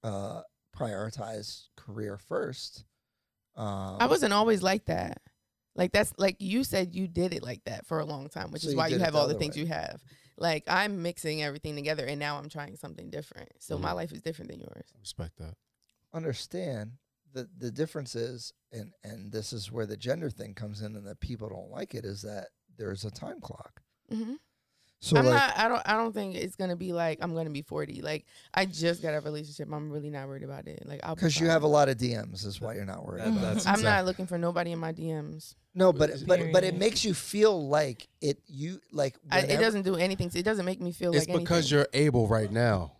uh, 0.02 0.42
prioritize 0.76 1.68
career 1.76 2.16
first. 2.16 2.84
Um, 3.56 3.96
I 4.00 4.06
wasn't 4.06 4.32
always 4.32 4.62
like 4.62 4.86
that. 4.86 5.20
Like 5.74 5.92
that's 5.92 6.12
like 6.18 6.36
you 6.40 6.64
said 6.64 6.94
you 6.94 7.06
did 7.06 7.32
it 7.32 7.42
like 7.42 7.62
that 7.64 7.86
for 7.86 8.00
a 8.00 8.04
long 8.04 8.28
time, 8.28 8.50
which 8.50 8.62
So 8.62 8.68
is 8.68 8.74
you 8.74 8.78
why 8.78 8.88
you 8.88 8.98
have 8.98 9.12
the 9.12 9.18
all 9.18 9.28
the 9.28 9.34
things 9.34 9.56
way. 9.56 9.62
you 9.62 9.68
have. 9.68 10.02
Like 10.36 10.64
I'm 10.66 11.02
mixing 11.02 11.42
everything 11.42 11.76
together, 11.76 12.06
and 12.06 12.18
now 12.18 12.38
I'm 12.38 12.48
trying 12.48 12.76
something 12.76 13.10
different. 13.10 13.50
So 13.60 13.78
my 13.78 13.90
Mhm. 13.90 13.94
life 13.96 14.12
is 14.12 14.22
different 14.22 14.50
than 14.50 14.60
yours. 14.60 14.92
Respect 14.98 15.36
that. 15.36 15.56
understand 16.12 16.98
the 17.32 17.48
the 17.56 17.70
difference 17.70 18.16
is, 18.16 18.52
and 18.72 18.92
and 19.04 19.30
this 19.32 19.52
is 19.52 19.70
where 19.70 19.86
the 19.86 19.96
gender 19.96 20.28
thing 20.30 20.54
comes 20.54 20.80
in, 20.82 20.96
and 20.96 21.06
that 21.06 21.20
people 21.20 21.48
don't 21.48 21.70
like 21.70 21.94
it 21.94 22.04
is 22.04 22.22
that 22.22 22.48
there's 22.76 23.04
a 23.04 23.10
time 23.10 23.40
clock. 23.40 23.82
hmm 24.08 24.34
So 25.02 25.16
I'm 25.16 25.24
like, 25.24 25.34
not. 25.34 25.58
I 25.58 25.68
don't. 25.68 25.82
I 25.86 25.96
don't 25.96 26.12
think 26.12 26.34
it's 26.36 26.56
gonna 26.56 26.76
be 26.76 26.92
like 26.92 27.18
I'm 27.22 27.34
gonna 27.34 27.48
be 27.50 27.62
40. 27.62 28.02
Like 28.02 28.26
I 28.52 28.66
just 28.66 29.00
got 29.00 29.14
a 29.14 29.20
relationship. 29.20 29.68
I'm 29.72 29.90
really 29.90 30.10
not 30.10 30.28
worried 30.28 30.42
about 30.42 30.66
it. 30.68 30.82
Like 30.86 31.00
I'll 31.02 31.14
because 31.14 31.40
you 31.40 31.46
have 31.48 31.62
a 31.62 31.66
lot 31.66 31.88
of 31.88 31.96
DMs, 31.96 32.44
is 32.44 32.60
why 32.60 32.74
you're 32.74 32.84
not 32.84 33.06
worried. 33.06 33.22
That- 33.22 33.28
about 33.28 33.40
that's 33.40 33.64
it. 33.64 33.68
I'm 33.68 33.74
exact- 33.76 33.96
not 33.96 34.04
looking 34.04 34.26
for 34.26 34.36
nobody 34.36 34.72
in 34.72 34.78
my 34.78 34.92
DMs. 34.92 35.54
No, 35.74 35.92
but 35.92 36.10
but 36.26 36.40
but 36.52 36.64
it 36.64 36.76
makes 36.76 37.02
you 37.04 37.14
feel 37.14 37.66
like 37.68 38.08
it. 38.20 38.38
You 38.46 38.80
like 38.92 39.16
I, 39.30 39.40
it 39.40 39.58
doesn't 39.58 39.82
do 39.82 39.96
anything. 39.96 40.30
It 40.34 40.42
doesn't 40.44 40.66
make 40.66 40.80
me 40.80 40.92
feel 40.92 41.14
It's 41.14 41.28
like 41.28 41.40
because 41.40 41.72
anything. 41.72 41.78
you're 41.94 42.06
able 42.06 42.28
right 42.28 42.50
now. 42.52 42.92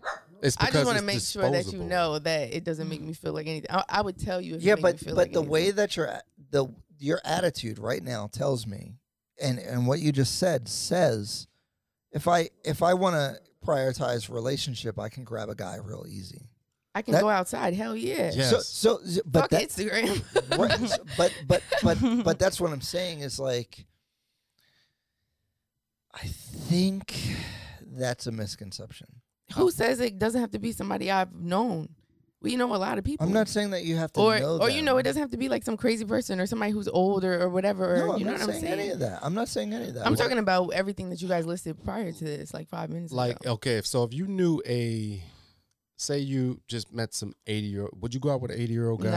It's 0.43 0.57
I 0.59 0.71
just 0.71 0.87
want 0.87 0.97
to 0.97 1.05
it's 1.05 1.15
make 1.15 1.21
sure 1.21 1.51
that 1.51 1.71
you 1.71 1.83
know 1.83 2.19
that 2.19 2.55
it 2.55 2.65
doesn't 2.65 2.89
make 2.89 3.03
me 3.03 3.13
feel 3.13 3.35
like 3.35 3.47
anything. 3.47 3.71
I, 3.71 3.85
I 3.91 4.01
would 4.01 4.19
tell 4.19 4.41
you 4.41 4.55
if 4.55 4.63
yeah, 4.63 4.73
it 4.73 4.81
but 4.81 4.95
me 4.95 4.99
feel 4.99 5.15
but 5.15 5.27
like 5.29 5.33
the 5.33 5.43
way 5.43 5.71
that 5.71 5.97
you're 5.99 6.07
at- 6.07 6.25
the 6.51 6.67
your 6.99 7.21
attitude 7.27 7.79
right 7.79 8.03
now 8.03 8.27
tells 8.33 8.67
me, 8.67 8.95
and 9.43 9.59
and 9.59 9.87
what 9.87 9.99
you 10.01 10.13
just 10.13 10.39
said 10.39 10.67
says, 10.69 11.47
if 12.13 12.29
I 12.29 12.51
if 12.65 12.83
I 12.83 12.95
want 12.95 13.15
to 13.17 13.37
prioritize 13.67 14.33
relationship, 14.33 14.99
I 14.99 15.09
can 15.09 15.25
grab 15.25 15.49
a 15.49 15.55
guy 15.55 15.77
real 15.83 16.07
easy. 16.09 16.49
I 16.95 17.03
can 17.03 17.13
That- 17.13 17.21
go 17.23 17.29
outside. 17.29 17.75
Hell 17.75 17.95
yeah. 17.95 18.33
Yeah. 18.35 18.45
So 18.49 18.59
so 18.61 19.01
but 19.27 19.43
Fuck 19.43 19.51
that, 19.51 19.69
Instagram. 19.69 20.59
right, 20.59 20.99
but 21.17 21.33
but 21.47 21.63
but 21.83 22.25
but 22.25 22.39
that's 22.39 22.61
what 22.61 22.73
I'm 22.73 22.81
saying 22.81 23.21
is 23.21 23.39
like 23.39 23.87
I 26.13 26.27
think 26.27 27.15
that's 27.87 28.27
a 28.27 28.33
misconception. 28.33 29.07
Who 29.55 29.71
says 29.71 30.01
it 30.01 30.19
doesn't 30.19 30.41
have 30.41 30.51
to 30.53 30.59
be 30.59 30.73
somebody 30.73 31.11
I've 31.11 31.35
known? 31.35 31.89
We 32.43 32.57
know 32.57 32.75
a 32.75 32.79
lot 32.79 32.97
of 32.97 33.05
people. 33.05 33.27
I'm 33.27 33.35
not 33.35 33.49
saying 33.49 33.71
that 33.73 33.85
you 33.85 33.97
have 33.97 34.13
to 34.15 34.21
or 34.21 34.39
know 34.41 34.59
or 34.61 34.71
you 34.71 34.81
know, 34.81 34.97
it 34.97 35.03
doesn't 35.03 35.21
have 35.21 35.31
to 35.33 35.37
be 35.37 35.51
like 35.51 35.63
some 35.63 35.77
crazy 35.77 36.07
person 36.07 36.41
or 36.41 36.47
somebody 36.47 36.73
who's 36.73 36.89
old 36.89 37.23
or, 37.23 37.43
or 37.43 37.49
whatever. 37.51 37.99
No, 37.99 38.13
I'm 38.13 38.19
you 38.19 38.25
know 38.25 38.31
not 38.33 38.41
what 38.41 38.47
I'm 38.49 38.51
saying 38.53 38.63
saying? 38.63 38.81
any 38.81 38.89
of 38.91 38.99
that. 39.01 39.19
I'm 39.23 39.35
not 39.35 39.49
saying 39.49 39.73
any 39.75 39.89
of 39.89 39.95
that. 39.95 40.07
I'm 40.07 40.13
What- 40.13 40.19
talking 40.21 40.39
about 40.39 40.69
everything 40.71 41.11
that 41.11 41.21
you 41.21 41.29
guys 41.29 41.45
listed 41.45 41.83
prior 41.85 42.13
to 42.13 42.25
this, 42.25 42.55
like 42.55 42.69
five 42.69 42.89
minutes 42.89 43.13
ago. 43.13 43.17
Like 43.19 43.37
ago. 43.41 43.53
okay, 43.53 43.77
if 43.77 43.87
so 43.87 44.05
if 44.05 44.15
you 44.15 44.27
knew 44.27 44.63
a, 44.67 45.23
say 45.99 46.19
you 46.21 46.61
just 46.67 46.95
met 46.95 47.13
some 47.13 47.35
eighty 47.47 47.67
year 47.67 47.83
old, 47.83 48.01
would 48.01 48.15
you 48.15 48.21
go 48.21 48.31
out 48.31 48.41
with 48.41 48.53
an 48.53 48.59
eighty 48.61 48.73
year 48.73 48.89
old 48.89 49.03
guy? 49.03 49.11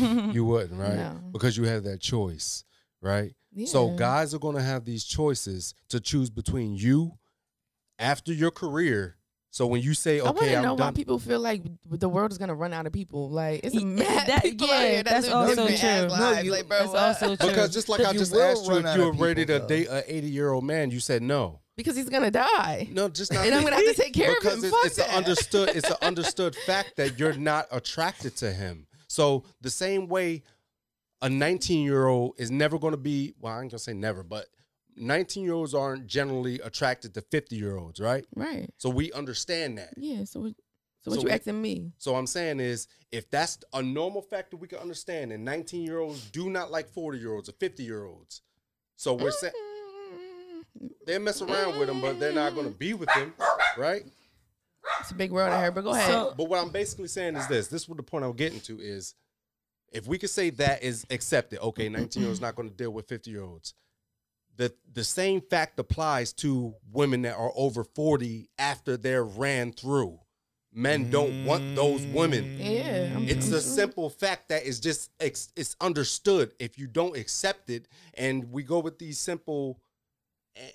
No. 0.00 0.30
You 0.32 0.44
wouldn't, 0.46 0.80
right? 0.80 0.96
No. 0.96 1.20
Because 1.30 1.58
you 1.58 1.64
have 1.64 1.84
that 1.84 2.00
choice, 2.00 2.64
right? 3.02 3.34
Yeah. 3.52 3.66
So 3.66 3.90
guys 3.90 4.32
are 4.32 4.38
going 4.38 4.56
to 4.56 4.62
have 4.62 4.86
these 4.86 5.04
choices 5.04 5.74
to 5.90 6.00
choose 6.00 6.30
between 6.30 6.74
you 6.74 7.18
after 7.98 8.32
your 8.32 8.50
career. 8.50 9.16
So 9.54 9.66
when 9.66 9.82
you 9.82 9.92
say, 9.92 10.18
okay, 10.20 10.22
I 10.22 10.30
want 10.30 10.38
okay, 10.38 10.48
to 10.52 10.56
I'm 10.56 10.62
know 10.62 10.74
why 10.74 10.90
people 10.92 11.18
feel 11.18 11.38
like 11.38 11.60
the 11.90 12.08
world 12.08 12.32
is 12.32 12.38
gonna 12.38 12.54
run 12.54 12.72
out 12.72 12.86
of 12.86 12.92
people. 12.94 13.28
Like 13.28 13.60
it's 13.62 13.76
a 13.76 13.80
Yeah, 13.80 13.84
mad 13.84 14.26
that- 14.28 14.42
people 14.42 14.66
yeah, 14.66 14.74
out 14.74 14.80
here 14.82 15.02
that 15.02 15.04
that's 15.04 15.28
also 15.28 15.66
different 15.68 15.84
ass 15.84 16.00
true. 16.00 16.08
No, 16.08 16.14
lives. 16.30 16.44
you- 16.46 16.52
like, 16.52 16.68
bro, 16.68 16.78
That's 16.78 16.88
what? 16.90 17.02
also 17.02 17.36
true. 17.36 17.48
because 17.50 17.70
just 17.72 17.88
like 17.90 18.00
I 18.00 18.12
just 18.14 18.34
asked 18.34 18.66
you 18.66 18.76
if 18.78 18.96
you 18.96 19.04
were 19.04 19.12
ready 19.12 19.42
people, 19.42 19.56
to 19.56 19.60
though. 19.60 19.68
date 19.68 19.88
an 19.88 20.02
80 20.06 20.26
year 20.28 20.50
old 20.52 20.64
man, 20.64 20.90
you 20.90 21.00
said 21.00 21.22
no. 21.22 21.60
because 21.76 21.94
he's 21.96 22.08
gonna 22.08 22.30
die. 22.30 22.88
No, 22.92 23.10
just 23.10 23.30
not. 23.30 23.44
And 23.46 23.54
I'm 23.54 23.62
gonna 23.62 23.76
have 23.76 23.84
to 23.84 23.94
take 23.94 24.14
care 24.14 24.30
of 24.30 24.42
him. 24.42 24.42
because 24.42 24.58
him. 24.58 24.64
it's, 24.64 24.74
Fuck 24.74 24.86
it's 24.86 24.98
an 24.98 25.04
that. 25.08 25.16
understood. 25.16 25.68
It's 25.76 25.90
an 25.90 25.96
understood 26.02 26.56
fact 26.56 26.96
that 26.96 27.18
you're 27.18 27.34
not 27.34 27.66
attracted 27.70 28.34
to 28.38 28.50
him. 28.52 28.86
So 29.06 29.44
the 29.60 29.68
same 29.70 30.08
way, 30.08 30.44
a 31.20 31.28
19 31.28 31.84
year 31.84 32.06
old 32.06 32.36
is 32.38 32.50
never 32.50 32.78
going 32.78 32.92
to 32.92 32.96
be. 32.96 33.34
Well, 33.38 33.52
I'm 33.52 33.68
gonna 33.68 33.78
say 33.78 33.92
never, 33.92 34.22
but 34.22 34.46
19 34.96 35.44
year 35.44 35.52
olds 35.54 35.74
aren't 35.74 36.06
generally 36.06 36.60
attracted 36.60 37.14
to 37.14 37.22
50 37.22 37.56
year 37.56 37.76
olds, 37.76 38.00
right? 38.00 38.24
Right. 38.34 38.70
So 38.78 38.90
we 38.90 39.12
understand 39.12 39.78
that. 39.78 39.94
Yeah. 39.96 40.24
So 40.24 40.40
what- 40.40 40.54
so 41.02 41.10
what 41.10 41.14
So 41.16 41.20
you 41.22 41.26
we- 41.26 41.30
asking 41.32 41.60
me? 41.62 41.92
So 41.98 42.14
I'm 42.14 42.26
saying 42.26 42.60
is, 42.60 42.86
if 43.10 43.28
that's 43.30 43.58
a 43.72 43.82
normal 43.82 44.22
factor 44.22 44.56
we 44.56 44.68
can 44.68 44.78
understand, 44.78 45.32
and 45.32 45.44
19 45.44 45.82
year 45.82 45.98
olds 45.98 46.30
do 46.30 46.48
not 46.50 46.70
like 46.70 46.88
40 46.88 47.18
year 47.18 47.32
olds 47.34 47.48
or 47.48 47.52
50 47.52 47.82
year 47.82 48.04
olds. 48.04 48.42
So 48.96 49.14
we're 49.14 49.32
saying 49.32 49.52
mm. 50.80 50.90
they 51.06 51.18
mess 51.18 51.42
around 51.42 51.78
with 51.78 51.88
them, 51.88 52.00
but 52.00 52.20
they're 52.20 52.32
not 52.32 52.54
going 52.54 52.70
to 52.70 52.78
be 52.78 52.94
with 52.94 53.08
them, 53.14 53.34
right? 53.76 54.04
It's 55.00 55.10
a 55.10 55.14
big 55.14 55.32
world 55.32 55.52
out 55.52 55.60
here, 55.60 55.72
but 55.72 55.82
go 55.82 55.90
ahead. 55.90 56.08
So- 56.08 56.34
But 56.36 56.48
what 56.48 56.60
I'm 56.60 56.70
basically 56.70 57.08
saying 57.08 57.36
is 57.36 57.46
this: 57.48 57.68
this 57.68 57.82
is 57.82 57.88
what 57.88 57.96
the 57.96 58.02
point 58.02 58.24
I'm 58.24 58.32
getting 58.34 58.60
to 58.62 58.80
is, 58.80 59.14
if 59.92 60.06
we 60.06 60.18
could 60.18 60.30
say 60.30 60.50
that 60.50 60.82
is 60.82 61.04
accepted, 61.10 61.60
okay, 61.60 61.88
19 61.88 62.22
year 62.22 62.28
olds 62.30 62.40
not 62.40 62.54
going 62.56 62.68
to 62.70 62.74
deal 62.74 62.90
with 62.92 63.08
50 63.08 63.30
year 63.30 63.42
olds. 63.42 63.74
The 64.56 64.72
the 64.92 65.04
same 65.04 65.40
fact 65.40 65.78
applies 65.78 66.32
to 66.34 66.74
women 66.92 67.22
that 67.22 67.36
are 67.36 67.52
over 67.56 67.84
40 67.84 68.50
after 68.58 68.96
they're 68.96 69.24
ran 69.24 69.72
through. 69.72 70.18
Men 70.74 71.10
don't 71.10 71.44
want 71.44 71.74
those 71.76 72.04
women. 72.06 72.58
yeah. 72.58 73.10
I'm- 73.12 73.28
It's 73.28 73.48
I'm 73.48 73.54
a 73.54 73.60
sure. 73.60 73.60
simple 73.60 74.08
fact 74.10 74.48
that 74.48 74.64
is 74.64 74.80
just 74.80 75.10
ex- 75.20 75.52
it's 75.56 75.76
understood. 75.80 76.54
If 76.58 76.78
you 76.78 76.86
don't 76.86 77.16
accept 77.16 77.68
it, 77.70 77.88
and 78.14 78.50
we 78.50 78.62
go 78.62 78.78
with 78.78 78.98
these 78.98 79.18
simple, 79.18 79.80
eh, 80.56 80.70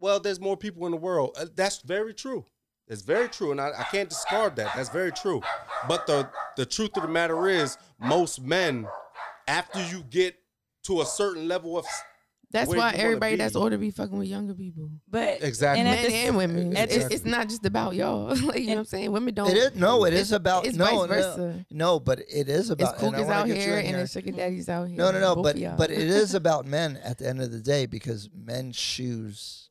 well, 0.00 0.18
there's 0.20 0.40
more 0.40 0.56
people 0.56 0.84
in 0.86 0.90
the 0.92 0.98
world. 0.98 1.36
Uh, 1.38 1.46
That's 1.54 1.78
very 1.82 2.12
true. 2.14 2.46
It's 2.88 3.02
very 3.02 3.28
true, 3.28 3.50
and 3.52 3.60
I, 3.60 3.70
I 3.78 3.84
can't 3.84 4.08
discard 4.10 4.56
that. 4.56 4.74
That's 4.76 4.90
very 4.90 5.12
true. 5.12 5.42
But 5.88 6.06
the 6.06 6.28
the 6.56 6.66
truth 6.66 6.96
of 6.96 7.02
the 7.02 7.08
matter 7.08 7.48
is, 7.48 7.78
most 7.98 8.40
men, 8.42 8.86
after 9.48 9.80
you 9.86 10.02
get 10.10 10.36
to 10.84 11.00
a 11.00 11.06
certain 11.06 11.48
level 11.48 11.78
of 11.78 11.86
That's 12.54 12.70
where 12.70 12.78
why 12.78 12.90
you 12.92 12.96
wanna 12.98 13.04
everybody 13.04 13.36
that's 13.36 13.56
older 13.56 13.76
be 13.76 13.90
fucking 13.90 14.16
with 14.16 14.28
younger 14.28 14.54
people. 14.54 14.90
But 15.10 15.42
Exactly. 15.42 15.80
and 15.80 15.90
Men 15.90 16.06
the- 16.10 16.14
and 16.16 16.36
women. 16.36 16.76
at 16.76 16.90
It's, 16.90 17.08
the- 17.08 17.14
it's 17.14 17.24
not 17.24 17.48
just 17.48 17.66
about 17.66 17.94
y'all. 17.94 18.28
like 18.46 18.60
you 18.60 18.66
know 18.68 18.72
what 18.74 18.78
I'm 18.78 18.84
saying? 18.86 19.12
Women 19.12 19.34
don't. 19.34 19.50
It 19.50 19.56
is 19.56 19.74
no. 19.74 20.04
It 20.04 20.14
it's- 20.14 20.30
about 20.30 20.64
it's 20.64 20.76
no, 20.76 20.84
vice 20.84 20.94
no, 20.94 21.06
versa. 21.08 21.66
no. 21.70 22.00
But 22.00 22.20
it 22.20 22.48
is 22.48 22.70
about. 22.70 22.94
It's 22.94 23.02
and 23.02 23.08
I 23.08 23.10
cougars 23.18 23.26
wanna 23.28 23.40
out 23.40 23.46
get 23.48 23.56
you 23.56 23.62
here 23.62 23.78
in 23.80 23.86
and 23.86 23.96
it's 23.96 24.12
sugar 24.12 24.30
daddies 24.32 24.68
out 24.68 24.88
here. 24.88 24.96
No, 24.96 25.10
no, 25.10 25.18
no. 25.20 25.34
Both 25.34 25.44
But 25.44 25.54
of 25.56 25.60
y'all. 25.60 25.76
but 25.76 25.90
it 25.90 25.98
is 26.08 26.34
about 26.42 26.64
men 26.64 26.96
at 27.02 27.18
the 27.18 27.28
end 27.28 27.42
of 27.42 27.50
the 27.52 27.60
day 27.60 27.86
because 27.86 28.30
men 28.32 28.72
choose 28.72 29.68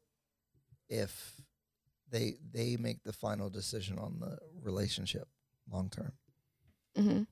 if 0.89 1.41
they 2.11 2.35
they 2.51 2.77
make 2.77 3.01
the 3.03 3.13
final 3.13 3.49
decision 3.49 3.97
on 3.97 4.19
the 4.19 4.37
relationship 4.61 5.27
long 5.71 5.89
term. 5.89 6.11
Mhm. 6.97 7.27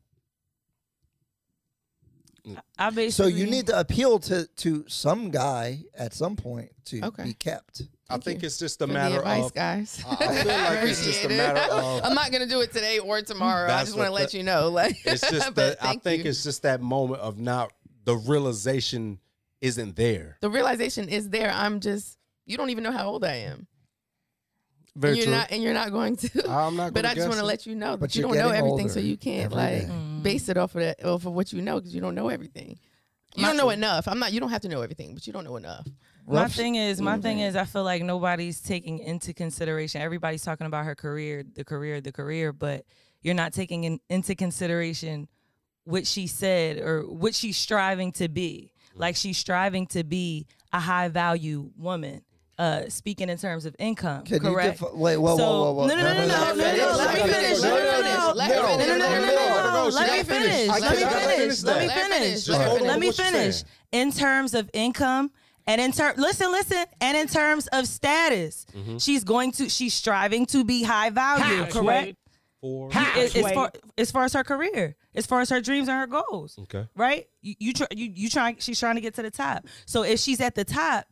I 2.77 2.89
basically 2.89 3.11
So 3.11 3.25
you 3.27 3.45
need 3.45 3.67
to 3.67 3.79
appeal 3.79 4.19
to 4.19 4.47
to 4.57 4.85
some 4.87 5.29
guy 5.29 5.79
at 5.95 6.13
some 6.13 6.35
point 6.35 6.71
to 6.85 7.01
Okay. 7.05 7.23
be 7.23 7.33
kept. 7.33 7.83
I 8.09 8.13
Thank 8.15 8.23
think 8.25 8.41
you 8.41 8.47
it's 8.47 8.57
just 8.59 8.81
a 8.81 8.87
For 8.87 8.87
the 8.87 8.93
matter 8.93 9.17
advice, 9.19 9.45
of 9.45 9.53
guys. 9.53 10.03
I- 10.05 10.11
I 10.11 10.17
feel 10.17 10.27
like 10.47 10.89
it's 10.89 11.05
just 11.05 11.21
a 11.23 11.25
Appreciate 11.25 11.31
it. 11.31 11.37
matter 11.37 11.59
of- 11.73 12.01
I'm 12.03 12.13
not 12.13 12.31
gonna 12.31 12.47
do 12.47 12.59
it 12.61 12.73
today 12.73 12.99
or 12.99 13.21
tomorrow. 13.21 13.65
I 13.65 13.67
That's 13.67 13.89
just 13.89 13.97
want 13.97 14.07
to 14.07 14.11
what 14.11 14.21
let 14.21 14.31
the- 14.31 14.37
you 14.39 14.43
know. 14.43 14.69
Like 14.81 14.97
it's 15.05 15.21
just 15.29 15.53
but 15.53 15.77
that 15.79 15.83
I 15.83 15.87
thank 15.87 16.03
think 16.03 16.23
you. 16.25 16.29
it's 16.29 16.43
just 16.43 16.63
that 16.63 16.81
moment 16.81 17.21
of 17.21 17.37
not 17.39 17.71
the 18.03 18.15
realization 18.15 19.19
isn't 19.61 19.95
there. 19.95 20.37
the 20.41 20.49
realization 20.49 21.07
is 21.07 21.29
there. 21.29 21.51
I'm 21.51 21.79
just 21.79 22.17
you 22.47 22.57
don't 22.57 22.69
even 22.71 22.83
know 22.83 22.91
how 22.91 23.07
old 23.07 23.23
I 23.23 23.35
am. 23.35 23.67
Very 24.95 25.11
and 25.13 25.17
you're 25.19 25.25
true. 25.27 25.35
not 25.35 25.51
and 25.51 25.63
you're 25.63 25.73
not 25.73 25.91
going 25.91 26.17
to. 26.17 26.49
I'm 26.49 26.75
not. 26.75 26.93
but 26.93 27.03
gonna 27.03 27.11
I 27.11 27.15
just 27.15 27.27
want 27.29 27.39
to 27.39 27.45
it. 27.45 27.47
let 27.47 27.65
you 27.65 27.75
know 27.75 27.95
But 27.95 28.09
that 28.09 28.15
you 28.15 28.21
you're 28.21 28.29
don't 28.33 28.37
know 28.43 28.49
getting 28.51 28.57
everything, 28.67 28.89
so 28.89 28.99
older 28.99 29.07
you 29.07 29.15
can't 29.17 29.45
every 29.45 29.55
like 29.57 29.87
day. 29.87 29.93
Mm. 30.21 30.23
base 30.23 30.49
it 30.49 30.57
off 30.57 30.75
of 30.75 30.81
that 30.81 31.03
off 31.05 31.25
of 31.25 31.33
what 31.33 31.51
you 31.51 31.61
know 31.61 31.75
because 31.79 31.93
you 31.93 32.01
don't 32.01 32.15
know 32.15 32.29
everything. 32.29 32.79
You 33.35 33.45
don't 33.45 33.57
know 33.57 33.69
enough. 33.69 34.07
I'm 34.07 34.19
not. 34.19 34.33
You 34.33 34.39
don't 34.39 34.49
have 34.49 34.61
to 34.61 34.69
know 34.69 34.81
everything, 34.81 35.13
but 35.13 35.25
you 35.25 35.31
don't 35.33 35.45
know 35.45 35.55
enough. 35.55 35.87
My 36.27 36.43
Rough- 36.43 36.53
thing 36.53 36.75
is, 36.75 37.01
my 37.01 37.17
thing 37.17 37.39
is, 37.39 37.55
I 37.55 37.63
feel 37.65 37.83
like 37.83 38.03
nobody's 38.03 38.59
taking 38.61 38.99
into 38.99 39.33
consideration. 39.33 40.01
Everybody's 40.01 40.43
talking 40.43 40.67
about 40.67 40.85
her 40.85 40.95
career, 40.95 41.43
the 41.55 41.63
career, 41.63 42.01
the 42.01 42.11
career, 42.11 42.51
but 42.53 42.85
you're 43.21 43.33
not 43.33 43.53
taking 43.53 43.85
in, 43.85 43.99
into 44.09 44.35
consideration 44.35 45.27
what 45.85 46.05
she 46.05 46.27
said 46.27 46.77
or 46.77 47.01
what 47.03 47.33
she's 47.33 47.57
striving 47.57 48.11
to 48.13 48.27
be. 48.27 48.73
Like 48.95 49.15
she's 49.15 49.37
striving 49.37 49.87
to 49.87 50.03
be 50.03 50.45
a 50.73 50.79
high 50.79 51.07
value 51.07 51.71
woman. 51.77 52.23
Uh, 52.61 52.87
speaking 52.89 53.27
in 53.27 53.37
terms 53.39 53.65
of 53.65 53.75
income, 53.79 54.23
Can 54.23 54.37
correct? 54.39 54.79
defi- 54.79 54.93
wait? 54.95 55.17
Whoa, 55.17 55.35
So- 55.35 55.43
whoa, 55.49 55.61
whoa, 55.63 55.73
whoa! 55.73 55.87
no, 55.87 55.95
no, 55.95 56.03
no, 56.03 56.13
no, 56.13 56.27
no, 56.27 56.27
Let 56.27 56.55
me 56.55 56.63
finish, 56.63 56.93
let 56.97 57.13
me 57.15 57.33
finish, 57.33 57.59
let 57.59 57.73
me 57.73 57.89
finish, 57.89 58.33
let 58.35 58.51
me 58.51 58.55
no, 58.55 58.67
finish, 58.67 58.87
no, 58.87 59.07
let 59.07 59.09
me 59.09 59.17
finish. 59.17 59.35
no, 59.35 59.73
no, 59.73 59.89
Let 59.89 60.11
me 60.11 60.23
finish. 60.23 60.67
Let 60.69 60.81
me 60.81 60.97
finish. 60.99 61.35
finish 61.37 61.63
Let 61.63 61.81
me 61.81 61.87
finish. 61.89 62.43
Just 62.45 62.61
hold 62.61 62.81
on 62.81 62.87
Let 62.87 62.99
me 62.99 63.11
finish. 63.11 63.63
In 63.91 64.11
terms 64.11 64.53
of 64.53 64.69
income 64.73 65.31
and 65.65 65.81
in 65.81 65.91
terms, 65.91 66.19
listen, 66.19 66.51
listen, 66.51 66.85
and 67.01 67.17
in 67.17 67.27
terms 67.27 67.65
of 67.67 67.87
status, 67.87 68.67
Mm-hmm. 68.77 68.97
she's 68.99 69.23
going 69.23 69.53
to, 69.53 69.67
she's 69.67 69.95
striving 69.95 70.45
to 70.47 70.63
be 70.63 70.83
high 70.83 71.09
value, 71.09 71.65
correct? 71.65 72.15
Four. 72.61 72.89
As, 72.93 73.35
as 73.35 73.51
far 73.53 73.71
as 73.97 74.11
far 74.11 74.23
as 74.25 74.33
her 74.33 74.43
career, 74.43 74.95
as 75.15 75.25
far 75.25 75.41
as 75.41 75.49
her 75.49 75.61
dreams 75.61 75.87
and 75.87 75.97
her 75.97 76.05
goals, 76.05 76.59
Okay. 76.59 76.85
right? 76.95 77.25
You 77.41 77.55
you 77.57 77.73
try, 77.73 77.87
you 77.91 78.11
you 78.13 78.29
trying, 78.29 78.57
she's 78.59 78.79
trying 78.79 78.95
to 78.95 79.01
get 79.01 79.15
to 79.15 79.23
the 79.23 79.31
top. 79.31 79.65
So 79.87 80.03
if 80.03 80.19
she's 80.19 80.39
at 80.41 80.53
the 80.53 80.63
top, 80.63 81.05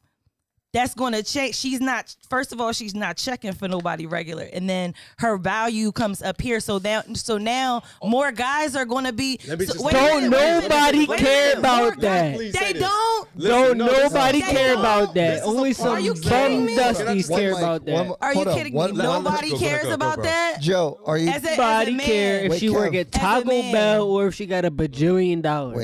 that's 0.71 0.93
going 0.93 1.13
to 1.13 1.23
check. 1.23 1.53
She's 1.53 1.81
not. 1.81 2.15
First 2.29 2.53
of 2.53 2.61
all, 2.61 2.71
she's 2.73 2.93
not 2.93 3.17
checking 3.17 3.53
for 3.53 3.67
nobody 3.67 4.05
regular, 4.05 4.43
and 4.53 4.69
then 4.69 4.93
her 5.17 5.37
value 5.37 5.91
comes 5.91 6.21
up 6.21 6.39
here. 6.39 6.59
So 6.59 6.77
that, 6.79 7.17
so 7.17 7.37
now 7.37 7.81
more 8.03 8.31
guys 8.31 8.75
are 8.75 8.85
going 8.85 9.05
to 9.05 9.13
be. 9.13 9.39
So- 9.39 9.55
just- 9.55 9.79
wait 9.83 9.93
a 9.93 9.97
Don't 9.97 10.29
minute, 10.29 10.37
wait 10.37 10.69
minute, 10.69 10.69
nobody 10.69 11.05
care 11.23 11.57
about 11.57 11.99
that. 12.01 12.37
They 12.37 12.51
this. 12.51 12.79
don't. 12.81 13.29
Listen, 13.35 13.51
Don't 13.51 13.77
no, 13.77 13.85
nobody 13.87 14.41
care 14.41 14.69
don't. 14.73 14.79
about 14.79 15.13
that. 15.15 15.43
Only 15.43 15.73
some 15.73 15.87
Are 15.89 16.01
bum 16.01 16.67
dusties 16.67 17.29
care 17.29 17.51
mic, 17.51 17.57
about 17.59 17.85
that. 17.85 18.07
mic. 18.07 18.17
Are 18.21 18.33
you 18.35 18.45
kidding 18.45 18.73
one- 18.73 18.91
me? 18.97 19.07
one- 19.07 19.23
Nobody 19.23 19.49
go, 19.51 19.55
go, 19.55 19.59
cares 19.59 19.83
go, 19.83 19.89
go, 19.89 19.93
about 19.95 20.23
that. 20.23 20.57
Jo, 20.61 20.99
are 21.05 21.17
you? 21.17 21.29
As 21.29 21.43
a, 21.45 21.51
Nobody 21.51 21.97
care 21.99 22.39
if 22.45 22.51
Wait, 22.51 22.59
she 22.59 22.67
Kev. 22.67 22.73
work 22.73 22.93
at 22.95 23.07
a 23.07 23.11
Taco. 23.11 23.49
Bell 23.71 24.03
or 24.03 24.27
if 24.27 24.35
she 24.35 24.45
got 24.45 24.65
a 24.65 24.71
bajillion 24.71 25.41
dollars. 25.41 25.77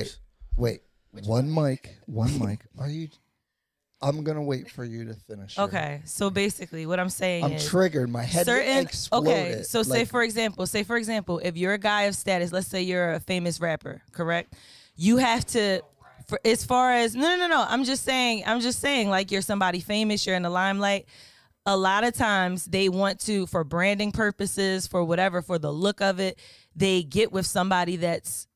Wait, 0.57 0.81
wait. 1.13 1.25
One 1.25 1.51
mic, 1.53 1.95
one 2.07 2.37
mic. 2.39 2.59
Are 2.77 2.89
you? 2.89 3.07
I'm 4.05 4.23
gonna 4.23 4.43
wait 4.43 4.69
for 4.69 4.85
you 4.85 5.05
to 5.05 5.15
finish. 5.15 5.57
Okay, 5.57 6.01
so 6.05 6.29
basically, 6.29 6.85
what 6.85 6.99
I'm 6.99 7.09
saying 7.09 7.43
I'm 7.43 7.53
is 7.53 7.67
triggered. 7.67 8.09
My 8.09 8.21
head 8.21 8.45
certain. 8.45 8.77
exploded. 8.77 9.31
Okay, 9.31 9.63
so 9.63 9.81
say 9.81 10.05
for 10.05 10.21
example, 10.21 10.67
say 10.67 10.83
for 10.83 10.95
example, 10.95 11.39
if 11.39 11.57
you're 11.57 11.73
a 11.73 11.79
guy 11.79 12.03
of 12.03 12.15
status, 12.15 12.51
let's 12.51 12.67
say 12.67 12.83
you're 12.83 13.13
a 13.13 13.19
famous 13.19 13.59
rapper, 13.59 14.03
correct? 14.11 14.53
You 14.95 15.17
have 15.17 15.45
to. 15.47 15.81
For, 16.27 16.39
as 16.43 16.65
far 16.65 16.91
as 16.91 17.15
no 17.15 17.21
no 17.21 17.35
no 17.35 17.47
no, 17.47 17.65
I'm 17.67 17.83
just 17.83 18.03
saying 18.03 18.43
I'm 18.45 18.59
just 18.59 18.79
saying 18.79 19.09
like 19.09 19.31
you're 19.31 19.41
somebody 19.41 19.79
famous, 19.79 20.25
you're 20.25 20.35
in 20.35 20.43
the 20.43 20.49
limelight. 20.49 21.07
A 21.67 21.75
lot 21.75 22.03
of 22.03 22.13
times 22.13 22.65
they 22.65 22.89
want 22.89 23.19
to 23.21 23.47
for 23.47 23.63
branding 23.63 24.11
purposes, 24.11 24.85
for 24.87 25.03
whatever, 25.03 25.41
for 25.41 25.57
the 25.57 25.71
look 25.71 26.01
of 26.01 26.19
it, 26.19 26.39
they 26.75 27.01
get 27.01 27.31
with 27.31 27.45
somebody 27.45 27.95
that's 27.95 28.47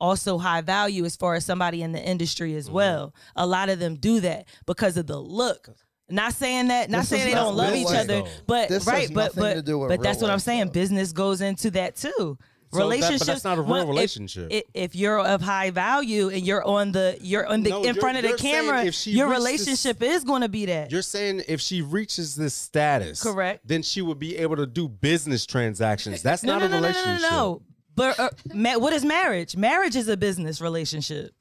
also 0.00 0.38
high 0.38 0.60
value 0.60 1.04
as 1.04 1.16
far 1.16 1.34
as 1.34 1.44
somebody 1.44 1.82
in 1.82 1.92
the 1.92 2.02
industry 2.02 2.50
Mm-hmm. 2.50 2.58
as 2.58 2.70
well. 2.70 3.14
A 3.36 3.46
lot 3.46 3.68
of 3.68 3.78
them 3.78 3.96
do 3.96 4.20
that 4.20 4.46
because 4.66 4.96
of 4.96 5.06
the 5.06 5.18
look. 5.18 5.68
Not 6.10 6.32
saying 6.32 6.68
that, 6.68 6.88
not 6.88 7.00
This 7.00 7.08
saying 7.10 7.26
they 7.26 7.34
not 7.34 7.44
don't 7.44 7.56
love 7.56 7.74
each 7.74 7.86
life, 7.86 7.98
other, 8.00 8.22
though. 8.22 8.28
but 8.46 8.68
This 8.70 8.86
right, 8.86 9.12
but 9.12 9.34
but 9.34 9.54
to 9.54 9.62
do 9.62 9.78
with 9.78 9.88
but 9.90 10.02
that's 10.02 10.22
what 10.22 10.30
I'm 10.30 10.38
saying. 10.38 10.66
though. 10.66 10.72
Business 10.72 11.12
goes 11.12 11.40
into 11.42 11.70
that 11.72 11.96
too. 11.96 12.38
So 12.70 12.90
that- 12.90 13.00
but 13.18 13.26
that's 13.26 13.44
not 13.44 13.56
a 13.58 13.62
real 13.62 13.70
well, 13.70 13.86
relationship. 13.88 14.50
i- 14.52 14.62
If, 14.74 14.94
you're 14.94 15.18
of 15.20 15.40
high 15.40 15.70
value 15.70 16.28
and 16.28 16.46
you're 16.46 16.62
on 16.62 16.92
the 16.92 17.16
you're 17.22 17.46
on 17.46 17.62
the 17.62 17.70
No, 17.70 17.78
in 17.78 17.84
you're- 17.84 18.00
front 18.00 18.18
of 18.18 18.24
the 18.30 18.36
camera, 18.36 18.84
if 18.84 18.94
she 18.94 19.12
your 19.12 19.26
reached 19.28 19.40
this- 19.40 19.44
relationship 19.46 20.02
is 20.02 20.22
going 20.24 20.42
to 20.42 20.48
be 20.50 20.66
that. 20.66 20.90
You're 20.92 21.00
saying 21.02 21.44
if 21.48 21.60
she 21.62 21.80
reaches 21.82 22.36
this 22.36 22.52
status, 22.54 23.22
Correct. 23.22 23.66
then 23.66 23.82
she 23.82 24.02
would 24.02 24.18
be 24.18 24.36
able 24.36 24.56
to 24.56 24.66
do 24.66 24.86
business 24.88 25.44
transactions. 25.46 26.20
That's 26.22 26.42
no, 26.42 26.58
not 26.58 26.58
no, 26.60 26.66
a 26.66 26.68
no, 26.68 26.74
no, 26.76 26.80
no, 26.82 26.88
relationship. 26.88 27.22
no, 27.22 27.30
no. 27.30 27.62
But 27.98 28.18
uh, 28.18 28.30
ma- 28.54 28.78
what 28.78 28.92
is 28.92 29.04
marriage? 29.04 29.56
Marriage 29.56 29.96
is 29.96 30.08
a 30.08 30.16
business 30.16 30.60
relationship. 30.60 31.32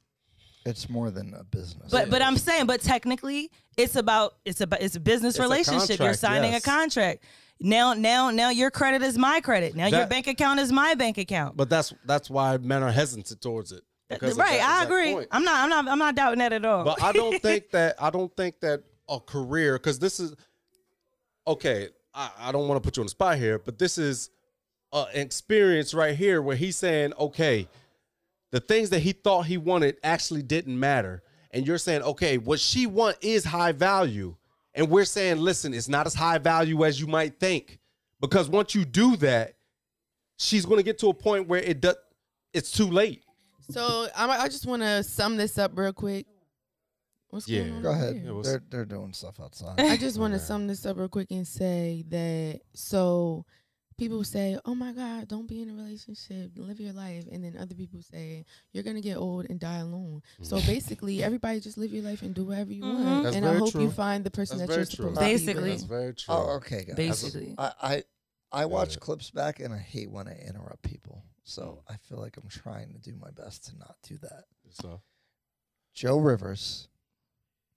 It's 0.65 0.89
more 0.89 1.11
than 1.11 1.33
a 1.33 1.43
business. 1.45 1.89
But 1.91 2.09
but 2.09 2.21
I'm 2.21 2.35
saying, 2.35 2.65
but 2.65 2.81
technically, 2.81 3.51
it's 3.77 3.95
about 3.95 4.33
it's 4.43 4.59
about 4.59 4.81
it's 4.81 4.95
a 4.95 4.99
business 4.99 5.35
It's 5.35 5.39
a 5.39 5.43
relationship. 5.43 5.99
You're 5.99 6.09
contract, 6.09 6.19
signing 6.19 6.51
yes. 6.51 6.65
a 6.65 6.69
contract. 6.69 7.23
Now 7.61 7.93
now 7.93 8.31
now 8.31 8.49
your 8.49 8.69
credit 8.71 9.01
is 9.01 9.17
my 9.17 9.39
credit. 9.39 9.75
Now 9.75 9.85
your 9.85 9.99
That- 10.01 10.09
bank 10.09 10.27
account 10.27 10.59
is 10.59 10.71
my 10.71 10.95
bank 10.95 11.17
account. 11.17 11.55
But 11.55 11.69
that's 11.69 11.93
that's 12.05 12.29
why 12.29 12.57
men 12.57 12.83
are 12.83 12.91
hesitant 12.91 13.39
towards 13.39 13.71
it. 13.71 13.83
because 14.09 14.31
of 14.33 14.39
right, 14.39 14.57
that 14.59 14.69
I 14.69 14.73
exact 14.83 14.91
agree. 14.91 15.13
point. 15.13 15.27
I'm 15.31 15.43
not 15.43 15.63
I'm 15.63 15.69
not 15.69 15.87
I'm 15.87 15.99
not 15.99 16.15
doubting 16.15 16.39
that 16.39 16.51
at 16.53 16.65
all. 16.65 16.83
But 16.83 17.01
I 17.01 17.11
don't 17.13 17.41
think 17.41 17.69
that 17.71 17.95
I 18.01 18.09
don't 18.09 18.35
think 18.35 18.59
that 18.61 18.83
a 19.07 19.19
career 19.19 19.77
because 19.77 19.99
this 19.99 20.19
is 20.19 20.35
okay. 21.45 21.89
I, 22.13 22.29
I 22.39 22.51
don't 22.51 22.67
want 22.67 22.81
to 22.81 22.85
put 22.85 22.97
you 22.97 23.01
on 23.01 23.05
the 23.05 23.11
spot 23.11 23.37
here, 23.37 23.59
but 23.59 23.77
this 23.79 23.97
is 23.97 24.31
uh, 24.93 25.05
experience 25.13 25.93
right 25.93 26.15
here 26.15 26.41
where 26.41 26.55
he's 26.55 26.75
saying, 26.75 27.13
okay, 27.19 27.67
the 28.51 28.59
things 28.59 28.89
that 28.91 28.99
he 28.99 29.11
thought 29.11 29.45
he 29.45 29.57
wanted 29.57 29.97
actually 30.03 30.41
didn't 30.41 30.79
matter, 30.79 31.21
and 31.51 31.65
you're 31.67 31.77
saying, 31.77 32.01
okay, 32.03 32.37
what 32.37 32.59
she 32.59 32.87
want 32.87 33.17
is 33.21 33.43
high 33.43 33.71
value, 33.73 34.35
and 34.73 34.89
we're 34.89 35.05
saying, 35.05 35.37
listen, 35.39 35.73
it's 35.73 35.89
not 35.89 36.05
as 36.07 36.13
high 36.13 36.37
value 36.37 36.85
as 36.85 36.99
you 37.01 37.07
might 37.07 37.39
think, 37.39 37.79
because 38.21 38.47
once 38.49 38.73
you 38.73 38.85
do 38.85 39.15
that, 39.17 39.53
she's 40.37 40.65
going 40.65 40.77
to 40.77 40.83
get 40.83 40.97
to 40.99 41.09
a 41.09 41.13
point 41.13 41.47
where 41.47 41.61
it 41.61 41.81
does. 41.81 41.95
It's 42.53 42.71
too 42.71 42.89
late. 42.89 43.23
So 43.69 44.07
I'm, 44.15 44.29
I 44.31 44.47
just 44.47 44.65
want 44.65 44.81
to 44.81 45.03
sum 45.03 45.35
this 45.35 45.57
up 45.57 45.77
real 45.77 45.91
quick. 45.93 46.25
What's 47.29 47.47
Yeah. 47.49 47.63
going 47.63 47.73
on 47.75 47.81
Go 47.83 47.91
ahead. 47.91 48.31
was- 48.31 48.47
They're 48.47 48.63
they're 48.69 48.85
doing 48.85 49.11
stuff 49.11 49.39
outside. 49.41 49.79
I 49.79 49.97
just 49.97 50.17
want 50.17 50.31
to 50.31 50.37
Okay. 50.37 50.45
sum 50.45 50.67
this 50.67 50.85
up 50.85 50.95
real 50.97 51.09
quick 51.09 51.29
and 51.31 51.45
say 51.45 52.05
that 52.07 52.61
so 52.73 53.45
people 53.97 54.23
say, 54.23 54.57
"Oh 54.65 54.75
my 54.75 54.91
God, 54.93 55.27
don't 55.27 55.47
be 55.47 55.61
in 55.61 55.69
a 55.69 55.73
relationship, 55.73 56.51
live 56.55 56.79
your 56.79 56.93
life," 56.93 57.25
and 57.31 57.43
then 57.43 57.57
other 57.57 57.75
people 57.75 58.01
say, 58.01 58.45
"You're 58.71 58.83
gonna 58.83 59.01
get 59.01 59.17
old 59.17 59.47
and 59.49 59.59
die 59.59 59.79
alone." 59.79 60.21
So 60.41 60.61
basically, 60.61 61.23
everybody 61.23 61.59
just 61.59 61.77
live 61.77 61.91
your 61.91 62.03
life 62.03 62.21
and 62.21 62.33
do 62.33 62.45
whatever 62.45 62.71
you 62.71 62.83
Mhm. 62.83 62.93
want, 63.03 63.23
That's 63.23 63.35
and 63.35 63.45
I 63.45 63.49
very 63.49 63.59
hope 63.59 63.73
you 63.75 63.91
find 63.91 64.23
the 64.23 64.31
person 64.31 64.59
That's 64.59 64.69
that 64.69 64.75
you're 64.77 64.85
true. 64.85 64.95
supposed 65.15 65.15
to 65.15 65.21
be 65.25 65.31
Basically. 65.31 65.61
with. 65.63 65.71
That's 65.79 65.83
very 65.83 66.13
true. 66.13 66.35
Oh, 66.35 66.55
okay, 66.57 66.85
guys. 66.85 66.95
Basically. 66.95 67.55
I 67.57 67.73
I, 67.81 68.03
I 68.51 68.65
watch 68.65 68.91
Yeah. 68.91 68.99
clips 68.99 69.31
back 69.31 69.59
and 69.59 69.73
I 69.73 69.79
hate 69.79 70.09
when 70.09 70.27
I 70.27 70.37
interrupt 70.37 70.83
people. 70.83 71.23
So 71.43 71.83
I 71.87 71.97
feel 71.97 72.19
like 72.19 72.37
I'm 72.37 72.49
trying 72.49 72.93
to 72.93 72.99
do 72.99 73.15
my 73.15 73.31
best 73.31 73.65
to 73.67 73.77
not 73.77 73.95
do 74.03 74.17
that. 74.19 74.45
So. 74.69 75.01
Jo 75.93 76.17
Rivers, 76.19 76.89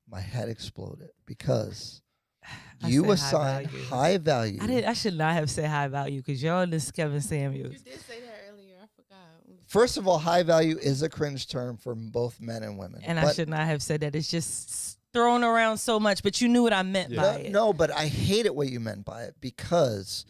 my 0.06 0.20
head 0.20 0.50
exploded 0.50 1.10
because 1.24 2.02
I 2.04 2.09
you 2.86 3.04
said 3.16 3.36
high 3.36 3.64
value. 3.64 3.84
high 3.84 4.18
value. 4.18 4.58
I 4.62 4.66
did 4.66 4.84
I 4.84 4.92
should 4.92 5.14
not 5.16 5.34
have 5.34 5.50
said 5.50 5.68
high 5.68 5.88
value 5.88 6.20
because 6.22 6.42
y'all 6.42 6.66
this 6.66 6.90
Kevin 6.90 7.20
Samuels. 7.20 7.72
You 7.72 7.78
Samuels. 7.78 7.82
did 7.82 8.00
say 8.06 8.20
that 8.20 8.34
earlier. 8.52 8.74
I 8.82 8.86
forgot. 8.96 9.18
First 9.66 9.96
of 9.96 10.08
all, 10.08 10.18
high 10.18 10.42
value 10.42 10.76
is 10.78 11.02
a 11.02 11.08
cringe 11.08 11.46
term 11.48 11.76
for 11.76 11.94
both 11.94 12.40
men 12.40 12.62
and 12.62 12.78
women. 12.78 13.02
And 13.04 13.18
I 13.20 13.32
should 13.32 13.48
not 13.48 13.60
have 13.66 13.82
said 13.82 14.00
that. 14.00 14.14
It's 14.16 14.30
just 14.30 14.98
thrown 15.12 15.42
around 15.44 15.78
so 15.78 15.98
much, 16.00 16.22
but 16.22 16.40
you 16.40 16.48
knew 16.48 16.62
what 16.62 16.72
I 16.72 16.82
meant 16.82 17.10
Yeah. 17.10 17.22
by 17.22 17.32
No, 17.32 17.38
it. 17.38 17.50
no, 17.52 17.72
but 17.72 17.90
I 17.90 18.06
hate 18.06 18.46
it 18.46 18.54
what 18.54 18.68
you 18.68 18.78
meant 18.80 19.04
by 19.04 19.24
it 19.24 19.34
because 19.40 20.24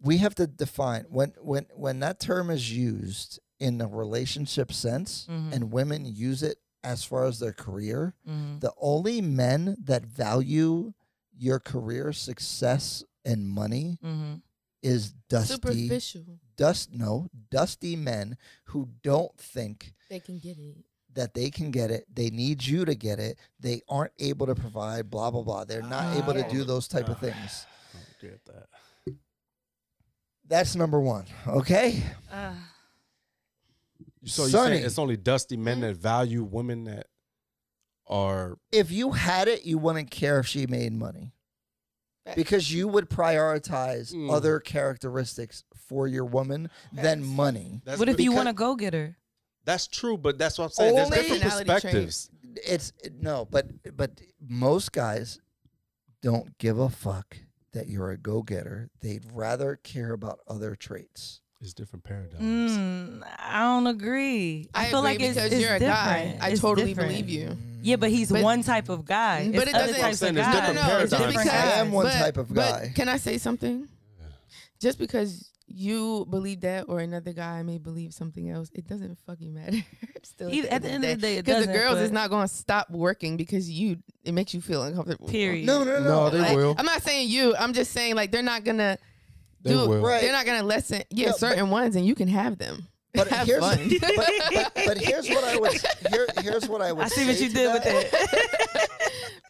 we 0.00 0.18
have 0.18 0.34
to 0.36 0.46
define 0.46 1.04
when 1.10 1.32
when 1.40 1.66
when 1.74 2.00
that 2.00 2.20
term 2.20 2.50
is 2.50 2.72
used 2.72 3.38
in 3.58 3.80
a 3.80 3.86
relationship 3.88 4.72
sense 4.72 5.26
Mhm. 5.28 5.52
and 5.52 5.72
women 5.72 6.04
use 6.06 6.42
it 6.42 6.58
as 6.84 7.04
far 7.04 7.24
as 7.26 7.38
their 7.38 7.52
career, 7.52 8.14
Mhm. 8.26 8.60
the 8.60 8.72
only 8.78 9.20
men 9.20 9.76
that 9.82 10.04
value 10.04 10.92
your 11.36 11.58
career 11.60 12.12
success 12.12 13.04
and 13.24 13.48
money 13.48 13.98
Mhm. 14.02 14.42
is 14.82 15.12
dusty 15.28 15.54
Superficial. 15.54 16.38
dust 16.56 16.92
no 16.92 17.28
dusty 17.50 17.94
men 17.96 18.36
who 18.66 18.88
don't 19.02 19.36
think 19.38 19.94
They 20.08 20.20
can 20.20 20.38
get 20.38 20.58
it. 20.58 20.84
that 21.14 21.34
they 21.34 21.50
can 21.50 21.70
get 21.70 21.90
it. 21.90 22.06
They 22.14 22.30
need 22.30 22.64
you 22.64 22.84
to 22.84 22.94
get 22.94 23.18
it. 23.18 23.38
They 23.58 23.82
aren't 23.88 24.12
able 24.18 24.46
to 24.46 24.54
provide 24.54 25.10
blah 25.10 25.30
blah 25.30 25.42
blah. 25.42 25.64
They're 25.64 25.82
not 25.82 26.16
able 26.16 26.32
to 26.34 26.48
do 26.48 26.64
those 26.64 26.86
type 26.88 27.08
of 27.08 27.18
things. 27.18 27.66
I 27.94 27.98
don't 27.98 28.32
get 28.32 28.44
that. 28.46 28.68
That's 30.46 30.74
number 30.74 31.00
one. 31.00 31.26
Okay. 31.46 32.02
Uh, 32.30 32.54
So 34.28 34.44
you 34.44 34.50
saying 34.50 34.84
it's 34.84 34.98
only 34.98 35.16
dusty 35.16 35.56
men 35.56 35.80
that 35.80 35.96
value 35.96 36.42
women 36.44 36.84
that 36.84 37.06
are 38.06 38.58
If 38.72 38.90
you 38.90 39.12
had 39.12 39.48
it, 39.48 39.64
you 39.64 39.78
wouldn't 39.78 40.10
care 40.10 40.38
if 40.38 40.46
she 40.46 40.66
made 40.66 40.92
money 40.92 41.32
because 42.36 42.72
you 42.72 42.88
would 42.88 43.08
prioritize 43.08 44.12
Mm. 44.14 44.30
other 44.32 44.60
characteristics 44.60 45.64
for 45.88 46.06
your 46.06 46.24
woman 46.24 46.70
than 46.92 47.24
money. 47.24 47.80
that's 47.84 47.98
what 47.98 48.08
if 48.08 48.20
you 48.20 48.30
because- 48.30 48.36
want 48.36 48.48
to 48.48 48.52
go 48.54 48.76
get 48.76 48.92
her? 48.94 49.16
that's 49.64 49.86
true, 49.86 50.16
but 50.16 50.38
that's 50.38 50.58
what 50.58 50.66
I'm 50.66 50.70
saying. 50.70 50.94
There's 50.94 51.06
Only- 51.06 51.18
different 51.18 51.42
Personality 51.42 51.80
traits. 51.90 52.28
perspectives. 52.30 52.30
It's 52.66 52.92
no, 53.20 53.44
but 53.44 53.96
but 53.96 54.20
most 54.40 54.92
guys 54.92 55.40
don't 56.22 56.56
give 56.58 56.78
a 56.78 56.88
fuck 56.88 57.36
that 57.72 57.88
you're 57.88 58.10
a 58.10 58.16
go-getter. 58.16 58.88
They'd 59.00 59.30
rather 59.30 59.76
care 59.76 60.12
about 60.12 60.40
other 60.48 60.74
traits. 60.74 61.40
It's 61.60 61.74
different 61.74 62.04
paradigms. 62.04 62.40
Mm, 62.72 63.22
I 63.38 63.60
don't 63.62 63.88
agree. 63.88 64.68
I, 64.72 64.86
I, 64.86 64.90
feel 64.90 64.98
agree 65.00 65.10
like 65.10 65.20
it's, 65.20 65.34
because 65.34 65.52
it's 65.52 65.60
you're 65.60 65.74
a 65.74 65.80
guy. 65.80 66.18
different. 66.24 66.42
I 66.44 66.48
It's 66.50 66.60
totally 66.60 66.86
different. 66.94 67.10
believe 67.10 67.28
you. 67.28 67.56
Yeah, 67.82 67.96
but 67.96 68.10
he's 68.10 68.30
But- 68.30 68.42
one 68.44 68.62
type 68.62 68.88
of 68.88 69.04
guy. 69.04 69.50
But 69.52 69.62
It's 69.62 69.70
it 69.70 69.72
doesn't- 69.72 70.00
types 70.00 70.22
I'm 70.22 70.28
of 70.28 70.34
there's 70.36 70.46
guys. 70.46 70.54
different 70.54 70.74
no, 70.76 70.82
no, 70.82 70.86
paradigms. 70.88 71.10
just 71.10 71.22
Different 71.26 71.48
because, 71.50 71.60
I 71.74 71.80
am 71.80 71.90
one 71.92 72.06
but- 72.06 72.12
type 72.18 72.36
of 72.36 72.54
guy. 72.54 72.80
But 72.86 72.94
can 72.94 73.08
I 73.08 73.16
say 73.16 73.38
something? 73.38 73.88
Just 74.80 74.98
because 75.00 75.50
you 75.66 76.26
believe 76.30 76.60
that 76.60 76.84
or 76.88 77.00
another 77.00 77.32
guy 77.32 77.62
may 77.64 77.78
believe 77.78 78.14
something 78.14 78.48
else, 78.48 78.70
it 78.72 78.86
doesn't 78.86 79.18
fucking 79.26 79.52
matter. 79.52 79.78
Still, 80.22 80.54
Either- 80.54 80.68
at 80.68 80.82
the 80.82 80.88
end 80.90 81.04
of 81.04 81.10
the 81.10 81.16
day, 81.16 81.40
because 81.40 81.66
the 81.66 81.72
girls 81.72 81.98
is 81.98 82.12
not 82.12 82.30
going 82.30 82.46
to 82.46 82.54
stop 82.54 82.88
working 82.90 83.36
because 83.36 83.68
you. 83.68 83.98
It 84.24 84.32
makes 84.32 84.54
you 84.54 84.60
feel 84.60 84.84
uncomfortable. 84.84 85.26
Period. 85.26 85.66
No, 85.66 85.82
no, 85.82 85.98
no. 85.98 86.04
No, 86.04 86.30
they 86.30 86.38
Like, 86.38 86.56
will. 86.56 86.76
I'm 86.78 86.86
not 86.86 87.02
saying 87.02 87.28
you. 87.28 87.56
I'm 87.56 87.72
just 87.72 87.90
saying 87.92 88.14
like 88.14 88.30
they're 88.30 88.42
not 88.42 88.62
gonna 88.62 88.98
They 89.62 89.70
do. 89.70 89.88
will. 89.88 90.00
Right. 90.00 90.20
They're 90.22 90.32
not 90.32 90.46
gonna 90.46 90.62
lessen. 90.62 91.02
Yeah, 91.10 91.26
No, 91.26 91.32
but- 91.32 91.38
certain 91.40 91.70
ones, 91.70 91.96
and 91.96 92.06
you 92.06 92.14
can 92.14 92.28
have 92.28 92.58
them. 92.58 92.86
But 93.14 93.28
have 93.28 93.46
here's 93.46 93.60
fun. 93.60 93.90
but, 94.00 94.14
but, 94.54 94.72
but 94.86 94.98
here's 94.98 95.28
what 95.28 95.42
I 95.42 95.56
would 95.58 95.72
here, 96.10 96.26
here's 96.42 96.68
what 96.68 96.82
I 96.82 96.92
would 96.92 97.06
I 97.06 97.08
see 97.08 97.26
what 97.26 97.36
say 97.36 97.44
you 97.44 97.48
to 97.48 97.54
did 97.54 97.72
with 97.72 97.84
that. 97.84 98.10
that. 98.10 98.88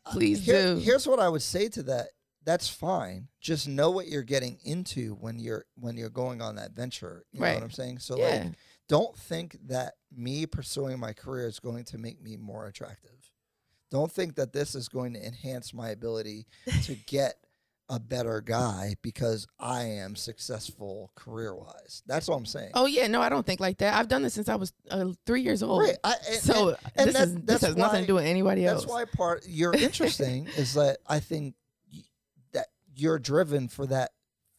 Please 0.13 0.45
Here- 0.47 0.75
do. 0.75 0.81
Here's 0.81 1.07
what 1.07 1.19
I 1.21 1.29
would 1.29 1.43
say 1.43 1.69
to 1.71 1.83
that. 1.85 2.09
That's 2.45 2.69
fine. 2.69 3.29
Just 3.41 3.69
know 3.69 3.91
what 3.91 4.09
you're 4.09 4.23
getting 4.23 4.59
into 4.65 5.15
when 5.17 5.39
you're 5.39 5.67
when 5.75 5.97
you're 5.97 6.09
going 6.09 6.41
on 6.41 6.55
that 6.57 6.73
venture. 6.73 7.25
You 7.33 7.41
know 7.41 7.47
Right. 7.47 7.55
what 7.55 7.63
I'm 7.65 7.71
saying? 7.71 7.99
So 7.99 8.17
yeah. 8.17 8.25
like 8.29 8.53
don't 8.89 9.15
think 9.19 9.59
that 9.67 9.95
me 10.17 10.47
pursuing 10.47 10.99
my 10.99 11.13
career 11.13 11.47
is 11.47 11.59
going 11.61 11.85
to 11.87 11.99
make 11.99 12.23
me 12.23 12.37
more 12.39 12.67
attractive. 12.69 13.11
Don't 13.91 14.11
think 14.11 14.37
that 14.37 14.53
this 14.55 14.75
is 14.75 14.89
going 14.89 15.13
to 15.15 15.27
enhance 15.27 15.75
my 15.75 15.91
ability 15.91 16.47
to 16.85 16.95
get 17.07 17.35
a 17.89 17.99
better 17.99 18.41
guy 18.41 18.95
because 19.03 19.47
I 19.59 19.83
am 19.85 20.15
successful 20.15 21.11
career 21.15 21.55
wise. 21.55 22.03
That's 22.07 22.29
what 22.29 22.37
I'm 22.37 22.47
saying. 22.47 22.73
Oh 22.75 22.87
yeah, 22.87 23.07
no, 23.07 23.21
I 23.23 23.29
don't 23.29 23.47
think 23.47 23.61
like 23.61 23.79
that. 23.79 23.95
I've 23.95 24.09
done 24.09 24.23
this 24.23 24.35
since 24.35 24.49
I 24.49 24.57
was 24.57 24.73
uh, 24.91 25.07
three 25.25 25.43
years 25.43 25.63
old. 25.63 25.83
Right. 25.83 25.97
I, 26.05 26.15
and, 26.31 26.41
So 26.41 26.77
and 26.97 27.09
this, 27.09 27.17
that- 27.17 27.29
is, 27.29 27.35
this 27.35 27.45
that's 27.45 27.65
has 27.65 27.77
nothing 27.77 28.03
to 28.03 28.07
do 28.07 28.15
with 28.15 28.27
anybody 28.27 28.67
else. 28.67 28.83
That's 28.83 28.93
why 28.93 29.05
part 29.05 29.45
you're 29.47 29.75
interesting 29.77 30.49
is 30.57 30.75
that 30.75 30.99
I 31.07 31.21
think 31.21 31.55
that 32.53 32.67
you're 32.95 33.19
driven 33.19 33.69
for 33.69 33.87
that 33.87 34.11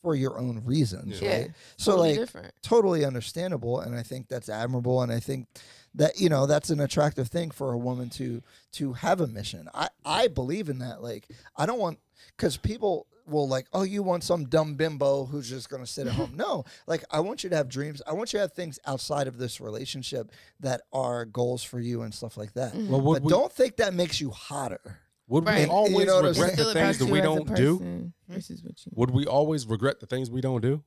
for 0.01 0.15
your 0.15 0.39
own 0.39 0.63
reasons, 0.65 1.21
yeah. 1.21 1.37
right? 1.37 1.51
So 1.77 1.91
totally 1.91 2.09
like 2.11 2.19
different. 2.19 2.53
totally 2.61 3.05
understandable 3.05 3.81
and 3.81 3.95
I 3.95 4.01
think 4.01 4.27
that's 4.29 4.47
admirable 4.49 5.01
and 5.01 5.11
I 5.11 5.19
think 5.19 5.47
that 5.95 6.19
you 6.19 6.29
know 6.29 6.45
that's 6.45 6.69
an 6.69 6.79
attractive 6.79 7.27
thing 7.27 7.51
for 7.51 7.73
a 7.73 7.77
woman 7.77 8.09
to 8.11 8.41
to 8.73 8.93
have 8.93 9.19
a 9.21 9.27
mission. 9.27 9.67
I 9.73 9.89
I 10.05 10.27
believe 10.27 10.69
in 10.69 10.79
that 10.79 11.03
like 11.03 11.27
I 11.57 11.65
don't 11.65 11.79
want 11.79 11.99
cuz 12.37 12.57
people 12.57 13.07
will 13.29 13.47
like 13.47 13.67
oh 13.73 13.83
you 13.83 14.03
want 14.03 14.23
some 14.23 14.45
dumb 14.45 14.75
bimbo 14.75 15.25
who's 15.25 15.49
just 15.49 15.69
going 15.69 15.83
to 15.83 15.87
sit 15.87 16.07
at 16.07 16.13
home. 16.13 16.33
No, 16.35 16.63
like 16.87 17.03
I 17.11 17.19
want 17.19 17.43
you 17.43 17.49
to 17.49 17.55
have 17.55 17.67
dreams. 17.69 18.01
I 18.07 18.13
want 18.13 18.31
you 18.33 18.37
to 18.37 18.41
have 18.41 18.53
things 18.53 18.79
outside 18.85 19.27
of 19.27 19.37
this 19.37 19.59
relationship 19.61 20.31
that 20.61 20.81
are 20.93 21.25
goals 21.25 21.63
for 21.63 21.79
you 21.79 22.01
and 22.03 22.13
stuff 22.13 22.37
like 22.37 22.53
that. 22.53 22.73
Mm-hmm. 22.73 22.89
Well, 22.91 23.01
But 23.13 23.23
we, 23.23 23.29
don't 23.29 23.51
think 23.51 23.77
that 23.77 23.93
makes 23.93 24.19
you 24.21 24.31
hotter. 24.31 24.99
would 25.27 25.43
we 25.45 25.51
Right. 25.51 25.67
You 25.67 25.71
always 25.73 26.07
know 26.07 26.21
regret 26.21 26.55
the 26.57 26.73
things 26.73 26.97
that 26.99 27.07
we 27.07 27.21
don't 27.21 27.53
do? 27.55 28.11
versus 28.27 28.63
what 28.63 28.85
you. 28.85 28.91
Would 28.95 29.11
we 29.11 29.25
always 29.25 29.65
regret 29.67 29.99
the 29.99 30.05
things 30.07 30.29
we 30.31 30.41
don't 30.41 30.61
do? 30.61 30.83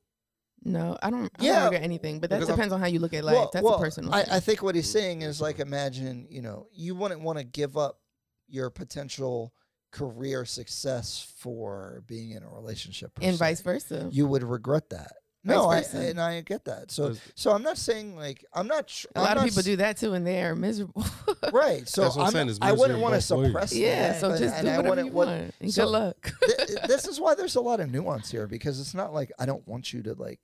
No, 0.65 0.97
I 1.03 1.09
don't. 1.09 1.25
I 1.39 1.43
Yeah, 1.43 1.53
don't 1.55 1.63
regret 1.65 1.83
anything, 1.83 2.19
but 2.19 2.29
that 2.29 2.37
because 2.37 2.49
I'm- 2.49 2.57
depends 2.57 2.73
on 2.73 2.79
how 2.79 2.87
you 2.87 2.99
look 2.99 3.13
at 3.13 3.23
life. 3.25 3.35
Well- 3.35 3.49
That's 3.53 3.63
well, 3.63 3.75
a 3.75 3.79
personal. 3.79 4.13
I. 4.13 4.25
I 4.31 4.39
think 4.39 4.63
what 4.63 4.75
he's 4.75 4.89
saying 4.89 5.21
is 5.21 5.41
like, 5.41 5.59
imagine, 5.59 6.25
you 6.29 6.41
know, 6.41 6.67
you 6.71 6.95
wouldn't 6.95 7.19
want 7.21 7.37
to 7.37 7.43
give 7.43 7.75
up 7.77 7.99
your 8.47 8.69
potential 8.69 9.53
career 9.93 10.43
success 10.43 11.33
for 11.37 12.03
being 12.07 12.31
in 12.31 12.43
a 12.43 12.49
relationship, 12.49 13.11
and 13.21 13.35
se. 13.37 13.39
vice 13.45 13.61
versa. 13.61 14.09
You 14.11 14.27
would 14.27 14.43
regret 14.43 14.89
that. 14.89 15.11
Vice 15.45 15.55
No, 15.55 15.69
I, 15.69 15.81
versa. 15.81 15.97
and 16.09 16.19
I 16.21 16.41
get 16.41 16.65
that. 16.65 16.89
So, 16.89 17.15
so 17.35 17.51
I'm 17.51 17.63
not 17.63 17.77
saying 17.77 18.15
like 18.15 18.43
I'm 18.53 18.65
not. 18.67 18.87
Tr- 18.87 19.07
a 19.15 19.19
I'm 19.19 19.23
lot 19.25 19.37
of 19.37 19.43
people 19.43 19.59
s- 19.59 19.65
do 19.65 19.75
that 19.77 19.97
too, 19.97 20.13
and 20.13 20.25
they 20.27 20.41
are 20.43 20.55
miserable. 20.55 21.05
Right. 21.51 21.87
So 21.87 22.01
That's 22.03 22.15
what 22.15 22.21
I'm 22.23 22.27
I'm 22.27 22.31
saying, 22.33 22.47
not- 22.47 22.69
I 22.69 22.71
wouldn't 22.71 22.99
misery 22.99 23.01
want 23.01 23.21
to 23.21 23.29
both 23.29 23.39
ways. 23.41 23.47
suppress. 23.51 23.73
yeah, 23.75 24.11
that, 24.13 24.21
so 24.21 24.29
but- 24.29 24.39
just 24.39 24.55
and 24.55 24.65
do 24.65 24.71
I 24.71 24.77
whatever 24.77 24.89
wouldn't 24.89 25.07
you 25.07 25.13
want- 25.13 25.29
want. 25.29 25.55
And 25.59 25.73
so- 25.73 25.83
good 25.85 25.91
luck. 25.91 26.33
Th- 26.67 26.79
this 26.87 27.07
is 27.07 27.19
why 27.19 27.35
there's 27.35 27.55
a 27.55 27.61
lot 27.61 27.79
of 27.79 27.91
nuance 27.91 28.31
here 28.31 28.47
because 28.47 28.79
it's 28.79 28.93
not 28.95 29.13
like 29.13 29.31
I 29.37 29.45
don't 29.45 29.65
want 29.67 29.93
you 29.93 30.01
to 30.03 30.13
like 30.15 30.39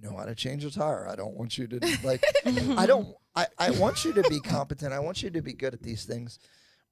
know 0.00 0.16
how 0.16 0.24
to 0.26 0.34
change 0.36 0.64
a 0.64 0.70
tire. 0.70 1.08
I 1.08 1.16
don't 1.16 1.34
want 1.34 1.58
you 1.58 1.66
to 1.66 1.98
like 2.04 2.22
I 2.46 2.86
don't 2.86 3.08
I, 3.34 3.46
I 3.58 3.70
want 3.70 4.04
you 4.04 4.12
to 4.12 4.22
be 4.28 4.38
competent. 4.40 4.92
I 4.92 5.00
want 5.00 5.22
you 5.22 5.30
to 5.30 5.42
be 5.42 5.54
good 5.54 5.74
at 5.74 5.82
these 5.82 6.04
things. 6.04 6.38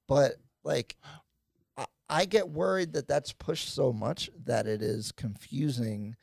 But 0.08 0.32
like 0.64 0.96
I, 2.12 2.20
I 2.20 2.24
get 2.26 2.48
worried 2.48 2.92
that 2.92 3.08
that's 3.08 3.32
pushed 3.32 3.74
so 3.74 3.92
much 3.92 4.30
that 4.44 4.66
it 4.66 4.82
is 4.82 5.12
confusing 5.12 6.14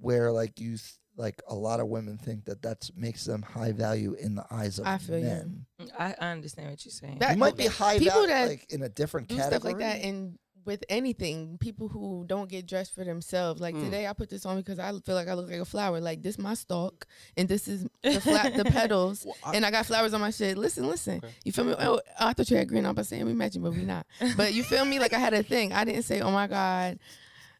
where 0.00 0.30
like 0.32 0.60
you 0.60 0.70
th- 0.70 0.92
like 1.18 1.40
a 1.48 1.54
lot 1.54 1.80
of 1.80 1.86
women 1.88 2.18
think 2.18 2.44
that 2.44 2.60
that 2.62 2.90
makes 2.94 3.24
them 3.24 3.40
high 3.42 3.72
value 3.72 4.14
in 4.14 4.34
the 4.34 4.44
eyes 4.50 4.78
of 4.78 4.86
I 4.86 4.98
feel 4.98 5.18
you. 5.18 5.24
men. 5.24 5.66
Mm, 5.80 5.90
I, 5.98 6.14
I 6.20 6.30
understand 6.32 6.70
what 6.70 6.84
you're 6.84 6.92
saying. 6.92 7.18
That- 7.20 7.32
you 7.32 7.38
might 7.38 7.56
be 7.56 7.66
high 7.66 7.98
people 7.98 8.12
value 8.14 8.28
that 8.28 8.48
like 8.48 8.66
in 8.72 8.82
a 8.82 8.88
different 8.88 9.28
do 9.28 9.36
category. 9.36 9.60
stuff 9.60 9.64
like 9.64 9.78
that 9.78 10.06
and 10.06 10.38
with 10.66 10.84
anything 10.88 11.56
people 11.58 11.88
who 11.88 12.24
don't 12.26 12.48
get 12.50 12.66
dressed 12.66 12.94
for 12.94 13.04
themselves. 13.04 13.60
Like 13.60 13.74
Mm. 13.74 13.84
today 13.84 14.06
i 14.06 14.12
put 14.12 14.28
this 14.28 14.44
on 14.44 14.56
because 14.58 14.78
i 14.78 14.90
feel 15.00 15.14
like 15.14 15.28
i 15.28 15.34
look 15.34 15.48
like 15.50 15.60
a 15.60 15.64
flower. 15.64 16.00
Like 16.00 16.22
this 16.22 16.38
my 16.38 16.54
stalk 16.54 17.06
and 17.36 17.48
this 17.48 17.68
is 17.68 17.86
the 18.02 18.20
flat 18.20 18.54
the 18.54 18.64
petals 18.64 19.24
Well, 19.24 19.36
I- 19.44 19.54
and 19.56 19.64
i 19.64 19.70
got 19.70 19.86
flowers 19.86 20.12
on 20.12 20.20
my 20.20 20.30
shit. 20.30 20.58
Listen 20.58 20.86
listen. 20.88 21.18
Okay. 21.18 21.32
you 21.44 21.52
feel 21.52 21.64
me? 21.64 21.74
Oh, 21.78 22.00
i 22.18 22.32
thought 22.32 22.50
you 22.50 22.56
had 22.56 22.68
green 22.68 22.84
on 22.84 22.94
but 22.94 23.06
saying 23.06 23.24
we 23.24 23.32
matching 23.32 23.62
but 23.62 23.72
we 23.72 23.84
not. 23.84 24.06
But 24.36 24.52
you 24.52 24.62
feel 24.64 24.84
me? 24.84 24.98
Like 24.98 25.12
i 25.14 25.18
had 25.18 25.32
a 25.34 25.42
thing. 25.42 25.72
I 25.72 25.84
didn't 25.84 26.02
say 26.02 26.20
oh 26.20 26.30
my 26.30 26.46
god 26.48 26.98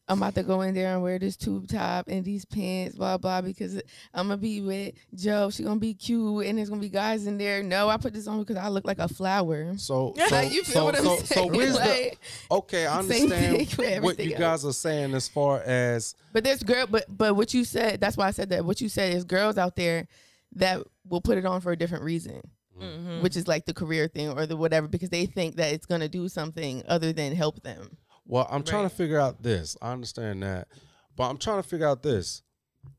I'm 0.09 0.19
about 0.19 0.37
to 0.37 0.45
go 0.45 0.61
in 0.61 0.73
there 0.75 0.93
and 0.95 1.03
wear 1.03 1.19
this 1.19 1.37
tube 1.37 1.67
top 1.67 2.07
and 2.07 2.25
these 2.25 2.45
pants, 2.45 2.95
blah 2.97 3.19
blah, 3.19 3.41
because 3.41 3.75
I'm 4.15 4.29
gonna 4.29 4.37
be 4.37 4.61
with 4.61 4.95
Jo. 5.15 5.51
She 5.51 5.65
gonna 5.65 5.81
be 5.81 5.95
cute, 5.95 6.47
and 6.47 6.57
there's 6.59 6.69
gonna 6.69 6.81
be 6.81 6.89
guys 6.89 7.27
in 7.27 7.39
there. 7.39 7.63
No, 7.63 7.89
I 7.89 7.97
put 7.97 8.13
this 8.15 8.29
on 8.29 8.39
because 8.39 8.57
I 8.57 8.69
look 8.69 8.85
like 8.87 9.01
a 9.01 9.09
flower. 9.09 9.77
So, 9.79 10.15
so, 10.29 10.41
you 10.43 10.63
feel 10.63 10.75
so, 10.75 10.85
what 10.85 10.97
I'm 10.97 11.05
so, 11.05 11.17
saying? 11.17 11.51
so 11.53 11.57
where's 11.57 11.75
the 11.75 12.13
okay? 12.53 12.87
I 12.87 12.99
understand 12.99 14.03
what 14.05 14.19
you 14.21 14.33
else. 14.33 14.39
guys 14.39 14.65
are 14.65 14.73
saying 14.73 15.13
as 15.15 15.27
far 15.29 15.61
as 15.63 16.15
But 16.33 16.45
there's 16.45 16.63
girl, 16.63 16.87
but 16.87 17.05
but 17.09 17.35
what 17.35 17.53
you 17.53 17.65
said, 17.65 18.01
that's 18.01 18.17
why 18.17 18.29
I 18.29 18.31
said 18.31 18.51
that. 18.51 18.65
What 18.65 18.81
you 18.81 18.89
said 18.89 19.13
is 19.13 19.25
girls 19.25 19.59
out 19.59 19.75
there 19.75 20.07
that 20.55 20.83
will 21.09 21.21
put 21.21 21.37
it 21.37 21.45
on 21.47 21.61
for 21.61 21.73
a 21.73 21.77
different 21.77 22.05
reason, 22.05 22.41
Mhm. 22.81 23.23
which 23.23 23.37
is 23.37 23.49
like 23.49 23.67
the 23.67 23.75
career 23.75 24.07
thing 24.07 24.29
or 24.31 24.47
the 24.47 24.57
whatever, 24.57 24.87
because 24.87 25.11
they 25.11 25.27
think 25.27 25.57
that 25.57 25.73
it's 25.73 25.87
gonna 25.87 26.09
do 26.09 26.29
something 26.29 26.85
other 26.87 27.13
than 27.13 27.35
help 27.35 27.63
them. 27.65 27.97
Well, 28.27 28.47
I'm 28.51 28.63
trying 28.63 28.89
to 28.89 28.95
figure 28.95 29.19
out 29.21 29.43
this. 29.43 29.77
I 29.81 29.93
understand 29.93 30.43
that. 30.43 30.69
But 31.17 31.31
I'm 31.31 31.39
trying 31.39 31.63
to 31.63 31.69
figure 31.69 31.87
out 31.87 32.03
this. 32.03 32.43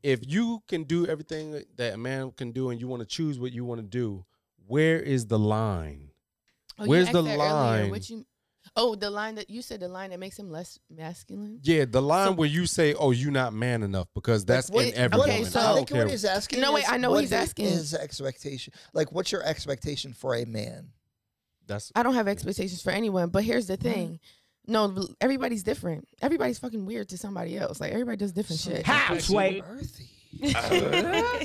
If 0.03 0.21
you 0.27 0.63
can 0.67 0.83
do 0.83 1.05
everything 1.05 1.63
that 1.77 1.93
a 1.93 1.97
man 1.97 2.31
can 2.31 2.51
do 2.51 2.69
and 2.69 2.79
you 2.81 2.87
want 2.87 3.01
to 3.01 3.05
choose 3.05 3.39
what 3.39 3.51
you 3.51 3.63
want 3.65 3.79
to 3.81 3.87
do, 3.87 4.25
where 4.65 4.99
is 4.99 5.27
the 5.27 5.39
line? 5.39 6.09
Oh, 6.79 6.87
Where's 6.87 7.09
the 7.09 7.21
that 7.21 7.29
earlier. 7.29 7.37
line? 7.37 7.89
What 7.89 8.09
you? 8.09 8.25
Oh, 8.75 8.95
the 8.95 9.09
line 9.09 9.35
that 9.35 9.49
you 9.49 9.61
said, 9.61 9.79
the 9.79 9.87
line 9.87 10.09
that 10.09 10.19
makes 10.19 10.37
him 10.37 10.51
less 10.51 10.77
masculine. 10.89 11.59
Yeah, 11.63 11.85
the 11.85 12.01
line 12.01 12.27
So- 12.27 12.33
where 12.33 12.49
you 12.49 12.65
say, 12.67 12.93
"Oh, 12.93 13.11
you're 13.11 13.31
not 13.31 13.53
man 13.53 13.81
enough," 13.81 14.07
because 14.13 14.43
that's 14.45 14.69
what- 14.69 14.85
in 14.87 14.93
every 14.93 15.19
okay, 15.21 15.37
woman. 15.37 15.51
so- 15.51 15.59
I 15.59 15.63
I 15.63 15.67
don't 15.67 15.75
think 15.77 15.87
care. 15.89 16.03
what 16.03 16.11
he's 16.11 16.25
asking. 16.25 16.59
No, 16.59 16.73
wait, 16.73 16.91
I 16.91 16.97
know 16.97 17.11
what 17.11 17.21
he's 17.21 17.31
asking. 17.31 17.65
His 17.69 17.93
expectation, 17.93 18.73
like, 18.93 19.11
what's 19.13 19.31
your 19.31 19.41
expectation 19.43 20.13
for 20.13 20.35
a 20.35 20.45
man? 20.45 20.89
That's 21.65 21.91
I 21.95 22.03
don't 22.03 22.13
have 22.13 22.27
expectations 22.27 22.81
for 22.81 22.91
anyone, 22.91 23.29
but 23.29 23.43
here's 23.43 23.67
the 23.67 23.77
thing. 23.77 24.19
No, 24.67 25.07
everybody's 25.21 25.63
different. 25.63 26.07
Everybody's 26.21 26.59
fucking 26.59 26.85
weird 26.85 27.09
to 27.09 27.17
somebody 27.17 27.57
else. 27.57 27.79
Like 27.79 27.93
everybody 27.93 28.17
does 28.17 28.33
different 28.33 28.59
shit. 28.59 28.85
How, 28.85 29.17
Sway? 29.17 29.63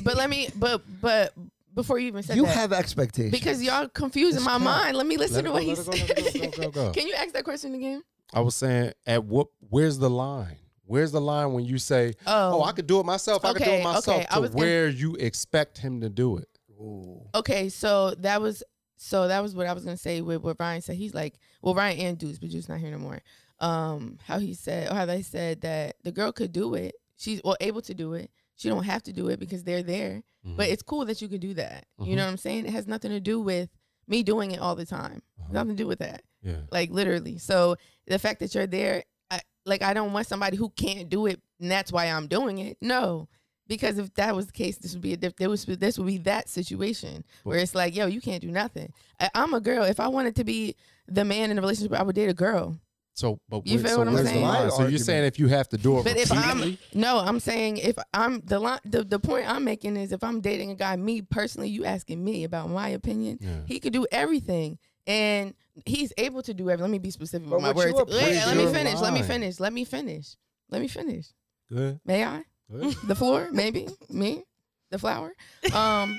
But 0.04 0.16
let 0.16 0.28
me, 0.28 0.48
but 0.56 0.82
but 1.00 1.32
before 1.74 1.98
you 1.98 2.08
even 2.08 2.22
said 2.22 2.36
You 2.36 2.44
that, 2.44 2.54
have 2.56 2.72
expectations 2.72 3.30
because 3.32 3.62
y'all 3.62 3.88
confusing 3.88 4.36
This 4.40 4.44
my 4.44 4.52
count. 4.52 4.64
mind. 4.64 4.96
Let 4.96 5.06
me 5.06 5.16
listen 5.16 5.36
Let 5.36 5.44
to 5.44 5.52
what 5.52 5.62
he 5.62 5.74
let 5.74 5.78
it 5.78 5.86
go, 5.86 5.92
let 5.92 6.34
it 6.58 6.72
go, 6.74 6.84
said. 6.86 6.94
Can 6.94 7.06
you 7.06 7.14
ask 7.14 7.32
that 7.32 7.44
question 7.44 7.74
again? 7.74 8.02
I 8.34 8.40
was 8.40 8.54
saying, 8.54 8.92
at 9.06 9.24
what? 9.24 9.48
Where's 9.70 9.98
the 9.98 10.10
line? 10.10 10.56
Where's 10.84 11.12
the 11.12 11.20
line 11.20 11.52
when 11.52 11.64
you 11.64 11.78
say, 11.78 12.14
Oh, 12.26 12.60
"Oh, 12.60 12.64
I 12.64 12.72
could 12.72 12.86
do 12.86 12.98
it 13.00 13.06
myself. 13.06 13.44
I 13.44 13.52
could 13.54 13.62
do 13.64 13.70
it 13.70 13.84
myself," 13.84 14.08
okay, 14.18 14.26
I 14.30 14.34
to 14.34 14.40
was 14.40 14.50
gonna- 14.50 14.60
where 14.64 14.88
you 14.88 15.14
expect 15.16 15.78
him 15.78 16.00
to 16.02 16.08
do 16.10 16.36
it? 16.38 16.48
Ooh. 16.72 17.22
okay. 17.34 17.68
So 17.68 18.10
that 18.18 18.42
was 18.42 18.62
so 19.02 19.26
that 19.28 19.42
was 19.42 19.54
what 19.54 19.66
I 19.66 19.72
was 19.72 19.84
gonna 19.84 19.96
say 19.96 20.20
with 20.20 20.42
what 20.42 20.56
Ryan 20.60 20.80
said. 20.82 20.96
He's 20.96 21.14
like, 21.14 21.34
well, 21.60 21.74
Ryan 21.74 21.98
and 22.00 22.18
Deuce, 22.18 22.38
but 22.38 22.50
Deuce 22.50 22.68
not 22.68 22.78
here 22.80 22.90
no 22.90 22.98
more. 22.98 23.20
Um, 23.58 24.18
how 24.24 24.38
he 24.38 24.54
said, 24.54 24.90
or 24.90 24.94
how 24.94 25.06
they 25.06 25.22
said 25.22 25.60
that 25.62 25.96
the 26.02 26.12
girl 26.12 26.32
could 26.32 26.52
do 26.52 26.74
it. 26.74 26.94
She's 27.16 27.40
well 27.44 27.56
able 27.60 27.82
to 27.82 27.94
do 27.94 28.14
it. 28.14 28.30
She 28.56 28.68
don't 28.68 28.84
have 28.84 29.02
to 29.04 29.12
do 29.12 29.28
it 29.28 29.38
because 29.40 29.64
they're 29.64 29.82
there. 29.82 30.22
But 30.44 30.68
Mhm. 30.68 30.72
it's 30.72 30.82
cool 30.82 31.04
that 31.04 31.22
you 31.22 31.28
can 31.28 31.38
do 31.40 31.54
that. 31.54 31.86
You 31.98 32.06
Mhm. 32.06 32.16
know 32.16 32.24
what 32.24 32.30
I'm 32.32 32.36
saying? 32.36 32.66
It 32.66 32.72
has 32.72 32.86
nothing 32.88 33.10
to 33.12 33.20
do 33.20 33.40
with 33.40 33.70
me 34.08 34.22
doing 34.24 34.50
it 34.50 34.58
all 34.60 34.74
the 34.74 34.84
time. 34.86 35.22
Uh-huh. 35.40 35.52
Nothing 35.52 35.76
to 35.76 35.82
do 35.82 35.86
with 35.86 36.00
that. 36.00 36.22
yeah. 36.42 36.62
Like 36.72 36.90
literally. 36.90 37.38
So 37.38 37.76
the 38.08 38.18
fact 38.18 38.40
that 38.40 38.52
you're 38.54 38.66
there, 38.66 39.04
I, 39.30 39.40
like 39.64 39.82
I 39.82 39.94
don't 39.94 40.12
want 40.12 40.26
somebody 40.26 40.56
who 40.56 40.70
can't 40.70 41.08
do 41.08 41.26
it, 41.26 41.40
and 41.60 41.70
that's 41.70 41.92
why 41.92 42.06
I'm 42.06 42.26
doing 42.26 42.58
it. 42.58 42.78
No, 42.80 43.28
because 43.76 43.98
if 43.98 44.12
that 44.14 44.34
was 44.36 44.46
the 44.46 44.52
case, 44.52 44.76
this 44.78 44.92
would 44.92 45.02
be 45.02 45.12
a 45.12 45.16
diff- 45.16 45.36
there 45.36 45.50
was 45.50 45.64
this 45.64 45.98
would 45.98 46.06
be 46.06 46.18
that 46.18 46.48
situation 46.48 47.24
where 47.44 47.58
it's 47.58 47.74
like, 47.74 47.94
yo, 47.96 48.06
you 48.06 48.20
can't 48.20 48.40
do 48.42 48.50
nothing. 48.50 48.92
I, 49.20 49.30
I'm 49.34 49.54
a 49.54 49.60
girl. 49.60 49.84
If 49.84 50.00
I 50.00 50.08
wanted 50.08 50.36
to 50.36 50.44
be 50.44 50.76
the 51.08 51.24
man 51.24 51.50
in 51.50 51.58
a 51.58 51.60
relationship, 51.60 51.92
I 51.98 52.02
would 52.02 52.14
date 52.14 52.28
a 52.28 52.34
girl. 52.34 52.78
So, 53.14 53.38
but 53.48 53.66
You 53.66 53.74
where- 53.76 53.82
feel 53.84 53.92
so 53.92 53.98
what 53.98 54.08
I'm 54.08 54.14
where's 54.14 54.26
the 54.26 54.32
saying? 54.32 54.42
line? 54.42 54.64
My 54.64 54.68
So 54.70 54.76
you're 54.76 54.82
argument- 54.84 55.04
saying 55.04 55.24
if 55.24 55.38
you 55.38 55.48
have 55.48 55.68
to 55.68 55.76
do 55.76 55.98
it 55.98 56.04
But 56.04 56.16
if 56.16 56.32
I'm 56.32 56.58
repeatedly, 56.60 56.78
no, 56.94 57.18
I'm 57.18 57.40
saying 57.40 57.76
if 57.76 57.98
I'm 58.14 58.40
the 58.40 58.58
line, 58.58 58.80
the, 58.84 59.04
the 59.04 59.18
point 59.18 59.46
I'm 59.48 59.64
making 59.64 59.96
is 59.98 60.12
if 60.12 60.24
I'm 60.24 60.40
dating 60.40 60.70
a 60.70 60.74
guy, 60.74 60.96
me 60.96 61.20
personally, 61.20 61.68
you 61.68 61.84
asking 61.84 62.24
me 62.24 62.44
about 62.44 62.70
my 62.70 62.88
opinion, 62.88 63.38
Yeah. 63.40 63.48
he 63.66 63.80
could 63.80 63.92
do 63.92 64.06
everything. 64.12 64.78
And 65.06 65.54
he's 65.84 66.12
able 66.16 66.42
to 66.42 66.54
do 66.54 66.70
everything. 66.70 66.82
Let 66.84 66.90
me 66.90 66.98
be 66.98 67.10
specific 67.10 67.48
But 67.50 67.56
with 67.56 67.62
my 67.64 67.72
what 67.72 67.88
you 67.88 67.94
words. 67.94 68.10
Wait, 68.12 68.36
let 68.46 68.56
me 68.56 68.62
Your 68.62 68.72
finish. 68.72 68.94
Let 69.00 69.12
me 69.12 69.20
line. 69.20 69.28
finish. 69.28 69.60
Let 69.60 69.72
me 69.72 69.84
finish. 69.84 70.36
Let 70.70 70.80
me 70.80 70.88
finish. 70.88 71.26
good, 71.68 72.00
May 72.06 72.24
I? 72.24 72.44
The 72.68 73.14
floor, 73.14 73.48
maybe 73.52 73.88
me, 74.08 74.44
the 74.90 74.98
flower. 74.98 75.34
Um, 75.74 76.18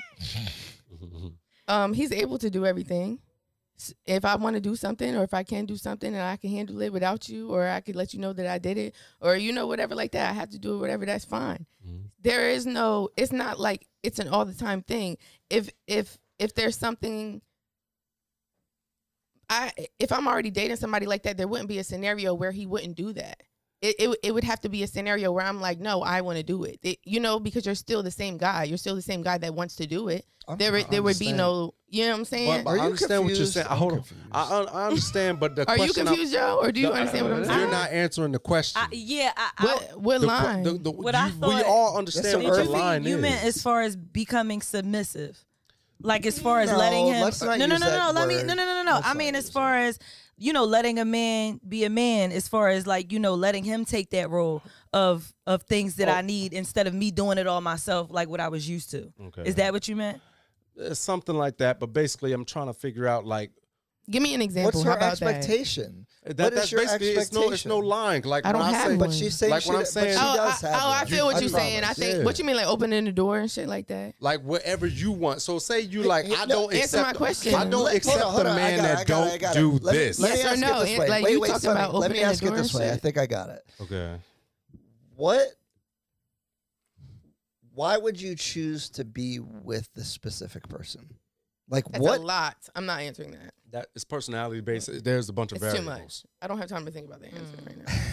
um, 1.68 1.92
he's 1.92 2.12
able 2.12 2.38
to 2.38 2.50
do 2.50 2.64
everything. 2.66 3.20
If 4.06 4.24
I 4.24 4.36
want 4.36 4.54
to 4.54 4.60
do 4.60 4.76
something, 4.76 5.16
or 5.16 5.24
if 5.24 5.34
I 5.34 5.42
can 5.42 5.66
do 5.66 5.76
something, 5.76 6.14
and 6.14 6.22
I 6.22 6.36
can 6.36 6.50
handle 6.50 6.80
it 6.80 6.92
without 6.92 7.28
you, 7.28 7.50
or 7.50 7.66
I 7.66 7.80
could 7.80 7.96
let 7.96 8.14
you 8.14 8.20
know 8.20 8.32
that 8.32 8.46
I 8.46 8.58
did 8.58 8.78
it, 8.78 8.94
or 9.20 9.34
you 9.34 9.52
know 9.52 9.66
whatever 9.66 9.96
like 9.96 10.12
that, 10.12 10.30
I 10.30 10.32
have 10.32 10.50
to 10.50 10.58
do 10.58 10.74
it, 10.74 10.78
whatever. 10.78 11.04
That's 11.04 11.24
fine. 11.24 11.66
Mhm. 11.84 12.04
There 12.22 12.50
is 12.50 12.66
no. 12.66 13.08
It's 13.16 13.32
not 13.32 13.58
like 13.58 13.88
it's 14.04 14.20
an 14.20 14.28
all 14.28 14.44
the 14.44 14.54
time 14.54 14.82
thing. 14.82 15.18
If 15.50 15.70
if 15.88 16.16
if 16.38 16.54
there's 16.54 16.76
something. 16.78 17.42
I 19.50 19.72
if 19.98 20.12
I'm 20.12 20.26
already 20.28 20.50
dating 20.50 20.76
somebody 20.76 21.06
like 21.06 21.24
that, 21.24 21.36
there 21.36 21.48
wouldn't 21.48 21.68
be 21.68 21.78
a 21.78 21.84
scenario 21.84 22.32
where 22.32 22.52
he 22.52 22.66
wouldn't 22.66 22.96
do 22.96 23.12
that. 23.14 23.42
It, 23.84 23.96
it, 23.98 24.18
it 24.22 24.32
would 24.34 24.44
have 24.44 24.60
to 24.62 24.70
be 24.70 24.82
a 24.82 24.86
scenario 24.86 25.30
where 25.30 25.44
I'm 25.44 25.60
like, 25.60 25.78
no, 25.78 26.02
I 26.02 26.22
want 26.22 26.38
to 26.38 26.42
do 26.42 26.64
it. 26.64 26.78
It- 26.82 27.00
You 27.04 27.20
know, 27.20 27.38
because 27.38 27.66
you're 27.66 27.74
still 27.74 28.02
the 28.02 28.10
same 28.10 28.38
guy. 28.38 28.64
You're 28.64 28.78
still 28.78 28.94
the 28.94 29.02
same 29.02 29.22
guy 29.22 29.36
that 29.38 29.52
wants 29.54 29.76
to 29.76 29.86
do 29.86 30.08
it. 30.08 30.24
I'm- 30.48 30.56
There, 30.58 30.72
would- 30.72 30.88
there 30.90 31.02
would 31.02 31.18
be 31.18 31.32
no, 31.32 31.74
you 31.88 32.04
know 32.04 32.12
what 32.12 32.18
I'm 32.20 32.24
saying? 32.24 32.64
But, 32.64 32.70
Are 32.70 32.74
I 32.74 32.76
you 32.76 32.82
understand 32.86 33.20
what 33.24 33.28
you're 33.28 33.36
confused? 33.36 33.52
saying. 33.54 33.66
I'm 33.68 33.76
Hold 33.78 33.92
on, 33.92 33.98
confused. 33.98 34.22
I, 34.32 34.40
I 34.42 34.62
I 34.62 34.86
understand, 34.88 35.40
but 35.40 35.54
the 35.56 35.68
Are 35.68 35.76
you 35.76 35.84
question 35.84 36.06
I'm- 36.08 36.14
confused, 36.16 36.32
Jo, 36.34 36.58
or 36.62 36.72
do 36.72 36.80
you 36.80 36.86
the- 36.88 36.92
understand 36.94 37.24
what 37.26 37.34
I'm 37.34 37.44
saying? 37.44 37.60
You're 37.60 37.70
not 37.70 37.90
answering 37.90 38.32
the 38.32 38.38
question. 38.38 38.80
I, 38.82 38.88
yeah, 38.92 39.32
I, 39.36 39.50
I, 39.58 39.64
what 39.64 40.00
what 40.00 40.20
The 40.22 40.26
que- 40.26 40.32
line? 40.34 40.62
the- 40.62 40.78
the- 40.78 40.90
What 40.90 41.14
you- 41.14 41.20
I 41.20 41.26
we 41.26 41.32
thought- 41.40 41.66
all 41.66 41.98
understand 41.98 42.42
what 42.42 42.54
the 42.56 42.64
you, 42.64 42.70
line 42.70 43.04
you 43.04 43.16
is. 43.16 43.22
meant 43.22 43.44
as 43.44 43.60
far 43.62 43.82
as 43.82 43.96
becoming 43.96 44.62
submissive, 44.62 45.44
like 46.00 46.24
as 46.26 46.38
far 46.38 46.60
as 46.60 46.70
No, 46.70 46.78
letting 46.78 47.06
him. 47.06 47.22
let's 47.22 47.40
not 47.42 47.58
no, 47.58 47.66
no, 47.66 47.74
use 47.74 47.80
no, 47.80 47.86
no, 47.86 47.92
that 47.92 48.14
no. 48.14 48.20
Let 48.20 48.28
me. 48.28 48.36
No, 48.42 48.54
no, 48.54 48.64
no, 48.64 48.82
no, 48.82 48.92
no. 48.92 49.00
I 49.04 49.12
mean, 49.14 49.34
as 49.34 49.50
far 49.50 49.76
as 49.78 49.98
you 50.36 50.52
know, 50.52 50.64
letting 50.64 50.98
a 50.98 51.04
man 51.04 51.60
be 51.66 51.84
a 51.84 51.90
man, 51.90 52.32
as 52.32 52.48
far 52.48 52.68
as 52.68 52.86
like 52.86 53.12
you 53.12 53.18
know, 53.18 53.34
letting 53.34 53.64
him 53.64 53.84
take 53.84 54.10
that 54.10 54.30
role 54.30 54.62
of 54.92 55.32
of 55.46 55.62
things 55.62 55.96
that 55.96 56.08
Oh. 56.08 56.12
I 56.12 56.20
need 56.22 56.52
instead 56.52 56.86
of 56.86 56.94
me 56.94 57.10
doing 57.10 57.38
it 57.38 57.46
all 57.46 57.60
myself, 57.60 58.08
like 58.10 58.28
what 58.28 58.40
I 58.40 58.48
was 58.48 58.68
used 58.68 58.90
to. 58.90 59.12
Okay. 59.26 59.42
Is 59.44 59.56
that 59.56 59.72
what 59.72 59.88
you 59.88 59.96
meant? 59.96 60.20
It's 60.76 60.98
something 61.00 61.36
like 61.36 61.58
that? 61.58 61.78
But 61.78 61.92
basically, 61.92 62.32
I'm 62.32 62.44
trying 62.44 62.66
to 62.66 62.74
figure 62.74 63.06
out 63.06 63.24
like 63.24 63.52
Give 64.10 64.22
me 64.22 64.34
an 64.34 64.42
example. 64.42 64.80
What's 64.80 64.84
How 64.84 64.90
her 64.92 64.96
about 64.98 65.12
expectation? 65.12 66.06
that. 66.24 66.38
What 66.38 66.52
is 66.54 66.58
that's 66.58 66.72
your 66.72 66.80
basically 66.82 67.08
it's 67.10 67.32
no 67.32 67.50
it's 67.50 67.66
no 67.66 67.78
expectation? 67.78 67.84
line. 67.88 68.22
Like 68.24 68.46
I 68.46 68.52
don't 68.52 68.62
I 68.62 68.72
have 68.72 68.82
say, 68.86 68.88
one. 68.96 68.98
But 69.08 69.12
she's 69.14 69.36
saying 69.36 69.50
Like 69.50 69.62
she, 69.62 69.68
what 69.68 69.74
I'm 69.76 69.80
but 69.82 69.88
saying- 69.88 70.12
she 70.18 70.24
Oh, 70.24 70.36
does 70.36 70.64
I, 70.64 70.68
have 70.70 70.80
oh, 70.82 70.88
I 70.88 70.98
one. 71.00 71.06
feel 71.06 71.26
what 71.26 71.40
you're 71.40 71.50
saying. 71.50 71.84
I 71.84 71.92
think 71.92 72.16
Yeah. 72.18 72.24
what 72.24 72.38
you 72.38 72.44
mean, 72.46 72.56
like 72.56 72.66
opening 72.66 73.04
the 73.04 73.12
door 73.12 73.38
and 73.38 73.50
shit 73.50 73.68
like 73.68 73.86
that. 73.88 74.14
like 74.20 74.40
whatever 74.42 74.86
you 74.86 75.12
want. 75.12 75.42
So 75.42 75.58
say 75.58 75.80
you 75.80 76.02
like 76.02 76.26
I 76.26 76.44
No, 76.46 76.46
don't 76.46 76.72
answer 76.74 76.84
accept. 76.98 77.06
my 77.06 77.12
question. 77.12 77.54
I 77.54 77.64
don't 77.66 77.94
accept 77.94 78.18
Hold 78.20 78.26
on, 78.26 78.32
hold 78.32 78.46
the 78.46 78.50
on, 78.50 78.56
I 78.56 78.60
man 78.60 78.76
got 78.78 78.84
it, 78.84 78.88
I 78.90 78.94
that 78.96 79.06
got 79.06 79.34
it, 79.34 79.40
don't 79.40 79.54
do 79.78 79.84
Let 79.84 79.92
me- 79.92 79.98
this. 79.98 80.18
Let 80.20 80.32
me 80.32 80.38
Yes 80.38 80.56
or 80.56 80.60
no? 80.60 80.80
it 80.80 80.84
this 80.84 80.98
like, 80.98 81.24
wait, 81.24 81.32
you 81.32 81.40
wait, 81.40 81.48
talking 81.48 81.60
Sunnie, 81.70 81.72
about 81.84 81.94
let 81.94 82.10
me 82.10 82.22
ask 82.22 82.42
it 82.42 82.54
this 82.54 82.74
way. 82.74 82.90
I 82.90 82.96
think 82.96 83.18
I 83.18 83.26
got 83.26 83.50
it. 83.50 83.62
Okay. 83.82 84.16
What 85.16 85.46
why 87.74 87.96
would 87.98 88.20
you 88.20 88.34
choose 88.36 88.88
to 88.90 89.04
be 89.04 89.40
with 89.40 89.88
this 89.94 90.08
specific 90.08 90.68
person? 90.68 91.16
Like 91.68 91.84
That's 91.88 92.02
what? 92.04 92.20
a 92.20 92.22
lot. 92.22 92.56
I'm 92.74 92.86
not 92.86 93.00
answering 93.00 93.30
that. 93.32 93.54
That 93.72 93.86
is 93.94 94.04
personality 94.04 94.60
based. 94.60 94.90
There's 95.04 95.28
a 95.28 95.32
bunch 95.32 95.52
of 95.52 95.62
It's 95.62 95.74
too 95.74 95.82
much. 95.82 96.24
I 96.42 96.46
don't 96.46 96.58
have 96.58 96.68
time 96.68 96.84
to 96.84 96.90
think 96.90 97.06
about 97.06 97.20
the 97.20 97.26
answer 97.28 97.56
Mm. 97.56 97.66
right 97.66 97.78
now. 97.86 97.94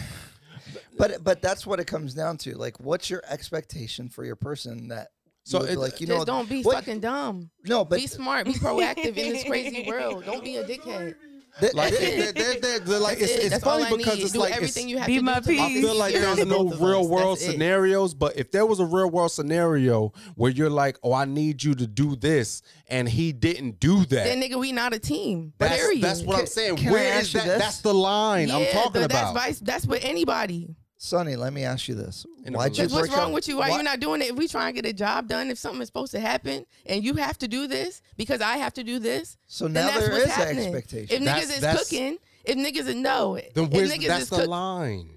But 0.98 1.24
but 1.24 1.42
that's 1.42 1.66
what 1.66 1.80
it 1.80 1.88
comes 1.88 2.14
down 2.14 2.38
to. 2.40 2.56
Like, 2.56 2.80
what's 2.80 3.10
your 3.10 3.22
expectation 3.28 4.08
for 4.10 4.24
your 4.24 4.36
person 4.36 4.90
that? 4.90 5.10
So 5.44 5.64
you 5.64 5.70
it- 5.72 5.78
like 5.80 6.00
you 6.00 6.06
Just 6.08 6.20
know, 6.20 6.26
don't 6.26 6.48
be 6.48 6.62
what- 6.62 6.76
fucking 6.76 7.00
dumb. 7.00 7.50
no, 7.66 7.84
but 7.84 7.98
be 7.98 8.08
smart. 8.08 8.46
Be 8.46 8.54
proactive 8.54 9.18
in 9.18 9.34
this 9.34 9.44
crazy 9.44 9.86
world. 9.88 10.24
Don't 10.26 10.44
be 10.44 10.58
a 10.58 10.64
dickhead. 10.68 11.16
Th- 11.60 11.74
Like, 11.74 11.96
th- 11.96 12.00
they're, 12.00 12.32
they're, 12.34 12.60
they're, 12.62 12.80
they're 12.80 13.00
like 13.00 13.20
That's 13.20 13.32
it's, 13.32 13.46
it. 13.46 13.54
it's 13.54 13.64
all 13.66 13.80
funny 13.80 13.94
I 13.94 13.98
because 13.98 14.16
need. 14.18 14.24
it's 14.24 14.32
Do 14.34 14.40
like 14.40 14.56
everything 14.56 14.84
it's, 14.86 14.92
you 14.92 14.98
have 15.00 15.08
Be 15.08 15.18
to 15.18 15.22
my 15.24 15.40
do 15.40 15.42
to 15.42 15.48
peace. 15.50 15.60
I 15.62 15.82
feel 15.82 15.96
like 15.96 16.14
there's 16.14 16.46
no 16.46 16.70
real 16.70 17.08
world 17.08 17.38
That's 17.38 17.48
it. 17.50 17.52
scenarios, 17.52 18.14
but 18.14 18.38
if 18.38 18.52
there 18.52 18.66
was 18.66 18.80
a 18.80 18.86
real 18.86 19.10
world 19.10 19.32
scenario 19.32 20.14
where 20.36 20.52
you're 20.52 20.70
like, 20.70 20.98
"Oh, 21.04 21.14
I 21.14 21.26
need 21.26 21.64
you 21.64 21.76
to 21.76 21.88
do 21.88 22.16
this," 22.16 22.62
and 22.88 23.08
he 23.10 23.32
didn't 23.34 23.80
do 23.80 24.00
that, 24.06 24.10
Then 24.26 24.42
nigga, 24.42 24.60
we 24.60 24.72
not 24.72 24.94
a 24.94 25.00
team. 25.00 25.54
that's, 25.58 26.00
that's 26.00 26.22
what 26.24 26.40
I'm 26.40 26.46
saying. 26.48 26.78
can 26.78 26.90
I 26.90 26.92
Where 26.92 27.14
ask 27.14 27.22
is 27.24 27.34
you 27.34 27.40
that? 27.42 27.48
this? 27.48 27.60
That's 27.60 27.82
the 27.82 27.94
line 27.94 28.50
I'm 28.52 28.66
talking 28.68 28.92
but 28.94 29.06
about. 29.06 29.34
That's 29.34 29.46
vice. 29.46 29.60
That's 29.60 29.86
with 29.86 30.04
anybody. 30.06 30.76
Sunnie, 31.02 31.36
let 31.36 31.52
me 31.52 31.64
ask 31.64 31.88
you 31.88 31.96
this: 31.96 32.28
Why'd 32.48 32.78
you 32.78 32.88
what's 32.88 33.10
wrong 33.10 33.30
up- 33.30 33.32
with 33.34 33.48
you? 33.48 33.58
Why, 33.58 33.72
why- 33.72 33.78
you 33.78 33.84
not 33.84 34.00
doing 34.00 34.22
it? 34.22 34.28
If 34.30 34.36
we 34.36 34.48
try 34.48 34.68
and 34.68 34.76
get 34.76 34.86
a 34.86 34.94
job 34.94 35.28
done, 35.28 35.50
if 35.50 35.58
something 35.58 35.82
is 35.82 35.88
supposed 35.88 36.12
to 36.12 36.20
happen 36.20 36.66
and 36.86 37.04
you 37.04 37.16
have 37.16 37.40
to 37.40 37.48
do 37.48 37.66
this 37.66 38.04
because 38.18 38.40
I 38.40 38.58
have 38.58 38.74
to 38.76 38.84
do 38.84 39.00
this, 39.00 39.36
So 39.48 39.66
then 39.66 39.74
now 39.74 39.88
that's 39.88 40.00
there 40.02 40.12
what's 40.12 40.26
is 40.26 40.32
happening. 40.32 40.64
expectation. 40.76 41.16
If 41.18 41.24
That's- 41.24 41.52
niggas 41.52 41.74
is 41.74 41.80
cooking, 41.90 42.18
if 42.46 42.56
niggas 42.56 42.88
is 42.88 42.96
no, 42.96 43.34
then 43.56 43.64
if 43.66 43.72
where's, 43.72 43.92
niggas 43.92 44.08
that's 44.08 44.24
is 44.26 44.30
the 44.30 44.36
cook- 44.38 44.48
line. 44.50 45.10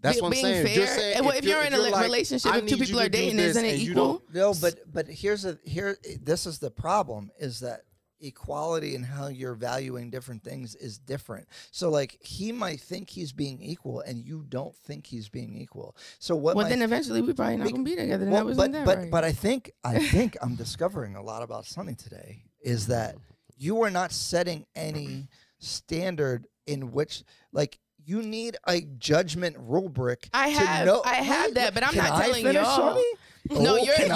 That's 0.00 0.16
be- 0.16 0.22
what 0.22 0.26
I'm 0.26 0.32
being 0.32 0.44
saying. 0.44 0.76
You're 0.76 0.86
fair, 0.86 0.96
saying 0.98 1.24
well, 1.24 1.36
if 1.36 1.44
you're 1.44 1.62
in 1.62 1.72
a 1.72 1.78
like, 1.78 2.02
relationship 2.04 2.52
I 2.52 2.58
and 2.58 2.68
two 2.68 2.76
people 2.76 3.00
are 3.00 3.08
dating, 3.08 3.38
isn't 3.38 3.64
it 3.64 3.78
equal? 3.78 4.22
No, 4.34 4.54
but 4.54 4.92
but 4.92 5.06
here's 5.06 5.44
a 5.44 5.56
here. 5.64 5.98
This 6.20 6.46
is 6.46 6.58
the 6.58 6.70
problem: 6.70 7.30
is 7.38 7.60
that 7.60 7.82
equality 8.26 8.94
and 8.94 9.04
how 9.04 9.28
you're 9.28 9.54
valuing 9.54 10.10
different 10.10 10.42
things 10.42 10.74
is 10.74 10.98
different. 10.98 11.46
So 11.70 11.88
like 11.90 12.16
he 12.20 12.52
might 12.52 12.80
think 12.80 13.08
he's 13.10 13.32
being 13.32 13.60
equal, 13.62 14.00
and 14.00 14.18
you 14.24 14.44
don't 14.48 14.74
think 14.76 15.06
he's 15.06 15.28
being 15.28 15.56
equal. 15.56 15.96
So 16.18 16.36
what? 16.36 16.56
Well, 16.56 16.68
then 16.68 16.82
eventually 16.82 17.20
we 17.22 17.32
probably 17.32 17.56
not 17.58 17.64
Bec- 17.64 17.72
gonna 17.72 17.84
be 17.84 17.96
together. 17.96 18.24
Then 18.24 18.32
well, 18.34 18.44
that 18.44 18.46
wasn't 18.56 18.72
but 18.72 18.78
that 18.78 18.84
but 18.86 18.98
right. 18.98 19.10
but 19.10 19.24
I 19.24 19.32
think 19.32 19.70
I 19.84 19.98
think 19.98 20.36
I'm 20.42 20.54
discovering 20.54 21.16
a 21.16 21.22
lot 21.22 21.42
about 21.42 21.64
Sunnie 21.64 21.94
today 21.96 22.42
is 22.62 22.88
that 22.88 23.16
you 23.58 23.82
are 23.82 23.90
not 23.90 24.12
setting 24.12 24.66
any 24.74 25.28
standard 25.58 26.46
in 26.66 26.92
which 26.92 27.22
like 27.52 27.78
you 28.04 28.22
need 28.22 28.56
a 28.68 28.80
judgment 28.98 29.56
rubric. 29.58 30.28
I 30.32 30.52
to 30.52 30.58
have- 30.58 30.86
know- 30.86 31.02
I 31.04 31.14
have 31.14 31.54
that, 31.54 31.74
but 31.74 31.82
I'm 31.82 31.92
can 31.92 32.04
not 32.04 32.12
I 32.12 32.22
telling 32.26 32.44
finish, 32.44 32.62
y'all. 32.62 32.94
Sunnie? 32.94 33.12
No, 33.50 33.72
Oh, 33.72 33.76
you're- 33.76 33.86
you're 33.86 33.96
saying 33.96 34.12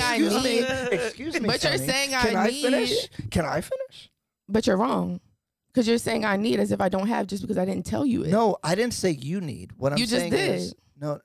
I 0.00 0.16
excuse 0.16 0.34
me, 0.44 0.60
need- 0.60 0.64
excuse 1.00 1.40
me, 1.40 1.46
But 1.46 1.62
you're 1.64 1.78
saying 1.78 2.10
can 2.10 2.36
I 2.36 2.44
I 2.44 2.50
finish? 2.50 2.90
need- 2.90 3.30
Can 3.30 3.44
I 3.44 3.60
finish? 3.60 4.10
but 4.48 4.66
you're 4.66 4.76
wrong 4.76 5.20
because 5.68 5.86
you're 5.88 5.98
saying 5.98 6.24
I 6.24 6.36
need 6.36 6.60
as 6.60 6.72
if 6.72 6.80
I 6.80 6.88
don't 6.88 7.06
have 7.08 7.26
just 7.26 7.42
because 7.42 7.58
I 7.58 7.64
didn't 7.64 7.86
tell 7.86 8.04
you 8.06 8.24
it. 8.24 8.28
No, 8.30 8.56
I 8.62 8.74
didn't 8.74 8.94
say 8.94 9.10
you 9.10 9.40
need. 9.40 9.72
What 9.76 9.92
I'm 9.92 9.98
You 9.98 10.06
just 10.06 10.20
saying 10.20 10.32
is 10.32 10.68
did. 10.72 10.76
no. 11.00 11.20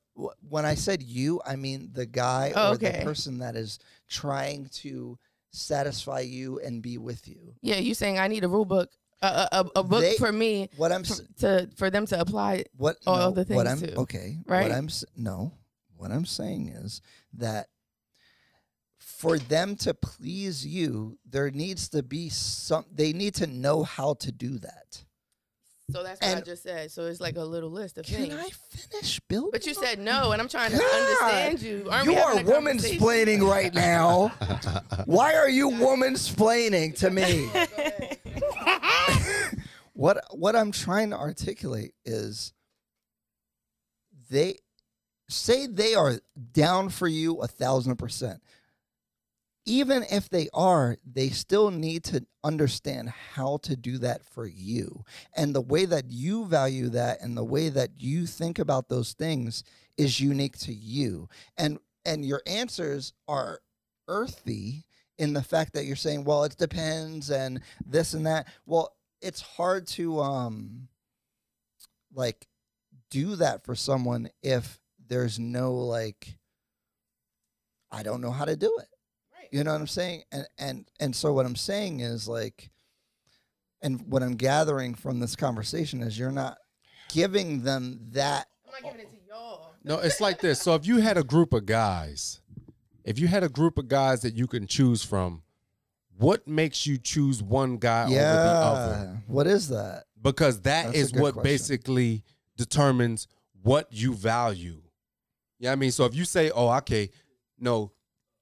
When 0.48 0.64
I 0.64 0.76
said 0.76 1.02
you, 1.02 1.42
I 1.46 1.56
mean 1.56 1.90
the 1.94 2.06
guy 2.06 2.54
Oh, 2.56 2.72
or 2.72 2.74
okay. 2.76 3.00
the 3.00 3.06
person 3.06 3.40
that 3.40 3.56
is 3.56 3.80
trying 4.08 4.68
to 4.82 5.18
satisfy 5.52 6.20
you 6.20 6.60
and 6.60 6.82
be 6.84 6.98
with 6.98 7.28
you. 7.28 7.56
Yeah, 7.62 7.78
you 7.78 7.94
saying 7.96 8.20
I 8.20 8.28
need 8.28 8.44
a 8.44 8.48
rule 8.48 8.66
book, 8.66 8.92
a 9.24 9.48
a, 9.52 9.70
a, 9.78 9.84
book 9.84 10.02
They- 10.02 10.16
for 10.18 10.32
me 10.32 10.70
What 10.78 10.92
I'm 10.92 11.04
to 11.40 11.68
for 11.76 11.90
them 11.90 12.06
to 12.08 12.20
apply. 12.20 12.66
what 12.78 12.98
all 13.08 13.32
no, 13.32 13.44
the 13.44 13.54
what 13.56 13.66
things 13.68 13.82
I'm 13.84 13.90
too, 13.90 13.96
okay. 14.02 14.38
right? 14.46 14.64
What 14.70 14.72
I'm 14.78 14.90
no. 15.18 15.54
What 16.04 16.12
I'm 16.12 16.26
saying 16.26 16.68
is 16.68 17.02
that 17.36 17.68
for 19.00 19.40
them 19.40 19.78
to 19.78 19.94
please 19.94 20.68
you, 20.68 21.18
there 21.26 21.50
needs 21.50 21.88
to 21.92 22.04
be 22.04 22.28
some. 22.28 22.84
They 22.94 23.14
need 23.14 23.36
to 23.36 23.48
know 23.48 23.84
how 23.84 24.16
to 24.16 24.30
do 24.30 24.58
that. 24.58 25.02
So 25.92 26.04
that's 26.04 26.20
what 26.20 26.38
I 26.38 26.42
just 26.42 26.62
said. 26.62 26.92
So 26.92 27.06
it's 27.06 27.22
like 27.22 27.38
a 27.38 27.44
little 27.44 27.70
list 27.70 27.98
of 27.98 28.06
Can 28.06 28.18
things. 28.18 28.34
I 28.34 28.50
finish, 28.50 29.22
Bill? 29.30 29.50
But 29.50 29.66
you 29.66 29.74
said 29.74 29.98
no, 29.98 30.34
and 30.34 30.42
I'm 30.42 30.50
trying 30.50 30.72
to 30.72 30.78
God, 30.78 30.94
understand 30.94 31.62
you. 31.62 31.88
Aren't 31.90 32.08
we 32.08 32.16
you 32.16 32.20
are 32.20 32.36
having 32.36 32.52
a 32.52 32.54
woman 32.54 32.74
conversation? 32.74 33.00
splaining 33.02 33.50
right 33.50 33.74
now. 33.74 34.28
Why 35.06 35.36
are 35.36 35.50
you 35.50 35.70
woman 35.70 36.16
splaining 36.16 36.98
to 37.00 37.12
me? 37.12 37.50
What 39.94 40.22
what 40.32 40.58
I'm 40.58 40.74
trying 40.74 41.12
to 41.12 41.18
articulate 41.18 41.94
is 42.04 42.52
they 44.30 44.58
say 45.34 45.68
they 45.68 45.96
are 45.96 46.20
down 46.52 46.90
for 46.90 47.08
you 47.08 47.42
a 47.42 47.48
thousand 47.48 47.98
percent. 47.98 48.42
Even 49.66 50.04
if 50.12 50.30
they 50.30 50.50
are, 50.54 50.98
they 51.06 51.30
still 51.30 51.72
need 51.72 52.04
to 52.04 52.26
understand 52.44 53.10
how 53.10 53.58
to 53.64 53.78
do 53.78 53.98
that 54.00 54.26
for 54.26 54.46
you. 54.46 55.06
And 55.38 55.56
the 55.56 55.62
way 55.62 55.86
that 55.86 56.12
you 56.12 56.46
value 56.46 56.90
that 56.90 57.22
and 57.22 57.38
the 57.38 57.46
way 57.46 57.70
that 57.70 57.92
you 57.98 58.26
think 58.26 58.60
about 58.60 58.90
those 58.90 59.14
things 59.14 59.64
is 59.98 60.20
unique 60.20 60.58
to 60.60 60.74
you. 60.74 61.30
And 61.58 61.80
and 62.06 62.26
your 62.26 62.42
answers 62.46 63.14
are 63.28 63.62
earthy 64.10 64.86
in 65.18 65.34
the 65.34 65.44
fact 65.44 65.74
that 65.74 65.86
you're 65.86 65.96
saying, 65.96 66.26
well, 66.26 66.44
it 66.44 66.58
depends 66.58 67.30
and 67.32 67.62
this 67.86 68.14
and 68.14 68.26
that. 68.26 68.48
Well, 68.66 68.94
it's 69.22 69.42
hard 69.42 69.88
to 69.88 70.20
um 70.20 70.90
like 72.14 72.48
do 73.10 73.36
that 73.38 73.64
for 73.64 73.76
someone 73.76 74.30
if 74.42 74.80
there's 75.14 75.38
no 75.38 75.74
like 75.74 76.36
I 77.92 78.02
don't 78.02 78.20
know 78.20 78.32
how 78.32 78.46
to 78.46 78.56
do 78.56 78.76
it. 78.80 78.88
Right. 79.38 79.48
You 79.52 79.64
know 79.64 79.72
what 79.72 79.80
I'm 79.80 79.88
saying? 79.88 80.24
And 80.32 80.48
and 80.58 80.86
and 81.00 81.16
so 81.16 81.34
what 81.34 81.46
I'm 81.46 81.56
saying 81.56 82.00
is 82.00 82.28
like 82.28 82.72
and 83.84 84.02
what 84.10 84.24
I'm 84.24 84.36
gathering 84.36 84.96
from 84.96 85.20
this 85.20 85.36
conversation 85.36 86.02
is 86.02 86.18
you're 86.18 86.32
not 86.32 86.58
giving 87.10 87.64
them 87.64 88.00
that 88.14 88.48
I'm 88.66 88.84
not 88.84 88.94
giving 88.94 89.06
it 89.08 89.12
to 89.12 89.18
y'all. 89.30 89.74
No, 89.84 90.00
it's 90.00 90.20
like 90.20 90.40
this. 90.42 90.60
So 90.64 90.74
if 90.74 90.88
you 90.88 90.98
had 90.98 91.18
a 91.18 91.24
group 91.24 91.54
of 91.54 91.68
guys, 91.68 92.42
if 93.04 93.20
you 93.20 93.28
had 93.28 93.44
a 93.44 93.50
group 93.50 93.78
of 93.78 93.88
guys 93.88 94.22
that 94.22 94.34
you 94.34 94.48
can 94.48 94.66
choose 94.66 95.04
from, 95.04 95.44
what 96.18 96.48
makes 96.48 96.88
you 96.88 96.98
choose 96.98 97.44
one 97.44 97.78
guy 97.78 98.06
over 98.06 98.14
the 98.14 98.20
other? 98.20 99.06
yeah. 99.06 99.18
What 99.28 99.46
is 99.46 99.70
that? 99.70 100.06
Because 100.20 100.62
that 100.62 100.88
That's 100.88 100.98
is 100.98 101.14
what 101.14 101.34
question. 101.34 101.44
basically 101.44 102.24
determines 102.58 103.28
what 103.64 103.88
you 103.92 104.14
value. 104.14 104.83
Yeah, 105.60 105.72
I 105.72 105.76
mean, 105.76 105.92
so 105.92 106.06
if 106.06 106.16
you 106.16 106.26
say, 106.26 106.50
"Oh, 106.52 106.70
okay, 106.78 107.10
no," 107.60 107.92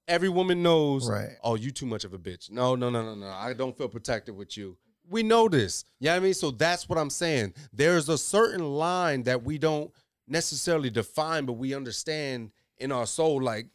every 0.08 0.28
woman 0.28 0.62
knows, 0.62 1.08
Right. 1.08 1.30
"Oh, 1.44 1.54
you 1.54 1.70
too 1.70 1.86
much 1.86 2.04
of 2.04 2.12
a 2.12 2.18
bitch." 2.18 2.50
No, 2.50 2.74
no, 2.74 2.90
no, 2.90 3.02
no, 3.02 3.14
no. 3.14 3.28
I 3.28 3.52
don't 3.52 3.76
feel 3.76 3.88
protected 3.88 4.34
with 4.36 4.56
you. 4.56 4.76
We 5.08 5.22
know 5.22 5.48
this. 5.48 5.84
Yeah, 6.00 6.14
I 6.14 6.20
mean, 6.20 6.34
so 6.34 6.50
that's 6.50 6.88
what 6.88 6.98
I'm 6.98 7.10
saying. 7.10 7.54
There's 7.72 8.08
a 8.08 8.16
certain 8.18 8.74
line 8.74 9.24
that 9.24 9.42
we 9.42 9.58
don't 9.58 9.90
necessarily 10.26 10.90
define, 10.90 11.44
but 11.44 11.54
we 11.54 11.74
understand 11.74 12.50
in 12.78 12.92
our 12.92 13.06
soul. 13.06 13.42
Like, 13.42 13.66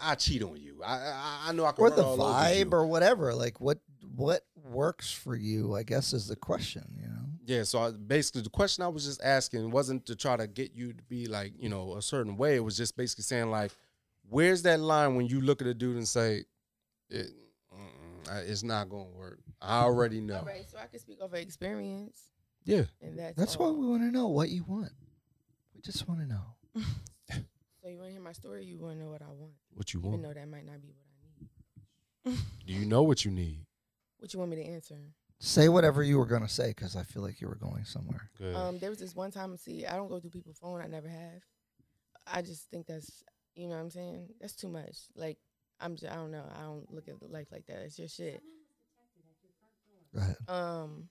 I, 0.00 0.12
I 0.12 0.14
cheat 0.14 0.42
on 0.42 0.56
you. 0.56 0.80
I, 0.84 0.94
I, 0.96 1.38
I 1.48 1.52
know 1.52 1.64
I 1.64 1.72
can. 1.72 1.84
Or 1.84 1.88
run 1.88 1.96
the 1.96 2.04
all 2.04 2.22
over 2.22 2.32
vibe 2.32 2.70
you. 2.70 2.76
or 2.76 2.86
whatever. 2.86 3.34
Like 3.34 3.60
what 3.60 3.78
what 4.16 4.44
works 4.64 5.12
for 5.12 5.36
you, 5.36 5.74
I 5.76 5.82
guess 5.82 6.12
is 6.12 6.26
the 6.28 6.36
question, 6.36 6.84
you 7.00 7.08
know. 7.08 7.27
Yeah, 7.48 7.62
so 7.62 7.78
I, 7.78 7.92
basically 7.92 8.42
the 8.42 8.50
question 8.50 8.84
I 8.84 8.88
was 8.88 9.06
just 9.06 9.22
asking 9.24 9.70
wasn't 9.70 10.04
to 10.04 10.14
try 10.14 10.36
to 10.36 10.46
get 10.46 10.74
you 10.74 10.92
to 10.92 11.02
be 11.04 11.24
like, 11.28 11.54
you 11.58 11.70
know, 11.70 11.96
a 11.96 12.02
certain 12.02 12.36
way. 12.36 12.56
It 12.56 12.60
was 12.60 12.76
just 12.76 12.94
basically 12.94 13.22
saying 13.22 13.50
like, 13.50 13.72
where's 14.28 14.60
that 14.64 14.80
line 14.80 15.14
when 15.14 15.28
you 15.28 15.40
look 15.40 15.62
at 15.62 15.66
a 15.66 15.72
dude 15.72 15.96
and 15.96 16.06
say, 16.06 16.44
it, 17.08 17.28
it's 18.44 18.62
not 18.62 18.90
going 18.90 19.10
to 19.10 19.16
work. 19.16 19.38
I 19.62 19.64
mm-hmm. 19.64 19.84
already 19.86 20.20
know. 20.20 20.40
All 20.40 20.44
right, 20.44 20.68
so 20.70 20.76
I 20.76 20.88
can 20.88 21.00
speak 21.00 21.22
over 21.22 21.36
experience, 21.36 22.28
Yeah. 22.66 22.82
and 23.00 23.18
that's 23.18 23.38
That's 23.38 23.56
all. 23.56 23.72
what 23.72 23.78
we 23.78 23.86
want 23.86 24.02
to 24.02 24.10
know, 24.10 24.28
what 24.28 24.50
you 24.50 24.64
want. 24.68 24.92
We 25.74 25.80
just 25.80 26.06
want 26.06 26.20
to 26.20 26.26
know. 26.26 26.84
So 27.80 27.88
you 27.88 27.96
want 27.96 28.08
to 28.08 28.12
hear 28.12 28.20
my 28.20 28.32
story? 28.32 28.64
You 28.66 28.76
want 28.76 28.98
to 28.98 29.02
know 29.02 29.08
what 29.08 29.22
I 29.22 29.28
want, 29.28 29.52
What 29.72 29.94
you 29.94 30.00
want. 30.00 30.16
even 30.16 30.24
want? 30.24 30.34
though 30.34 30.40
that 30.40 30.48
might 30.50 30.66
not 30.66 30.82
be 30.82 30.88
what 30.88 31.06
I 32.26 32.30
need. 32.30 32.38
Do 32.66 32.72
you 32.74 32.84
know 32.84 33.04
what 33.04 33.24
you 33.24 33.30
need? 33.30 33.64
What 34.18 34.34
you 34.34 34.40
want 34.40 34.50
me 34.50 34.56
to 34.56 34.64
answer? 34.64 34.96
Say 35.40 35.68
whatever 35.68 36.02
you 36.02 36.18
were 36.18 36.26
going 36.26 36.42
to 36.42 36.48
say 36.48 36.72
cuz 36.74 36.96
I 36.96 37.04
feel 37.04 37.22
like 37.22 37.40
you 37.40 37.48
were 37.48 37.54
going 37.54 37.84
somewhere. 37.84 38.30
Good. 38.38 38.56
Um, 38.56 38.78
there 38.78 38.90
was 38.90 38.98
this 38.98 39.14
one 39.14 39.30
time. 39.30 39.56
See, 39.56 39.86
I 39.86 39.96
don't 39.96 40.08
go 40.08 40.18
through 40.18 40.30
people's 40.30 40.58
phone. 40.58 40.80
I 40.80 40.86
never 40.86 41.08
have. 41.08 41.42
I 42.26 42.42
just 42.42 42.68
think 42.70 42.86
that's, 42.86 43.22
you 43.54 43.68
know, 43.68 43.76
what 43.76 43.82
I'm 43.82 43.90
saying 43.90 44.28
that's 44.40 44.54
too 44.54 44.68
much. 44.68 44.96
Like, 45.14 45.38
I'm, 45.80 45.96
just, 45.96 46.12
I 46.12 46.16
don't 46.16 46.32
know. 46.32 46.44
I 46.58 46.62
don't 46.62 46.92
look 46.92 47.08
at 47.08 47.14
life 47.30 47.48
like 47.52 47.66
that. 47.66 47.78
It's 47.84 47.98
your 47.98 48.08
shit. 48.08 48.42
Go 50.14 50.20
ahead. 50.20 50.36
Um, 50.48 51.08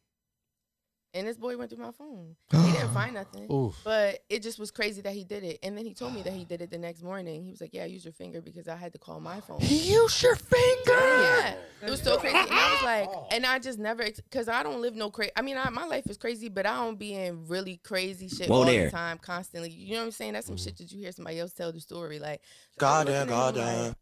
and 1.14 1.28
this 1.28 1.38
boy 1.38 1.58
went 1.58 1.72
through 1.72 1.84
my 1.84 1.92
phone. 1.92 2.36
He 2.52 2.72
didn't 2.74 2.94
find 2.94 3.14
nothing. 3.14 3.52
Oof. 3.52 3.76
But 3.84 4.20
it 4.30 4.44
just 4.44 4.60
was 4.60 4.72
crazy 4.72 5.02
that 5.02 5.14
he 5.14 5.24
did 5.24 5.44
it. 5.44 5.60
And 5.64 5.78
then 5.78 5.86
he 5.86 5.94
told 5.94 6.14
me 6.14 6.22
that 6.24 6.34
he 6.34 6.46
did 6.50 6.62
it 6.62 6.70
the 6.70 6.78
next 6.78 7.02
morning. 7.02 7.44
He 7.44 7.52
was 7.52 7.62
like, 7.62 7.74
Yeah, 7.74 7.84
I 7.84 7.86
used 7.86 8.06
your 8.06 8.14
finger 8.14 8.42
because 8.42 8.68
I 8.68 8.76
had 8.76 8.92
to 8.94 9.00
call 9.00 9.20
my 9.20 9.40
phone. 9.42 9.60
He 9.62 9.94
used 9.94 10.22
your 10.22 10.36
finger. 10.36 10.92
Yeah. 10.92 11.56
It 11.82 11.90
was 11.90 12.02
so 12.02 12.18
crazy, 12.18 12.36
and 12.36 12.50
I 12.52 12.74
was 12.74 12.84
like, 12.84 13.10
oh. 13.10 13.28
and 13.32 13.46
I 13.46 13.60
just 13.60 13.78
never, 13.78 14.04
because 14.04 14.48
I 14.48 14.64
don't 14.64 14.82
live 14.82 14.96
no 14.96 15.12
crazy. 15.12 15.32
I 15.36 15.42
mean, 15.42 15.58
I, 15.58 15.70
my 15.70 15.86
life 15.86 16.10
is 16.10 16.18
crazy, 16.18 16.50
but 16.50 16.66
I 16.66 16.76
don't 16.76 16.98
be 16.98 17.14
in 17.14 17.48
really 17.48 17.80
crazy 17.84 18.28
shit 18.28 18.50
Whoa 18.50 18.58
all 18.58 18.66
there. 18.66 18.86
the 18.86 18.92
time, 18.92 19.20
constantly. 19.20 19.70
You 19.70 19.94
know 19.94 20.00
what 20.00 20.06
I'm 20.06 20.12
saying? 20.12 20.34
That's 20.34 20.48
some 20.48 20.58
shit 20.58 20.78
that 20.78 20.92
you 20.92 21.00
hear 21.00 21.12
somebody 21.12 21.40
else 21.40 21.54
tell 21.54 21.72
the 21.72 21.80
story, 21.80 22.20
like, 22.20 22.42
God 22.80 23.08
I'm 23.08 23.14
damn, 23.14 23.28
God 23.28 23.56
damn. 23.56 23.88
like, 23.88 23.96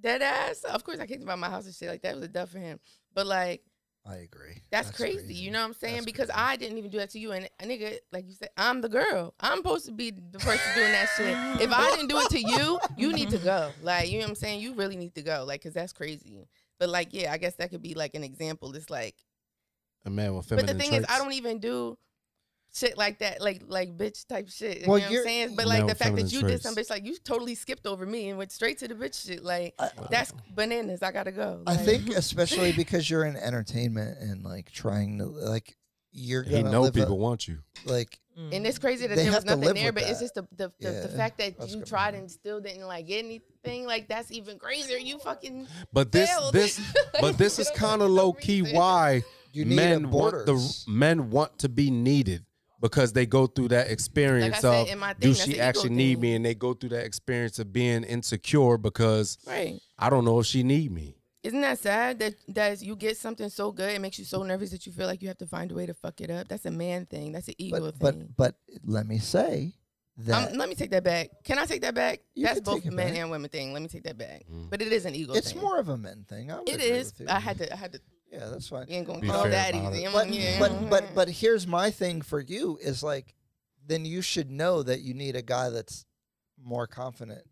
Dead 0.00 0.22
ass. 0.22 0.64
Of 0.64 0.82
course, 0.82 0.98
I 0.98 1.06
kicked 1.06 1.22
him 1.22 1.28
out 1.28 1.38
my 1.38 1.50
house 1.50 1.66
and 1.66 1.74
shit 1.74 1.88
like 1.88 2.02
that. 2.02 2.14
Was 2.14 2.24
a 2.24 2.28
duff 2.28 2.50
for 2.50 2.58
him, 2.58 2.80
but 3.14 3.26
like. 3.26 3.62
I 4.06 4.16
agree. 4.16 4.62
That's, 4.70 4.90
crazy. 4.90 5.34
You 5.34 5.50
know 5.50 5.60
what 5.60 5.66
I'm 5.66 5.74
saying? 5.74 5.96
That's 5.96 6.06
because 6.06 6.30
crazy. 6.30 6.40
I 6.40 6.56
didn't 6.56 6.78
even 6.78 6.90
do 6.90 6.96
that 6.98 7.10
to 7.10 7.18
you. 7.18 7.32
And 7.32 7.50
a 7.60 7.64
nigga, 7.64 7.98
like 8.12 8.26
you 8.26 8.32
said, 8.32 8.48
I'm 8.56 8.80
the 8.80 8.88
girl. 8.88 9.34
I'm 9.40 9.58
supposed 9.58 9.84
to 9.86 9.92
be 9.92 10.10
the 10.10 10.38
person 10.38 10.74
doing 10.74 10.90
that 10.90 11.08
shit. 11.18 11.62
If 11.62 11.70
I 11.70 11.90
didn't 11.90 12.08
do 12.08 12.18
it 12.18 12.30
to 12.30 12.40
you, 12.40 12.80
you 12.96 13.12
need 13.12 13.28
to 13.28 13.38
go. 13.38 13.70
Like, 13.82 14.08
you 14.08 14.18
know 14.18 14.24
what 14.24 14.30
I'm 14.30 14.36
saying? 14.36 14.60
You 14.60 14.72
really 14.72 14.96
need 14.96 15.14
to 15.16 15.22
go. 15.22 15.44
Like, 15.46 15.62
cause 15.62 15.74
that's 15.74 15.92
crazy. 15.92 16.48
But 16.80 16.88
like, 16.88 17.08
yeah, 17.12 17.32
I 17.32 17.38
guess 17.38 17.54
that 17.56 17.70
could 17.70 17.82
be 17.82 17.94
like 17.94 18.14
an 18.16 18.24
example. 18.24 18.74
It's 18.74 18.90
like, 18.90 19.14
A 20.06 20.10
man 20.10 20.34
with 20.34 20.46
feminine. 20.46 20.66
but 20.66 20.72
the 20.72 20.78
thing 20.80 20.90
traits. 20.90 21.04
is, 21.08 21.14
I 21.14 21.18
don't 21.18 21.34
even 21.34 21.58
do 21.60 21.96
shit 22.74 22.96
like 22.96 23.18
that, 23.18 23.40
like 23.42 23.62
like 23.66 23.96
bitch 23.96 24.26
type 24.26 24.48
shit. 24.48 24.80
You 24.82 24.88
Well, 24.88 24.98
know 24.98 25.06
what 25.08 25.16
I'm 25.18 25.24
saying? 25.24 25.56
But 25.56 25.66
like 25.66 25.82
the 25.86 25.88
fact 25.88 25.98
that 25.98 26.04
feminine 26.04 26.28
you 26.30 26.40
did 26.40 26.46
traits. 26.48 26.62
some 26.62 26.74
bitch, 26.74 26.88
like 26.90 27.04
you 27.04 27.16
totally 27.18 27.54
skipped 27.54 27.86
over 27.86 28.06
me 28.06 28.30
and 28.30 28.38
went 28.38 28.50
straight 28.50 28.78
to 28.78 28.88
the 28.88 28.94
bitch 28.94 29.26
shit. 29.26 29.44
Like, 29.44 29.74
uh, 29.78 29.90
I- 29.98 30.06
that's 30.10 30.32
bananas. 30.54 31.02
I 31.02 31.12
gotta 31.12 31.32
go. 31.32 31.62
I 31.66 31.76
think 31.76 32.08
especially 32.16 32.72
because 32.72 33.10
you're 33.10 33.24
in 33.24 33.36
entertainment 33.36 34.18
and 34.20 34.42
like 34.42 34.72
trying 34.72 35.18
to 35.18 35.26
like 35.26 35.76
you're 36.12 36.42
gonna 36.42 36.70
know 36.70 36.82
live 36.82 36.96
a- 36.96 37.00
people 37.00 37.18
want 37.18 37.46
you. 37.48 37.58
like 37.84 38.18
mm. 38.38 38.54
And 38.54 38.66
it's 38.66 38.78
crazy 38.78 39.06
that 39.06 39.16
there 39.16 39.30
was 39.32 39.44
nothing 39.44 39.74
there, 39.74 39.86
with 39.86 39.94
but 39.96 40.04
it's 40.04 40.20
just 40.20 40.34
the 40.34 40.46
the, 40.56 40.72
the, 40.80 40.90
the 41.02 41.08
fact 41.08 41.38
that 41.38 41.58
that's 41.58 41.72
you 41.72 41.78
good. 41.80 41.86
tried 41.88 42.14
and 42.14 42.30
still 42.30 42.60
didn't 42.60 42.86
like 42.86 43.06
get 43.06 43.24
anything. 43.24 43.86
Like 43.86 44.08
that's 44.08 44.30
even 44.32 44.58
crazier. 44.58 44.96
You 44.98 45.18
fucking 45.18 45.66
But 45.92 46.10
this 46.12 46.30
failed. 46.30 46.52
this 46.54 46.80
but 47.20 47.38
this 47.38 47.58
is 47.58 47.70
kind 47.76 48.02
of 48.02 48.10
low 48.10 48.32
key 48.32 48.62
why 48.62 49.22
you 49.52 49.64
need 49.64 49.76
men 49.76 50.10
want 50.10 50.46
the 50.46 50.84
men 50.88 51.30
want 51.30 51.58
to 51.58 51.68
be 51.68 51.90
needed 51.90 52.44
because 52.80 53.12
they 53.12 53.26
go 53.26 53.46
through 53.46 53.68
that 53.68 53.90
experience 53.90 54.58
said, 54.60 54.82
of 54.86 54.88
in 54.88 54.98
my 54.98 55.12
do 55.12 55.34
she 55.34 55.60
actually 55.60 55.90
need 55.90 56.14
thing. 56.14 56.20
me 56.22 56.34
and 56.34 56.44
they 56.44 56.54
go 56.54 56.72
through 56.72 56.88
that 56.90 57.04
experience 57.04 57.58
of 57.58 57.72
being 57.72 58.04
insecure 58.04 58.78
because 58.78 59.36
Right. 59.46 59.78
I 59.98 60.08
don't 60.08 60.24
know 60.24 60.40
if 60.40 60.46
she 60.46 60.62
need 60.62 60.90
me. 60.90 61.16
Isn't 61.42 61.62
that 61.62 61.78
sad 61.78 62.18
that 62.18 62.34
that 62.48 62.82
you 62.82 62.96
get 62.96 63.16
something 63.16 63.48
so 63.48 63.72
good, 63.72 63.90
it 63.94 64.00
makes 64.00 64.18
you 64.18 64.24
so 64.26 64.42
nervous 64.42 64.70
that 64.72 64.84
you 64.86 64.92
feel 64.92 65.06
like 65.06 65.22
you 65.22 65.28
have 65.28 65.38
to 65.38 65.46
find 65.46 65.72
a 65.72 65.74
way 65.74 65.86
to 65.86 65.94
fuck 65.94 66.20
it 66.20 66.30
up? 66.30 66.48
That's 66.48 66.66
a 66.66 66.70
man 66.70 67.06
thing. 67.06 67.32
That's 67.32 67.48
an 67.48 67.54
ego 67.58 67.80
but 67.98 68.14
thing. 68.14 68.34
but 68.36 68.54
but 68.70 68.80
let 68.84 69.06
me 69.06 69.18
say 69.18 69.72
that 70.18 70.50
um, 70.52 70.58
let 70.58 70.68
me 70.68 70.74
take 70.74 70.90
that 70.90 71.02
back. 71.02 71.30
Can 71.44 71.58
I 71.58 71.64
take 71.64 71.80
that 71.80 71.94
back? 71.94 72.20
You 72.34 72.44
That's 72.46 72.60
both 72.60 72.84
men 72.84 72.96
back. 73.08 73.16
and 73.16 73.30
women 73.30 73.48
thing. 73.48 73.72
Let 73.72 73.80
me 73.80 73.88
take 73.88 74.02
that 74.04 74.18
back. 74.18 74.44
Mm. 74.52 74.68
But 74.68 74.82
it 74.82 74.92
is 74.92 75.06
an 75.06 75.14
ego 75.14 75.32
it's 75.32 75.52
thing. 75.52 75.62
more 75.62 75.78
of 75.78 75.88
a 75.88 75.96
men 75.96 76.26
thing. 76.28 76.50
I 76.52 76.58
would 76.58 76.68
It 76.68 76.74
agree 76.74 76.84
is. 76.88 77.12
with 77.12 77.20
you. 77.20 77.26
I 77.34 77.40
had 77.40 77.56
to. 77.58 77.72
I 77.72 77.76
had 77.76 77.92
to. 77.92 78.00
yeah, 78.30 78.48
that's 78.50 78.68
fine. 78.68 78.86
You 78.88 78.96
ain't 78.96 79.06
gonna 79.06 79.20
Be 79.20 79.28
call 79.28 79.48
that 79.48 79.74
about 79.74 79.94
easy. 79.94 80.08
But 80.12 80.28
yeah. 80.30 80.58
but 80.58 80.90
but 80.90 81.14
but 81.14 81.28
here's 81.30 81.66
my 81.66 81.90
thing 81.90 82.20
for 82.20 82.40
you 82.40 82.78
is 82.82 83.02
like 83.02 83.34
then 83.86 84.04
you 84.04 84.20
should 84.20 84.50
know 84.50 84.82
that 84.82 85.00
you 85.00 85.14
need 85.14 85.36
a 85.36 85.42
guy 85.42 85.70
that's 85.70 86.04
more 86.62 86.86
confident 86.86 87.42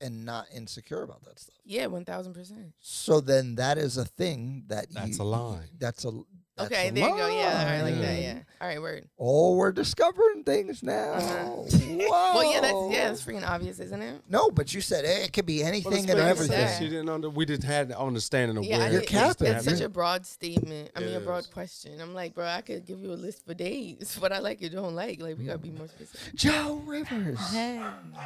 and 0.00 0.24
not 0.24 0.46
insecure 0.54 1.02
about 1.02 1.22
that 1.24 1.38
stuff. 1.38 1.56
yeah, 1.64 1.86
one 1.86 2.04
thousand 2.04 2.34
percent. 2.34 2.72
So 2.80 3.20
then 3.20 3.54
that 3.56 3.78
is 3.78 3.96
a 3.96 4.04
thing 4.04 4.64
that 4.68 4.86
That's 4.92 5.18
you, 5.18 5.24
a 5.24 5.26
line. 5.26 5.68
That's 5.78 6.04
a 6.04 6.12
that's 6.56 6.72
Okay, 6.72 6.88
a 6.88 6.92
there 6.92 7.08
you 7.08 7.16
go. 7.16 7.28
Yeah, 7.28 7.58
all 7.58 7.64
right, 7.66 7.82
like 7.82 8.00
that. 8.00 8.18
Yeah. 8.20 8.38
All 8.60 8.68
right, 8.68 8.80
word. 8.80 9.08
Oh, 9.18 9.54
we're 9.56 9.72
discovering 9.72 10.42
things 10.44 10.82
now. 10.82 11.12
Uh-huh. 11.12 11.44
Whoa. 11.44 12.06
Well, 12.36 12.52
yeah, 12.52 12.60
that's 12.60 12.92
yeah, 12.92 13.08
that's 13.08 13.22
freaking 13.24 13.46
obvious, 13.48 13.78
isn't 13.80 14.00
it? 14.02 14.22
No, 14.28 14.50
but 14.50 14.72
you 14.74 14.80
said 14.80 15.04
hey, 15.04 15.24
it 15.24 15.32
could 15.32 15.46
be 15.46 15.62
anything 15.62 15.92
it's 15.92 16.00
and 16.02 16.08
like 16.08 16.18
you 16.18 16.22
everything. 16.24 16.56
said, 16.68 16.78
She 16.78 16.88
didn't 16.88 17.08
under, 17.08 17.28
we 17.30 17.44
just 17.46 17.62
had 17.62 17.76
have 17.76 17.88
the 17.88 17.98
understanding 17.98 18.56
of 18.56 18.64
Yeah, 18.64 18.78
where 18.78 18.86
I 18.86 18.90
You're 18.90 19.00
think 19.00 19.10
things 19.12 19.22
it's, 19.30 19.36
capping. 19.40 19.54
it's 19.56 19.64
such 19.64 19.80
a 19.80 19.88
broad 19.88 20.26
statement. 20.26 20.90
I 20.96 21.00
mean, 21.00 21.14
a 21.14 21.20
broad 21.20 21.50
question. 21.52 22.00
I'm 22.00 22.14
like, 22.14 22.34
bro, 22.34 22.46
I 22.46 22.60
could 22.62 22.84
give 22.86 23.00
you 23.00 23.12
a 23.12 23.14
list 23.14 23.44
for 23.46 23.54
days. 23.54 24.16
What 24.20 24.32
I 24.32 24.38
like, 24.38 24.60
you 24.62 24.70
don't 24.70 24.94
like. 24.94 25.20
Like, 25.20 25.38
we 25.38 25.44
gotta 25.44 25.58
be 25.58 25.70
more 25.70 25.88
specific. 25.88 26.34
Jo 26.34 26.82
Rivers. 26.86 27.38
Hey. 27.52 27.82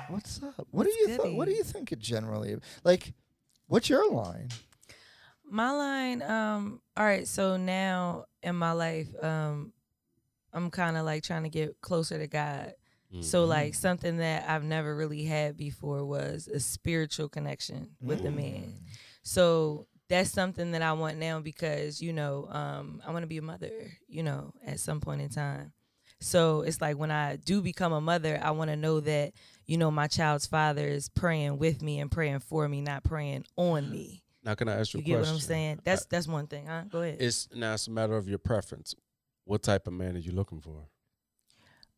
What's 0.09 0.40
up? 0.43 0.66
What 0.70 0.85
do 0.85 0.90
you 0.93 1.09
think? 1.16 1.36
What 1.36 1.47
do 1.47 1.52
you 1.55 1.65
think 1.65 1.90
it 1.93 1.98
generally 1.98 2.57
like? 2.85 3.12
What's 3.66 3.89
your 3.89 4.11
line? 4.11 4.48
My 5.52 5.73
line, 5.73 6.23
um, 6.23 6.81
all 7.01 7.06
right, 7.06 7.27
so 7.27 7.56
now 7.56 8.27
in 8.43 8.55
my 8.56 8.72
life, 8.72 9.09
um, 9.24 9.72
I'm 10.52 10.70
kind 10.70 10.98
of 10.98 11.06
like 11.06 11.22
trying 11.22 11.44
to 11.44 11.48
get 11.48 11.81
closer 11.81 12.18
to 12.18 12.27
God. 12.27 12.74
So 13.20 13.40
Mm-hmm. 13.40 13.48
like 13.48 13.74
something 13.74 14.18
that 14.18 14.48
I've 14.48 14.64
never 14.64 14.94
really 14.94 15.24
had 15.24 15.56
before 15.56 16.05
was 16.05 16.47
a 16.47 16.60
spiritual 16.60 17.31
connection 17.31 17.97
with 18.02 18.24
a 18.27 18.31
man. 18.31 18.81
So 19.22 19.86
that's 20.10 20.31
something 20.31 20.72
that 20.72 20.82
I 20.82 20.93
want 20.93 21.18
now 21.18 21.40
because, 21.40 22.02
you 22.02 22.12
know, 22.12 22.48
um, 22.51 23.02
I 23.06 23.12
want 23.12 23.22
to 23.22 23.28
be 23.28 23.39
a 23.39 23.43
mother, 23.43 23.70
you 24.09 24.22
know, 24.22 24.52
at 24.66 24.78
some 24.81 25.01
point 25.01 25.22
in 25.22 25.31
time. 25.31 25.72
So 26.20 26.60
it's 26.62 26.82
like 26.82 26.98
when 26.98 27.10
I 27.10 27.36
do 27.36 27.62
become 27.62 27.93
a 27.94 28.01
mother, 28.01 28.39
I 28.43 28.51
want 28.51 28.70
to 28.70 28.77
know 28.77 29.01
that, 29.01 29.32
you 29.66 29.78
know, 29.78 29.90
my 29.90 30.06
child's 30.06 30.47
father 30.47 30.86
is 30.86 31.09
praying 31.09 31.59
with 31.59 31.81
me 31.82 31.98
and 32.01 32.10
praying 32.10 32.40
for 32.40 32.68
me, 32.68 32.82
not 32.82 33.05
praying 33.05 33.47
on 33.56 33.90
me. 33.90 34.22
Now 34.43 34.55
can 34.55 34.69
I 34.69 34.77
ask 34.81 34.95
you, 34.95 34.99
You 34.99 35.03
a 35.03 35.07
get 35.07 35.17
question? 35.19 35.35
what 35.35 35.43
I'm 35.43 35.47
saying? 35.47 35.81
That's 35.85 36.07
that's 36.07 36.27
one 36.29 36.47
thing, 36.47 36.67
huh? 36.67 36.83
Go 36.89 37.03
ahead. 37.03 37.19
It's 37.21 37.49
now 37.55 37.75
it's 37.75 37.87
a 37.87 37.91
matter 37.91 38.17
of 38.17 38.29
your 38.29 38.39
preference. 38.39 38.95
What 39.45 39.62
type 39.62 39.87
of 39.87 39.93
man 39.93 40.17
are 40.17 40.21
you 40.21 40.33
looking 40.33 40.61
for? 40.61 40.87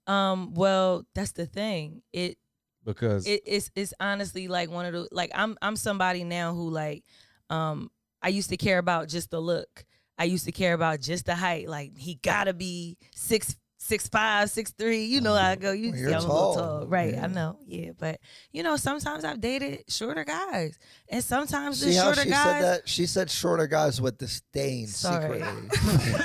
Um, 0.06 0.54
well, 0.54 1.04
that's 1.14 1.32
the 1.32 1.46
thing. 1.46 2.02
It 2.12 2.38
Because 2.84 3.26
it, 3.26 3.42
it's 3.46 3.70
it's 3.76 3.94
honestly 4.00 4.48
like 4.48 4.70
one 4.70 4.86
of 4.86 4.92
the 4.92 5.08
like 5.12 5.30
I'm 5.34 5.56
I'm 5.62 5.76
somebody 5.76 6.24
now 6.24 6.54
who 6.54 6.70
like 6.70 7.04
um 7.50 7.90
I 8.20 8.28
used 8.28 8.50
to 8.50 8.56
care 8.56 8.78
about 8.78 9.08
just 9.08 9.30
the 9.30 9.40
look. 9.40 9.84
I 10.18 10.24
used 10.24 10.44
to 10.44 10.52
care 10.52 10.74
about 10.74 11.00
just 11.00 11.26
the 11.26 11.34
height. 11.34 11.68
Like 11.68 11.96
he 11.96 12.16
gotta 12.16 12.52
be 12.52 12.96
six 13.14 13.56
six 13.82 14.08
five, 14.08 14.48
six 14.48 14.70
three. 14.70 15.04
You 15.04 15.20
know 15.20 15.34
how 15.34 15.50
I 15.50 15.56
go. 15.56 15.72
You 15.72 15.90
Well, 15.90 15.96
see 15.96 16.02
you're 16.02 16.10
I'm 16.14 16.18
a 16.18 16.20
tall. 16.26 16.48
little 16.54 16.78
tall. 16.80 16.86
Right, 16.86 17.14
Yeah. 17.14 17.24
I 17.24 17.26
know. 17.26 17.58
Yeah. 17.66 17.90
But 17.98 18.20
you 18.52 18.62
know, 18.62 18.76
sometimes 18.76 19.24
I've 19.24 19.40
dated 19.40 19.84
shorter 19.88 20.24
guys. 20.24 20.78
And 21.08 21.22
sometimes 21.22 21.80
the 21.80 21.90
See 21.90 21.96
how 21.96 22.04
shorter 22.04 22.22
she 22.22 22.30
guys 22.30 22.44
said 22.44 22.62
that? 22.62 22.88
She 22.88 23.06
said 23.06 23.30
shorter 23.30 23.66
guys 23.66 24.00
with 24.00 24.18
disdain 24.18 24.86
Sorry. 24.86 25.40
secretly. 25.40 25.68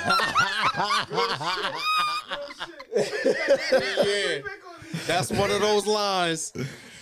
yeah, 2.96 4.38
that's 5.06 5.30
one 5.30 5.50
of 5.50 5.60
those 5.60 5.86
lines 5.86 6.52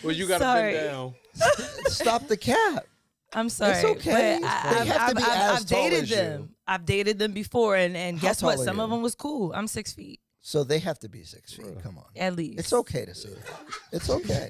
where 0.03 0.15
you 0.15 0.27
got 0.27 0.39
to 0.39 0.45
Sorry. 0.45 0.73
bend 0.73 0.91
down. 0.91 1.15
Stop 1.87 2.27
the 2.28 2.37
cap. 2.37 2.87
I'm 3.33 3.49
sorry. 3.49 3.73
It's 3.74 3.85
okay. 3.85 4.39
But 4.41 4.49
I, 4.49 4.73
They 4.73 4.78
I've, 4.78 4.87
to 4.97 5.01
I've, 5.03 5.16
be 5.16 5.23
I've, 5.23 5.28
as 5.31 5.61
I've 5.62 5.66
tall 5.69 5.83
dated 5.83 6.03
as 6.05 6.11
you. 6.11 6.16
them. 6.16 6.55
I've 6.66 6.85
dated 6.87 7.19
them 7.19 7.33
before, 7.33 7.77
and, 7.77 7.97
and 7.97 8.19
How 8.19 8.28
guess 8.28 8.43
what? 8.43 8.53
tall 8.55 8.62
are 8.62 8.65
Some 8.65 8.81
of 8.81 8.91
them 8.91 9.03
was 9.03 9.15
cool. 9.15 9.53
I'm 9.53 9.66
six 9.69 9.93
feet 9.93 10.20
So 10.47 10.62
they 10.62 10.78
have 10.78 11.01
to 11.01 11.09
be 11.09 11.24
six 11.24 11.55
feet. 11.55 11.82
Come 11.82 11.98
on. 11.98 12.05
at 12.14 12.36
least. 12.36 12.60
It's 12.60 12.73
okay 12.73 13.05
to 13.05 13.16
say 13.16 13.31
that. 13.31 13.60
It's 13.90 14.09
okay. 14.09 14.48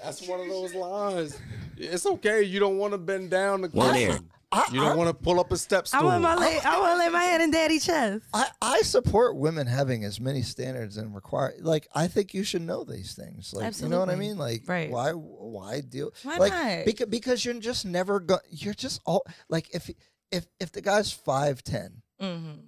That's 0.00 0.24
one 0.28 0.38
of 0.38 0.46
those 0.46 0.72
lines. 0.72 1.36
It's 1.76 2.06
okay. 2.06 2.44
You 2.44 2.60
don't 2.60 2.78
want 2.78 2.92
to 2.92 2.98
bend 2.98 3.30
down 3.30 3.62
the 3.62 3.68
One 3.70 3.92
cushion. 3.92 4.30
You 4.72 4.80
don't 4.80 4.96
want 4.96 5.08
to 5.08 5.14
pull 5.14 5.40
up 5.40 5.50
a 5.50 5.56
step 5.56 5.86
I 5.92 5.98
stool. 5.98 6.04
want 6.04 6.22
my 6.22 6.36
lay, 6.36 6.60
I 6.64 6.78
want 6.78 6.92
to 6.92 6.98
lay 6.98 7.08
my 7.08 7.24
head 7.24 7.40
in 7.40 7.50
daddy 7.50 7.80
chest. 7.80 8.24
I, 8.32 8.46
I 8.62 8.82
support 8.82 9.34
women 9.34 9.66
having 9.66 10.04
as 10.04 10.20
many 10.20 10.42
standards 10.42 10.96
and 10.96 11.16
require 11.16 11.54
like 11.60 11.88
I 11.92 12.06
think 12.06 12.34
you 12.34 12.44
should 12.44 12.62
know 12.62 12.84
these 12.84 13.14
things. 13.16 13.52
Like 13.52 13.76
you 13.80 13.88
know 13.88 13.98
what 13.98 14.10
I 14.10 14.12
Absolutely. 14.12 14.28
mean? 14.28 14.38
Like 14.38 14.62
Right. 14.68 14.90
why 14.90 15.10
why 15.10 15.80
deal 15.80 16.12
Why 16.22 16.36
like 16.38 16.52
not? 16.52 16.84
because 16.86 17.06
because 17.08 17.44
you're 17.44 17.54
just 17.54 17.84
never 17.84 18.20
go 18.20 18.38
you're 18.48 18.74
just 18.74 19.00
all 19.04 19.24
like 19.48 19.74
if 19.74 19.90
if 20.30 20.46
if 20.60 20.70
the 20.70 20.82
guy's 20.82 21.10
five 21.12 21.64
ten 21.64 22.02
Mm-hmm. 22.20 22.60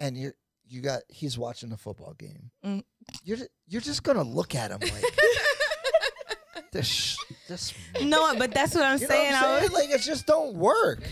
and 0.00 0.16
you're 0.16 0.34
you 0.66 0.80
got 0.82 1.00
he's 1.08 1.38
watching 1.38 1.72
a 1.72 1.76
football 1.76 2.14
game, 2.18 2.50
Mm. 2.64 2.82
you're 3.24 3.38
you're 3.66 3.80
just 3.80 4.02
gonna 4.02 4.22
look 4.22 4.54
at 4.54 4.70
him 4.70 4.80
like 4.80 5.04
this 6.72 6.86
sh- 6.86 7.16
this 7.48 7.72
No, 8.02 8.34
but 8.36 8.52
that's 8.52 8.74
what 8.74 8.84
I'm 8.84 8.98
you 9.00 9.06
know 9.08 9.14
saying. 9.14 9.32
what 9.32 9.44
I'm 9.44 9.58
saying? 9.60 9.72
Like 9.72 9.90
it 9.90 10.00
just 10.02 10.26
don't 10.26 10.54
work. 10.54 11.00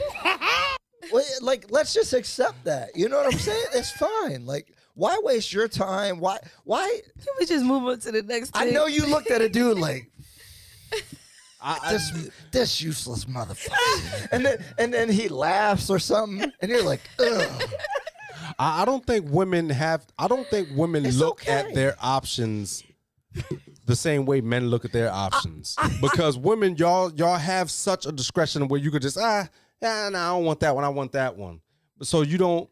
Like 1.40 1.66
let's 1.70 1.94
just 1.94 2.12
accept 2.14 2.64
that. 2.64 2.96
You 2.96 3.08
know 3.08 3.18
what 3.18 3.32
I'm 3.32 3.38
saying? 3.38 3.66
It's 3.74 3.92
fine. 3.92 4.44
Like 4.44 4.74
why 4.94 5.16
waste 5.22 5.52
your 5.52 5.68
time? 5.68 6.18
Why 6.18 6.38
why 6.64 7.00
can 7.22 7.32
we 7.38 7.46
just 7.46 7.64
move 7.64 7.84
on 7.84 8.00
to 8.00 8.10
the 8.12 8.22
next 8.22 8.50
I 8.54 8.70
know 8.70 8.86
you 8.86 9.06
looked 9.06 9.30
at 9.30 9.40
a 9.40 9.48
dude 9.48 9.78
like 9.78 10.10
I, 11.60 11.78
I- 11.82 11.92
this 11.92 12.30
this 12.52 12.80
useless 12.82 13.24
motherfucker. 13.26 14.28
and 14.32 14.44
then 14.44 14.64
and 14.78 14.92
then 14.94 15.08
he 15.08 15.28
laughs 15.28 15.90
or 15.90 15.98
something 15.98 16.52
and 16.60 16.70
you're 16.70 16.82
like, 16.84 17.00
ugh. 17.18 17.62
I, 18.58 18.82
I 18.82 18.84
don't 18.84 19.04
think 19.06 19.26
women 19.30 19.70
have. 19.70 20.06
I 20.18 20.28
don't 20.28 20.46
think 20.48 20.68
women 20.74 21.04
It's 21.06 21.16
look 21.16 21.42
okay. 21.42 21.52
at 21.52 21.74
their 21.74 21.96
options 22.00 22.82
the 23.84 23.96
same 23.96 24.24
way 24.24 24.40
men 24.40 24.68
look 24.68 24.84
at 24.84 24.92
their 24.92 25.10
options. 25.12 25.76
because 26.00 26.38
women, 26.38 26.74
y'all, 26.76 27.12
y'all 27.14 27.36
have 27.36 27.70
such 27.70 28.06
a 28.06 28.12
discretion 28.12 28.66
where 28.68 28.80
you 28.80 28.90
could 28.90 29.02
just 29.02 29.18
ah, 29.18 29.48
yeah, 29.82 30.08
no, 30.08 30.18
I 30.18 30.28
don't 30.28 30.44
want 30.44 30.60
that 30.60 30.74
one. 30.74 30.84
I 30.84 30.88
want 30.88 31.12
that 31.12 31.36
one. 31.36 31.60
So 32.02 32.22
you 32.22 32.38
don't 32.38 32.68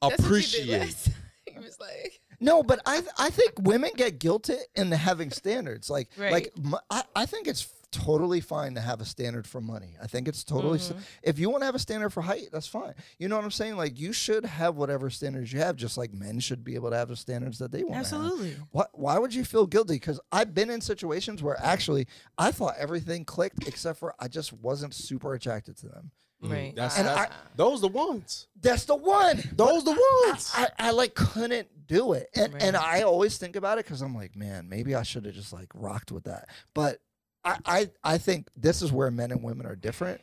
That's 0.00 0.12
what 0.12 0.12
you 0.12 0.16
did 0.16 0.24
appreciate. 0.26 0.78
last 0.80 1.04
time. 1.06 1.14
He 1.46 1.58
was 1.58 1.78
like, 1.80 2.20
No, 2.40 2.62
but 2.62 2.80
I 2.86 3.02
I 3.18 3.30
think 3.30 3.52
women 3.60 3.90
get 3.96 4.18
guilted 4.18 4.58
in 4.74 4.90
having 4.92 5.30
standards. 5.30 5.90
Like 5.90 6.08
Right. 6.16 6.32
like 6.32 6.52
m- 6.56 6.74
I, 6.90 7.02
I 7.16 7.26
think 7.26 7.46
it's 7.46 7.68
totally 7.90 8.40
fine 8.40 8.74
to 8.74 8.80
have 8.80 9.00
a 9.00 9.04
standard 9.04 9.46
for 9.46 9.60
money. 9.60 9.96
I 10.02 10.06
think 10.06 10.28
it's 10.28 10.44
totally 10.44 10.78
s 10.78 10.90
Mhm. 10.92 11.00
if 11.22 11.38
you 11.38 11.48
want 11.50 11.62
to 11.62 11.66
have 11.66 11.74
a 11.74 11.78
standard 11.78 12.10
for 12.10 12.22
height, 12.22 12.48
that's 12.52 12.66
fine. 12.66 12.94
You 13.18 13.28
know 13.28 13.36
what 13.36 13.44
I'm 13.44 13.50
saying? 13.50 13.76
Like 13.76 13.98
you 13.98 14.12
should 14.12 14.44
have 14.44 14.76
whatever 14.76 15.08
standards 15.10 15.52
you 15.52 15.60
have, 15.60 15.76
just 15.76 15.96
like 15.96 16.12
men 16.12 16.40
should 16.40 16.64
be 16.64 16.74
able 16.74 16.90
to 16.90 16.96
have 16.96 17.08
the 17.08 17.16
standards 17.16 17.58
that 17.58 17.72
they 17.72 17.84
want. 17.84 18.00
Absolutely. 18.00 18.56
Why, 18.70 18.84
why 18.92 19.18
would 19.18 19.34
you 19.34 19.44
feel 19.44 19.66
guilty? 19.66 19.94
Because 19.94 20.20
I've 20.30 20.54
been 20.54 20.70
in 20.70 20.80
situations 20.80 21.42
where 21.42 21.58
actually 21.60 22.06
I 22.36 22.50
thought 22.52 22.74
everything 22.78 23.24
clicked 23.24 23.66
except 23.66 23.98
for 23.98 24.14
I 24.18 24.28
just 24.28 24.52
wasn't 24.52 24.94
super 24.94 25.34
attracted 25.34 25.76
to 25.78 25.88
them. 25.88 26.10
Mm, 26.42 26.50
Right. 26.52 26.76
That's, 26.76 26.96
And 26.98 27.08
that's 27.08 27.34
those 27.56 27.80
the 27.80 27.88
ones. 27.88 28.46
That's 28.60 28.84
the 28.84 28.94
one. 28.94 29.42
Those 29.56 29.82
the 29.82 29.90
I, 29.92 30.24
ones. 30.28 30.52
I, 30.54 30.68
I 30.78 30.90
like 30.92 31.14
couldn't 31.16 31.66
do 31.88 32.12
it, 32.12 32.28
and 32.34 32.54
and 32.62 32.76
I 32.76 33.02
always 33.02 33.38
think 33.38 33.56
about 33.56 33.78
it 33.78 33.86
because 33.86 34.02
I'm 34.02 34.14
like, 34.14 34.36
man, 34.36 34.68
maybe 34.68 34.94
I 34.94 35.02
should 35.02 35.24
have 35.24 35.34
just 35.34 35.52
like 35.52 35.68
rocked 35.74 36.12
with 36.12 36.24
that. 36.24 36.48
But 36.74 37.00
I, 37.44 37.56
I 37.64 37.90
I 38.04 38.18
think 38.18 38.48
this 38.56 38.82
is 38.82 38.92
where 38.92 39.10
men 39.10 39.30
and 39.30 39.42
women 39.42 39.66
are 39.66 39.76
different. 39.76 40.20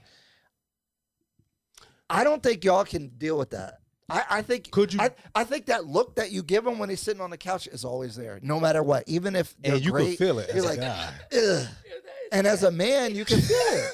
I 2.09 2.23
don't 2.23 2.43
think 2.43 2.63
y'all 2.63 2.85
can 2.85 3.09
deal 3.17 3.37
with 3.37 3.51
that. 3.51 3.79
I, 4.07 4.23
I 4.29 4.41
think 4.43 4.69
Could 4.69 4.93
you- 4.93 5.01
I, 5.01 5.09
I 5.33 5.43
think 5.43 5.65
that 5.67 5.85
look 5.87 6.15
that 6.17 6.31
you 6.31 6.43
give 6.43 6.65
him 6.67 6.77
when 6.77 6.89
he's 6.89 6.99
sitting 6.99 7.21
on 7.21 7.31
the 7.31 7.37
couch 7.37 7.65
is 7.67 7.83
always 7.83 8.15
there, 8.15 8.39
no 8.43 8.59
matter 8.59 8.83
what. 8.83 9.03
Even 9.07 9.35
if 9.35 9.55
and 9.63 9.83
you 9.83 9.91
great, 9.91 10.17
can 10.17 10.27
feel 10.27 10.39
it 10.39 10.53
you're 10.53 10.63
like, 10.63 10.77
a 10.77 10.81
guy. 10.81 11.13
Ugh. 11.35 11.67
And 12.31 12.45
as 12.45 12.63
a 12.63 12.69
man, 12.71 13.15
you 13.15 13.25
can 13.25 13.41
feel 13.41 13.57
it. 13.59 13.91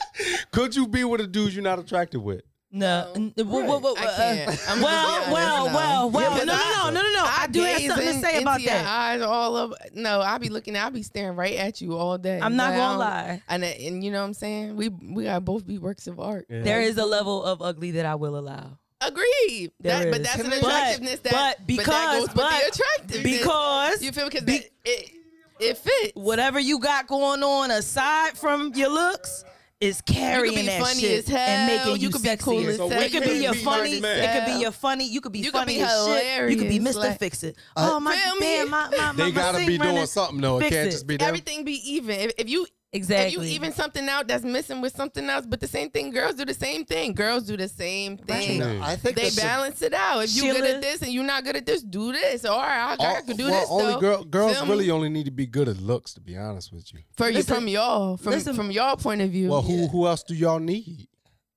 Could 0.52 0.76
you 0.76 0.88
be 0.88 1.06
with 1.06 1.22
a 1.22 1.28
dude 1.28 1.54
you're 1.54 1.64
not 1.64 1.80
attracted 1.80 2.20
with? 2.20 2.42
No. 2.74 3.12
n- 3.16 3.34
w- 3.36 3.66
w- 3.66 3.82
w- 3.82 3.96
I 3.98 4.06
uh, 4.06 4.16
can't. 4.16 4.50
I'm 4.70 4.80
gonna 4.82 5.26
be 5.28 5.34
well, 5.34 5.34
well, 5.34 5.66
well, 5.74 6.10
well. 6.12 6.38
Yeah, 6.38 6.44
No, 6.46 6.54
no, 6.54 6.84
no, 6.86 6.90
no, 6.92 7.02
no, 7.02 7.14
no. 7.14 7.24
I 7.26 7.48
do 7.52 7.62
have 7.64 7.78
gaze 7.80 7.88
something 7.90 8.08
to 8.08 8.14
in- 8.14 8.22
say 8.22 8.42
about 8.42 8.62
your 8.62 8.72
that. 8.74 8.86
Eyes 8.86 9.22
all 9.22 9.58
of 9.58 9.74
no, 9.94 10.22
I 10.22 10.38
be 10.38 10.48
looking. 10.50 10.78
I 10.78 10.90
be 10.90 11.04
staring 11.04 11.36
right 11.36 11.56
at 11.56 11.82
you 11.82 11.98
all 11.98 12.18
day. 12.18 12.40
I'm 12.42 12.56
not 12.56 12.74
gonna 12.76 12.98
lie. 12.98 13.44
And 13.50 13.64
and 13.66 14.04
you 14.04 14.10
know 14.12 14.22
what 14.22 14.28
I'm 14.28 14.34
saying? 14.34 14.76
We 14.78 14.88
we 14.90 15.26
gotta 15.26 15.42
both 15.42 15.68
be 15.68 15.78
works 15.80 16.08
of 16.08 16.20
art. 16.22 16.46
There 16.50 16.80
is 16.82 16.98
a 16.98 17.06
level 17.06 17.44
of 17.44 17.62
ugly 17.62 17.92
that 17.92 18.06
I 18.06 18.16
will 18.16 18.38
allow. 18.38 18.78
Agreed. 19.02 19.72
There 19.80 20.00
That, 20.06 20.12
but 20.12 20.24
that's 20.24 20.40
an 20.40 20.50
But- 20.52 20.58
attractiveness 20.60 21.20
that. 21.22 21.32
but 21.58 21.68
because- 21.68 21.86
that 21.88 22.14
goes 22.20 22.28
with 22.28 22.36
but- 22.36 22.52
the 22.52 22.68
attractiveness. 22.68 23.38
Because 23.40 24.02
you 24.04 24.12
feel 24.12 24.26
because 24.30 24.44
be- 24.44 24.60
that, 24.60 24.70
it 24.86 25.12
it 25.60 25.78
fits. 25.78 26.12
whatever 26.14 26.60
you 26.60 26.80
got 26.80 27.08
going 27.08 27.44
on 27.44 27.72
aside 27.72 28.38
from 28.38 28.72
your 28.76 28.90
looks 28.90 29.44
is 29.82 30.00
carrying 30.02 30.66
that 30.68 30.80
funny 30.82 31.02
shit 31.02 31.20
as 31.20 31.28
hell. 31.28 31.40
and 31.40 31.68
making 31.68 31.96
you, 32.02 32.08
You 32.08 32.10
could 32.12 32.22
be 32.24 32.30
sexier. 32.30 32.40
cool 32.40 32.68
as 32.70 32.78
So 32.78 32.88
hell. 32.88 33.02
it 33.02 33.12
could 33.12 33.24
be 33.24 33.38
your 33.40 33.54
funny. 33.56 33.94
It 33.94 34.32
could 34.46 34.54
be 34.54 34.62
your 34.62 34.72
funny. 34.72 35.08
You 35.08 35.22
could 35.22 35.32
be 35.32 35.40
You 35.40 35.46
could 35.52 35.54
funny 35.60 35.76
be 35.78 35.82
as 35.82 36.06
shit. 36.06 36.52
You 36.52 36.58
could 36.58 36.70
be 36.70 36.80
Mr. 36.80 36.96
like- 36.96 37.20
Fix 37.20 37.44
It. 37.44 37.58
I- 37.76 37.90
Oh 37.92 38.00
my 38.00 38.16
Feel 38.16 38.40
man, 38.40 38.70
my 38.70 38.90
my 38.90 38.98
my 38.98 39.14
They 39.14 39.24
my 39.24 39.32
gotta 39.32 39.66
be 39.66 39.78
doing 39.78 40.06
something 40.06 40.40
though. 40.40 40.60
It 40.60 40.70
can't 40.70 40.88
it. 40.88 40.92
just 40.92 41.08
be 41.08 41.18
them. 41.18 41.28
Everything 41.28 41.64
be 41.66 41.74
even. 41.94 42.20
If, 42.20 42.32
if 42.38 42.50
you 42.50 42.66
Exactly. 42.94 43.34
if 43.46 43.50
you 43.50 43.56
even 43.56 43.72
something 43.72 44.10
out 44.10 44.28
that's 44.28 44.44
missing 44.44 44.82
with 44.82 44.94
something 44.96 45.30
else, 45.30 45.46
but 45.46 45.62
the 45.62 45.68
same 45.68 45.90
thing, 45.90 46.12
girls 46.12 46.36
do 46.36 46.44
the 46.46 46.54
same 46.54 46.84
thing. 46.84 47.14
Girls 47.14 47.44
do 47.44 47.56
the 47.56 47.70
same 47.70 48.18
thing. 48.18 48.60
Right. 48.60 48.82
I 48.82 48.96
think 48.98 49.16
They 49.16 49.30
the- 49.30 49.42
balance 49.42 49.82
it 49.82 49.94
out. 49.94 50.26
If 50.26 50.36
you're 50.36 50.54
good 50.54 50.66
at 50.76 50.82
this 50.82 51.02
and 51.02 51.12
you're 51.14 51.24
not 51.24 51.46
good 51.46 51.56
at 51.56 51.66
this, 51.66 51.82
do 51.84 52.12
this. 52.12 52.44
All 52.44 52.60
right, 52.60 52.98
I, 53.00 53.04
I 53.04 53.08
All- 53.16 53.22
could 53.22 53.38
do 53.38 53.46
well, 53.46 53.60
this. 53.62 53.70
only 53.72 53.94
though. 53.94 54.00
girl, 54.00 54.24
girls 54.26 54.54
Feel 54.58 54.66
me? 54.66 54.72
really 54.72 54.90
only 54.92 55.08
need 55.10 55.24
to 55.26 55.32
be 55.32 55.46
good 55.46 55.70
at 55.70 55.78
looks, 55.82 56.14
to 56.16 56.20
be 56.22 56.36
honest 56.36 56.74
with 56.74 56.94
you. 56.94 57.00
for 57.14 57.30
you 57.30 57.44
from 57.44 57.68
y'all 57.70 58.18
from 58.18 58.34
listen- 58.34 58.56
from 58.56 58.72
y'all 58.72 58.98
point 58.98 59.22
of 59.22 59.30
view. 59.30 59.48
Well, 59.50 59.62
who 59.62 59.88
who 59.88 60.06
else 60.06 60.24
do 60.24 60.36
y'all 60.36 60.60
need? 60.60 61.08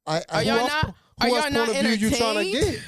I, 0.07 0.23
are 0.29 0.43
y'all 0.45 0.59
else- 0.59 0.69
not? 0.85 0.95
Who 1.21 1.27
Are 1.35 1.37
else 1.39 1.45
y'all 1.45 1.53
not 1.53 1.67
point 1.69 1.79
of 1.79 1.87
view 1.99 2.09
you 2.09 2.17
trying 2.17 2.45
to 2.45 2.51
get? 2.51 2.79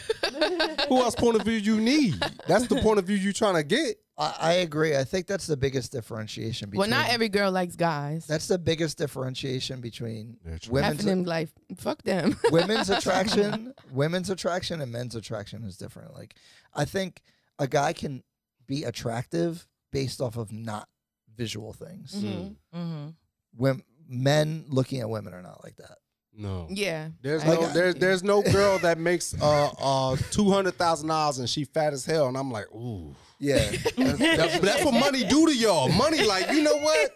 Who 0.89 0.97
else 1.01 1.15
point 1.15 1.37
of 1.37 1.43
view 1.43 1.55
you 1.55 1.81
need? 1.81 2.15
That's 2.49 2.67
the 2.67 2.77
point 2.83 2.99
of 2.99 3.07
view 3.07 3.17
you 3.17 3.33
trying 3.33 3.55
to 3.55 3.63
get. 3.63 3.97
I, 4.19 4.35
I 4.41 4.53
agree. 4.55 4.97
I 4.97 5.05
think 5.05 5.27
that's 5.27 5.47
the 5.47 5.57
biggest 5.57 5.93
differentiation 5.93 6.71
between. 6.71 6.91
Well, 6.91 7.01
not 7.03 7.11
every 7.11 7.29
girl 7.29 7.51
likes 7.53 7.77
guys. 7.77 8.27
That's 8.27 8.49
the 8.49 8.59
biggest 8.59 8.97
differentiation 8.99 9.81
between 9.81 10.39
Yeah, 10.47 10.59
true. 10.59 10.73
women's 10.75 10.93
Half 10.93 11.01
of 11.01 11.07
them 11.07 11.25
like 11.25 11.49
fuck 11.77 12.03
them. 12.03 12.37
women's 12.51 12.89
attraction, 12.91 13.75
women's 13.93 14.31
attraction, 14.31 14.81
and 14.81 14.91
men's 14.91 15.15
attraction 15.15 15.65
is 15.65 15.77
different. 15.77 16.15
Like, 16.15 16.35
I 16.75 16.85
think 16.87 17.21
a 17.59 17.67
guy 17.67 17.93
can 17.93 18.23
be 18.67 18.85
attractive 18.85 19.67
based 19.93 20.21
off 20.21 20.37
of 20.37 20.51
not 20.53 20.89
visual 21.37 21.73
things. 21.75 22.15
Mhm. 22.15 22.57
Mm-hmm. 22.75 23.07
When 23.57 23.83
men 24.09 24.65
looking 24.69 25.01
at 25.01 25.11
women 25.11 25.35
are 25.35 25.43
not 25.43 25.63
like 25.63 25.77
that. 25.77 25.99
No. 26.39 26.67
Yeah. 26.71 27.09
There's 27.23 27.43
I 27.45 27.49
no 27.49 27.57
got 27.61 27.75
there's 27.75 27.95
you. 27.95 28.01
there's 28.01 28.23
no 28.23 28.43
girl 28.43 28.79
that 28.81 28.99
makes 28.99 29.35
uh 29.41 29.69
uh 29.79 30.17
two 30.31 30.51
hundred 30.51 30.75
thousand 30.75 31.09
dollars 31.09 31.39
and 31.39 31.49
she 31.49 31.65
fat 31.65 31.95
as 31.95 32.05
hell 32.05 32.29
and 32.29 32.37
I'm 32.37 32.51
like 32.51 32.71
ooh 32.75 33.15
Yeah, 33.39 33.59
that's, 33.97 34.19
that's, 34.19 34.61
that's 34.61 34.85
what 34.85 34.95
money 34.95 35.23
do 35.25 35.47
to 35.47 35.55
y'all 35.55 35.89
money 35.91 36.25
like 36.25 36.51
you 36.51 36.63
know 36.63 36.77
what 36.79 37.11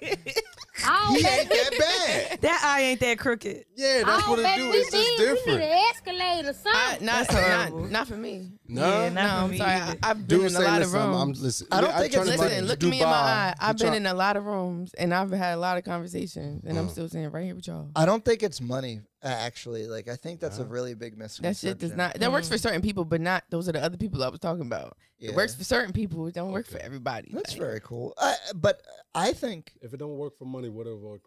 I 0.82 1.06
he 1.16 1.26
ain't 1.26 1.48
bet, 1.48 1.48
that 1.48 1.78
bad 1.78 2.40
That 2.42 2.62
eye 2.64 2.80
ain't 2.82 3.00
that 3.00 3.18
crooked. 3.18 3.64
yeah 3.76 4.02
that's 4.04 4.22
don't 4.26 4.30
what 4.30 4.38
it 4.40 4.56
do 4.56 4.70
it's 4.72 4.90
just 4.90 4.92
need, 4.92 5.18
we 5.18 5.24
need 5.26 5.34
different 5.34 5.62
an 5.62 5.78
Escalade 5.90 6.44
or 6.44 6.48
I, 6.48 6.52
something. 6.52 7.06
not, 7.06 7.28
That's 7.28 7.32
not 7.72 7.90
not 7.90 8.06
for 8.08 8.16
me. 8.16 8.52
no 8.68 9.02
Yeah, 9.02 9.08
No, 9.08 9.14
not 9.14 9.30
for 9.30 9.44
I'm 9.44 9.50
me 9.50 9.58
sorry. 9.58 9.70
I, 9.72 9.88
either. 9.88 9.98
I've 10.02 10.28
been 10.28 10.38
dude 10.38 10.40
in 10.40 10.46
a 10.46 10.50
say 10.50 10.64
lot 10.64 10.78
listen 10.80 10.98
of 10.98 11.02
I'm, 11.04 11.10
rooms. 11.10 11.38
I'm 11.38 11.44
listen 11.44 11.66
I 11.72 11.80
don't 11.80 11.94
think 11.96 12.12
turn 12.12 12.22
it's- 12.22 12.36
to 12.38 12.44
Listen, 12.44 12.64
Dubai. 12.64 12.68
look 12.68 12.82
at 12.84 12.88
me 12.90 13.00
in 13.02 13.08
my 13.08 13.12
eye. 13.12 13.54
I've 13.60 13.78
been 13.78 13.94
in 13.94 14.06
a 14.06 14.14
lot 14.14 14.36
of 14.36 14.44
rooms 14.44 14.94
and 14.94 15.14
I've 15.14 15.30
had 15.30 15.54
a 15.54 15.58
lot 15.58 15.78
of 15.78 15.84
conversations, 15.84 16.64
and 16.66 16.78
I'm 16.78 16.86
Uh. 16.86 16.90
still 16.90 17.08
sitting 17.08 17.30
right 17.30 17.44
here 17.44 17.54
with 17.54 17.66
y'all. 17.66 17.90
I 17.96 18.04
don't 18.06 18.24
think 18.24 18.42
it's 18.42 18.60
money. 18.60 19.00
Uh, 19.22 19.26
Actually, 19.28 19.86
like 19.86 20.08
I 20.08 20.16
think 20.16 20.40
that's 20.40 20.58
a 20.58 20.64
really 20.64 20.94
big 20.94 21.16
misconception. 21.18 21.68
That 21.68 21.72
shit 21.72 21.78
does 21.78 21.96
not. 21.96 22.14
That 22.14 22.32
works 22.32 22.48
for 22.48 22.58
certain 22.58 22.80
people, 22.82 23.04
but 23.04 23.20
not 23.20 23.44
those 23.50 23.68
are 23.68 23.72
the 23.72 23.82
other 23.82 23.96
people 23.96 24.22
I 24.24 24.28
was 24.28 24.40
talking 24.40 24.62
about. 24.62 24.96
Yeah. 25.18 25.30
It 25.30 25.36
works 25.36 25.54
for 25.54 25.64
certain 25.64 25.92
people. 25.92 26.26
It 26.26 26.34
don't 26.34 26.52
work 26.52 26.66
for 26.66 26.78
everybody. 26.78 27.30
That's 27.32 27.52
Like, 27.52 27.60
very 27.60 27.80
cool. 27.80 28.14
I, 28.18 28.34
but 28.54 28.82
I 29.14 29.32
think 29.32 29.72
if 29.82 29.92
it 29.92 29.98
don't 29.98 30.16
work 30.16 30.38
for 30.38 30.46
money 30.46 30.68
whatever 30.70 30.96
work 30.96 31.22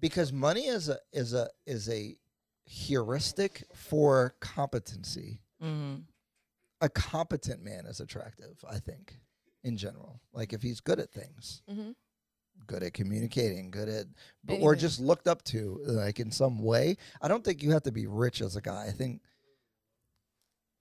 because 0.00 0.32
money 0.32 0.66
is 0.66 0.88
a 0.88 0.98
is 1.12 1.34
a 1.34 1.48
is 1.66 1.88
a 1.88 2.16
heuristic 2.66 3.64
for 3.74 4.34
competency. 4.40 5.40
Mm-hmm. 5.62 6.00
A 6.80 6.88
competent 6.88 7.62
man 7.62 7.86
is 7.86 8.00
attractive, 8.00 8.62
I 8.68 8.78
think, 8.78 9.16
in 9.62 9.76
general. 9.76 10.20
Like 10.32 10.52
if 10.52 10.62
he's 10.62 10.80
good 10.80 10.98
at 10.98 11.12
things, 11.12 11.62
Mhm. 11.70 11.94
Good 12.66 12.82
at 12.82 12.94
communicating, 12.94 13.70
good 13.70 13.88
at 13.88 14.06
but, 14.44 14.60
or 14.60 14.74
just 14.74 15.00
looked 15.00 15.28
up 15.28 15.42
to 15.44 15.80
like 15.84 16.20
in 16.20 16.30
some 16.30 16.58
way. 16.62 16.96
I 17.20 17.28
don't 17.28 17.44
think 17.44 17.62
you 17.62 17.70
have 17.72 17.82
to 17.84 17.92
be 17.92 18.06
rich 18.06 18.40
as 18.40 18.56
a 18.56 18.60
guy. 18.60 18.86
I 18.88 18.90
think 18.92 19.20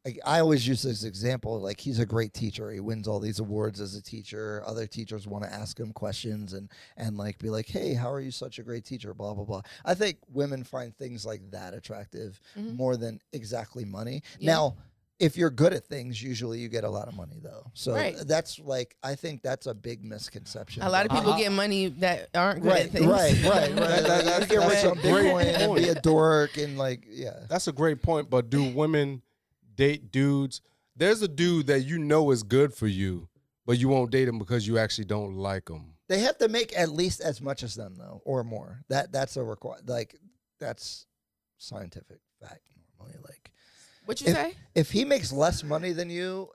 like, 0.05 0.19
I 0.25 0.41
always 0.41 0.67
use 0.67 0.81
this 0.83 1.05
example 1.05 1.61
like 1.61 1.79
he's 1.79 1.99
a 1.99 2.05
great 2.05 2.33
teacher. 2.33 2.69
He 2.71 2.81
wins 2.81 3.07
all 3.07 3.21
these 3.21 3.39
awards 3.39 3.79
as 3.79 3.95
a 3.95 4.01
teacher. 4.03 4.61
Other 4.65 4.85
teachers 4.85 5.27
want 5.27 5.45
to 5.45 5.53
ask 5.53 5.79
him 5.79 5.93
questions 5.93 6.51
and 6.53 6.69
and 6.97 7.17
like 7.17 7.37
be 7.39 7.49
like, 7.49 7.67
"Hey, 7.67 7.93
how 7.93 8.11
are 8.11 8.19
you 8.19 8.31
such 8.31 8.59
a 8.59 8.63
great 8.63 8.83
teacher?" 8.83 9.13
blah 9.13 9.33
blah 9.33 9.45
blah. 9.45 9.61
I 9.85 9.93
think 9.93 10.17
women 10.29 10.65
find 10.65 10.93
things 10.97 11.25
like 11.25 11.49
that 11.51 11.73
attractive 11.73 12.39
Mhm. 12.57 12.75
more 12.75 12.97
than 12.97 13.21
exactly 13.31 13.85
money. 13.85 14.23
Yeah. 14.39 14.51
Now, 14.53 14.75
if 15.19 15.37
you're 15.37 15.49
good 15.51 15.73
at 15.73 15.85
things, 15.85 16.21
usually 16.21 16.59
you 16.59 16.67
get 16.69 16.83
a 16.83 16.89
lot 16.89 17.07
of 17.07 17.15
money 17.15 17.39
though. 17.41 17.69
So 17.73 17.93
Right. 17.93 18.15
that's 18.25 18.59
like 18.59 18.95
I 19.03 19.15
think 19.15 19.41
that's 19.41 19.67
a 19.67 19.73
big 19.73 20.03
misconception. 20.03 20.83
A 20.83 20.89
lot 20.89 21.05
of 21.05 21.11
people 21.11 21.31
I- 21.33 21.35
I- 21.35 21.39
get 21.41 21.51
money 21.51 21.87
that 21.99 22.29
aren't 22.33 22.61
good 22.63 22.69
Right, 22.71 22.85
at 22.87 22.91
things. 22.91 23.05
right, 23.05 23.33
right, 23.43 23.43
right. 23.43 23.75
That- 23.75 24.03
that- 24.03 24.25
Like, 24.25 24.41
you 24.49 24.57
get 24.57 24.67
rich 24.67 24.69
that's 24.81 24.85
on 24.85 24.97
a 24.97 25.01
great 25.01 25.25
Bitcoin 25.25 25.45
and 25.59 25.75
be 25.75 25.87
a 25.89 25.95
dork 26.01 26.57
and 26.57 26.77
like, 26.77 27.05
yeah. 27.07 27.45
That's 27.49 27.67
a 27.67 27.71
great 27.71 28.01
point, 28.01 28.29
but 28.29 28.49
do 28.49 28.63
women 28.73 29.21
date 29.75 30.11
dudes? 30.11 30.61
There's 30.95 31.21
a 31.21 31.27
dude 31.27 31.67
that 31.67 31.81
you 31.81 31.97
know 31.99 32.31
is 32.31 32.43
good 32.43 32.73
for 32.73 32.87
you, 32.87 33.29
but 33.65 33.79
you 33.79 33.89
won't 33.89 34.11
date 34.11 34.27
him 34.27 34.37
because 34.39 34.67
you 34.67 34.77
actually 34.77 35.05
don't 35.05 35.35
like 35.35 35.69
him. 35.69 35.93
They 36.09 36.19
have 36.19 36.37
to 36.39 36.47
make 36.49 36.77
at 36.77 36.89
least 36.89 37.21
as 37.21 37.39
much 37.41 37.63
as 37.63 37.75
them 37.75 37.95
though, 37.97 38.21
or 38.25 38.43
more. 38.43 38.83
That 38.89 39.11
that's 39.11 39.37
a 39.37 39.43
require. 39.43 39.79
Like 39.87 40.15
that's 40.59 41.05
scientific 41.57 42.19
fact 42.41 42.61
normally. 42.99 43.17
Like 43.23 43.51
What 44.05 44.21
you 44.21 44.27
If- 44.27 44.33
say? 44.35 44.53
if 44.75 44.91
he 44.91 45.05
makes 45.05 45.31
less 45.31 45.63
money 45.63 45.91
than 45.93 46.09
you, 46.09 46.49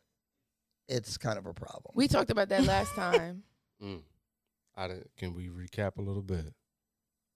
it's 0.88 1.16
kind 1.18 1.38
of 1.38 1.46
a 1.46 1.52
problem. 1.54 1.92
We 1.94 2.08
talked 2.08 2.30
about 2.30 2.48
that 2.50 2.64
last 2.64 2.92
time. 2.94 3.42
Mm. 3.80 4.02
I 4.76 4.88
didn't, 4.88 5.08
can 5.16 5.34
we 5.34 5.46
recap 5.48 5.98
a 5.98 6.02
little 6.02 6.22
bit? 6.22 6.52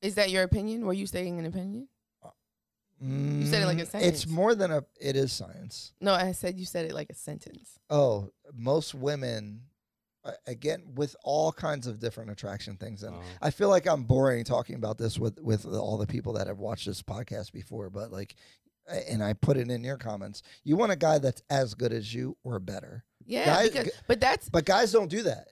Is 0.01 0.17
that 0.17 0.31
your 0.31 0.43
opinion? 0.43 0.85
Were 0.85 0.93
you 0.93 1.07
saying 1.07 1.39
an 1.39 1.47
opinion? 1.47 1.87
You 3.01 3.47
said 3.47 3.63
it 3.63 3.67
like 3.67 3.79
a 3.79 3.83
Mm, 3.83 3.89
sentence. 3.91 4.23
It's 4.25 4.27
more 4.27 4.55
than 4.57 4.71
a. 4.73 4.85
It 5.01 5.15
is 5.17 5.33
science. 5.33 5.93
No, 6.01 6.13
I 6.15 6.33
said 6.33 6.59
you 6.59 6.65
said 6.65 6.87
it 6.87 6.95
like 6.95 7.11
a 7.11 7.15
sentence. 7.15 7.79
Oh, 7.91 8.31
most 8.53 8.93
women, 8.95 9.63
uh, 10.25 10.33
again, 10.47 10.85
with 10.95 11.15
all 11.25 11.53
kinds 11.53 11.87
of 11.89 11.99
different 12.01 12.31
attraction 12.31 12.77
things, 12.77 13.03
and 13.05 13.15
Uh, 13.15 13.21
I 13.41 13.51
feel 13.51 13.69
like 13.69 13.87
I'm 13.87 14.03
boring 14.05 14.45
talking 14.45 14.75
about 14.77 14.99
this 14.99 15.17
with 15.19 15.41
with 15.41 15.65
all 15.65 15.99
the 15.99 16.07
people 16.09 16.33
that 16.35 16.47
have 16.49 16.59
watched 16.59 16.87
this 16.87 17.03
podcast 17.03 17.53
before, 17.53 17.91
but 17.91 18.11
like, 18.13 18.35
a- 18.35 18.62
and 18.89 19.23
I 19.23 19.33
put 19.35 19.57
it 19.57 19.71
in 19.71 19.85
your 19.85 19.97
comments. 19.97 20.43
You 20.65 20.77
want 20.77 20.93
a 20.93 20.97
guy 20.97 21.19
that's 21.19 21.43
as 21.51 21.75
good 21.75 21.93
as 21.93 22.13
you 22.13 22.37
or 22.45 22.59
better, 22.59 23.05
Yeah, 23.25 23.45
Guys- 23.47 23.71
because, 23.71 23.91
but 24.09 24.21
that's 24.21 24.49
but 24.49 24.65
guys 24.65 24.93
don't 24.93 25.09
do 25.11 25.23
that. 25.25 25.49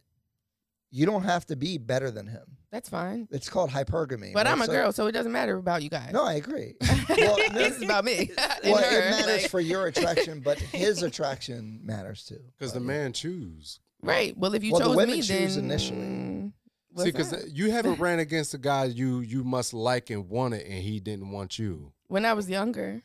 You 0.93 1.07
don't 1.07 1.23
have 1.23 1.47
to 1.47 1.57
be 1.57 1.79
better 1.79 2.11
than 2.11 2.27
him. 2.27 2.57
that's 2.73 2.89
fine. 2.89 3.29
It's 3.31 3.49
called 3.49 3.71
hypergamy. 3.71 4.33
But 4.33 4.47
right? 4.47 4.53
I'm 4.53 4.61
a 4.63 4.67
So- 4.67 4.73
girl, 4.73 4.93
so 4.93 5.07
it 5.07 5.13
doesn't 5.13 5.31
matter 5.33 5.57
about 5.57 5.83
you 5.85 5.89
guys. 5.91 6.13
No, 6.13 6.25
I 6.25 6.35
agree. 6.35 6.75
well, 7.09 7.37
no, 7.39 7.49
this 7.55 7.77
is 7.77 7.83
about 7.89 8.05
me. 8.05 8.31
well, 8.65 8.77
her, 8.79 8.99
it 8.99 9.11
matters 9.11 9.43
like- 9.43 9.51
for 9.51 9.61
your 9.61 9.87
attraction, 9.87 10.41
but 10.41 10.59
his 10.59 11.03
attraction 11.05 11.81
matters 11.85 12.25
too. 12.25 12.41
Because 12.59 12.73
the 12.73 12.81
man 12.81 13.13
choose. 13.13 13.79
right. 14.03 14.37
Well, 14.37 14.55
if 14.55 14.65
you 14.65 14.73
Well, 14.73 14.81
the 14.81 14.87
chose 14.87 14.97
women 14.97 15.15
me, 15.17 15.23
choose 15.23 15.55
then 15.55 15.65
initially. 15.67 16.53
What's 16.93 17.05
See, 17.05 17.13
because 17.13 17.53
you 17.53 17.71
haven't 17.71 18.01
ran 18.01 18.19
against 18.19 18.53
a 18.55 18.59
guy 18.59 18.87
you 18.87 19.21
you 19.21 19.45
must 19.45 19.73
like 19.73 20.11
and 20.11 20.29
want 20.29 20.55
it, 20.55 20.67
and 20.67 20.83
he 20.83 20.99
didn't 20.99 21.31
want 21.31 21.57
you. 21.57 21.93
when 22.09 22.25
I 22.27 22.33
was 22.33 22.51
younger, 22.51 23.03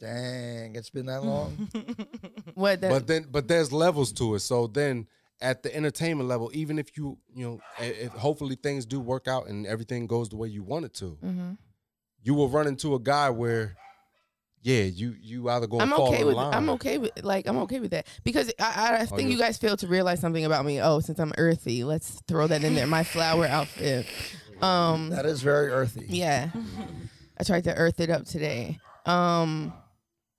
Dang, 0.00 0.76
it's 0.76 0.90
been 0.90 1.06
that 1.06 1.22
long. 1.22 1.68
what? 2.54 2.80
That, 2.80 2.88
But 2.88 3.06
then, 3.06 3.26
but 3.30 3.48
there's 3.48 3.72
levels 3.72 4.12
to 4.12 4.36
it. 4.36 4.40
So 4.40 4.66
then, 4.68 5.06
at 5.40 5.62
the 5.62 5.74
entertainment 5.74 6.28
level, 6.28 6.50
even 6.54 6.78
if 6.78 6.96
you 6.96 7.18
you 7.34 7.44
know, 7.46 7.60
if 7.80 8.12
hopefully 8.12 8.56
things 8.56 8.86
do 8.86 9.00
work 9.00 9.26
out 9.28 9.46
and 9.48 9.66
everything 9.66 10.06
goes 10.06 10.28
the 10.28 10.36
way 10.36 10.48
you 10.48 10.62
want 10.62 10.84
it 10.84 10.94
to, 10.94 11.18
hmm 11.20 11.52
you 12.22 12.34
will 12.34 12.48
run 12.48 12.66
into 12.66 12.94
a 12.96 12.98
guy 12.98 13.30
where, 13.30 13.76
yeah, 14.62 14.82
you 14.82 15.14
you 15.20 15.48
either 15.48 15.66
go. 15.68 15.78
I'm 15.80 15.90
fall 15.90 16.08
okay 16.12 16.24
with. 16.24 16.34
line. 16.34 16.52
I'm 16.54 16.68
okay 16.70 16.98
with 16.98 17.12
like 17.24 17.46
I'm 17.48 17.58
okay 17.58 17.78
with 17.80 17.92
that 17.92 18.06
because 18.24 18.52
I, 18.60 18.98
I 19.00 19.06
think 19.06 19.22
you- 19.22 19.28
you 19.30 19.38
guys 19.38 19.56
fail 19.56 19.76
to 19.76 19.86
realize 19.86 20.20
something 20.20 20.44
about 20.44 20.64
me. 20.64 20.80
Oh, 20.82 20.98
since 21.00 21.18
I'm 21.20 21.32
earthy, 21.38 21.84
let's 21.84 22.20
throw 22.26 22.46
that 22.48 22.62
in 22.64 22.74
there. 22.74 22.86
My 22.88 23.04
flower 23.04 23.46
outfit. 23.46 24.06
Um, 24.60 25.10
that 25.10 25.24
is 25.26 25.42
very 25.42 25.68
earthy. 25.70 26.06
yeah, 26.08 26.50
I 27.38 27.44
tried 27.44 27.64
to 27.64 27.74
earth 27.76 28.00
it 28.00 28.10
up 28.10 28.24
today. 28.24 28.78
Um, 29.06 29.72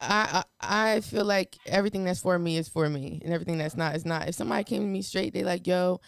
I, 0.02 0.44
I 0.62 0.96
I 0.96 1.02
feel 1.02 1.26
like 1.26 1.58
everything 1.66 2.04
that's 2.06 2.22
for 2.22 2.38
me 2.40 2.58
is 2.58 2.70
for 2.70 2.88
me, 2.90 3.22
and 3.24 3.34
everything 3.34 3.58
that's 3.58 3.76
not 3.76 3.96
is 3.96 4.06
not. 4.06 4.28
If 4.30 4.36
somebody 4.36 4.64
came 4.64 4.82
to 4.82 4.88
me 4.88 5.02
straight, 5.02 5.34
they 5.34 5.44
like, 5.44 5.68
yo. 5.68 6.00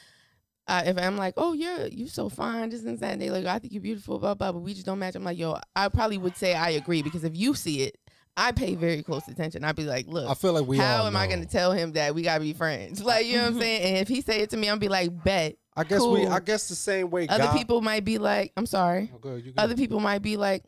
Uh, 0.68 0.84
if 0.86 0.98
I'm 0.98 1.18
like, 1.18 1.34
oh 1.38 1.52
yeah, 1.54 1.86
you 1.86 2.08
so 2.08 2.30
fine, 2.30 2.70
this 2.70 2.84
and 2.84 2.98
that, 3.00 3.14
and 3.14 3.22
they 3.22 3.30
like, 3.30 3.46
I 3.46 3.60
think 3.60 3.74
you're 3.74 3.82
beautiful, 3.82 4.20
blah 4.20 4.36
blah, 4.36 4.52
but 4.54 4.60
we 4.60 4.74
just 4.74 4.86
don't 4.86 5.00
match. 5.00 5.16
I'm 5.16 5.24
like, 5.24 5.38
yo, 5.38 5.58
I 5.76 5.90
probably 5.90 6.18
would 6.20 6.38
say 6.38 6.54
I 6.54 6.70
agree 6.70 7.02
because 7.02 7.24
if 7.24 7.36
you 7.36 7.56
see 7.56 7.82
it, 7.82 7.98
I 8.38 8.52
pay 8.52 8.76
very 8.76 9.04
close 9.04 9.28
attention. 9.28 9.64
I'd 9.66 9.76
be 9.76 9.84
like, 9.84 10.08
look, 10.08 10.30
I 10.30 10.34
feel 10.34 10.54
like 10.54 10.66
we 10.66 10.78
how 10.78 11.02
all 11.02 11.08
am 11.08 11.16
I 11.16 11.28
going 11.28 11.42
to 11.42 11.48
tell 11.48 11.74
him 11.74 11.94
that 11.94 12.16
we 12.16 12.22
gotta 12.22 12.40
be 12.42 12.54
friends? 12.54 13.04
Like, 13.12 13.26
you 13.26 13.34
know 13.38 13.44
what 13.44 13.54
I'm 13.54 13.60
saying? 13.60 13.82
And 13.82 13.98
if 13.98 14.08
he 14.08 14.22
say 14.22 14.42
it 14.42 14.52
to 14.52 14.58
me, 14.58 14.70
I'm 14.70 14.80
be 14.80 14.88
like, 14.88 15.24
bet. 15.24 15.58
I 15.76 15.84
guess 15.84 16.02
we. 16.02 16.26
I 16.28 16.40
guess 16.40 16.70
the 16.70 16.76
same 16.76 17.10
way. 17.10 17.28
Other 17.28 17.46
God- 17.46 17.58
people 17.58 17.82
might 17.82 18.06
be 18.06 18.18
like, 18.18 18.54
I'm 18.56 18.66
sorry. 18.66 19.12
Oh, 19.14 19.18
go 19.18 19.30
ahead, 19.30 19.46
you 19.46 19.52
go. 19.52 19.62
Other 19.64 19.76
people 19.76 20.00
might 20.00 20.22
be 20.22 20.38
like, 20.38 20.64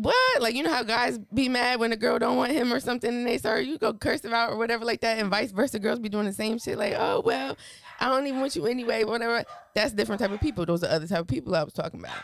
what? 0.00 0.42
Like, 0.42 0.54
you 0.54 0.62
know 0.62 0.72
how 0.72 0.82
guys 0.82 1.18
be 1.32 1.48
mad 1.48 1.80
when 1.80 1.92
a 1.92 1.96
girl 1.96 2.18
don't 2.18 2.36
want 2.36 2.52
him 2.52 2.72
or 2.72 2.80
something, 2.80 3.08
and 3.08 3.26
they 3.26 3.38
start 3.38 3.64
you 3.64 3.78
go 3.78 3.94
curse 3.94 4.24
out 4.24 4.50
or 4.50 4.56
whatever 4.56 4.84
like 4.84 5.00
that, 5.00 5.18
and 5.18 5.30
vice 5.30 5.52
versa. 5.52 5.78
Girls 5.78 5.98
be 5.98 6.08
doing 6.08 6.26
the 6.26 6.32
same 6.32 6.58
shit. 6.58 6.76
Like, 6.76 6.94
oh 6.96 7.22
well, 7.24 7.56
I 7.98 8.08
don't 8.08 8.26
even 8.26 8.40
want 8.40 8.56
you 8.56 8.66
anyway. 8.66 9.04
Whatever. 9.04 9.44
That's 9.74 9.92
different 9.92 10.20
type 10.20 10.30
of 10.30 10.40
people. 10.40 10.66
Those 10.66 10.84
are 10.84 10.90
other 10.90 11.06
type 11.06 11.20
of 11.20 11.26
people 11.26 11.54
I 11.56 11.64
was 11.64 11.72
talking 11.72 12.00
about. 12.00 12.16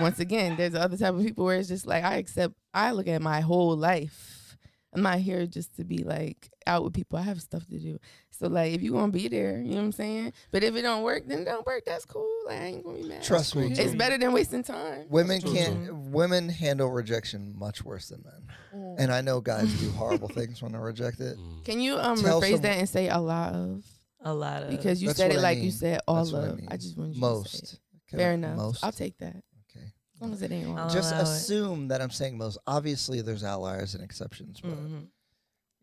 Once 0.00 0.20
again, 0.20 0.56
there's 0.56 0.74
other 0.74 0.96
type 0.96 1.14
of 1.14 1.22
people 1.22 1.44
where 1.44 1.58
it's 1.58 1.68
just 1.68 1.86
like 1.86 2.04
I 2.04 2.16
accept. 2.16 2.54
I 2.74 2.92
look 2.92 3.06
at 3.08 3.22
my 3.22 3.40
whole 3.40 3.76
life. 3.76 4.56
I'm 4.92 5.02
not 5.02 5.18
here 5.18 5.46
just 5.46 5.76
to 5.76 5.84
be 5.84 5.98
like 5.98 6.50
out 6.66 6.82
with 6.82 6.94
people. 6.94 7.18
I 7.18 7.22
have 7.22 7.40
stuff 7.40 7.66
to 7.68 7.78
do. 7.78 7.98
So 8.40 8.48
like, 8.48 8.72
if 8.72 8.80
you 8.80 8.92
gonna 8.92 9.12
be 9.12 9.28
there, 9.28 9.58
you 9.58 9.72
know 9.72 9.76
what 9.76 9.82
I'm 9.82 9.92
saying. 9.92 10.32
But 10.50 10.64
if 10.64 10.74
it 10.74 10.80
don't 10.80 11.02
work, 11.02 11.24
then 11.26 11.40
it 11.40 11.44
don't 11.44 11.66
work. 11.66 11.84
That's 11.84 12.06
cool. 12.06 12.26
Like, 12.46 12.58
I 12.58 12.64
ain't 12.64 12.82
gonna 12.84 12.96
be 12.96 13.04
mad. 13.06 13.22
Trust 13.22 13.54
me. 13.54 13.70
It's 13.70 13.94
better 13.94 14.16
than 14.16 14.32
wasting 14.32 14.62
time. 14.62 15.04
Women 15.10 15.42
can't. 15.42 15.94
Women 15.94 16.48
handle 16.48 16.88
rejection 16.90 17.52
much 17.58 17.84
worse 17.84 18.08
than 18.08 18.22
men, 18.24 18.42
Mm. 18.74 18.96
and 18.98 19.12
I 19.12 19.20
know 19.20 19.42
guys 19.42 19.70
do 19.78 19.90
horrible 19.92 20.28
things 20.28 20.62
when 20.62 20.72
they're 20.72 20.80
rejected. 20.80 21.36
Mm. 21.36 21.64
Can 21.66 21.80
you 21.80 21.98
um 21.98 22.16
Tell 22.16 22.40
rephrase 22.40 22.52
some- 22.52 22.62
that 22.62 22.78
and 22.78 22.88
say 22.88 23.08
a 23.10 23.18
lot 23.18 23.52
of? 23.52 23.84
A 24.22 24.32
lot 24.32 24.62
of 24.62 24.70
Because 24.70 25.02
you 25.02 25.08
That's 25.08 25.18
said 25.18 25.28
what 25.28 25.36
it 25.36 25.40
I 25.40 25.42
like 25.42 25.58
you 25.58 25.70
said 25.70 26.00
all 26.08 26.16
That's 26.16 26.32
what 26.32 26.42
I 26.44 26.46
of. 26.46 26.60
I, 26.68 26.76
just 26.78 26.96
want 26.96 27.14
you 27.14 27.20
to 27.20 27.20
say 27.20 27.26
it. 27.26 27.32
Most. 27.32 27.80
Fair 28.10 28.32
enough. 28.32 28.56
Most. 28.56 28.84
I'll 28.84 28.92
take 28.92 29.18
that. 29.18 29.36
Okay. 29.70 29.84
As 30.14 30.20
long 30.20 30.32
as 30.32 30.40
it 30.42 30.50
ain't 30.50 30.66
wrong. 30.74 30.88
Just 30.90 31.12
allow 31.12 31.20
it. 31.20 31.24
assume 31.24 31.88
that 31.88 32.00
I'm 32.00 32.10
saying 32.10 32.38
most. 32.38 32.56
Obviously, 32.66 33.20
there's 33.20 33.44
outliers 33.44 33.94
and 33.94 34.02
exceptions, 34.02 34.60
but 34.62 34.72
Mhm. 34.72 35.06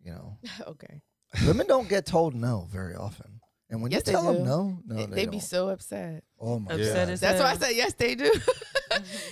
you 0.04 0.12
know, 0.12 0.38
okay. 0.68 1.02
Women 1.46 1.68
don't 1.68 1.88
get 1.90 2.06
told 2.06 2.36
no 2.36 2.68
very 2.72 2.96
often. 2.96 3.40
And 3.70 3.82
when 3.82 3.92
Yes, 3.92 4.00
you 4.00 4.04
they 4.06 4.12
tell 4.14 4.32
do. 4.32 4.38
them 4.40 4.48
no, 4.48 4.80
no, 4.86 4.96
they 5.08 5.26
they, 5.26 5.26
be 5.26 5.40
so 5.40 5.68
upset. 5.70 6.24
oh 6.40 6.58
my 6.60 6.74
Upset 6.74 7.08
god. 7.08 7.14
as 7.14 7.20
That's 7.20 7.40
why 7.42 7.52
I 7.52 7.56
said 7.58 7.76
yes, 7.76 7.94
they 7.94 8.16
do. 8.16 8.26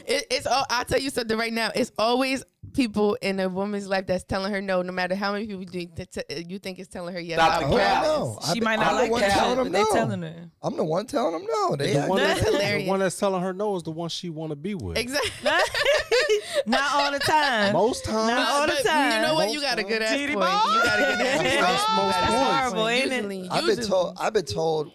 it, 0.05 0.25
it's 0.29 0.45
all. 0.45 0.65
I'll 0.69 0.83
tell 0.83 0.99
you 0.99 1.09
something 1.09 1.37
right 1.37 1.53
now. 1.53 1.71
It's 1.73 1.93
always 1.97 2.43
people 2.75 3.17
in 3.21 3.39
a 3.39 3.47
woman's 3.49 3.87
life 3.87 4.05
that's 4.05 4.23
telling 4.23 4.51
her 4.53 4.61
no, 4.61 4.81
no 4.81 4.91
matter 4.91 5.15
how 5.15 5.31
many 5.31 5.47
people 5.47 5.63
do 5.65 5.87
that 5.95 6.11
t- 6.11 6.43
you 6.47 6.59
think 6.59 6.77
is 6.79 6.87
telling 6.87 7.13
her 7.13 7.19
yes. 7.19 7.39
Stop 7.39 7.51
I 7.53 7.63
the 7.63 7.69
would 7.71 7.79
cap. 7.79 8.03
rather- 8.03 8.13
oh, 8.15 8.37
no. 8.41 8.53
She 8.53 8.59
I'm- 8.59 8.63
might 8.63 8.73
I'm 8.73 8.79
not 8.79 8.91
the 8.93 9.01
like 9.03 9.11
one 9.11 9.21
that, 9.21 9.31
telling 9.31 9.57
them 9.57 9.71
they 9.71 9.81
no. 9.83 9.89
telling 9.93 10.21
her. 10.21 10.51
I'm 10.61 10.77
the 10.77 10.83
one 10.83 11.05
telling 11.07 11.31
them 11.33 11.47
no. 11.49 11.75
They 11.75 11.93
The 11.93 11.99
act- 11.99 12.09
one, 12.09 12.19
That's 12.19 12.39
that's, 12.41 12.51
hilarious. 12.51 12.83
the 12.83 12.89
one 12.89 12.99
that's 12.99 13.17
telling 13.19 13.41
her 13.41 13.53
no 13.53 13.75
is 13.75 13.83
the 13.83 13.91
one 13.91 14.09
she 14.09 14.29
want 14.29 14.51
to 14.51 14.55
be 14.55 14.75
with. 14.75 14.97
Exactly. 14.97 15.31
Not 16.67 16.93
all 16.93 17.11
the 17.11 17.19
time. 17.19 17.73
Most 17.73 18.05
times. 18.05 18.27
Not 18.29 18.47
all 18.49 18.67
the 18.67 18.83
time. 18.83 19.21
You 19.21 19.27
know 19.27 19.33
what? 19.35 19.45
Most 19.45 19.53
You 19.55 19.61
got 19.61 19.79
a 19.79 19.83
good 19.83 20.01
ass 20.01 20.09
times. 20.09 20.33
point. 20.33 20.75
You 20.75 20.83
got 20.83 20.99
a 20.99 21.15
good 21.17 21.25
ass 21.25 21.37
point. 21.37 21.59
That's 21.61 21.89
most 21.95 22.13
got 22.13 22.23
a 22.23 22.27
good 22.27 22.35
points. 22.35 22.51
ass 22.51 22.61
Horrible, 22.63 22.81
point. 22.81 22.95
ain't 23.03 23.11
it? 23.11 23.15
Usually- 23.15 23.49
I've 23.49 23.65
been 23.65 23.85
told. 23.87 24.17
I've 24.19 24.33
been 24.33 24.45
told 24.45 24.91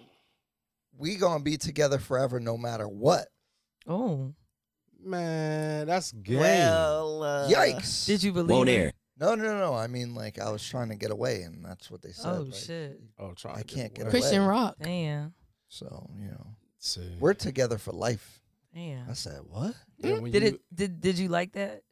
we 0.98 1.16
gonna 1.16 1.43
be 1.43 1.57
together 1.57 1.98
forever, 1.98 2.40
no 2.40 2.57
matter 2.59 2.86
what. 2.89 3.27
Oh, 3.86 4.32
Man, 5.02 5.86
that's 5.86 6.12
gay. 6.12 6.36
Well, 6.36 7.22
uh, 7.22 7.48
Yikes! 7.48 8.06
did 8.06 8.22
you 8.22 8.32
believe 8.32 8.51
Won't 8.51 8.68
it? 8.68 8.72
air. 8.72 8.93
No, 9.18 9.35
no, 9.35 9.59
no. 9.59 9.74
I 9.74 9.86
mean, 9.86 10.14
like 10.14 10.39
I 10.39 10.51
was 10.51 10.66
trying 10.66 10.89
to 10.90 10.94
get 10.94 11.10
away, 11.10 11.43
and 11.43 11.64
that's 11.64 11.90
what 11.90 12.02
they 12.02 12.12
said. 12.12 12.36
Oh 12.39 12.43
like, 12.43 12.55
shit! 12.55 13.01
oh, 13.18 13.32
trying 13.35 13.56
I 13.59 13.62
can't 13.62 13.94
get 13.94 14.02
away. 14.05 14.10
Christian 14.10 14.43
rock. 14.47 14.77
Damn, 14.82 15.35
So 15.68 16.09
you 16.18 16.28
know, 16.28 16.47
See. 16.78 17.16
we're 17.20 17.35
together 17.35 17.77
for 17.78 17.93
life. 17.93 18.40
damn. 18.74 19.09
I 19.10 19.12
said, 19.14 19.40
what? 19.48 19.74
Yeah, 19.98 20.20
Did 20.20 20.32
you- 20.43 20.48
it? 20.48 20.60
Did 20.74 21.01
Did 21.01 21.18
you 21.18 21.28
like 21.28 21.52
that? 21.52 21.82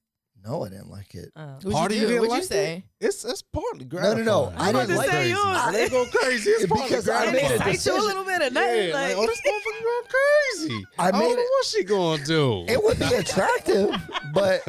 No, 0.45 0.65
I 0.65 0.69
didn't 0.69 0.89
like 0.91 1.15
it. 1.15 1.31
Oh. 1.37 1.47
What'd 1.57 1.73
Part 1.73 1.91
of 1.91 1.97
you 1.97 2.03
you 2.03 2.09
didn't 2.09 2.21
What'd 2.29 2.33
you 2.35 2.39
like 2.41 2.45
say? 2.45 2.85
It's 3.01 3.25
it's 3.25 3.43
partly 3.43 3.87
no, 3.93 4.15
no, 4.15 4.23
no. 4.23 4.53
I 4.57 4.69
I'm 4.69 4.75
didn't 4.75 4.97
like 4.97 5.11
say 5.11 5.27
it. 5.27 5.29
yours. 5.31 5.65
When 5.65 5.73
they 5.75 5.89
go 5.89 6.07
crazy. 6.07 6.51
It's 6.51 6.67
partly 6.69 6.89
Because 6.89 7.09
I 7.09 7.25
It 7.25 7.33
made 7.33 7.39
a 7.39 7.41
gratifying. 7.49 7.71
excites 7.75 7.87
you 7.87 7.93
a 7.97 8.07
little 8.07 8.25
bit 8.25 8.43
at 8.43 8.53
Yeah, 8.53 8.61
night. 8.61 8.93
like, 8.93 9.09
like, 9.09 9.17
oh, 9.17 9.27
this 9.27 9.41
motherfucker 9.41 9.83
going 9.83 10.07
crazy. 10.69 10.85
I 10.99 11.09
I 11.09 11.11
don't 11.11 11.21
made 11.21 11.27
know 11.29 11.43
it- 11.43 11.51
what 11.51 11.65
she 11.67 11.85
gonna 11.85 12.25
do. 12.25 12.65
It 12.69 12.83
would 12.83 12.99
be 12.99 13.15
attractive, 13.15 13.91
but 14.33 14.63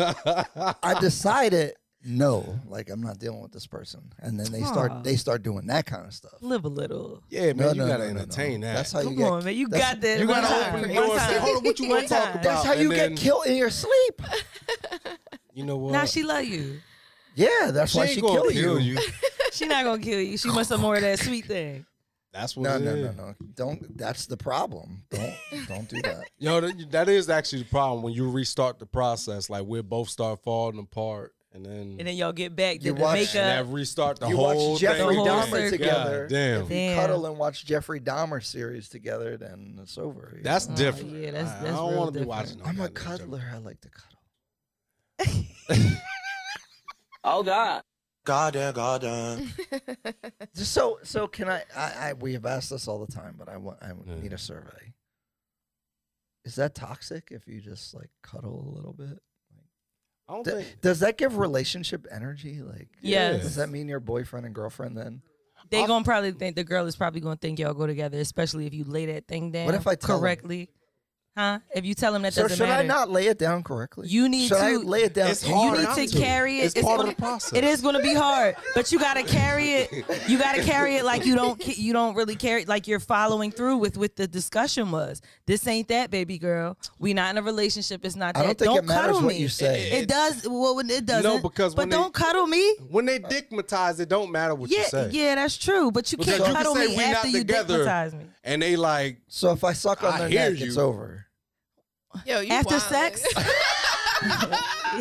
I 0.84 0.98
decided 1.02 1.74
no, 2.02 2.58
like 2.66 2.90
I'm 2.90 3.02
not 3.02 3.20
dealing 3.20 3.42
with 3.42 3.52
this 3.52 3.68
person. 3.68 4.00
And 4.20 4.40
then 4.40 4.50
they 4.54 4.62
Aw. 4.64 4.72
start 4.72 5.04
they 5.04 5.18
start 5.18 5.44
doing 5.44 5.68
that 5.68 5.86
kind 5.86 6.06
of 6.08 6.14
stuff. 6.14 6.32
live 6.42 6.64
a 6.64 6.70
little. 6.70 7.22
yeah, 7.30 7.52
man, 7.52 7.58
No, 7.58 7.72
you 7.74 7.80
no, 7.82 7.88
gotta 7.88 8.04
no, 8.04 8.08
no, 8.08 8.14
no. 8.16 8.20
entertain 8.22 8.62
that. 8.62 8.74
That's 8.76 8.92
how 8.94 9.00
you 9.02 9.06
Come 9.08 9.16
get. 9.18 9.28
on, 9.28 9.44
man. 9.44 9.56
You 9.56 9.68
got 9.68 10.00
that. 10.02 10.20
you 10.20 10.26
gotta 10.26 10.48
time. 10.48 10.76
open 10.76 10.88
the 10.90 10.96
door 10.96 11.04
and 11.12 11.20
say, 11.22 11.28
time. 11.34 11.42
"Hold 11.42 11.58
on, 11.58 11.64
what 11.66 11.80
you 11.80 11.90
want 11.90 12.02
to 12.04 12.08
talk 12.08 12.30
about?" 12.32 12.44
That's 12.44 12.64
how 12.66 12.74
you 12.74 12.92
And 12.94 13.16
get 13.18 13.18
killed 13.18 13.46
in 13.48 13.58
your 13.58 13.70
sleep. 13.70 14.22
You 15.60 15.66
know 15.66 15.76
what? 15.78 15.92
Now 15.92 16.06
she 16.06 16.24
love 16.24 16.46
you. 16.46 16.80
Yeah, 17.36 17.72
that's 17.72 17.92
she 17.92 17.98
why 17.98 18.06
ain't 18.06 18.14
she 18.16 18.22
gonna 18.22 18.50
kill 18.52 18.80
you. 18.80 18.96
you. 18.96 19.00
She 19.52 19.66
not 19.66 19.84
gonna 19.84 20.02
kill 20.02 20.22
you. 20.22 20.38
She 20.38 20.48
wants 20.50 20.70
some 20.70 20.80
more 20.80 20.96
of 20.96 21.02
that 21.02 21.20
sweet 21.20 21.46
thing. 21.46 21.86
That's 22.32 22.56
what 22.56 22.64
No, 22.70 22.76
it 22.78 22.82
no, 22.82 22.94
is. 22.96 23.16
no, 23.18 23.26
no. 23.26 23.36
Don't. 23.56 23.98
That's 23.98 24.26
the 24.28 24.38
problem. 24.38 25.04
Don't. 25.10 25.34
Don't 25.68 25.90
do 25.90 26.02
that. 26.04 26.30
Yo, 26.38 26.62
that, 26.62 26.92
that 26.92 27.10
is 27.10 27.30
actually 27.30 27.64
the 27.64 27.70
problem 27.70 28.04
when 28.04 28.14
you 28.14 28.30
restart 28.30 28.78
the 28.80 28.86
process. 28.86 29.50
Like 29.50 29.66
we 29.66 29.82
both 29.82 30.08
start 30.08 30.40
falling 30.44 30.78
apart, 30.80 31.34
and 31.52 31.66
then 31.66 31.96
And 31.98 32.08
then 32.08 32.16
y'all 32.16 32.32
get 32.32 32.56
back 32.56 32.84
You 32.84 32.94
the 32.94 33.02
watch- 33.02 33.36
and 33.36 33.44
makeup. 33.58 33.68
that 33.68 33.74
restart 33.74 34.20
the 34.20 34.28
you 34.30 34.36
whole 34.38 34.72
watch 34.74 34.80
Jeffrey 34.82 35.16
thing. 35.16 35.26
Dahmer 35.26 35.50
circle. 35.50 35.70
together. 35.72 36.22
God 36.22 36.30
damn. 36.30 36.62
If 36.62 36.70
you 36.70 36.76
Damn. 36.76 37.00
cuddle 37.02 37.26
and 37.26 37.38
watch 37.40 37.66
Jeffrey 37.66 38.00
Dahmer 38.00 38.44
series 38.44 38.88
together, 38.88 39.36
then 39.36 39.80
it's 39.82 39.98
over. 39.98 40.34
you 40.38 40.44
That's 40.44 40.68
know? 40.70 40.76
Oh, 40.76 40.78
different. 40.78 41.12
yeah, 41.12 41.32
that's- 41.32 41.52
I- 41.52 41.64
that's 41.64 41.74
I 41.74 41.76
don't 41.76 41.90
real 41.90 41.98
want 42.00 42.14
to 42.14 42.20
be 42.20 42.26
different. 42.26 42.28
watching. 42.30 42.58
no 42.60 42.66
I'm 42.66 42.76
a 42.80 42.90
goddamn 42.90 43.18
cuddler. 43.18 43.44
I 43.52 43.58
like 43.58 43.82
to 43.82 43.90
cuddle. 43.90 44.09
Oh 47.24 47.44
God. 47.44 47.84
Goddamn, 48.26 48.74
goddamn. 48.74 49.50
So, 50.54 51.00
so 51.04 51.28
can 51.28 51.48
I, 51.50 51.64
I? 51.76 51.92
I 52.10 52.14
we 52.14 52.34
have 52.34 52.46
asked 52.46 52.70
this 52.72 52.88
all 52.88 53.04
the 53.06 53.12
time, 53.12 53.36
but 53.38 53.48
I 53.50 53.58
want. 53.58 53.78
I 53.82 53.90
Yeah. 54.06 54.16
need 54.22 54.34
a 54.34 54.38
survey. 54.38 54.94
Is 56.44 56.56
that 56.56 56.76
toxic 56.76 57.30
if 57.32 57.48
you 57.48 57.62
just 57.62 57.94
like 57.94 58.10
cuddle 58.24 58.68
a 58.68 58.76
little 58.76 58.94
bit? 58.94 59.20
I 60.28 60.34
don't 60.34 60.44
D- 60.44 60.52
think. 60.52 60.82
does 60.82 61.00
that 61.00 61.18
give 61.18 61.38
relationship 61.38 62.06
energy? 62.12 62.62
Like, 62.62 62.88
Yes. 63.02 63.42
Does 63.44 63.56
that 63.56 63.70
mean 63.70 63.88
you're 63.88 64.00
boyfriend 64.00 64.46
and 64.46 64.54
girlfriend 64.56 64.98
then? 64.98 65.22
They 65.70 65.86
gonna 65.86 66.04
probably 66.06 66.32
think 66.32 66.56
the 66.56 66.64
girl 66.64 66.86
is 66.88 66.96
probably 66.96 67.22
gonna 67.22 67.36
think 67.36 67.60
y'all 67.60 67.74
go 67.74 67.86
together, 67.88 68.20
especially 68.20 68.66
if 68.66 68.74
you 68.74 68.84
lay 68.86 69.06
that 69.08 69.28
thing 69.28 69.52
down. 69.52 69.66
What 69.68 69.76
if 69.76 69.88
I 69.88 69.96
tell 69.96 70.18
'em? 70.18 70.24
Correctly? 71.36 71.64
Huh? 71.74 71.78
If 71.78 71.86
you 71.86 71.94
tell 71.94 72.14
him 72.16 72.22
that 72.24 72.34
So 72.34 72.44
doesn't 72.44 72.58
should 72.58 72.64
matter, 72.68 72.84
I 72.84 72.86
not 72.86 73.10
lay 73.10 73.28
it 73.28 73.38
down 73.40 73.64
correctly? 73.64 74.08
You 74.08 74.28
need 74.30 74.48
should 74.50 74.58
I 74.58 74.74
to- 74.74 74.80
lay 74.80 75.04
it 75.04 75.14
down? 75.14 75.30
It's 75.32 75.44
and 75.44 75.52
you 75.52 75.56
hard 75.58 75.80
need 75.80 76.08
to 76.08 76.14
to. 76.14 76.20
carry 76.22 76.60
it. 76.60 76.76
It's 76.76 76.82
part 76.82 77.00
of 77.00 77.06
gonna- 77.06 77.16
the 77.16 77.22
process. 77.22 77.54
It 77.58 77.64
is 77.64 77.82
going 77.82 77.96
to 77.96 78.02
be 78.02 78.14
hard, 78.14 78.56
but 78.76 78.92
you 78.92 79.00
got 79.00 79.16
to 79.16 79.24
carry 79.24 79.72
it. 79.74 80.06
You 80.28 80.38
got 80.38 80.56
to 80.56 80.64
carry 80.64 80.96
it 80.96 81.06
like 81.06 81.26
you 81.26 81.36
don't. 81.36 81.60
You 81.78 81.94
don't 81.94 82.16
really 82.16 82.36
carry 82.36 82.66
like 82.66 82.88
you're 82.88 83.00
following 83.00 83.52
through 83.52 83.78
with 83.78 83.98
what 83.98 84.16
the 84.16 84.28
discussion 84.28 84.92
was. 84.92 85.22
This 85.46 85.66
ain't 85.68 85.88
that, 85.90 86.12
baby 86.12 86.38
girl. 86.38 86.78
We 87.00 87.14
not 87.14 87.32
in 87.32 87.38
a 87.38 87.42
relationship. 87.42 88.04
It's 88.06 88.16
not 88.16 88.34
that. 88.36 88.42
I 88.42 88.46
don't 88.48 88.58
think 88.58 88.76
it 88.78 88.86
matters 88.86 89.06
cuddle 89.08 89.22
what 89.22 89.36
me. 89.36 89.40
you 89.42 89.50
say. 89.50 89.92
It 89.92 90.08
does. 90.08 90.46
Well, 90.48 90.80
it 90.80 91.06
doesn't. 91.06 91.24
No, 91.24 91.40
because 91.42 91.74
but 91.76 91.84
when 91.84 91.90
they- 91.90 91.96
don't 91.96 92.14
cuddle 92.14 92.48
me. 92.48 92.76
When 92.90 93.06
they 93.06 93.20
dickmatize, 93.20 94.00
it 94.00 94.10
don't 94.10 94.32
matter 94.32 94.56
what 94.56 94.70
Yeah, 94.70 94.80
you 94.80 94.86
say. 94.86 95.10
yeah, 95.12 95.36
that's 95.36 95.58
true. 95.58 95.92
But 95.92 96.12
you 96.12 96.18
Because 96.18 96.38
can't 96.38 96.50
you 96.50 96.56
cuddle 96.56 96.76
say 96.76 96.88
me 96.98 97.04
after 97.04 97.28
you 97.30 97.44
dickmatize 97.46 98.14
me. 98.14 98.26
And 98.44 98.62
they 98.62 98.76
like, 98.76 99.22
So 99.28 99.52
if 99.52 99.64
I 99.64 99.74
suck 99.74 100.04
on 100.04 100.14
I 100.14 100.18
their 100.20 100.30
hear 100.30 100.52
neck, 100.52 100.62
it's 100.62 100.78
over. 100.78 101.26
Yo, 102.26 102.40
you 102.40 102.52
After 102.52 102.76
wildin'. 102.76 103.18
sex, 103.18 103.24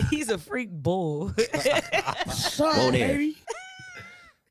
he's 0.10 0.28
a 0.28 0.36
freak 0.38 0.70
bull. 0.70 1.32
Won't 2.58 2.94
air. 2.96 3.30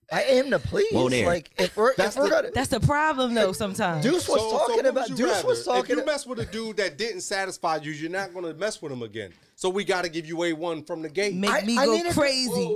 I 0.10 0.24
aim 0.24 0.50
to 0.52 0.60
please. 0.60 0.88
Whoa 0.94 1.10
there. 1.10 1.26
Like 1.28 1.52
if 1.60 1.76
we're 1.76 1.94
That's 1.96 2.16
if 2.16 2.20
we're 2.22 2.30
the- 2.30 2.36
gonna 2.36 2.50
That's 2.54 2.70
the 2.70 2.80
problem 2.80 3.34
though. 3.34 3.52
Sometimes. 3.52 4.04
Deuce 4.04 4.28
was 4.28 4.40
So- 4.42 4.50
so 4.52 4.58
talking 4.58 4.76
what 4.78 4.86
about 4.86 5.10
would 5.10 5.20
you 5.20 5.26
Deuce 5.28 5.44
was 5.44 5.66
talking 5.66 5.92
If 5.92 5.98
you 5.98 6.06
mess 6.06 6.26
with 6.26 6.40
a 6.40 6.46
dude 6.46 6.78
that 6.78 6.98
didn't 6.98 7.22
satisfy 7.22 7.76
you, 7.78 7.92
you're 7.92 8.10
not 8.10 8.34
gonna 8.34 8.54
mess 8.54 8.82
with 8.82 8.92
him 8.94 9.04
again. 9.04 9.34
So 9.56 9.70
we 9.70 9.84
got 9.84 10.04
to 10.06 10.10
give 10.10 10.26
you 10.26 10.42
a 10.44 10.54
one 10.54 10.84
from 10.84 11.02
the 11.02 11.10
gate. 11.10 11.36
Make 11.36 11.50
I- 11.52 11.62
me 11.62 11.78
I 11.78 11.86
go 11.86 11.92
need 11.94 12.06
a- 12.06 12.14
crazy. 12.14 12.76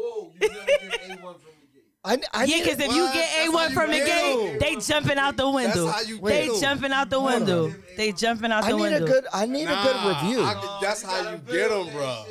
I, 2.04 2.18
I 2.34 2.46
yeah, 2.46 2.64
because 2.64 2.80
if 2.80 2.96
you 2.96 3.04
What? 3.04 3.14
get 3.14 3.48
a 3.48 3.52
one 3.52 3.72
from 3.74 3.92
the 3.92 3.98
get 3.98 4.08
gate, 4.08 4.54
'em. 4.54 4.60
they 4.60 4.76
jumping 4.78 5.20
out 5.20 5.38
the 5.38 5.48
window. 5.48 5.86
how 5.88 6.02
you 6.02 6.20
they 6.20 6.48
get 6.48 6.56
'em. 6.56 6.62
jumping 6.62 6.92
out 6.92 7.10
the 7.12 7.20
Hold 7.20 7.32
on. 7.32 7.40
window. 7.42 7.74
They 7.96 8.12
jumping 8.12 8.52
out 8.52 8.62
the 8.64 8.68
I 8.70 8.72
the 8.72 8.78
need 8.78 8.82
window. 8.82 9.06
a 9.06 9.08
good 9.08 9.28
I 9.32 9.46
need 9.46 9.66
a 9.66 9.84
good 9.84 9.96
review. 10.08 10.42
I- 10.44 10.80
that's 10.82 11.04
how 11.04 11.30
you 11.32 11.38
get 11.38 11.70
them, 11.70 11.90
bro. 11.94 12.26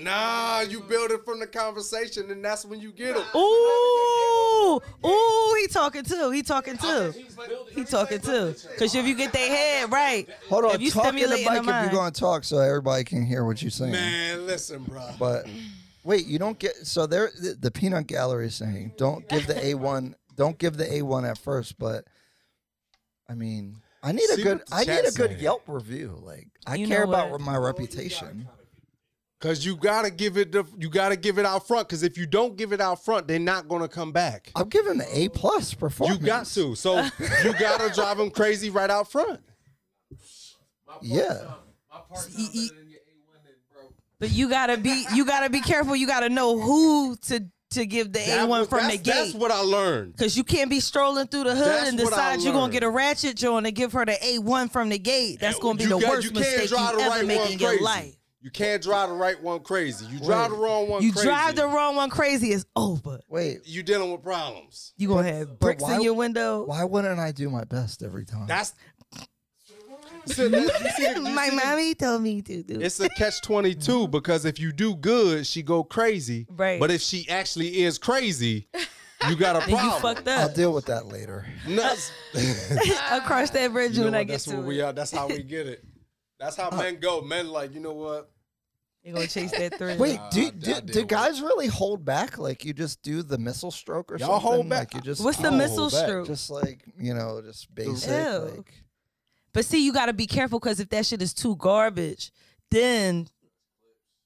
Nah, 0.00 0.60
you 0.60 0.80
build 0.80 1.10
it 1.10 1.24
from 1.26 1.40
the 1.40 1.46
conversation, 1.46 2.30
and 2.30 2.42
that's 2.42 2.64
when 2.64 2.80
you 2.80 2.90
get 2.90 3.16
them. 3.16 3.24
Ooh, 3.36 4.80
ooh, 5.04 5.56
he 5.60 5.66
talking 5.66 6.04
too. 6.04 6.30
He 6.30 6.42
talking 6.42 6.78
too. 6.78 7.12
He 7.74 7.84
talking 7.84 8.20
too. 8.20 8.54
Cause 8.78 8.94
if 8.94 9.04
you 9.06 9.14
get 9.14 9.32
their 9.32 9.48
head 9.48 9.92
right, 9.92 10.26
Hold 10.48 10.64
on, 10.66 10.70
if 10.76 10.80
you 10.80 10.90
talk 10.90 11.08
in 11.08 11.16
the 11.16 11.20
stimulate 11.26 11.40
mic 11.44 11.64
the 11.66 11.70
if 11.78 11.82
you're 11.82 11.90
going 12.00 12.12
to 12.12 12.18
talk 12.20 12.44
so 12.44 12.58
everybody 12.60 13.04
can 13.04 13.26
hear 13.26 13.44
what 13.44 13.60
you're 13.60 13.70
saying. 13.70 13.92
Man, 13.92 14.46
listen, 14.46 14.84
bro. 14.84 15.02
But 15.18 15.46
wait, 16.04 16.26
you 16.26 16.38
don't 16.38 16.58
get 16.58 16.74
so 16.86 17.06
there. 17.06 17.30
The, 17.40 17.56
the 17.58 17.70
peanut 17.70 18.06
gallery 18.06 18.46
is 18.46 18.54
saying 18.54 18.94
don't 18.96 19.28
give 19.28 19.46
the 19.46 19.64
A 19.66 19.74
one, 19.74 20.14
don't 20.36 20.58
give 20.58 20.76
the 20.76 20.92
A 20.92 21.02
one 21.02 21.24
at 21.24 21.38
first. 21.38 21.78
But 21.78 22.04
I 23.28 23.34
mean, 23.34 23.76
I 24.02 24.12
need 24.12 24.28
a 24.30 24.36
good, 24.36 24.62
I 24.72 24.84
need 24.84 25.00
a 25.00 25.12
good 25.12 25.30
saying. 25.30 25.40
Yelp 25.40 25.62
review. 25.66 26.18
Like 26.22 26.48
I 26.66 26.76
You 26.76 26.86
care 26.86 27.04
about 27.04 27.30
what? 27.30 27.40
my 27.40 27.56
reputation. 27.56 28.48
Cause 29.40 29.64
you 29.64 29.74
gotta 29.74 30.10
give 30.10 30.36
it 30.36 30.52
the, 30.52 30.64
you 30.76 30.90
gotta 30.90 31.16
give 31.16 31.38
it 31.38 31.46
out 31.46 31.66
front. 31.66 31.88
Cause 31.88 32.02
if 32.02 32.18
you 32.18 32.26
don't 32.26 32.56
give 32.58 32.74
it 32.74 32.80
out 32.82 33.02
front, 33.02 33.26
they're 33.26 33.38
not 33.38 33.68
gonna 33.68 33.88
come 33.88 34.12
back. 34.12 34.50
I'm 34.54 34.68
giving 34.68 34.98
the 34.98 35.06
A 35.18 35.30
plus 35.30 35.72
performance. 35.72 36.20
You 36.20 36.26
got 36.26 36.44
to. 36.46 36.74
So 36.74 36.98
you 37.44 37.54
gotta 37.58 37.88
drive 37.94 38.18
them 38.18 38.30
crazy 38.30 38.68
right 38.68 38.90
out 38.90 39.10
front. 39.10 39.40
Yeah. 41.00 41.54
y- 42.36 42.48
y- 42.54 42.68
but 44.20 44.30
you 44.30 44.48
gotta 44.48 44.76
be, 44.76 45.04
you 45.14 45.24
gotta 45.24 45.50
be 45.50 45.60
careful. 45.60 45.96
You 45.96 46.06
gotta 46.06 46.28
know 46.28 46.58
who 46.60 47.16
to 47.22 47.44
to 47.72 47.86
give 47.86 48.12
the 48.12 48.18
A 48.18 48.46
one 48.46 48.66
from 48.66 48.82
the 48.88 48.96
that's, 48.96 49.02
that's 49.02 49.32
gate. 49.32 49.40
what 49.40 49.50
I 49.52 49.60
learned. 49.60 50.16
Cause 50.16 50.36
you 50.36 50.42
can't 50.44 50.68
be 50.68 50.80
strolling 50.80 51.28
through 51.28 51.44
the 51.44 51.54
hood 51.54 51.66
That's 51.66 51.88
and 51.90 51.98
decide 51.98 52.40
you're 52.40 52.52
gonna 52.52 52.72
get 52.72 52.82
a 52.82 52.90
ratchet 52.90 53.36
joint 53.36 53.64
and 53.66 53.74
give 53.76 53.92
her 53.92 54.04
the 54.04 54.16
A 54.24 54.38
one 54.40 54.68
from 54.68 54.88
the 54.88 54.98
gate. 54.98 55.38
That's 55.40 55.58
gonna 55.58 55.76
be 55.78 55.84
You 55.84 55.90
the 55.90 55.98
got- 56.00 56.10
worst 56.10 56.24
you 56.24 56.30
can't 56.32 56.44
mistake 56.58 56.70
you 56.70 56.76
the 56.76 56.82
ever 57.02 57.08
right 57.10 57.26
make 57.26 57.38
one 57.40 57.52
in 57.52 57.58
your 57.60 57.68
crazy. 57.70 57.84
life. 57.84 58.14
You 58.42 58.50
can't 58.50 58.82
drive 58.82 59.10
the 59.10 59.14
right 59.14 59.40
one 59.40 59.60
crazy. 59.60 60.06
You 60.06 60.18
drive 60.18 60.50
the 60.50 60.56
wrong 60.56 60.88
one 60.88 61.02
You 61.02 61.12
crazy. 61.12 61.28
drive 61.28 61.54
the 61.56 61.66
wrong 61.68 61.94
one 61.94 62.08
crazy, 62.10 62.48
it's 62.52 62.64
over. 62.74 63.20
Wait, 63.28 63.60
you 63.66 63.82
dealing 63.84 64.10
with 64.10 64.22
problems. 64.22 64.92
You 64.96 65.08
gonna 65.08 65.30
have 65.32 65.58
bricks 65.60 65.82
why- 65.82 65.94
in 65.96 66.02
your 66.02 66.14
window. 66.14 66.64
why 66.64 66.82
wouldn't 66.84 67.20
I 67.20 67.30
do 67.32 67.50
my 67.50 67.64
best 67.64 68.02
every 68.02 68.24
time? 68.24 68.46
That's 68.48 68.72
So 70.26 70.48
that- 70.50 70.60
you 70.62 70.90
see 70.96 71.10
you 71.14 71.34
My 71.34 71.48
see 71.48 71.56
mommy 71.56 71.94
told 71.94 72.22
me 72.22 72.42
to 72.42 72.62
do. 72.62 72.74
It. 72.74 72.82
It's 72.82 73.00
a 73.00 73.08
catch 73.10 73.40
twenty 73.42 73.74
two 73.74 74.08
because 74.16 74.44
if 74.44 74.58
you 74.58 74.72
do 74.72 74.94
good, 74.96 75.46
she 75.46 75.62
go 75.62 75.82
crazy. 75.84 76.46
Right. 76.50 76.78
But 76.80 76.90
if 76.90 77.00
she 77.00 77.28
actually 77.28 77.82
is 77.82 77.98
crazy, 77.98 78.68
you 79.28 79.36
got 79.36 79.56
a 79.56 79.60
and 79.62 79.70
you 79.70 79.76
problem. 79.76 80.02
fucked 80.16 80.28
I'll 80.28 80.52
deal 80.52 80.72
with 80.72 80.86
that 80.86 81.06
later. 81.06 81.46
Nuts. 81.66 82.10
I'll 83.10 83.20
cross 83.22 83.50
that 83.50 83.72
bridge 83.72 83.92
You 83.92 84.00
know 84.00 84.04
when 84.06 84.14
I 84.14 84.18
what? 84.18 84.26
get 84.26 84.32
That's 84.34 84.44
to 84.44 84.50
where 84.56 84.60
it. 84.64 84.66
we 84.66 84.80
are. 84.80 84.92
That's 84.92 85.10
how 85.10 85.28
we 85.28 85.42
get 85.42 85.66
it. 85.66 85.84
That's 86.38 86.56
how 86.56 86.70
uh, 86.70 86.76
men 86.76 86.98
go. 87.00 87.20
Men 87.20 87.48
like, 87.48 87.74
you 87.74 87.80
know 87.80 87.92
what? 87.92 88.30
You're 89.02 89.14
gonna 89.14 89.26
chase 89.26 89.50
that 89.52 89.78
thrill. 89.78 89.96
Wait, 89.98 90.16
Nah, 90.16 90.28
do, 90.30 90.46
I- 90.46 90.50
do, 90.50 90.74
I 90.74 90.80
do 90.80 91.04
guys 91.06 91.40
really 91.40 91.66
hold 91.68 92.04
back? 92.04 92.36
Like 92.38 92.64
you 92.66 92.72
just 92.74 93.02
do 93.02 93.22
the 93.22 93.38
missile 93.38 93.70
stroke 93.70 94.12
or 94.12 94.16
Y'all 94.18 94.40
something? 94.40 94.50
hold 94.50 94.68
back. 94.68 94.92
Like 94.92 95.02
you 95.04 95.10
just 95.10 95.24
What's 95.24 95.38
the 95.38 95.44
don't 95.44 95.56
missile 95.58 95.88
stroke? 95.90 96.26
just 96.26 96.50
like 96.50 96.84
you 96.98 97.14
know, 97.14 97.40
just 97.42 97.74
basic. 97.74 98.10
Ew. 98.10 98.38
Like 98.56 98.74
But 99.52 99.64
see, 99.64 99.84
you 99.84 99.92
gotta 99.92 100.12
be 100.12 100.26
careful 100.26 100.58
because 100.60 100.80
if 100.80 100.88
that 100.90 101.06
shit 101.06 101.20
is 101.22 101.34
too 101.34 101.56
garbage, 101.56 102.30
then 102.70 103.26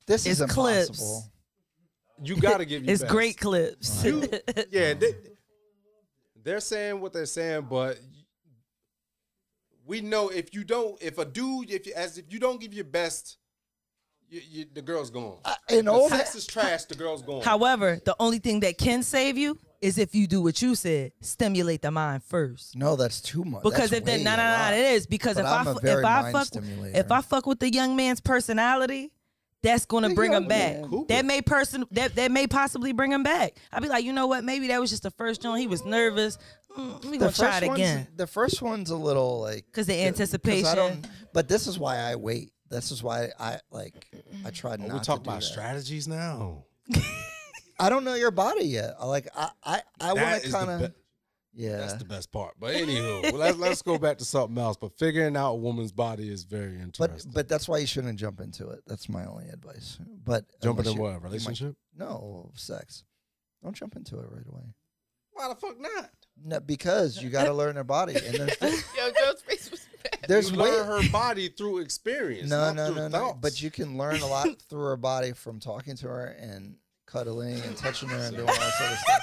this 0.06 0.26
is 0.26 0.40
It's 0.40 0.52
clips. 0.52 0.88
impossible. 0.88 1.32
You 2.22 2.36
gotta 2.36 2.64
give 2.64 2.84
your 2.84 2.92
it's 2.92 3.02
best. 3.02 3.12
great 3.12 3.38
clips. 3.38 4.04
You- 4.04 4.28
yeah, 4.70 4.94
they, 4.94 5.14
they're 6.42 6.60
saying 6.60 7.00
what 7.00 7.12
they're 7.12 7.24
saying, 7.26 7.66
but 7.70 7.98
we 9.86 10.00
know 10.00 10.28
if 10.28 10.54
you 10.54 10.64
don't, 10.64 11.00
if 11.02 11.18
a 11.18 11.24
dude, 11.24 11.70
if 11.70 11.86
you, 11.86 11.92
as 11.94 12.18
if 12.18 12.26
you 12.32 12.38
don't 12.38 12.60
give 12.60 12.72
your 12.74 12.84
best, 12.84 13.38
you, 14.28 14.40
you, 14.50 14.64
the 14.72 14.82
girl's 14.82 15.10
gone. 15.10 15.38
Uh, 15.44 15.54
in 15.70 15.84
The 15.86 15.90
old 15.90 16.10
sex 16.10 16.34
is 16.34 16.46
trash. 16.46 16.84
The 16.84 16.94
girl's 16.94 17.22
gone. 17.22 17.42
However, 17.42 18.00
the 18.04 18.16
only 18.18 18.38
thing 18.38 18.60
that 18.60 18.78
can 18.78 19.02
save 19.02 19.36
you 19.36 19.58
is 19.84 19.98
if 19.98 20.14
you 20.14 20.26
do 20.26 20.40
what 20.42 20.60
you 20.62 20.74
said, 20.74 21.12
stimulate 21.20 21.82
the 21.82 21.90
mind 21.90 22.22
first. 22.24 22.76
no, 22.76 22.96
that's 22.96 23.20
too 23.20 23.44
much. 23.44 23.62
Because 23.62 23.90
That's 23.90 24.00
if 24.00 24.04
that 24.06 24.18
way 24.18 24.24
no 24.24 24.36
no 24.36 24.58
no 24.70 24.76
it 24.76 24.92
is 24.94 25.06
because 25.06 25.34
But 25.36 25.44
if 25.44 25.50
I'm 25.50 25.68
I 25.68 25.70
a 25.70 25.74
very 25.74 26.00
if 26.00 26.04
I 26.06 26.22
mind 26.22 26.32
fuck 26.32 26.46
stimulator. 26.46 26.98
if 26.98 27.10
I 27.12 27.20
fuck 27.20 27.46
with 27.46 27.60
the 27.60 27.72
young 27.72 27.94
man's 27.96 28.20
personality, 28.20 29.12
that's 29.62 29.86
gonna 29.86 30.08
The 30.10 30.14
bring 30.14 30.32
him 30.32 30.46
back. 30.46 30.80
man. 30.90 31.04
That 31.08 31.24
may 31.24 31.40
person 31.42 31.84
that 31.92 32.14
that 32.16 32.30
may 32.30 32.46
possibly 32.46 32.92
bring 32.92 33.12
him 33.12 33.22
back. 33.22 33.56
I'd 33.72 33.82
be 33.82 33.88
like, 33.88 34.04
you 34.04 34.12
know 34.12 34.26
what? 34.26 34.44
Maybe 34.44 34.68
that 34.68 34.80
was 34.80 34.90
just 34.90 35.02
the 35.04 35.10
first 35.10 35.40
joint. 35.42 35.60
He 35.60 35.66
was 35.66 35.84
nervous. 35.84 36.36
Mm, 36.78 37.04
we 37.04 37.12
the 37.12 37.26
gonna 37.26 37.32
try 37.32 37.58
it 37.58 37.62
again 37.72 38.08
The 38.16 38.26
first 38.26 38.60
one's 38.60 38.90
a 38.90 38.96
little 38.96 39.40
like 39.40 39.64
because 39.66 39.86
the 39.86 39.94
'cause 39.94 40.02
I 40.02 40.06
anticipation. 40.08 40.74
don't- 40.76 41.06
But 41.32 41.48
this 41.48 41.66
is 41.66 41.78
why 41.78 41.98
I 41.98 42.16
wait. 42.16 42.52
This 42.68 42.90
is 42.90 43.02
why 43.02 43.30
I 43.38 43.60
like. 43.70 44.06
I 44.44 44.50
tried 44.50 44.80
Oh, 44.82 44.86
not 44.88 44.94
we 44.94 45.00
talk 45.00 45.18
to 45.20 45.24
do 45.24 45.30
about 45.30 45.40
that. 45.40 45.46
strategies 45.46 46.08
now. 46.08 46.64
I 47.78 47.88
don't 47.88 48.04
know 48.04 48.14
your 48.14 48.30
body 48.30 48.64
yet. 48.64 48.94
I 48.98 49.06
Like 49.06 49.28
I, 49.36 49.50
I, 49.64 49.82
I 50.00 50.12
want 50.12 50.42
to 50.42 50.50
kind 50.50 50.70
of. 50.84 50.92
yeah. 51.54 51.76
That's 51.78 51.94
the 51.94 52.04
best 52.04 52.30
part. 52.32 52.54
But 52.58 52.74
anywho, 52.74 53.32
let's 53.32 53.56
let's 53.58 53.82
go 53.82 53.98
back 53.98 54.18
to 54.18 54.24
something 54.24 54.56
else. 54.58 54.76
But 54.76 54.96
figuring 54.98 55.36
out 55.36 55.52
a 55.52 55.56
woman's 55.56 55.92
body 55.92 56.28
is 56.30 56.44
very 56.44 56.74
interesting. 56.80 57.30
but 57.30 57.34
but 57.34 57.48
that's 57.48 57.68
why 57.68 57.78
you 57.78 57.86
shouldn't 57.86 58.18
jump 58.18 58.40
into 58.40 58.68
it. 58.70 58.80
That's 58.86 59.08
my 59.08 59.24
only 59.26 59.48
advice. 59.48 59.98
But 60.24 60.44
jump 60.62 60.78
into 60.78 60.90
in 60.90 60.96
you- 60.96 61.02
what 61.02 61.08
you 61.08 61.14
might- 61.14 61.22
relationship? 61.24 61.76
no 61.96 62.50
sex. 62.54 63.04
Don't 63.62 63.74
jump 63.74 63.96
into 63.96 64.18
it 64.18 64.26
right 64.30 64.46
away. 64.46 64.64
Why 65.32 65.48
the 65.48 65.54
fuck 65.56 65.80
not? 65.80 66.10
No, 66.44 66.60
because 66.60 67.20
you 67.22 67.30
got 67.30 67.44
to 67.44 67.52
learn 67.52 67.74
their 67.76 67.82
body, 67.84 68.14
and 68.14 68.34
there's 68.34 68.56
Yo, 68.96 69.10
Jo's 69.10 69.40
face 69.42 69.70
was 69.70 69.86
bad. 70.02 70.18
there's 70.28 70.50
you 70.50 70.58
way 70.58 70.70
learn 70.70 70.86
her 71.02 71.10
body 71.10 71.48
through 71.48 71.78
experience. 71.78 72.50
no 72.50 72.72
not 72.72 72.76
no 72.76 72.86
through 72.86 72.94
no 72.96 73.08
no. 73.08 73.38
But 73.40 73.60
you 73.62 73.70
can 73.70 73.96
learn 73.96 74.20
a 74.20 74.26
lot 74.26 74.48
through 74.68 74.82
her 74.84 74.96
body 74.96 75.32
from 75.32 75.60
talking 75.60 75.96
to 75.96 76.08
her 76.08 76.26
and 76.26 76.76
cuddling 77.06 77.60
and 77.60 77.76
touching 77.76 78.08
her 78.08 78.16
and 78.16 78.36
doing 78.36 78.48
all 78.48 78.54
that 78.54 78.72
sort 78.74 78.92
of 78.92 78.98
stuff. 78.98 79.22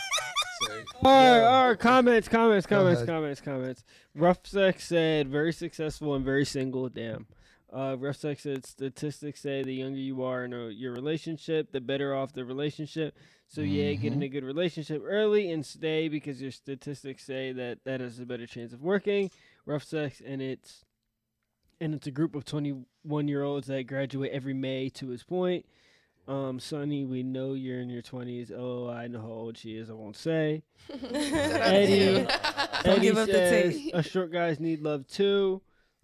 All 1.04 1.12
right, 1.12 1.40
all 1.44 1.70
right. 1.70 1.80
Comments, 1.80 2.28
comments, 2.28 2.68
comments, 2.68 3.04
comments, 3.04 3.42
comments. 3.42 3.84
Rough 4.16 4.46
Sex 4.46 4.86
said 4.88 5.28
very 5.28 5.54
successful 5.54 6.14
and 6.16 6.24
very 6.24 6.46
single. 6.46 6.88
Damn. 6.90 7.26
Uh, 7.74 7.96
Rough 7.98 8.18
Sex 8.18 8.44
said 8.44 8.66
statistics 8.66 9.42
say 9.42 9.64
the 9.64 9.74
younger 9.74 9.98
you 9.98 10.24
are 10.24 10.44
in 10.44 10.54
a, 10.54 10.70
your 10.70 10.92
relationship, 10.92 11.72
the 11.72 11.80
better 11.80 12.14
off 12.14 12.34
the 12.34 12.44
relationship. 12.44 13.16
So 13.48 13.62
yeah, 13.62 13.94
get 13.94 14.14
in 14.14 14.22
a 14.22 14.28
good 14.28 14.44
relationship 14.44 15.02
early 15.06 15.52
and 15.52 15.66
stay 15.66 16.08
because 16.08 16.42
your 16.42 16.52
statistics 16.52 17.26
say 17.26 17.52
that 17.54 17.80
that 17.86 18.02
has 18.02 18.20
a 18.20 18.26
better 18.26 18.46
chance 18.46 18.74
of 18.74 18.82
working. 18.82 19.32
Rough 19.66 19.84
Sex 19.84 20.22
and 20.26 20.42
it's 20.42 20.86
and 21.80 21.96
it's 21.96 22.08
a 22.08 22.12
group 22.12 22.36
of 22.36 22.46
21 22.46 23.28
year 23.28 23.44
olds 23.44 23.68
that 23.68 23.88
graduate 23.88 24.32
every 24.32 24.54
May. 24.54 24.90
To 24.90 25.08
his 25.08 25.24
point. 25.24 25.66
Um, 26.32 26.60
Sunnie, 26.60 27.06
we 27.06 27.24
know 27.24 27.56
you're 27.56 27.82
in 27.82 27.90
your 27.90 28.02
20s. 28.02 28.54
Oh, 28.56 28.88
I 28.90 29.08
know 29.08 29.20
how 29.20 29.28
old 29.28 29.58
she 29.58 29.76
is. 29.76 29.90
I 29.90 29.94
won't 29.94 30.16
say. 30.16 30.64
Eddie, 31.14 32.24
Don't 32.24 32.86
Eddie 32.86 33.02
give 33.02 33.18
up 33.18 33.28
the 33.28 33.34
says, 33.34 33.76
tape. 33.76 33.94
"A 33.94 34.02
short 34.02 34.32
guys 34.32 34.58
need 34.58 34.82
love 34.82 35.06
too." 35.08 35.62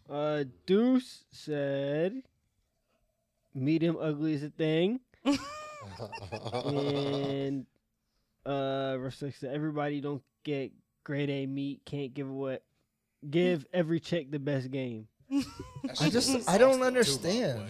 Uh, 0.10 0.44
Deuce 0.66 1.24
said, 1.32 2.24
"Medium 3.54 3.98
ugly 4.02 4.34
is 4.34 4.44
a 4.44 4.50
thing," 4.50 5.00
and 6.54 7.66
uh, 8.46 8.98
Rustic 9.00 9.34
said, 9.36 9.54
"Everybody 9.54 10.02
don't 10.02 10.24
get 10.44 10.74
grade 11.06 11.30
A 11.30 11.46
meat. 11.46 11.84
Can't 11.86 12.14
give 12.14 12.28
away, 12.30 12.60
give 13.30 13.66
every 13.72 14.02
chick 14.02 14.30
the 14.30 14.40
best 14.40 14.72
game." 14.72 15.08
I 16.02 16.10
just 16.10 16.50
I 16.50 16.58
don't 16.58 16.84
understand. 16.84 17.62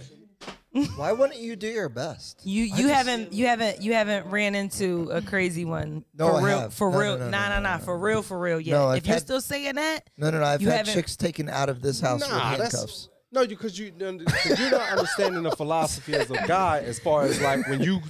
Why 0.96 1.12
wouldn't 1.12 1.40
you 1.40 1.56
do 1.56 1.68
your 1.68 1.90
best? 1.90 2.42
You 2.46 2.64
you 2.64 2.76
just- 2.84 2.90
haven't 2.94 3.34
you 3.34 3.48
haven't 3.48 3.82
you 3.82 3.94
haven't 3.94 4.30
ran 4.30 4.56
into 4.56 5.10
a 5.12 5.22
crazy 5.22 5.66
one 5.66 6.04
No, 6.14 6.30
for 6.30 6.34
I 6.40 6.44
real 6.44 6.60
have. 6.60 6.74
for 6.74 6.92
No, 6.92 6.98
no, 6.98 7.04
real 7.04 7.18
no, 7.18 7.30
nah 7.30 7.32
no, 7.32 7.50
nah 7.50 7.56
no, 7.56 7.60
nah 7.62 7.78
no, 7.78 7.84
for 7.84 7.98
real 7.98 8.22
for 8.22 8.40
real 8.40 8.60
yeah 8.60 8.74
No, 8.76 8.88
I've 8.90 8.98
if 9.00 9.08
you're 9.08 9.14
had- 9.16 9.24
still 9.24 9.42
saying 9.42 9.76
that 9.76 10.10
No, 10.18 10.30
no, 10.30 10.40
no. 10.40 10.46
I've 10.46 10.62
You 10.62 10.70
had 10.70 10.78
haven't- 10.80 10.94
chicks 10.94 11.16
taken 11.16 11.50
out 11.50 11.70
of 11.70 11.82
this 11.82 12.00
house 12.00 12.22
with 12.22 12.30
Nah, 12.30 12.58
that's 12.58 12.74
handcuffs. 12.76 13.10
no, 13.32 13.42
you 13.42 13.50
because 13.50 13.78
you 13.78 13.92
because 13.92 14.60
you're 14.60 14.72
not 14.72 14.90
understanding 14.92 15.44
the 15.44 15.52
philosophy 15.52 16.16
as 16.16 16.30
a 16.32 16.46
guy. 16.48 16.80
As 16.80 17.00
far 17.00 17.24
as 17.24 17.42
like 17.42 17.68
when 17.68 17.82
you 17.82 18.02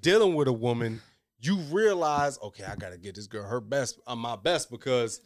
dealing 0.00 0.34
with 0.34 0.48
a 0.48 0.52
woman, 0.52 1.00
you 1.40 1.56
realize, 1.70 2.38
okay, 2.42 2.64
I 2.64 2.74
gotta 2.76 2.96
get 2.98 3.14
this 3.14 3.26
girl 3.26 3.44
her 3.46 3.60
best, 3.60 3.98
uh, 4.06 4.14
my 4.16 4.36
best 4.36 4.70
because 4.70 5.20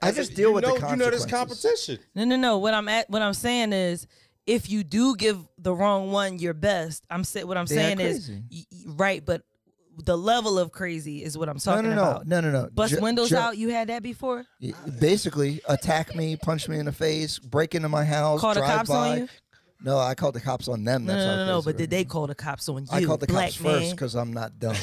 I 0.00 0.12
just 0.12 0.34
deal 0.34 0.50
you 0.50 0.54
with 0.54 0.64
the 0.64 0.70
know, 0.78 0.90
You 0.90 0.96
know, 0.96 1.10
there's 1.10 1.26
consequences. 1.26 1.62
competition. 1.88 1.98
no 2.14 2.24
no 2.24 2.36
no 2.36 2.58
what 2.58 2.72
I'm 2.74 2.88
at 2.88 3.10
what 3.10 3.20
I'm 3.22 3.34
saying 3.34 3.72
is 3.72 4.06
if 4.48 4.68
you 4.70 4.82
do 4.82 5.14
give 5.14 5.38
the 5.58 5.72
wrong 5.74 6.10
one 6.10 6.38
your 6.38 6.54
best 6.54 7.04
I'm 7.10 7.22
saying 7.22 7.46
what 7.46 7.56
I'm 7.56 7.66
They're 7.66 7.96
saying 7.96 8.00
is 8.00 8.30
y- 8.50 8.64
right 8.86 9.24
but 9.24 9.42
the 10.04 10.16
level 10.16 10.58
of 10.58 10.70
crazy 10.72 11.22
is 11.24 11.36
what 11.36 11.48
I'm 11.48 11.58
talking 11.58 11.90
no, 11.90 11.96
no, 11.96 12.02
about. 12.02 12.26
no, 12.28 12.40
no, 12.40 12.50
no. 12.52 12.68
Bust 12.72 12.94
Ju- 12.94 13.00
windows 13.00 13.30
ju- 13.30 13.36
out. 13.36 13.56
You 13.58 13.70
had 13.70 13.88
that 13.88 14.00
before? 14.02 14.44
y- 14.62 14.72
Basically, 15.00 15.60
attack 15.68 16.14
me, 16.14 16.36
punch 16.36 16.68
me 16.68 16.78
in 16.78 16.86
the 16.86 16.92
face, 16.92 17.40
break 17.40 17.74
into 17.74 17.88
my 17.88 18.04
house, 18.04 18.40
Call 18.40 18.54
the 18.54 18.60
drive 18.60 18.76
cops 18.76 18.88
by. 18.90 19.08
on 19.10 19.18
you? 19.18 19.28
No, 19.82 19.98
I 19.98 20.14
called 20.14 20.34
the 20.36 20.40
cops 20.40 20.68
on 20.68 20.84
them. 20.84 21.04
No, 21.04 21.12
That's 21.14 21.24
no, 21.24 21.30
how 21.30 21.36
no, 21.36 21.46
no. 21.46 21.52
crazy 21.62 21.64
But 21.72 21.76
did 21.78 21.90
they 21.90 22.04
call 22.04 22.26
the 22.28 22.34
cops 22.36 22.68
on 22.68 22.82
you? 22.82 22.88
I 22.92 23.02
called 23.04 23.18
the 23.20 23.26
black 23.26 23.46
cops 23.50 23.56
first 23.56 23.90
because 23.90 24.14
I'm 24.14 24.32
not 24.32 24.56
dumb. 24.60 24.76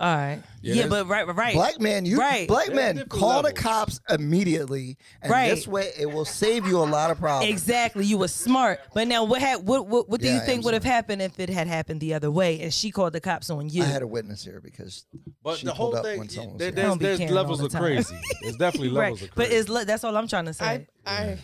All 0.00 0.06
right. 0.16 0.42
Yeah, 0.62 0.74
Yeah, 0.74 0.86
but 0.88 1.06
right, 1.08 1.26
right. 1.26 1.52
Black 1.54 1.78
man, 1.78 2.06
you 2.06 2.18
Right. 2.18 2.48
black 2.48 2.72
man, 2.74 2.94
different 2.96 3.10
call 3.10 3.42
the 3.42 3.52
cops 3.52 4.00
immediately, 4.08 4.96
and 5.20 5.30
Right. 5.30 5.50
this 5.50 5.68
way 5.68 5.90
it 5.98 6.06
will 6.06 6.24
save 6.24 6.66
you 6.66 6.78
a 6.78 6.84
lot 6.88 7.10
of 7.10 7.18
problems. 7.18 7.50
Exactly, 7.52 8.06
you 8.06 8.16
were 8.16 8.28
smart. 8.28 8.80
But 8.94 9.08
now, 9.08 9.24
what 9.24 9.42
had 9.42 9.66
what 9.66 9.86
what, 9.86 10.08
what 10.08 10.22
do 10.22 10.26
Yeah, 10.26 10.36
you 10.36 10.40
think 10.40 10.60
am 10.60 10.64
would 10.64 10.72
have 10.74 10.84
happened 10.84 11.20
if 11.20 11.38
it 11.38 11.50
had 11.50 11.66
happened 11.66 12.00
the 12.00 12.14
other 12.14 12.30
way 12.30 12.62
and 12.62 12.72
she 12.72 12.90
called 12.90 13.12
the 13.12 13.20
cops 13.20 13.50
on 13.50 13.68
you? 13.68 13.82
I 13.82 13.86
had 13.86 14.00
a 14.00 14.06
witness 14.06 14.42
here 14.42 14.60
because 14.62 15.04
But 15.42 15.58
she 15.58 15.66
the 15.66 15.72
pulled 15.72 15.92
whole 15.92 15.96
up 15.98 16.04
thing, 16.06 16.18
when 16.18 16.28
someone 16.30 16.52
was 16.54 16.58
there- 16.60 16.66
here. 16.68 16.74
there's, 16.76 16.88
don't 16.88 16.98
be 16.98 17.04
there's 17.04 17.30
levels 17.30 17.58
the 17.58 17.66
of 17.66 17.72
time. 17.72 17.82
crazy. 17.82 18.16
There's 18.40 18.56
definitely 18.56 18.88
levels 19.00 19.20
right, 19.20 19.28
of 19.30 19.34
but 19.36 19.46
crazy. 19.48 19.56
it's 19.60 19.68
le- 19.68 19.84
that's 19.84 20.02
all 20.04 20.16
I'm 20.16 20.28
trying 20.28 20.46
to 20.46 20.54
say. 20.54 20.64
I, 20.64 20.86
I, 21.06 21.38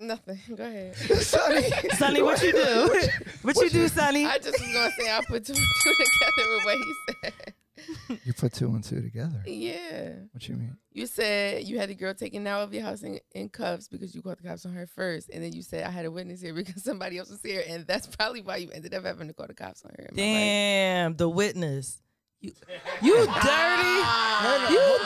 nothing. 0.00 0.38
Go 0.54 0.64
ahead. 0.64 0.96
Sunnie, 0.96 1.90
Sunnie, 1.96 2.22
what 2.22 2.42
you 2.42 2.52
do? 2.52 3.00
what 3.42 3.56
you 3.56 3.70
do, 3.70 3.88
Sunnie? 3.88 4.26
I 4.26 4.38
just 4.38 4.58
was 4.58 4.72
gonna 4.72 4.90
say 4.98 5.10
I 5.10 5.20
put 5.28 5.44
two 5.44 5.54
two 5.54 5.94
together 5.94 6.50
with 6.56 6.64
what 6.64 6.76
he 6.76 6.94
said. 7.22 7.53
You 8.24 8.32
put 8.32 8.52
two 8.52 8.68
and 8.68 8.82
two 8.82 9.00
together. 9.00 9.42
Yeah. 9.46 10.10
What 10.32 10.48
you 10.48 10.56
mean? 10.56 10.76
You 10.92 11.06
said 11.06 11.64
you 11.64 11.78
had 11.78 11.90
a 11.90 11.94
girl 11.94 12.14
taken 12.14 12.46
out 12.46 12.62
of 12.62 12.74
your 12.74 12.82
house 12.82 13.02
in, 13.02 13.20
in 13.32 13.48
cuffs 13.48 13.88
because 13.88 14.14
you 14.14 14.22
called 14.22 14.38
the 14.38 14.48
cops 14.48 14.64
on 14.64 14.72
her 14.74 14.86
first, 14.86 15.30
and 15.30 15.42
then 15.42 15.52
you 15.52 15.62
said 15.62 15.84
I 15.84 15.90
had 15.90 16.06
a 16.06 16.10
witness 16.10 16.40
here 16.40 16.54
because 16.54 16.82
somebody 16.82 17.18
else 17.18 17.30
was 17.30 17.42
here, 17.42 17.64
and 17.68 17.86
that's 17.86 18.06
probably 18.06 18.42
why 18.42 18.56
you 18.56 18.70
ended 18.70 18.94
up 18.94 19.04
having 19.04 19.28
to 19.28 19.34
call 19.34 19.46
the 19.46 19.54
cops 19.54 19.84
on 19.84 19.90
her. 19.98 20.04
Am 20.04 20.06
I 20.08 20.10
right? 20.10 20.16
Damn, 20.16 21.16
the 21.16 21.28
witness. 21.28 22.00
You, 22.44 22.52
you 23.02 23.26
dirty. 23.26 24.72
You 24.72 24.98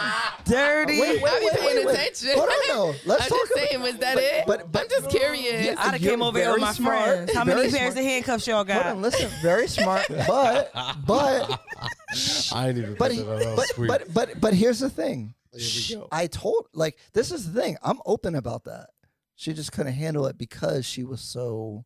dirty. 0.44 1.00
Wait, 1.00 1.22
wait, 1.22 1.32
I 1.32 1.38
be 1.40 1.44
wait, 1.46 1.54
paying 1.54 1.76
wait, 1.76 1.86
wait. 1.86 1.94
attention. 1.94 2.30
Hold 2.34 2.48
on, 2.48 2.68
no. 2.68 2.86
Let's 3.06 3.22
I'm 3.24 3.28
talk 3.28 3.38
just 3.38 3.52
about- 3.52 3.68
saying, 3.68 3.82
was 3.82 3.96
that 3.98 4.14
but- 4.14 4.22
it? 4.24 4.44
but- 4.46 4.72
but- 4.72 4.82
I'm 4.82 4.88
just 4.88 5.10
curious. 5.10 5.64
Yeah, 5.66 5.74
I'd 5.78 5.92
have 5.92 6.00
came 6.00 6.22
over 6.22 6.38
here 6.38 6.52
with 6.52 6.60
my 6.60 6.72
smart, 6.72 7.04
friends. 7.04 7.34
How 7.34 7.44
many 7.44 7.70
pairs 7.70 7.94
of 7.96 8.02
handcuffs 8.02 8.46
y'all 8.46 8.56
Hold 8.56 8.68
got? 8.68 8.86
on, 8.86 9.02
listen. 9.02 9.30
Very 9.42 9.68
smart, 9.68 10.06
but 10.26 10.70
but 11.06 11.60
I 12.52 12.68
ain't 12.68 12.78
even 12.78 12.94
but 12.94 13.10
put 13.12 13.16
that 13.26 13.48
on 13.48 13.56
but, 13.56 13.66
but 13.86 14.14
but 14.14 14.40
but 14.40 14.54
here's 14.54 14.80
the 14.80 14.90
thing. 14.90 15.34
Here 15.52 15.68
we 15.90 15.94
go. 15.96 16.08
I 16.12 16.26
told 16.26 16.66
like 16.74 16.98
this 17.12 17.30
is 17.32 17.52
the 17.52 17.60
thing. 17.60 17.76
I'm 17.82 18.00
open 18.06 18.34
about 18.34 18.64
that. 18.64 18.88
She 19.36 19.52
just 19.52 19.70
couldn't 19.72 19.92
handle 19.92 20.26
it 20.26 20.36
because 20.36 20.84
she 20.84 21.04
was 21.04 21.20
so. 21.20 21.84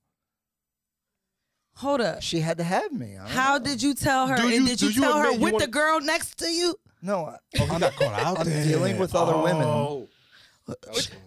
Hold 1.77 2.01
up. 2.01 2.23
She 2.23 2.40
had 2.40 2.59
to 2.59 2.65
have 2.65 2.93
me. 2.93 3.16
How 3.27 3.59
know. 3.59 3.65
did 3.65 3.82
you 3.82 3.94
tell 3.94 4.27
her? 4.27 4.36
Do 4.36 4.43
and 4.44 4.53
you- 4.53 4.66
did 4.66 4.82
you 4.82 4.89
you 4.90 5.01
tell 5.01 5.19
her 5.19 5.31
you 5.32 5.39
with 5.39 5.53
the 5.53 5.53
wanna- 5.55 5.66
girl 5.69 6.01
next 6.01 6.39
to 6.39 6.49
you? 6.51 6.77
No, 7.01 7.24
I- 7.27 7.39
Oh, 7.61 7.65
you 7.74 7.78
got 7.81 7.93
caught 7.97 8.12
out 8.20 8.39
I'm 8.40 8.47
there. 8.49 8.65
dealing 8.65 8.99
with 8.99 9.15
other 9.15 9.36
women. 9.36 9.62
Oh. 9.65 10.09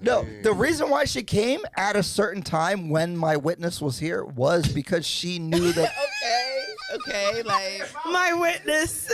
no. 0.02 0.26
The 0.44 0.54
reason 0.54 0.90
why 0.90 1.04
she 1.06 1.22
came 1.24 1.60
at 1.76 1.98
a 1.98 2.04
certain 2.04 2.42
time 2.42 2.90
when 2.90 3.18
my 3.18 3.36
witness 3.36 3.82
was 3.82 4.00
here 4.00 4.24
was 4.24 4.66
because 4.68 5.06
she 5.06 5.40
knew 5.40 5.74
that 5.74 5.92
okay, 6.96 7.32
okay, 7.34 7.44
like 7.44 7.84
My 8.06 8.32
witness. 8.32 9.10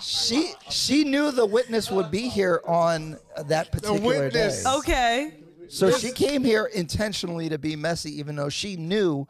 she 0.00 0.52
she 0.68 1.04
knew 1.04 1.30
the 1.32 1.46
witness 1.46 1.90
would 1.90 2.10
be 2.10 2.28
here 2.28 2.60
on 2.66 3.18
that 3.46 3.72
particular 3.72 4.00
witness. 4.24 4.62
day. 4.64 4.70
okay. 4.70 5.32
So 5.68 5.90
she 5.90 6.12
came 6.12 6.44
here 6.44 6.66
intentionally 6.66 7.48
to 7.48 7.58
be 7.58 7.76
messy, 7.76 8.18
even 8.18 8.36
though 8.36 8.48
she 8.48 8.76
knew 8.76 9.26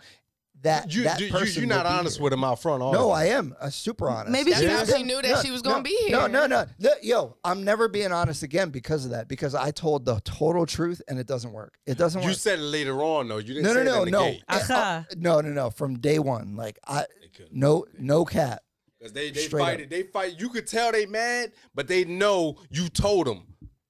that 0.63 0.93
You, 0.93 1.05
that 1.05 1.21
you, 1.21 1.27
you, 1.27 1.33
person. 1.33 1.63
you're 1.63 1.69
not 1.69 1.85
would 1.85 1.91
be 1.91 1.99
honest 1.99 2.17
here. 2.17 2.25
with 2.25 2.33
him 2.33 2.43
out 2.45 2.61
front, 2.61 2.83
are 2.83 2.93
No. 2.93 3.11
I 3.11 3.27
am 3.27 3.55
uh, 3.61 3.71
super 3.71 4.09
honest. 4.11 4.31
Maybe 4.31 4.53
she 4.53 4.67
how 4.67 4.85
she 4.85 5.03
knew 5.03 5.23
that 5.23 5.45
she 5.45 5.51
was 5.51 5.63
gonna 5.63 5.77
no, 5.77 5.83
be 5.83 5.97
here. 6.07 6.17
No, 6.17 6.27
no, 6.27 6.47
no, 6.47 6.67
no. 6.79 6.91
Yo, 7.03 7.37
I'm 7.45 7.65
never 7.65 7.89
being 7.89 8.13
honest 8.13 8.43
again 8.43 8.71
because 8.71 9.05
of 9.05 9.13
that. 9.13 9.29
Because 9.29 9.55
I 9.55 9.71
told 9.71 10.05
the 10.05 10.21
total 10.25 10.67
truth 10.67 11.01
and 11.09 11.19
it 11.19 11.27
doesn't 11.27 11.53
work. 11.53 11.79
It 11.87 11.97
doesn't 11.97 12.21
work. 12.21 12.25
You 12.25 12.31
work. 12.31 12.39
said 12.39 12.59
it 12.59 12.63
later 12.63 13.03
on, 13.03 13.29
though. 13.29 13.39
You 13.39 13.55
didn't 13.55 13.65
no, 13.65 13.75
say 13.75 13.85
no, 13.85 13.91
it 13.91 13.95
no, 13.95 14.03
in 14.03 14.05
the 14.05 14.11
no. 14.11 14.25
gate. 14.25 14.45
Uh, 14.49 14.61
Aha. 14.71 15.07
no, 15.17 15.41
no, 15.41 15.51
no. 15.51 15.71
From 15.71 15.99
day 15.99 16.19
one, 16.19 16.57
like 16.57 16.79
I, 16.87 17.05
no, 17.53 17.85
no 17.99 18.25
cap. 18.25 18.63
Because 18.99 19.13
they, 19.13 19.31
they 19.31 19.43
Straight 19.43 19.61
fight 19.61 19.75
up. 19.75 19.81
it. 19.83 19.91
They 19.91 20.03
fight. 20.03 20.41
You 20.41 20.49
could 20.49 20.67
tell 20.67 20.91
they 20.91 21.07
mad, 21.07 21.53
but 21.73 21.87
they 21.87 22.05
know 22.05 22.57
you 22.71 22.89
told 22.89 23.29
them. 23.29 23.45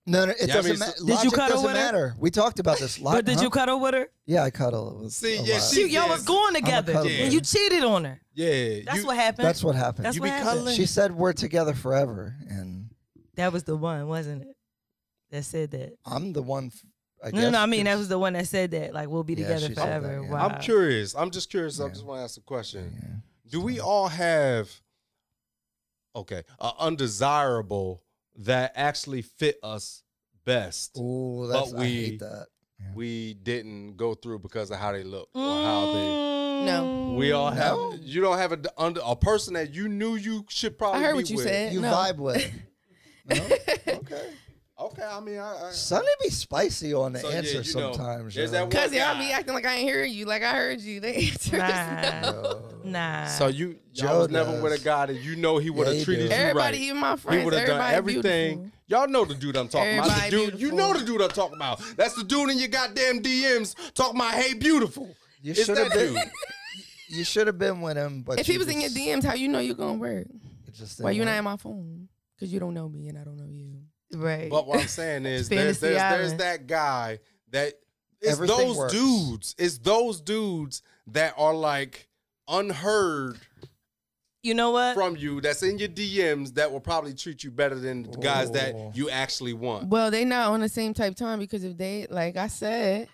No, 0.09 0.25
no, 0.25 0.33
it 0.33 0.37
Yeah, 0.49 0.55
doesn't 0.55 0.71
mean, 0.73 0.79
matter. 0.79 0.93
so- 0.97 1.05
Did 1.07 1.09
you 1.11 1.15
Logic 1.17 1.33
cuddle 1.35 1.49
doesn't 1.57 1.67
with 1.67 1.77
her? 1.77 1.83
matter. 1.83 2.15
We 2.19 2.31
talked 2.31 2.59
about 2.61 2.79
this. 2.79 2.99
Lo- 2.99 3.13
But 3.13 3.25
did 3.27 3.37
huh? 3.37 3.43
you 3.43 3.51
cuddle 3.51 3.79
with 3.81 3.95
her? 3.95 4.09
Yeah, 4.27 4.43
I 4.45 4.51
cuddle. 4.51 5.05
It 5.07 5.11
See, 5.13 5.37
yeah, 5.43 5.61
she- 5.61 5.87
She, 5.87 5.89
y'all 5.95 6.09
was 6.09 6.23
going 6.25 6.55
together. 6.55 6.93
cuddle 6.95 7.09
And 7.11 7.19
buddy. 7.25 7.35
you 7.35 7.41
cheated 7.43 7.85
on 7.85 8.05
her. 8.05 8.21
Yeah. 8.35 8.81
That's 8.87 8.99
you, 8.99 9.07
what 9.07 9.17
happened. 9.17 9.47
That's 9.47 9.63
what 9.63 9.75
happened. 9.75 10.07
That's 10.07 10.17
You 10.17 10.23
what 10.23 10.27
be 10.27 10.31
happened. 10.31 10.49
cuddling? 10.51 10.77
She 10.77 10.87
said 10.87 11.13
we're 11.13 11.33
together 11.35 11.75
forever, 11.75 12.35
and 12.49 12.89
That 13.37 13.53
was 13.53 13.65
the 13.65 13.77
one, 13.77 14.09
wasn't 14.09 14.43
it? 14.43 14.57
That 15.31 15.45
said 15.45 15.71
that. 15.73 15.93
I'm 16.07 16.33
the 16.33 16.43
one. 16.43 16.67
f- 16.73 16.85
I 17.23 17.31
No, 17.33 17.43
no, 17.43 17.51
no. 17.51 17.59
I 17.61 17.67
mean, 17.67 17.85
that 17.85 17.99
was 17.99 18.09
the 18.09 18.19
one 18.19 18.33
that 18.33 18.47
said 18.47 18.71
that. 18.71 18.95
Like, 18.95 19.09
we'll 19.09 19.25
be 19.25 19.35
Yeah, 19.35 19.49
together 19.49 19.69
she 19.69 19.75
said 19.75 19.77
that, 19.77 20.01
forever. 20.03 20.23
yeah. 20.25 20.31
Wow. 20.31 20.49
I'm 20.49 20.61
curious. 20.61 21.15
I'm 21.15 21.31
just 21.31 21.51
curious. 21.51 21.81
I 21.81 21.89
just 21.89 22.05
want 22.05 22.21
to 22.21 22.25
ask 22.25 22.37
a 22.39 22.41
question. 22.41 22.97
Yeah. 23.01 23.51
Do 23.51 23.61
we 23.61 23.79
all 23.81 24.09
have 24.09 24.71
okay, 26.17 26.43
a 26.61 26.73
undesirable 26.79 28.03
that 28.39 28.73
actually 28.75 29.23
fit 29.23 29.59
us 29.63 30.03
best? 30.45 30.97
Ooh, 30.99 31.47
that's, 31.51 31.73
But 31.73 31.79
I 31.79 31.83
we- 31.83 31.89
hate 32.05 32.19
that. 32.21 32.47
Yeah. 32.81 32.87
We 32.95 33.35
didn't 33.35 33.97
go 33.97 34.15
through 34.15 34.39
because 34.39 34.71
of 34.71 34.79
how 34.79 34.93
they 34.93 35.03
look 35.03 35.29
or 35.35 35.43
how 35.43 35.87
they. 35.93 35.99
Mm. 35.99 36.65
No. 36.65 37.15
We 37.19 37.33
all 37.33 37.51
have. 37.51 37.77
No. 37.77 37.95
You 38.01 38.21
don't 38.21 38.39
have 38.39 38.53
a 38.53 38.57
d- 38.57 38.69
under 38.79 39.01
a 39.05 39.17
person 39.17 39.55
that 39.55 39.75
you 39.75 39.89
knew 39.89 40.15
you 40.15 40.45
should 40.49 40.79
probably. 40.79 41.01
I 41.01 41.05
heard 41.05 41.13
be 41.15 41.17
what 41.19 41.31
you 41.31 41.37
with. 41.39 41.45
said. 41.47 41.73
You 41.73 41.81
no. 41.81 41.93
vibe 41.93 42.17
with. 42.19 42.53
No? 43.29 43.45
Okay. 43.89 44.31
Okay, 44.81 45.03
I 45.03 45.19
mean, 45.19 45.39
I, 45.39 45.69
I, 45.69 45.71
Sonny 45.73 46.07
be 46.23 46.31
spicy 46.31 46.95
on 46.95 47.13
the 47.13 47.19
So, 47.19 47.31
yeah, 47.31 47.37
answer 47.39 47.51
you 47.63 47.75
know, 47.75 47.93
sometimes. 47.95 48.33
there's 48.35 48.53
yo. 48.53 48.67
that 48.67 48.71
Cause 48.71 48.93
y'all 48.93 49.15
guy. 49.15 49.19
be 49.27 49.33
acting 49.33 49.55
like 49.55 49.67
I 49.67 49.75
ain't 49.75 49.89
hearing 49.89 50.13
you. 50.13 50.25
Like 50.25 50.45
I 50.45 50.55
heard 50.55 50.81
you. 50.81 51.01
The 51.01 51.09
answer 51.17 51.57
is 51.57 51.63
Nah. 51.63 52.21
no. 52.21 52.31
Yo. 52.43 52.63
Nah. 52.85 53.27
So 53.27 53.49
you, 53.49 53.77
Jo 53.93 54.07
y'all 54.07 54.19
was 54.21 54.29
never 54.31 54.53
with 54.63 54.73
a 54.73 54.77
does. 54.77 54.85
guy 54.85 55.07
that 55.07 55.17
you 55.21 55.35
know 55.35 55.59
he 55.59 55.69
would 55.71 55.89
have 55.89 55.97
he 55.97 56.05
treated 56.05 56.29
do. 56.31 56.35
you 56.37 56.41
Everybody, 56.41 56.77
right. 56.79 56.85
even 56.85 56.97
my 57.01 57.11
He 57.13 57.17
friends, 57.17 57.45
would 57.45 57.55
have 57.55 57.67
done 57.67 57.81
everybody 57.81 57.97
everything. 57.97 58.57
beautiful. 58.59 58.79
Y'all 58.87 59.09
know 59.09 59.25
the 59.25 59.35
dude 59.35 59.57
I'm 59.57 59.67
talking 59.69 59.99
about. 59.99 60.07
The 60.07 60.13
Everybody 60.15 60.31
dude, 60.31 60.61
you 60.61 60.69
beautiful. 60.71 60.79
know 60.79 60.99
the 61.01 61.05
dude 61.05 61.21
I'm 61.23 61.29
talking 61.31 61.57
about. 61.57 61.81
That's 61.97 62.15
the 62.15 62.23
dude 62.25 62.51
in 62.51 62.59
your 62.59 62.69
goddamn 62.69 63.21
DMs 63.23 63.75
talking 63.95 64.17
about, 64.21 64.35
"Hey, 64.35 64.55
beautiful." 64.55 65.15
You 65.43 65.51
It's 65.51 65.65
should 65.65 65.77
that 65.77 65.91
have 65.91 65.93
been. 65.93 66.15
dude. 66.15 66.23
You 67.09 67.25
should 67.25 67.47
have 67.49 67.59
been 67.59 67.81
with 67.81 67.97
him, 67.97 68.23
but 68.23 68.39
If 68.39 68.47
you 68.47 68.53
he 68.53 68.59
was 68.59 68.69
in 68.69 68.81
your 68.81 68.91
just- 68.91 68.97
DMs, 68.97 69.25
how 69.25 69.35
you 69.35 69.49
know 69.49 69.59
you're 69.59 69.75
gonna 69.75 69.95
work? 69.99 70.27
it 70.69 70.75
just 70.75 71.01
Why 71.01 71.11
didn't 71.11 71.19
you 71.19 71.25
not 71.25 71.31
work. 71.33 71.39
in 71.39 71.45
my 71.45 71.57
phone? 71.57 72.09
Cause 72.39 72.53
you 72.53 72.61
don't 72.61 72.75
know 72.75 72.89
me 72.89 73.09
and 73.09 73.19
I 73.19 73.25
don't 73.25 73.37
know 73.37 73.49
you. 73.51 73.79
Right. 74.15 74.51
But 74.51 74.67
what 74.67 74.81
I'm 74.81 74.89
saying 74.89 75.27
is, 75.27 75.49
there's, 75.49 75.81
there's, 75.81 75.97
there's 75.97 76.35
that 76.35 76.67
guy 76.67 77.21
that 77.51 77.75
it's 78.21 78.33
Everything 78.33 78.59
those 78.59 78.77
works. 78.77 78.93
dudes. 78.93 79.55
It's 79.59 79.79
those 79.79 80.21
dudes 80.21 80.83
that 81.09 81.35
are 81.37 81.55
like 81.55 82.09
unheard 82.49 83.39
you 84.43 84.55
know 84.55 84.71
what? 84.71 84.95
from 84.95 85.17
you. 85.17 85.41
That's 85.41 85.63
in 85.63 85.79
your 85.79 85.89
DMs 85.89 86.55
that 86.55 86.73
will 86.73 86.81
probably 86.81 87.13
treat 87.15 87.45
you 87.45 87.51
better 87.51 87.75
than 87.75 88.05
the 88.05 88.19
guys 88.19 88.51
that 88.53 88.97
you 88.97 89.11
actually 89.11 89.53
want. 89.53 89.89
Well, 89.89 90.11
they 90.11 90.25
not 90.25 90.53
on 90.53 90.61
the 90.61 90.69
same 90.69 90.95
type 90.95 91.17
time 91.17 91.39
because 91.39 91.65
if 91.65 91.77
they, 91.77 92.07
like 92.09 92.37
I 92.37 92.47
said, 92.47 93.09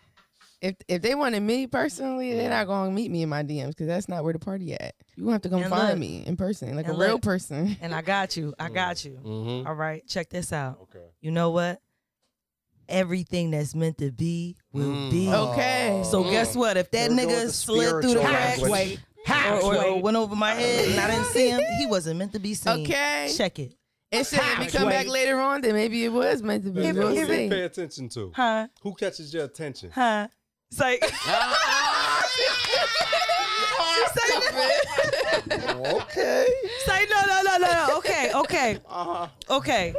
if 0.65 0.77
if 0.89 1.03
they 1.03 1.15
wanted 1.15 1.41
me 1.41 1.67
personally, 1.67 2.33
they're 2.35 2.49
not 2.51 2.67
gonna 2.67 2.91
meet 2.91 3.11
me 3.11 3.23
in 3.23 3.29
my 3.29 3.43
DMs 3.43 3.69
because 3.69 3.87
that's 3.87 4.09
not 4.09 4.25
where 4.25 4.33
the 4.33 4.39
party 4.39 4.73
at. 4.73 4.95
You 5.15 5.25
gonna 5.25 5.35
have 5.35 5.43
to 5.43 5.49
come 5.51 5.61
And 5.63 5.71
find 5.71 5.89
look- 5.91 5.99
me 5.99 6.25
in 6.27 6.37
person, 6.37 6.75
like 6.75 6.87
a 6.87 6.91
and 6.91 6.99
real 6.99 7.13
look. 7.13 7.23
person. 7.23 7.77
and 7.83 7.95
I 7.95 8.03
got 8.03 8.37
you. 8.37 8.55
I 8.59 8.69
got 8.71 9.05
you. 9.05 9.21
Mm-hmm. 9.23 9.67
All 9.69 9.75
right. 9.75 10.07
Check 10.09 10.31
this 10.31 10.53
out. 10.53 10.79
Okay. 10.85 11.05
You 11.21 11.31
know 11.31 11.51
what? 11.51 11.81
Everything 12.89 13.51
that's 13.51 13.75
meant 13.75 13.97
to 13.99 14.11
be 14.13 14.57
will 14.73 14.85
Mm. 14.91 15.11
be. 15.11 15.29
Okay. 15.33 16.03
So 16.05 16.23
Mm. 16.23 16.31
guess 16.31 16.55
what? 16.55 16.77
If 16.77 16.91
that 16.91 17.09
There 17.09 17.17
we 17.17 17.23
go 17.23 17.29
with 17.29 17.45
nigga 17.47 17.51
slid 17.51 18.03
through 18.03 18.15
the 18.15 18.21
cracks 18.21 18.61
language. 18.61 18.99
or, 19.29 19.61
or, 19.75 19.85
or 19.87 20.03
went 20.03 20.17
over 20.19 20.37
my 20.37 20.53
head 20.53 20.91
and 20.91 21.01
I 21.01 21.11
didn't 21.11 21.25
see 21.27 21.49
him, 21.49 21.61
he 21.79 21.87
wasn't 21.87 22.19
meant 22.19 22.33
to 22.35 22.39
be 22.39 22.53
seen. 22.53 22.85
Okay. 22.85 23.33
Check 23.35 23.59
it. 23.59 23.75
And 24.13 24.27
shit, 24.27 24.39
if 24.39 24.59
we 24.61 24.67
come 24.67 24.89
back 24.91 25.09
later 25.09 25.41
on, 25.41 25.63
then 25.63 25.73
maybe 25.73 26.05
it 26.05 26.13
was 26.13 26.43
meant 26.43 26.63
to 26.65 26.71
be. 26.71 26.87
Who 26.87 26.93
We'll 26.99 27.17
see. 27.27 27.49
pay 27.49 27.63
attention 27.63 28.09
to? 28.11 28.31
Huh? 28.35 28.69
Who 28.83 28.95
catches 28.95 29.33
your 29.33 29.45
attention? 29.45 29.91
Huh? 29.93 30.29
It's 30.75 30.81
like 30.81 31.01
Okay. 35.47 36.47
say 36.87 37.07
no 37.11 37.21
no 37.27 37.43
no 37.43 37.57
no 37.59 37.73
no. 37.89 37.97
Okay, 37.99 38.31
okay. 38.35 38.79
Uh-huh. 38.89 39.29
Okay. 39.51 39.95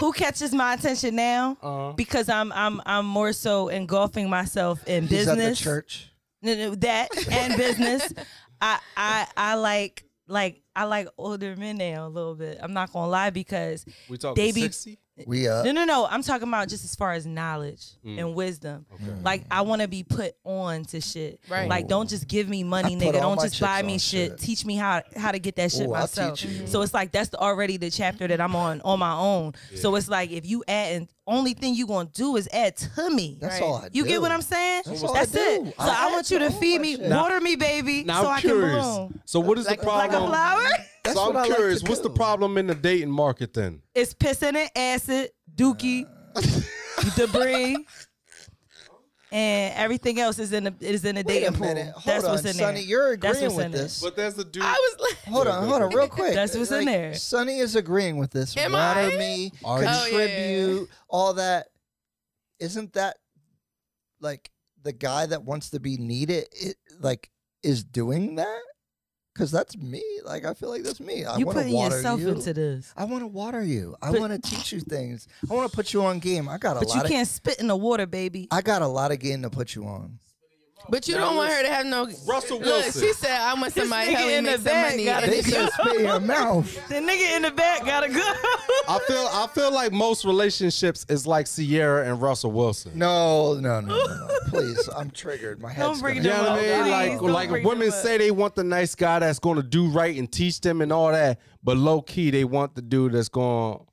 Who 0.00 0.12
catches 0.12 0.52
my 0.52 0.74
attention 0.74 1.16
now? 1.16 1.56
Uh-huh. 1.62 1.92
Because 1.92 2.28
I'm 2.28 2.52
I'm 2.52 2.80
I'm 2.84 3.06
more 3.06 3.32
so 3.32 3.68
engulfing 3.68 4.28
myself 4.28 4.86
in 4.86 5.06
He's 5.06 5.26
at 5.28 5.36
the 5.36 5.42
business. 5.42 5.60
church. 5.60 6.10
No, 6.42 6.54
no, 6.54 6.74
that 6.76 7.08
and 7.30 7.56
business. 7.56 8.12
I 8.60 8.78
I 8.96 9.26
I 9.36 9.54
like 9.54 10.04
like 10.28 10.62
I 10.76 10.84
like 10.84 11.08
older 11.16 11.56
men 11.56 11.76
now 11.78 12.06
a 12.06 12.08
little 12.10 12.34
bit. 12.34 12.58
I'm 12.60 12.72
not 12.72 12.92
gonna 12.92 13.10
lie 13.10 13.30
because 13.30 13.84
We 14.08 14.18
talking 14.18 14.42
They 14.42 14.52
be- 14.52 14.62
60? 14.62 14.98
We 15.26 15.46
uh 15.46 15.62
No, 15.62 15.70
no, 15.72 15.84
no. 15.84 16.06
I'm 16.10 16.22
talking 16.24 16.48
about 16.48 16.68
just 16.68 16.84
as 16.84 16.96
far 16.96 17.12
as 17.12 17.24
knowledge 17.24 17.84
Mm. 18.04 18.18
and 18.18 18.34
wisdom. 18.34 18.84
Okay. 18.94 19.04
Like 19.22 19.44
I 19.50 19.60
want 19.62 19.80
to 19.82 19.86
be 19.88 20.02
put 20.02 20.34
on 20.44 20.84
to 20.86 21.00
shit. 21.00 21.40
Right. 21.48 21.68
Like 21.68 21.86
don't 21.86 22.08
just 22.10 22.26
give 22.26 22.48
me 22.48 22.64
money, 22.64 22.96
I 22.96 22.98
put 22.98 23.14
nigga. 23.14 23.22
all 23.22 23.28
Don't 23.30 23.36
my 23.36 23.42
just 23.44 23.60
buy 23.60 23.78
chips 23.78 23.86
me 23.86 23.92
on 23.92 23.98
shit. 24.00 24.30
shit. 24.32 24.38
Teach 24.40 24.64
me 24.64 24.74
how 24.76 25.02
how 25.16 25.30
to 25.30 25.38
get 25.38 25.54
that 25.56 25.70
shit 25.70 25.82
Ooh, 25.88 25.94
I'll 25.94 26.00
myself. 26.02 26.40
teach 26.40 26.50
you. 26.50 26.66
So 26.66 26.82
it's 26.82 26.92
like 26.92 27.12
that's 27.12 27.28
the, 27.28 27.38
already 27.38 27.76
the 27.76 27.90
chapter 27.90 28.26
that 28.26 28.40
I'm 28.40 28.56
on 28.56 28.80
on 28.80 28.98
my 28.98 29.12
own. 29.14 29.52
So 29.76 29.94
it's 29.94 30.08
like 30.08 30.30
if 30.32 30.44
you 30.46 30.64
add 30.66 30.92
and 30.96 31.08
only 31.26 31.54
thing 31.54 31.74
you 31.74 31.86
gonna 31.86 32.08
do 32.12 32.36
is 32.36 32.48
add 32.52 32.76
to 32.76 33.10
me. 33.10 33.38
that's 33.40 33.54
Right. 33.54 33.62
all 33.62 33.76
I 33.76 33.88
You 33.92 34.02
do. 34.04 34.08
get 34.08 34.20
what 34.20 34.30
I'm 34.30 34.42
saying? 34.42 34.82
That's 34.84 35.00
That's, 35.00 35.12
all 35.12 35.16
I 35.16 35.22
it. 35.22 35.64
do. 35.64 35.70
So 35.70 35.74
I 35.78 36.08
I, 36.08 36.12
want 36.12 36.30
you 36.30 36.38
to 36.40 36.50
feed 36.50 36.80
me, 36.80 36.96
shit. 36.96 37.10
water 37.10 37.40
me, 37.40 37.56
baby, 37.56 38.04
Now 38.04 38.22
so 38.22 38.28
I'm 38.28 38.36
I 38.36 38.40
curious. 38.40 38.70
can 38.84 38.94
bloom. 38.96 39.20
So 39.24 39.40
what 39.40 39.58
is 39.58 39.66
Like- 39.66 39.80
the 39.80 39.86
Like 39.86 40.10
problem? 40.10 40.30
a 40.30 40.34
flower? 40.34 40.68
That's 41.04 41.16
so 41.16 41.22
I 41.24 41.28
I'm 41.28 41.34
like 41.34 41.54
curious. 41.54 41.82
to 41.82 41.88
what's 41.88 42.00
the 42.02 42.10
problem 42.10 42.56
in 42.58 42.66
the 42.66 42.74
dating 42.74 43.10
market 43.10 43.54
then? 43.54 43.82
It's 43.94 44.12
pissing 44.14 44.54
and 44.56 44.70
acid, 44.76 45.30
dookie, 45.54 46.06
debris, 47.16 47.76
and 49.34 49.74
everything 49.74 50.20
else 50.20 50.38
is 50.38 50.52
in 50.52 50.62
the 50.62 50.74
is 50.80 51.04
in 51.04 51.16
the 51.16 51.24
Wait 51.26 51.42
a 51.42 51.50
dating 51.50 51.54
pool. 51.58 51.66
Hold 51.74 52.04
That's 52.06 52.24
on, 52.24 52.30
what's 52.30 52.44
in 52.44 52.52
Sunnie. 52.52 52.74
there. 52.74 52.82
You're 52.84 53.16
That's 53.16 53.38
agreeing 53.38 53.44
what's 53.46 53.56
with 53.56 53.66
in 53.66 53.72
there. 53.72 53.82
this. 53.82 54.00
But 54.00 54.14
there's 54.14 54.34
the 54.34 54.44
dude. 54.44 54.62
I 54.62 54.72
was 54.72 54.96
like, 55.00 55.24
Hold 55.34 55.48
on, 55.48 55.68
hold 55.68 55.82
on, 55.82 55.90
real 55.92 56.06
quick. 56.08 56.34
That's 56.34 56.56
what's 56.56 56.70
in 56.70 56.84
there. 56.84 57.10
Sunnie 57.12 57.58
is 57.60 57.74
agreeing 57.74 58.16
with 58.18 58.30
this. 58.30 58.56
Am 58.56 58.72
Water 58.72 59.00
I? 59.00 59.16
me, 59.18 59.50
Are 59.64 59.82
you? 59.82 59.88
Oh, 59.88 60.06
yeah. 60.06 60.26
contribute, 60.26 60.88
all 61.08 61.34
that. 61.34 61.66
Isn't 62.60 62.92
that 62.92 63.16
like 64.20 64.52
the 64.84 64.92
guy 64.92 65.26
that 65.26 65.42
wants 65.42 65.70
to 65.70 65.80
be 65.80 65.96
needed? 65.96 66.46
It, 66.52 66.76
like 67.00 67.30
is 67.64 67.82
doing 67.82 68.36
that? 68.36 68.60
Because 69.34 69.50
that's 69.50 69.76
me. 69.76 70.02
Like 70.24 70.44
I 70.44 70.54
feel 70.54 70.68
like 70.70 70.84
that's 70.84 71.00
me. 71.00 71.24
I 71.24 71.38
you 71.38 71.46
want 71.46 71.58
to 71.58 71.64
putting 71.64 71.74
water 71.74 71.96
yourself 71.96 72.20
you. 72.20 72.28
into 72.28 72.54
this, 72.54 72.92
I 72.96 73.04
want 73.04 73.22
to 73.22 73.26
water 73.26 73.62
you. 73.64 73.96
I 74.00 74.12
want 74.12 74.32
to 74.32 74.38
teach 74.38 74.72
you 74.72 74.80
things. 74.80 75.26
I 75.50 75.52
want 75.52 75.68
to 75.68 75.74
put 75.74 75.92
you 75.92 76.02
on 76.04 76.20
game. 76.20 76.48
I 76.48 76.56
got 76.58 76.76
a 76.76 76.80
but 76.80 76.88
you 76.88 76.94
lot 76.94 77.04
of. 77.04 77.10
can't 77.10 77.26
spit 77.28 77.58
in 77.58 77.66
the 77.66 77.76
water, 77.76 78.06
baby. 78.06 78.46
I 78.52 78.62
got 78.62 78.82
a 78.82 78.86
lot 78.86 79.10
of 79.10 79.18
game 79.18 79.42
to 79.42 79.50
put 79.50 79.74
you 79.74 79.86
on. 79.86 80.18
But 80.88 81.08
you 81.08 81.14
don't 81.14 81.34
want 81.36 81.50
her 81.52 81.62
to 81.62 81.68
have 81.68 81.86
no. 81.86 82.06
Russell 82.26 82.58
Look, 82.58 82.66
Wilson. 82.66 83.00
she 83.02 83.12
said, 83.14 83.30
I 83.30 83.54
want 83.54 83.72
somebody 83.72 84.10
nigga 84.10 84.16
help 84.16 84.28
me 84.28 84.34
in 84.36 84.44
make 84.44 84.52
the 84.56 84.58
some 84.58 84.64
back 84.64 84.90
money. 84.92 85.04
gotta 85.06 85.24
And 85.24 85.32
They 85.32 85.38
if 85.38 85.46
you- 85.46 85.68
spit 85.70 85.96
in 85.96 86.04
your 86.06 86.20
mouth. 86.20 86.88
The 86.88 86.94
nigga 86.96 87.36
in 87.36 87.42
the 87.42 87.50
back 87.50 87.84
gotta 87.86 88.08
go. 88.10 88.20
I 88.20 88.98
feel 89.06 89.28
I 89.32 89.48
feel 89.54 89.72
like 89.72 89.92
most 89.92 90.24
relationships 90.24 91.06
is 91.08 91.26
like 91.26 91.46
Ciara 91.46 92.06
and 92.10 92.20
Russell 92.20 92.52
Wilson. 92.52 92.92
No, 92.98 93.54
no, 93.54 93.80
no, 93.80 93.96
no, 93.96 94.06
no. 94.26 94.28
Please, 94.48 94.88
I'm 94.94 95.10
triggered. 95.10 95.60
My 95.60 95.72
head's 95.72 96.00
bring 96.02 96.22
gonna 96.22 96.28
it 96.28 96.32
You 96.36 96.42
know 96.42 96.50
what 96.50 96.52
I 96.52 96.58
Please 96.58 96.70
mean? 96.82 96.90
Like, 96.90 97.20
don't 97.20 97.32
like 97.32 97.48
bring 97.48 97.64
women 97.64 97.88
them 97.88 97.96
up. 97.98 98.02
say 98.04 98.18
they 98.18 98.30
want 98.30 98.54
the 98.54 98.64
nice 98.64 98.94
guy 98.94 99.18
that's 99.20 99.38
going 99.38 99.56
to 99.56 99.62
do 99.62 99.88
right 99.88 100.16
and 100.16 100.30
teach 100.30 100.60
them 100.60 100.80
and 100.82 100.92
all 100.92 101.10
that, 101.12 101.40
but 101.62 101.76
low 101.78 102.02
key 102.02 102.30
they 102.30 102.44
want 102.44 102.74
the 102.74 102.82
dude 102.82 103.12
that's 103.12 103.28
going, 103.30 103.78
to 103.78 103.84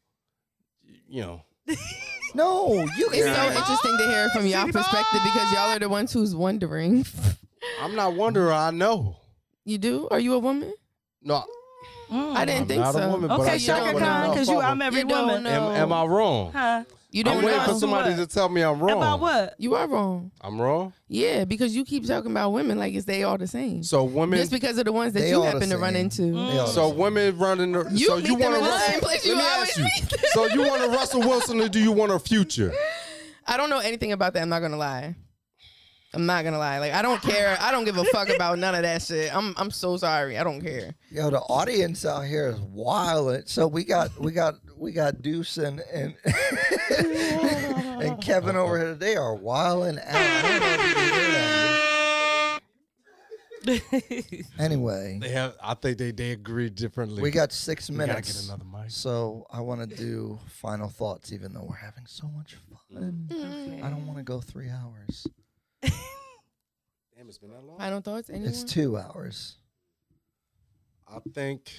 you 1.08 1.22
know. 1.22 1.42
No, 2.34 2.74
you 2.98 3.10
It's 3.12 3.26
can. 3.26 3.36
so 3.36 3.60
interesting 3.60 3.98
to 3.98 4.08
hear 4.08 4.30
from 4.30 4.46
y'all 4.48 4.66
perspective 4.66 5.20
because 5.24 5.52
y'all 5.54 5.70
are 5.72 5.80
the 5.80 5.90
ones 5.90 6.14
who's 6.14 6.36
wondering. 6.36 7.06
I'm 7.82 7.96
not 7.96 8.14
wondering. 8.16 8.56
I 8.56 8.72
know. 8.72 9.18
You 9.66 9.78
do? 9.78 10.08
Are 10.10 10.20
you 10.20 10.34
a 10.34 10.40
woman? 10.40 10.74
No, 11.22 11.44
mm. 12.12 12.36
I 12.36 12.46
didn't 12.46 12.62
I'm 12.64 12.68
think 12.68 12.82
not 12.82 12.94
so. 12.94 13.02
a 13.02 13.10
woman, 13.12 13.32
Okay, 13.32 13.54
you 13.54 13.60
check 13.60 13.84
Chaka 13.84 14.00
Khan, 14.00 14.30
because 14.32 14.50
you. 14.50 14.60
I'm 14.60 14.82
every 14.82 15.02
You 15.02 15.08
woman. 15.08 15.46
am, 15.46 15.64
am 15.72 15.94
I 15.94 16.04
wrong? 16.06 16.52
Huh? 16.52 16.84
You 17.14 17.24
I'm 17.26 17.26
don't 17.26 17.44
waiting 17.44 17.60
know. 17.60 17.74
for 17.74 17.80
somebody 17.80 18.16
to 18.16 18.26
tell 18.26 18.48
me 18.48 18.62
I'm 18.62 18.80
wrong. 18.80 18.98
About 18.98 19.20
what? 19.20 19.56
You 19.58 19.76
are 19.76 19.86
wrong. 19.86 20.32
I'm 20.40 20.62
wrong. 20.62 20.94
Yeah, 21.10 21.44
because 21.44 21.76
you 21.76 21.84
keep 21.84 22.06
talking 22.06 22.32
about 22.32 22.52
women 22.52 22.80
like 22.80 22.94
it's 22.94 23.06
they 23.06 23.24
all 23.24 23.38
the 23.38 23.48
same. 23.48 23.84
So 23.84 24.06
women. 24.06 24.40
Just 24.40 24.52
because 24.52 24.78
of 24.78 24.86
the 24.86 24.94
ones 24.94 25.12
that 25.14 25.28
you 25.28 25.42
happen 25.42 25.68
to 25.70 25.78
run 25.78 25.98
into. 25.98 26.32
They 26.32 26.58
all 26.60 26.68
so 26.68 26.88
women 26.90 27.38
running. 27.38 27.74
The, 27.74 27.90
You 27.92 28.08
so 28.08 28.16
meet 28.16 28.28
you 28.28 28.36
want 28.36 28.56
in 28.56 28.62
to 28.64 28.66
the 28.66 28.80
same 28.80 29.00
place 29.02 29.26
you 29.26 29.36
Let 29.36 29.44
me 29.44 29.62
ask 29.62 29.78
you. 29.78 30.18
So 30.30 30.46
you 30.46 30.62
want 30.62 30.84
a 30.84 30.88
Russell 30.88 31.20
Wilson 31.20 31.60
or 31.60 31.68
do 31.68 31.80
you 31.80 31.92
want 31.92 32.14
a 32.14 32.20
future? 32.20 32.72
I 33.46 33.58
don't 33.58 33.70
know 33.70 33.80
anything 33.80 34.14
about 34.14 34.34
that. 34.36 34.42
I'm 34.44 34.50
not 34.50 34.62
gonna 34.62 34.78
lie. 34.78 35.14
I'm 36.14 36.26
not 36.26 36.44
gonna 36.44 36.60
lie. 36.60 36.80
Like 36.80 36.94
I 36.94 37.02
don't 37.02 37.22
care. 37.22 37.58
I 37.60 37.72
don't 37.72 37.86
give 37.86 37.98
a 37.98 38.04
fuck 38.06 38.30
about 38.30 38.58
none 38.60 38.76
of 38.76 38.84
that 38.84 39.02
shit. 39.02 39.36
I'm 39.36 39.54
I'm 39.58 39.72
so 39.72 39.98
sorry. 39.98 40.38
I 40.38 40.44
don't 40.44 40.62
care. 40.62 40.94
Yo, 41.10 41.30
the 41.30 41.40
audience 41.40 42.06
out 42.06 42.22
here 42.26 42.48
is 42.48 42.60
wild. 42.60 43.48
So 43.50 43.68
we 43.68 43.84
got 43.84 44.18
we 44.20 44.32
got 44.32 44.56
we 44.82 44.92
got 44.92 45.22
Deuce 45.22 45.58
and 45.58 45.80
and, 45.94 46.16
and 48.02 48.20
Kevin 48.22 48.56
over 48.56 48.78
here. 48.80 48.96
They 48.96 49.16
are 49.16 49.36
wilding 49.36 50.00
out. 50.00 50.06
I 50.16 50.42
don't 50.42 50.60
know 50.60 50.74
if 50.74 50.88
you 50.90 50.96
can 50.96 51.14
hear 51.14 51.32
that. 51.32 51.52
Anyway, 54.58 55.20
They 55.22 55.30
have. 55.30 55.56
I 55.62 55.76
think 55.76 56.00
they 56.00 56.10
they 56.10 56.32
agree 56.32 56.70
differently. 56.72 57.22
we 57.22 57.30
got 57.30 57.52
six 57.52 57.92
We 57.92 57.96
gotta 57.98 58.08
minutes. 58.08 58.42
get 58.42 58.46
another 58.50 58.66
mic. 58.66 58.90
So 58.90 59.46
I 59.52 59.62
want 59.62 59.88
to 59.88 59.96
do 59.96 60.40
final 60.48 60.90
thoughts, 60.90 61.32
even 61.32 61.54
though 61.54 61.68
we're 61.70 61.76
having 61.76 62.08
so 62.08 62.28
much 62.30 62.56
fun. 62.90 63.28
I 63.84 63.90
don't 63.92 64.08
want 64.08 64.18
to 64.18 64.24
go 64.24 64.42
three 64.42 64.70
hours. 64.70 65.28
Damn, 65.84 67.30
it's 67.30 67.38
been 67.38 67.52
that 67.52 67.64
long. 67.64 67.78
Final 67.78 68.02
thoughts? 68.02 68.32
Anyone? 68.32 68.50
It's 68.50 68.64
two 68.64 68.98
hours. 68.98 69.58
I 71.08 71.20
think 71.36 71.72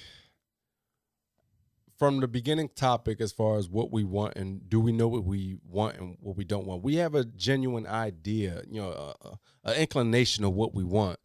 from 2.03 2.19
the 2.19 2.27
beginning 2.27 2.69
topic, 2.75 3.21
as 3.21 3.31
far 3.31 3.59
as 3.59 3.69
what 3.69 3.93
we 3.93 4.03
want 4.03 4.35
and 4.35 4.69
do 4.69 4.81
we 4.81 4.91
know 4.91 5.07
what 5.07 5.23
we 5.23 5.57
want 5.71 5.97
and 5.99 6.17
what 6.19 6.37
we 6.37 6.43
don't 6.43 6.67
want, 6.67 6.83
we 6.83 6.97
have 6.97 7.15
a 7.15 7.23
genuine 7.25 7.87
idea, 7.87 8.61
you 8.69 8.81
know, 8.81 8.91
a, 8.91 9.29
a, 9.29 9.39
a 9.71 9.81
inclination 9.81 10.43
of 10.43 10.53
what 10.53 10.75
we 10.75 10.83
want, 10.83 11.17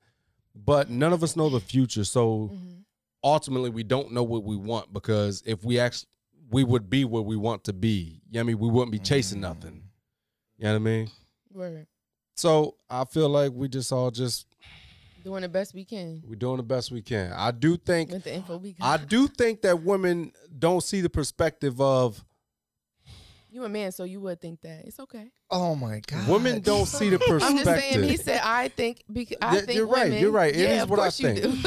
but 0.53 0.87
none 0.87 1.13
of 1.13 1.23
us 1.23 1.35
know 1.35 1.49
the 1.49 1.59
future. 1.59 2.03
So 2.03 2.51
Mhm. 2.53 2.83
ultimately, 3.23 3.71
we 3.71 3.81
don't 3.81 4.11
know 4.11 4.21
what 4.21 4.43
we 4.43 4.55
want 4.55 4.93
because 4.93 5.41
if 5.47 5.63
we 5.65 5.79
actually, 5.79 6.09
we 6.51 6.63
would 6.63 6.91
be 6.91 7.05
where 7.05 7.23
we 7.23 7.37
want 7.37 7.63
to 7.63 7.73
be. 7.73 8.21
You 8.29 8.33
know 8.33 8.41
what 8.41 8.41
I 8.41 8.43
mean? 8.43 8.59
We 8.59 8.69
wouldn't 8.69 8.91
be 8.91 8.99
chasing 8.99 9.41
nothing. 9.41 9.81
You 10.59 10.65
know 10.65 10.73
what 10.73 10.75
I 10.75 10.79
mean? 10.79 11.11
right 11.55 11.87
So 12.35 12.75
I 12.87 13.03
feel 13.05 13.29
like 13.29 13.51
we 13.51 13.67
just 13.67 13.91
all 13.91 14.11
just 14.11 14.45
Doing 15.27 15.41
the 15.41 15.49
best 15.49 15.73
we 15.73 15.83
can 15.83 16.23
we're 16.25 16.35
doing 16.35 16.55
the 16.57 16.63
best 16.63 16.89
we 16.89 17.01
can. 17.01 17.33
I 17.33 17.51
do 17.51 17.75
think 17.75 18.11
with 18.11 18.23
the 18.23 18.33
info 18.35 18.57
we 18.57 18.71
got. 18.73 19.01
I 19.01 19.03
do 19.03 19.27
think 19.27 19.61
that 19.63 19.83
women 19.83 20.31
don't 20.57 20.81
see 20.81 21.01
the 21.01 21.09
perspective 21.09 21.81
of 21.81 22.23
you 23.49 23.63
a 23.65 23.69
man, 23.69 23.91
so 23.91 24.03
you 24.03 24.19
would 24.21 24.39
think 24.41 24.61
that 24.61 24.85
it's 24.85 24.99
okay. 25.01 25.31
Oh 25.49 25.75
my 25.75 26.01
god. 26.07 26.27
women 26.29 26.61
don't 26.61 26.85
see 26.97 27.09
the 27.09 27.17
perspective. 27.19 27.43
I'm 27.49 27.57
just 27.57 27.79
saying. 27.91 28.03
He 28.03 28.17
said, 28.17 28.41
"I 28.43 28.67
think 28.69 29.03
because 29.11 29.37
I 29.41 29.55
Yeah, 29.55 29.61
think 29.61 29.75
you're 29.77 29.87
right, 29.87 30.05
women- 30.05 30.21
you're 30.21 30.31
right. 30.31 30.53
It 30.55 30.59
yeah, 30.61 30.75
is 30.77 30.83
of 30.83 30.89
what 30.89 30.99
I 30.99 31.03
course 31.03 31.19
you 31.19 31.33
do. 31.33 31.57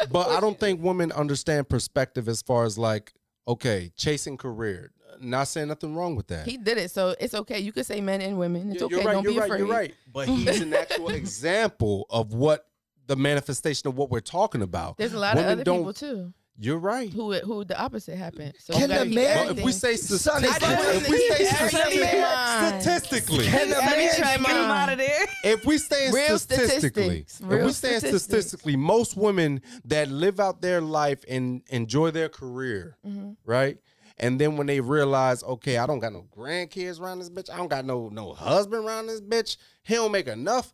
but 0.10 0.28
I 0.28 0.40
don't 0.40 0.58
think 0.58 0.82
women 0.82 1.12
understand 1.12 1.68
perspective 1.68 2.28
as 2.28 2.42
far 2.42 2.64
as 2.64 2.76
like, 2.78 3.12
okay, 3.46 3.92
chasing 3.96 4.36
career. 4.36 4.90
Not 5.20 5.48
saying 5.48 5.68
nothing 5.68 5.94
wrong 5.94 6.14
with 6.14 6.26
that. 6.28 6.46
he 6.46 6.58
did 6.58 6.76
it, 6.76 6.90
so 6.90 7.14
it's 7.18 7.34
okay. 7.34 7.58
You 7.60 7.72
could 7.72 7.86
say 7.86 8.00
men 8.02 8.20
and 8.20 8.36
women. 8.38 8.70
It's 8.70 8.80
Yeah, 8.80 8.86
okay. 8.86 8.96
You're 8.96 9.04
right, 9.04 9.12
don't 9.14 9.22
you're 9.24 9.32
be 9.32 9.38
right, 9.38 9.46
afraid. 9.46 9.58
you're 9.60 9.68
right. 9.68 9.94
But 10.12 10.28
he's 10.28 10.60
an 10.60 10.74
actual 10.82 11.08
example 11.08 12.06
of 12.10 12.34
what 12.34 12.66
the 13.06 13.16
manifestation 13.16 13.88
of 13.88 13.96
what 13.96 14.10
we're 14.10 14.20
talking 14.20 14.62
about. 14.62 14.96
There's 14.98 15.12
a 15.14 15.18
lot 15.18 15.36
Women 15.36 15.50
of 15.50 15.52
other 15.58 15.64
don't- 15.64 15.78
people 15.78 15.92
too 15.94 16.32
You're 16.58 16.78
right. 16.78 17.12
who 17.12 17.32
who 17.34 17.64
the 17.64 17.78
opposite 17.78 18.16
happened. 18.16 18.54
So 18.58 18.72
Can 18.72 18.82
you 18.82 18.88
gotta 18.88 19.08
the 19.10 19.14
man- 19.14 19.46
But 19.48 19.58
if 19.58 19.64
we 19.64 19.72
say 19.72 19.94
Sunnie, 19.94 20.48
statistically, 20.48 20.76
can 20.76 20.96
if 20.96 21.04
the 21.04 21.10
we 21.10 21.28
man- 21.28 21.36
say 21.36 21.44
statistically, 21.44 22.70
statistically, 22.80 23.44
Can 23.46 23.68
the 23.70 23.76
Let 23.76 23.98
me 23.98 24.06
man- 24.06 24.16
try 24.16 24.36
Get 24.36 24.40
him 24.40 24.46
out 24.46 24.88
of 24.92 24.98
there. 24.98 25.26
if 25.44 25.64
we 25.64 25.78
stay 25.78 26.10
Real 26.10 26.38
statistically, 26.38 27.24
statistics. 27.26 27.40
if 27.40 27.46
Real 27.48 27.66
we 27.66 27.72
stay 27.72 27.88
statistics. 27.98 28.24
statistically, 28.24 28.76
most 28.76 29.16
women 29.16 29.60
that 29.84 30.08
live 30.08 30.40
out 30.40 30.62
their 30.62 30.80
life 30.80 31.24
and 31.28 31.62
enjoy 31.68 32.10
their 32.10 32.28
career, 32.28 32.96
Mhm. 33.06 33.36
right? 33.44 33.78
And 34.18 34.40
then 34.40 34.56
when 34.56 34.66
they 34.66 34.80
realize, 34.80 35.42
okay, 35.42 35.76
I 35.76 35.86
don't 35.86 35.98
got 35.98 36.12
no 36.14 36.26
grandkids 36.34 36.98
around 36.98 37.18
this 37.18 37.28
bitch, 37.28 37.50
I 37.50 37.58
don't 37.58 37.68
got 37.68 37.84
no 37.84 38.08
no 38.08 38.32
husband 38.32 38.84
around 38.86 39.08
this 39.08 39.20
bitch, 39.20 39.56
he 39.82 39.94
don't 39.94 40.10
make 40.12 40.26
enough. 40.26 40.72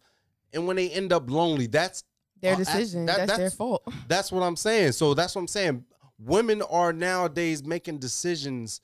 And 0.53 0.67
when 0.67 0.77
they 0.77 0.91
end 0.91 1.13
up 1.13 1.29
lonely, 1.29 1.67
that's 1.67 2.05
Their 2.43 2.55
uh, 2.55 2.56
that- 2.59 2.64
decision. 2.66 3.06
that- 3.06 3.27
that's, 3.28 3.39
their 3.39 3.51
fault. 3.51 3.82
that's 4.09 4.31
what 4.31 4.43
I'm 4.43 4.56
saying. 4.56 4.93
So 4.93 5.14
that's 5.14 5.35
what 5.35 5.40
I'm 5.43 5.48
saying. 5.48 5.85
Women 6.19 6.60
are 6.62 6.93
nowadays 6.93 7.64
making 7.64 7.98
decisions, 7.98 8.81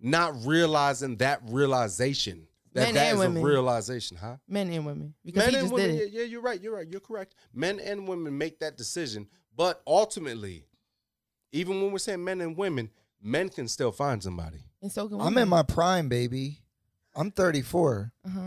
not 0.00 0.34
realizing 0.44 1.16
that 1.18 1.40
realization. 1.44 2.46
That 2.72 2.84
Men 2.86 2.94
that 2.94 3.06
and 3.06 3.18
is 3.18 3.24
a 3.24 3.28
women. 3.28 3.42
realization, 3.42 4.16
huh? 4.16 4.36
Men 4.46 4.70
and 4.72 4.86
women. 4.86 5.14
Because 5.24 5.44
Men 5.44 5.50
he 5.50 5.56
and 5.56 5.64
just 5.64 5.74
women, 5.74 5.90
did 5.96 6.00
it. 6.02 6.12
yeah, 6.12 6.20
yeah, 6.20 6.26
you're 6.26 6.40
right. 6.40 6.60
You're 6.60 6.74
right. 6.76 6.86
You're 6.88 7.00
correct. 7.00 7.34
Men 7.52 7.80
and 7.80 8.06
women 8.06 8.36
make 8.38 8.60
that 8.60 8.76
decision, 8.76 9.26
but 9.56 9.82
ultimately, 9.86 10.64
even 11.52 11.82
when 11.82 11.90
we're 11.90 11.98
saying 11.98 12.22
men 12.22 12.40
and 12.40 12.56
women, 12.56 12.90
men 13.20 13.48
can 13.48 13.66
still 13.66 13.90
find 13.90 14.22
somebody. 14.22 14.58
And 14.82 14.92
so 14.92 15.08
can 15.08 15.18
women. 15.18 15.32
I'm 15.32 15.38
in 15.42 15.48
my 15.48 15.62
prime, 15.64 16.08
baby. 16.08 16.60
I'm 17.16 17.32
34. 17.32 18.12
Uh-huh. 18.24 18.40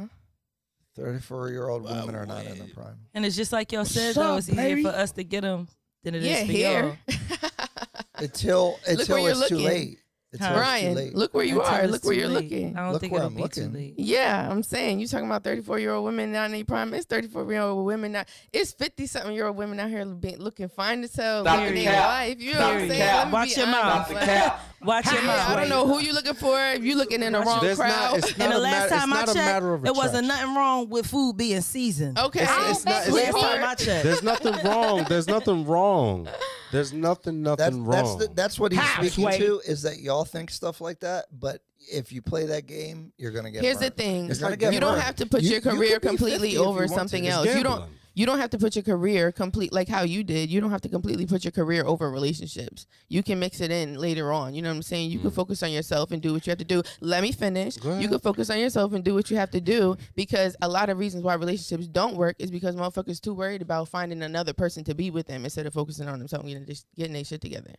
34 0.96 1.50
year 1.50 1.68
old 1.68 1.84
women 1.84 2.16
are 2.16 2.26
not 2.26 2.46
in 2.46 2.58
their 2.60 2.68
prime. 2.68 2.98
And 3.14 3.26
it's 3.26 3.36
just 3.36 3.52
like 3.52 3.72
y'all 3.72 3.86
said 3.86 4.16
What's 4.16 4.18
though, 4.18 4.34
up, 4.34 4.38
it's 4.40 4.50
easier 4.50 4.62
baby? 4.64 4.84
for 4.84 4.90
us 4.90 5.12
to 5.14 5.24
get 5.24 5.42
them 5.42 5.68
than 6.04 6.16
it 6.16 6.24
is 6.24 6.30
Yeah, 6.30 6.46
for 6.46 6.52
here. 6.52 6.98
y'all. 7.08 7.18
Until 8.20 8.72
where 8.72 8.80
until 9.00 9.20
you're 9.20 9.30
it's 9.32 9.48
too 9.50 9.56
looking. 9.56 9.66
late. 9.68 10.00
It's 10.32 10.44
Huh. 10.44 10.54
always 10.56 10.82
too 10.82 10.90
late. 10.96 11.16
look 11.16 11.34
where 11.34 11.44
you 11.46 11.60
Until 11.62 11.76
are. 11.76 11.88
Look 11.88 12.04
where 12.06 12.14
you're 12.16 12.28
late. 12.28 12.44
looking. 12.52 12.76
I 12.78 12.82
don't 12.84 12.94
Look 12.94 13.02
think 13.02 13.14
where 13.14 13.22
it'll 13.22 13.28
I'm 13.28 13.34
be 13.36 13.48
too 13.50 13.62
looking. 13.62 13.74
late. 13.74 13.94
Yeah, 13.98 14.48
I'm 14.50 14.64
saying 14.64 15.00
you 15.00 15.08
talking 15.08 15.26
about 15.28 15.44
34 15.44 15.80
year 15.80 15.92
old 15.94 16.06
women 16.06 16.32
now 16.32 16.46
in 16.46 16.52
their 16.54 16.64
prime. 16.64 16.94
It's 16.94 17.06
34 17.06 17.52
year 17.52 17.62
old 17.62 17.86
women 17.86 18.14
now. 18.14 18.24
It's 18.52 18.72
50 18.72 19.06
something 19.08 19.34
year 19.34 19.48
old 19.48 19.58
women 19.58 19.80
out 19.80 19.90
here 19.90 20.06
looking 20.06 20.70
fine 20.70 21.02
themselves, 21.02 21.48
Stop 21.48 21.60
living 21.60 21.76
the 21.76 21.84
their 21.86 21.94
cap. 21.94 22.08
life. 22.08 22.40
You 22.42 22.54
know 22.54 22.58
Stop 22.60 22.72
what 22.74 22.82
I'm 22.82 22.88
the 22.88 22.94
saying? 22.94 23.02
cap. 23.02 23.18
Let 23.18 23.28
me 23.28 23.34
Watch 23.34 23.56
be 23.56 23.62
your 23.62 23.68
mouth. 23.68 24.60
Honest, 24.88 25.10
Stop 25.10 25.22
the 25.22 25.28
like, 25.28 25.36
cap. 25.38 25.48
Watch 25.48 25.48
your 25.48 25.48
mouth. 25.48 25.50
I 25.50 25.56
don't 25.60 25.70
know 25.70 25.88
who 25.88 26.00
you 26.00 26.14
looking 26.14 26.34
for. 26.34 26.60
If 26.60 26.84
you 26.84 26.96
looking 26.96 27.24
in 27.24 27.34
the 27.34 27.40
wrong 27.42 27.62
There's 27.62 27.78
crowd. 27.78 27.90
not, 27.90 28.18
it's 28.18 28.38
not 28.38 28.46
And 28.46 28.54
the 28.54 28.60
last 28.60 28.90
matter, 28.90 29.02
time 29.02 29.14
I 29.14 29.16
not 29.18 29.30
a 29.30 29.34
matter 29.36 29.76
checked, 29.78 29.88
it 29.88 29.96
wasn't 29.96 30.28
nothing 30.28 30.56
wrong 30.56 30.90
with 30.90 31.06
food 31.08 31.38
being 31.38 31.62
seasoned. 31.62 32.18
okay, 32.20 32.42
It's- 32.44 32.70
it's 32.78 32.86
not- 32.86 33.08
it's 33.08 33.12
Last 33.16 33.42
time 33.42 33.64
I 33.64 33.76
checked. 33.76 34.04
There's 34.04 34.24
nothing 34.24 34.56
wrong. 34.64 35.06
There's 35.10 35.28
nothing 35.28 35.66
wrong. 35.66 36.28
There's 36.72 36.92
nothing, 36.92 37.44
nothing 37.44 37.86
that's 37.86 38.08
wrong. 38.08 38.18
the, 38.18 38.30
that's 38.34 38.60
what 38.60 38.72
he's 38.72 38.82
How, 38.82 39.02
speaking 39.04 39.24
Sway? 39.26 39.38
to 39.38 39.60
is 39.66 39.84
that 39.84 40.00
y'all 40.00 40.26
think 40.26 40.50
stuff 40.50 40.82
like 40.82 41.02
that, 41.02 41.26
but 41.32 41.62
if 41.92 42.12
you 42.12 42.22
play 42.24 42.48
that 42.48 42.66
game, 42.66 43.14
you're 43.18 43.32
gonna 43.32 43.52
get. 43.52 43.62
Here's 43.62 43.78
the 43.78 43.92
thing: 43.92 44.30
you 44.30 44.36
gonna 44.56 44.80
don't 44.80 45.00
have 45.00 45.16
to 45.18 45.26
put 45.28 45.44
You- 45.44 45.52
your 45.52 45.62
career 45.62 46.00
be 46.00 46.08
50 46.08 46.08
completely 46.08 46.58
over 46.58 46.88
something 46.88 47.28
else. 47.28 47.46
You 47.54 47.62
don't. 47.62 47.84
You 48.16 48.26
don't 48.28 48.38
have 48.40 48.52
to 48.52 48.60
put 48.60 48.76
your 48.76 48.84
career 48.84 49.32
complete 49.32 49.74
like 49.74 49.88
how 49.88 50.04
you 50.04 50.24
did. 50.24 50.50
You 50.52 50.62
don't 50.62 50.70
have 50.70 50.82
to 50.82 50.90
completely 50.90 51.26
put 51.26 51.44
your 51.44 51.52
career 51.52 51.84
over 51.86 52.12
relationships. 52.12 52.86
You 53.10 53.24
can 53.24 53.40
mix 53.40 53.60
it 53.60 53.72
in 53.72 53.96
later 53.96 54.32
on. 54.32 54.54
You 54.54 54.62
know 54.62 54.70
what 54.70 54.76
I'm 54.76 54.82
saying? 54.84 55.10
You 55.10 55.20
can 55.20 55.32
Mm. 55.32 55.36
focus 55.36 55.64
on 55.64 55.72
yourself 55.72 56.12
and 56.12 56.22
do 56.22 56.32
what 56.34 56.46
you 56.46 56.52
have 56.52 56.60
to 56.60 56.66
do. 56.66 56.84
Let 57.02 57.24
me 57.24 57.32
finish. 57.32 57.76
You 57.78 58.08
can 58.08 58.20
focus 58.20 58.50
on 58.52 58.60
yourself 58.60 58.94
and 58.94 59.04
do 59.04 59.16
what 59.16 59.32
you 59.32 59.38
have 59.38 59.50
to 59.52 59.62
do 59.62 59.98
because 60.16 60.56
a 60.62 60.68
lot 60.70 60.90
of 60.90 61.00
reasons 61.00 61.24
why 61.24 61.34
relationships 61.34 61.88
don't 61.88 62.16
work 62.16 62.36
is 62.38 62.52
because 62.52 62.76
motherfuckers 62.76 63.20
too 63.20 63.34
worried 63.34 63.64
about 63.64 63.90
finding 63.90 64.22
another 64.22 64.54
person 64.54 64.84
to 64.84 64.94
be 64.94 65.10
with 65.10 65.26
them 65.28 65.44
instead 65.44 65.66
of 65.66 65.74
focusing 65.74 66.08
on 66.08 66.20
themselves 66.20 66.44
and 66.44 66.52
getting, 66.54 66.66
this- 66.68 66.86
getting 66.96 67.14
their 67.14 67.24
shit 67.24 67.42
together. 67.42 67.74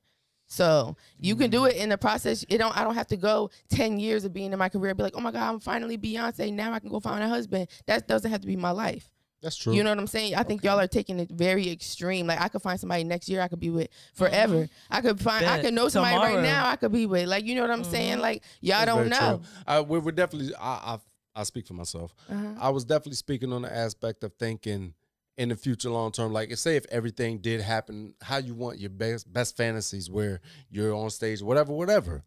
So 0.47 0.97
you 1.19 1.37
can 1.37 1.49
Mm. 1.49 1.53
do 1.53 1.65
it 1.67 1.77
in 1.77 1.89
the 1.89 1.97
process. 1.99 2.45
It 2.49 2.59
don't. 2.59 2.77
I 2.77 2.85
don't 2.85 2.95
have 2.95 3.07
to 3.09 3.17
go 3.17 3.51
ten 3.71 3.99
years 3.99 4.25
of 4.25 4.33
being 4.35 4.53
in 4.53 4.59
my 4.59 4.69
career. 4.69 4.91
and 4.91 4.97
Be 4.97 5.05
like, 5.05 5.17
oh 5.17 5.21
my 5.21 5.31
god, 5.31 5.49
I'm 5.49 5.61
finally 5.61 5.97
Beyonce. 5.97 6.53
Now 6.53 6.73
I 6.73 6.81
can 6.81 6.91
go 6.91 7.01
find 7.01 7.23
a 7.25 7.29
husband. 7.29 7.69
That 7.87 8.07
doesn't 8.09 8.31
have 8.31 8.41
to 8.43 8.47
be 8.47 8.57
my 8.57 8.71
life. 8.73 9.11
That's 9.45 9.57
true. 9.57 9.75
You 9.75 9.85
know 9.85 9.91
what 9.91 9.99
I'm 9.99 10.07
saying? 10.07 10.35
I 10.35 10.43
think 10.43 10.65
y'all 10.65 10.81
are 10.81 10.89
taking 10.89 11.21
it 11.21 11.31
very 11.31 11.71
extreme. 11.71 12.27
Like 12.27 12.41
I 12.41 12.49
could 12.49 12.63
find 12.63 12.81
somebody 12.81 13.05
next 13.05 13.29
year 13.29 13.43
I 13.43 13.49
could 13.49 13.61
be 13.61 13.69
with 13.69 13.89
forever. 14.15 14.69
I 14.91 15.03
could 15.03 15.21
find 15.21 15.45
I 15.45 15.61
could 15.61 15.75
know 15.75 15.89
somebody 15.91 16.15
Tomorrow. 16.15 16.37
right 16.37 16.43
now 16.43 16.67
I 16.67 16.77
could 16.77 16.93
be 16.93 17.05
with. 17.05 17.29
Like 17.29 17.45
you 17.45 17.55
know 17.55 17.61
what 17.61 17.71
I'm 17.71 17.85
saying? 17.85 18.21
Like 18.21 18.43
y'all 18.63 18.87
That's 18.87 18.97
don't 18.97 19.09
know. 19.11 19.43
I, 19.67 19.83
we 19.83 19.99
we're 19.99 20.13
definitely. 20.13 20.55
I, 20.57 20.95
I 20.95 20.99
I 21.37 21.43
speak 21.43 21.67
for 21.67 21.75
myself. 21.75 22.15
Uh-huh. 22.31 22.55
I 22.59 22.71
was 22.71 22.85
definitely 22.85 23.17
speaking 23.17 23.53
on 23.53 23.63
the 23.63 23.73
aspect 23.73 24.25
of 24.25 24.33
thinking 24.39 24.95
in 25.37 25.49
the 25.49 25.57
future, 25.57 25.91
long 25.91 26.13
term. 26.13 26.33
Like, 26.33 26.57
say 26.57 26.77
if 26.77 26.87
everything 26.91 27.39
did 27.39 27.61
happen, 27.61 28.15
how 28.23 28.39
you 28.39 28.55
want 28.55 28.79
your 28.79 28.91
best 28.91 29.31
best 29.31 29.57
fantasies, 29.57 30.09
where 30.09 30.41
you're 30.71 30.95
on 30.95 31.11
stage, 31.11 31.43
whatever, 31.43 31.73
whatever, 31.73 32.23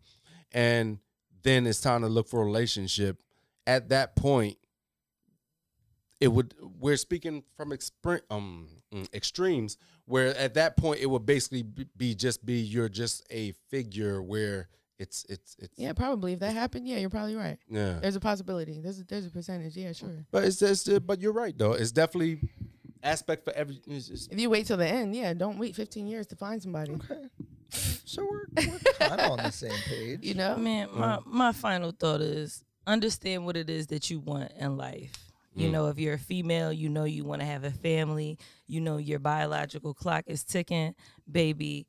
and 0.51 0.99
then 1.41 1.65
it's 1.65 1.81
time 1.81 2.01
to 2.01 2.07
look 2.07 2.27
for 2.27 2.41
a 2.41 2.45
relationship. 2.45 3.21
At 3.65 3.89
that 3.89 4.15
point, 4.15 4.57
it 6.19 6.29
would. 6.29 6.53
We're 6.79 6.97
speaking 6.97 7.43
from 7.55 7.71
expre- 7.71 8.21
um 8.29 8.67
mm, 8.93 9.13
extremes, 9.13 9.77
where 10.05 10.35
at 10.37 10.53
that 10.55 10.77
point 10.77 10.99
it 11.01 11.05
would 11.07 11.25
basically 11.25 11.63
be, 11.63 11.85
be 11.95 12.15
just 12.15 12.45
be 12.45 12.55
you're 12.59 12.89
just 12.89 13.23
a 13.29 13.53
figure 13.69 14.21
where 14.21 14.67
it's 14.99 15.25
it's 15.29 15.55
it's 15.59 15.77
Yeah, 15.77 15.93
probably. 15.93 16.33
If 16.33 16.39
that 16.39 16.53
happened, 16.53 16.87
yeah, 16.87 16.97
you're 16.97 17.09
probably 17.09 17.35
right. 17.35 17.57
yeah. 17.69 17.99
There's 18.01 18.15
a 18.15 18.19
possibility. 18.19 18.79
There's 18.81 18.99
a, 18.99 19.03
there's 19.03 19.25
a 19.27 19.29
percentage. 19.29 19.75
Yeah, 19.77 19.93
sure. 19.93 20.25
But 20.31 20.45
it's 20.45 20.57
just, 20.57 20.89
uh, 20.89 20.99
but 20.99 21.21
you're 21.21 21.33
right 21.33 21.55
though. 21.57 21.73
It's 21.73 21.91
definitely 21.91 22.39
aspect 23.03 23.45
for 23.45 23.53
every. 23.53 23.79
It's 23.85 24.07
just, 24.07 24.31
If 24.31 24.39
you 24.39 24.49
wait 24.49 24.65
till 24.65 24.77
the 24.77 24.87
end, 24.87 25.15
yeah, 25.15 25.33
don't 25.33 25.59
wait 25.59 25.75
15 25.75 26.07
years 26.07 26.25
to 26.27 26.35
find 26.35 26.61
somebody. 26.61 26.93
Okay. 26.93 27.27
So 28.05 28.23
we're, 28.25 28.45
we're 28.55 28.79
kind 28.97 29.19
of 29.19 29.31
on 29.31 29.37
the 29.39 29.51
same 29.51 29.71
page. 29.89 30.19
You 30.23 30.33
know? 30.35 30.55
Man, 30.55 30.87
my, 30.93 31.19
my 31.25 31.51
final 31.51 31.91
thought 31.91 32.21
is 32.21 32.63
understand 32.87 33.45
what 33.45 33.57
it 33.57 33.69
is 33.69 33.87
that 33.87 34.09
you 34.09 34.19
want 34.19 34.53
in 34.57 34.77
life. 34.77 35.11
You 35.57 35.69
Mm. 35.69 35.71
know, 35.71 35.87
if 35.87 35.97
you're 35.99 36.13
a 36.13 36.19
female, 36.19 36.71
you 36.71 36.87
know 36.89 37.03
you 37.05 37.23
want 37.25 37.41
to 37.41 37.47
have 37.47 37.63
a 37.63 37.71
family, 37.71 38.37
you 38.67 38.79
know 38.79 38.97
your 38.97 39.19
biological 39.19 39.93
clock 39.93 40.23
is 40.27 40.43
ticking, 40.43 40.93
baby, 41.29 41.87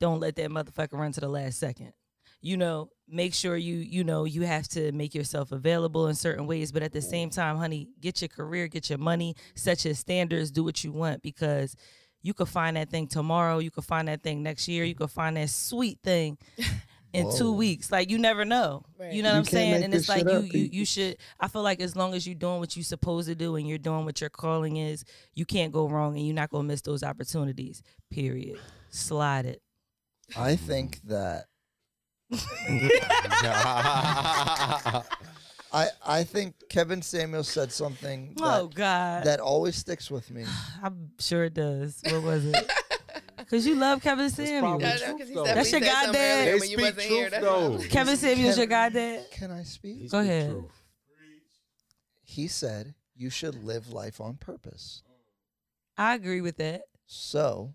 don't 0.00 0.20
let 0.20 0.36
that 0.36 0.50
motherfucker 0.50 0.94
run 0.98 1.12
to 1.12 1.20
the 1.20 1.28
last 1.28 1.58
second. 1.58 1.92
You 2.40 2.56
know, 2.56 2.88
make 3.06 3.34
sure 3.34 3.56
you, 3.56 3.76
you 3.76 4.02
know, 4.02 4.24
you 4.24 4.42
have 4.42 4.66
to 4.68 4.92
make 4.92 5.14
yourself 5.14 5.52
available 5.52 6.06
in 6.08 6.14
certain 6.14 6.46
ways, 6.46 6.72
but 6.72 6.82
at 6.82 6.92
the 6.92 7.02
same 7.02 7.28
time, 7.28 7.58
honey, 7.58 7.90
get 8.00 8.22
your 8.22 8.28
career, 8.30 8.66
get 8.68 8.88
your 8.88 8.98
money, 8.98 9.36
set 9.54 9.84
your 9.84 9.92
standards, 9.94 10.50
do 10.50 10.64
what 10.64 10.82
you 10.82 10.90
want 10.90 11.20
because 11.22 11.76
you 12.22 12.32
could 12.32 12.48
find 12.48 12.76
that 12.78 12.88
thing 12.90 13.06
tomorrow, 13.06 13.58
you 13.58 13.70
could 13.70 13.84
find 13.84 14.08
that 14.08 14.22
thing 14.22 14.42
next 14.42 14.68
year, 14.68 14.84
you 14.84 14.94
could 14.94 15.10
find 15.10 15.36
that 15.36 15.50
sweet 15.50 15.98
thing 16.02 16.38
in 17.12 17.36
two 17.36 17.52
weeks. 17.52 17.90
Like 17.90 18.10
you 18.10 18.18
never 18.18 18.44
know. 18.44 18.84
Right. 18.98 19.12
You 19.12 19.22
know 19.22 19.30
what 19.30 19.34
You 19.34 19.38
I'm 19.38 19.44
saying? 19.46 19.84
And 19.84 19.94
it's 19.94 20.08
like 20.08 20.20
shit 20.20 20.32
you 20.32 20.38
up, 20.38 20.52
you 20.52 20.68
you 20.72 20.84
should 20.84 21.16
I 21.38 21.48
feel 21.48 21.62
like 21.62 21.80
as 21.80 21.96
long 21.96 22.14
as 22.14 22.26
you're 22.26 22.34
doing 22.34 22.60
what 22.60 22.76
you're 22.76 22.84
supposed 22.84 23.28
to 23.28 23.34
do 23.34 23.56
and 23.56 23.68
you're 23.68 23.78
doing 23.78 24.04
what 24.04 24.20
your 24.20 24.30
calling 24.30 24.76
is, 24.76 25.04
you 25.34 25.44
can't 25.44 25.72
go 25.72 25.88
wrong 25.88 26.16
and 26.16 26.26
you're 26.26 26.34
not 26.34 26.50
gonna 26.50 26.64
miss 26.64 26.82
those 26.82 27.02
opportunities. 27.02 27.82
Period. 28.10 28.58
Slide 28.90 29.46
it. 29.46 29.62
I 30.36 30.56
think 30.56 31.00
that 31.04 31.46
I 35.72 35.88
I 36.04 36.24
think 36.24 36.54
Kevin 36.68 37.02
Samuel 37.02 37.44
said 37.44 37.72
something 37.72 38.34
oh, 38.40 38.44
that, 38.44 38.60
oh 38.60 38.68
God. 38.68 39.24
that 39.24 39.40
always 39.40 39.76
sticks 39.76 40.10
with 40.10 40.30
me. 40.30 40.44
I'm 40.82 41.10
sure 41.18 41.44
it 41.44 41.54
does. 41.54 42.00
What 42.04 42.22
was 42.22 42.44
it? 42.46 42.56
Cause 43.50 43.66
you 43.66 43.74
love 43.74 44.00
Kevin 44.00 44.30
Samuel. 44.30 44.60
probably 44.60 44.86
Yeah, 44.86 44.92
I 44.92 44.96
true, 44.98 45.06
know, 45.08 45.18
'cause 45.18 45.28
he 45.28 45.34
That's 45.34 45.72
your 45.72 45.80
said 45.80 45.90
something 45.90 46.12
goddamn- 46.12 46.38
earlier 46.48 46.52
They 46.60 46.66
speak 46.66 46.78
wasn't 46.78 47.00
here. 47.00 47.30
though. 47.30 47.78
Kevin 47.90 48.16
Samuel's 48.16 48.56
your 48.58 48.66
Kevin- 48.68 48.92
goddad. 49.18 49.30
Can 49.32 49.50
I 49.50 49.62
speak? 49.64 50.10
Go 50.10 50.20
ahead. 50.20 50.64
He 52.22 52.46
said 52.46 52.94
you 53.16 53.28
should 53.28 53.64
live 53.64 53.92
life 53.92 54.20
on 54.20 54.36
purpose. 54.36 55.02
I 55.96 56.14
agree 56.14 56.40
with 56.40 56.56
that. 56.58 56.82
So 57.06 57.74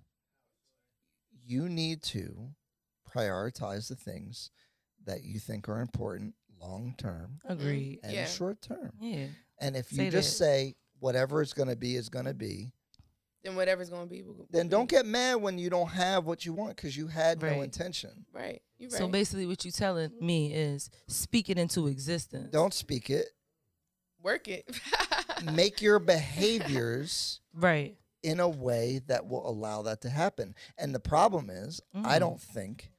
you 1.44 1.68
need 1.68 2.02
to 2.04 2.56
prioritize 3.06 3.90
the 3.90 3.96
things 3.98 4.52
that 5.04 5.24
you 5.24 5.40
think 5.40 5.68
are 5.68 5.82
important 5.82 6.36
long 6.58 6.96
term 6.98 7.42
Agreed. 7.44 8.00
and 8.02 8.14
Yeah. 8.14 8.26
short 8.28 8.62
term. 8.62 8.94
Yeah. 9.02 9.28
And 9.60 9.76
if 9.76 9.90
Say 9.90 10.06
you 10.06 10.12
just 10.12 10.30
that. 10.40 10.46
say 10.46 10.76
whatever 11.00 11.42
it's 11.42 11.54
going 11.54 11.70
to 11.70 11.76
be 11.76 11.96
is 11.98 12.08
going 12.10 12.26
to 12.26 12.34
be, 12.34 12.72
Then 13.46 13.56
whatever's 13.56 13.90
gonna 13.90 14.08
be. 14.08 14.24
will- 14.24 14.34
will 14.34 14.48
then 14.50 14.68
don't 14.68 14.90
be. 14.90 14.96
get 14.96 15.06
mad 15.06 15.36
when 15.36 15.58
you 15.60 15.70
don't 15.70 15.88
have 15.90 16.26
what 16.26 16.46
you 16.46 16.54
want 16.54 16.76
because 16.76 16.98
you 16.98 17.08
had 17.08 17.42
no 17.42 17.62
intention. 17.62 18.26
right. 18.34 18.62
You 18.78 18.90
right. 18.90 18.98
So 18.98 19.08
basically 19.08 19.46
what 19.46 19.64
you're 19.64 19.72
telling 19.72 20.12
me 20.20 20.52
is 20.54 20.90
speak 21.08 21.50
it 21.50 21.58
into 21.58 21.88
existence. 21.88 22.52
Don't 22.52 22.74
speak 22.74 23.10
it. 23.10 23.28
work 24.22 24.48
it. 24.48 24.68
Make 25.54 25.82
your 25.84 26.00
behaviors 26.00 27.40
Right. 27.54 27.96
in 28.24 28.40
a 28.40 28.50
way 28.50 29.00
that 29.06 29.28
will 29.28 29.48
allow 29.48 29.84
that 29.84 30.02
to 30.02 30.10
happen. 30.10 30.56
And 30.80 30.96
the 30.96 31.00
problem 31.00 31.52
is, 31.52 31.80
I 31.94 32.18
Mm. 32.18 32.20
don't 32.20 32.42
think 32.42 32.92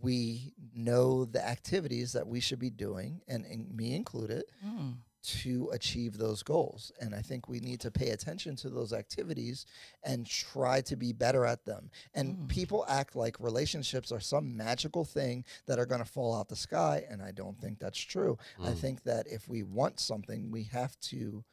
we 0.00 0.54
know 0.72 1.24
the 1.24 1.44
activities 1.44 2.12
that 2.12 2.26
we 2.28 2.38
should 2.40 2.58
be 2.60 2.70
doing, 2.70 3.22
and, 3.26 3.44
and 3.44 3.74
me 3.76 3.94
included, 3.94 4.44
Mm. 4.64 4.98
To 5.22 5.70
achieve 5.72 6.18
those 6.18 6.42
goals. 6.42 6.90
And 7.00 7.14
I 7.14 7.22
think 7.22 7.48
we 7.48 7.60
need 7.60 7.80
to 7.80 7.90
pay 7.90 8.10
attention 8.10 8.56
to 8.56 8.70
those 8.70 8.92
activities 8.92 9.66
and 10.02 10.26
try 10.26 10.80
to 10.82 10.96
be 10.96 11.12
better 11.12 11.46
at 11.46 11.64
them. 11.64 11.90
And 12.14 12.36
Mm. 12.36 12.48
people 12.48 12.84
act 12.88 13.14
like 13.14 13.38
relationships 13.38 14.10
are 14.10 14.20
some 14.20 14.56
magical 14.56 15.04
thing 15.04 15.44
that 15.66 15.78
are 15.78 15.86
going 15.86 16.00
to 16.04 16.10
fall 16.10 16.34
out 16.34 16.48
the 16.48 16.56
sky. 16.56 17.06
And 17.08 17.22
I 17.22 17.30
don't 17.30 17.60
think 17.60 17.78
that's 17.78 17.98
true. 17.98 18.36
I 18.58 18.70
Mm. 18.72 18.78
think 18.78 19.02
that 19.04 19.26
if 19.28 19.48
we 19.48 19.62
want 19.62 20.00
something, 20.00 20.50
we 20.50 20.64
have 20.64 20.98
to, 21.00 21.44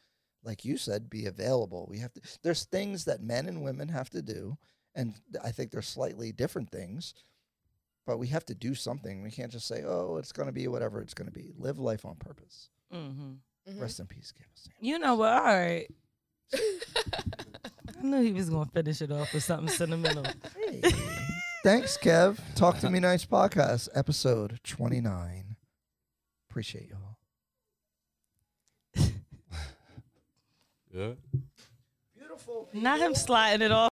like 0.42 0.64
you 0.64 0.76
said, 0.76 1.08
be 1.08 1.26
available. 1.26 1.86
We 1.88 1.98
have 1.98 2.12
to, 2.14 2.20
there's 2.42 2.64
things 2.64 3.04
that 3.04 3.22
men 3.22 3.46
and 3.46 3.62
women 3.62 3.88
have 3.88 4.10
to 4.10 4.22
do. 4.22 4.58
And 4.94 5.14
I 5.42 5.52
think 5.52 5.70
they're 5.70 5.82
slightly 5.82 6.32
different 6.32 6.70
things. 6.70 7.14
But 8.06 8.18
we 8.18 8.28
have 8.28 8.46
to 8.46 8.54
do 8.54 8.74
something. 8.74 9.22
We 9.22 9.30
can't 9.30 9.52
just 9.52 9.68
say, 9.68 9.84
"Oh, 9.84 10.16
it's 10.16 10.32
going 10.32 10.46
to 10.48 10.52
be 10.52 10.66
whatever 10.66 11.00
it's 11.00 11.14
going 11.14 11.30
to 11.30 11.32
be." 11.38 11.52
Live 11.56 11.78
life 11.78 12.04
on 12.04 12.16
purpose. 12.16 12.70
hmm 12.90 13.34
Mhm. 13.70 13.80
Rest 13.80 14.00
in 14.00 14.06
peace, 14.06 14.32
Kevin 14.32 14.48
Samuels. 14.54 14.78
You 14.80 14.98
know 14.98 15.14
what? 15.16 15.32
All 15.32 15.44
right. 15.44 15.86
I 16.52 18.02
knew 18.02 18.22
he 18.22 18.32
was 18.32 18.50
gonna 18.50 18.66
finish 18.66 19.00
it 19.02 19.12
off 19.12 19.32
with 19.32 19.44
something 19.44 19.68
sentimental. 19.68 20.24
Hey. 20.56 20.82
Thanks, 21.62 21.98
Kev. 21.98 22.38
Talk 22.54 22.78
to 22.78 22.88
me 22.88 23.00
nice 23.00 23.24
podcast, 23.26 23.88
episode 23.94 24.60
29. 24.64 25.56
Appreciate 26.48 26.88
y'all. 26.88 27.18
yeah. 30.94 31.10
Beautiful. 32.16 32.68
Not 32.72 33.00
him 33.00 33.14
sliding 33.14 33.62
it 33.64 33.72
off. 33.72 33.88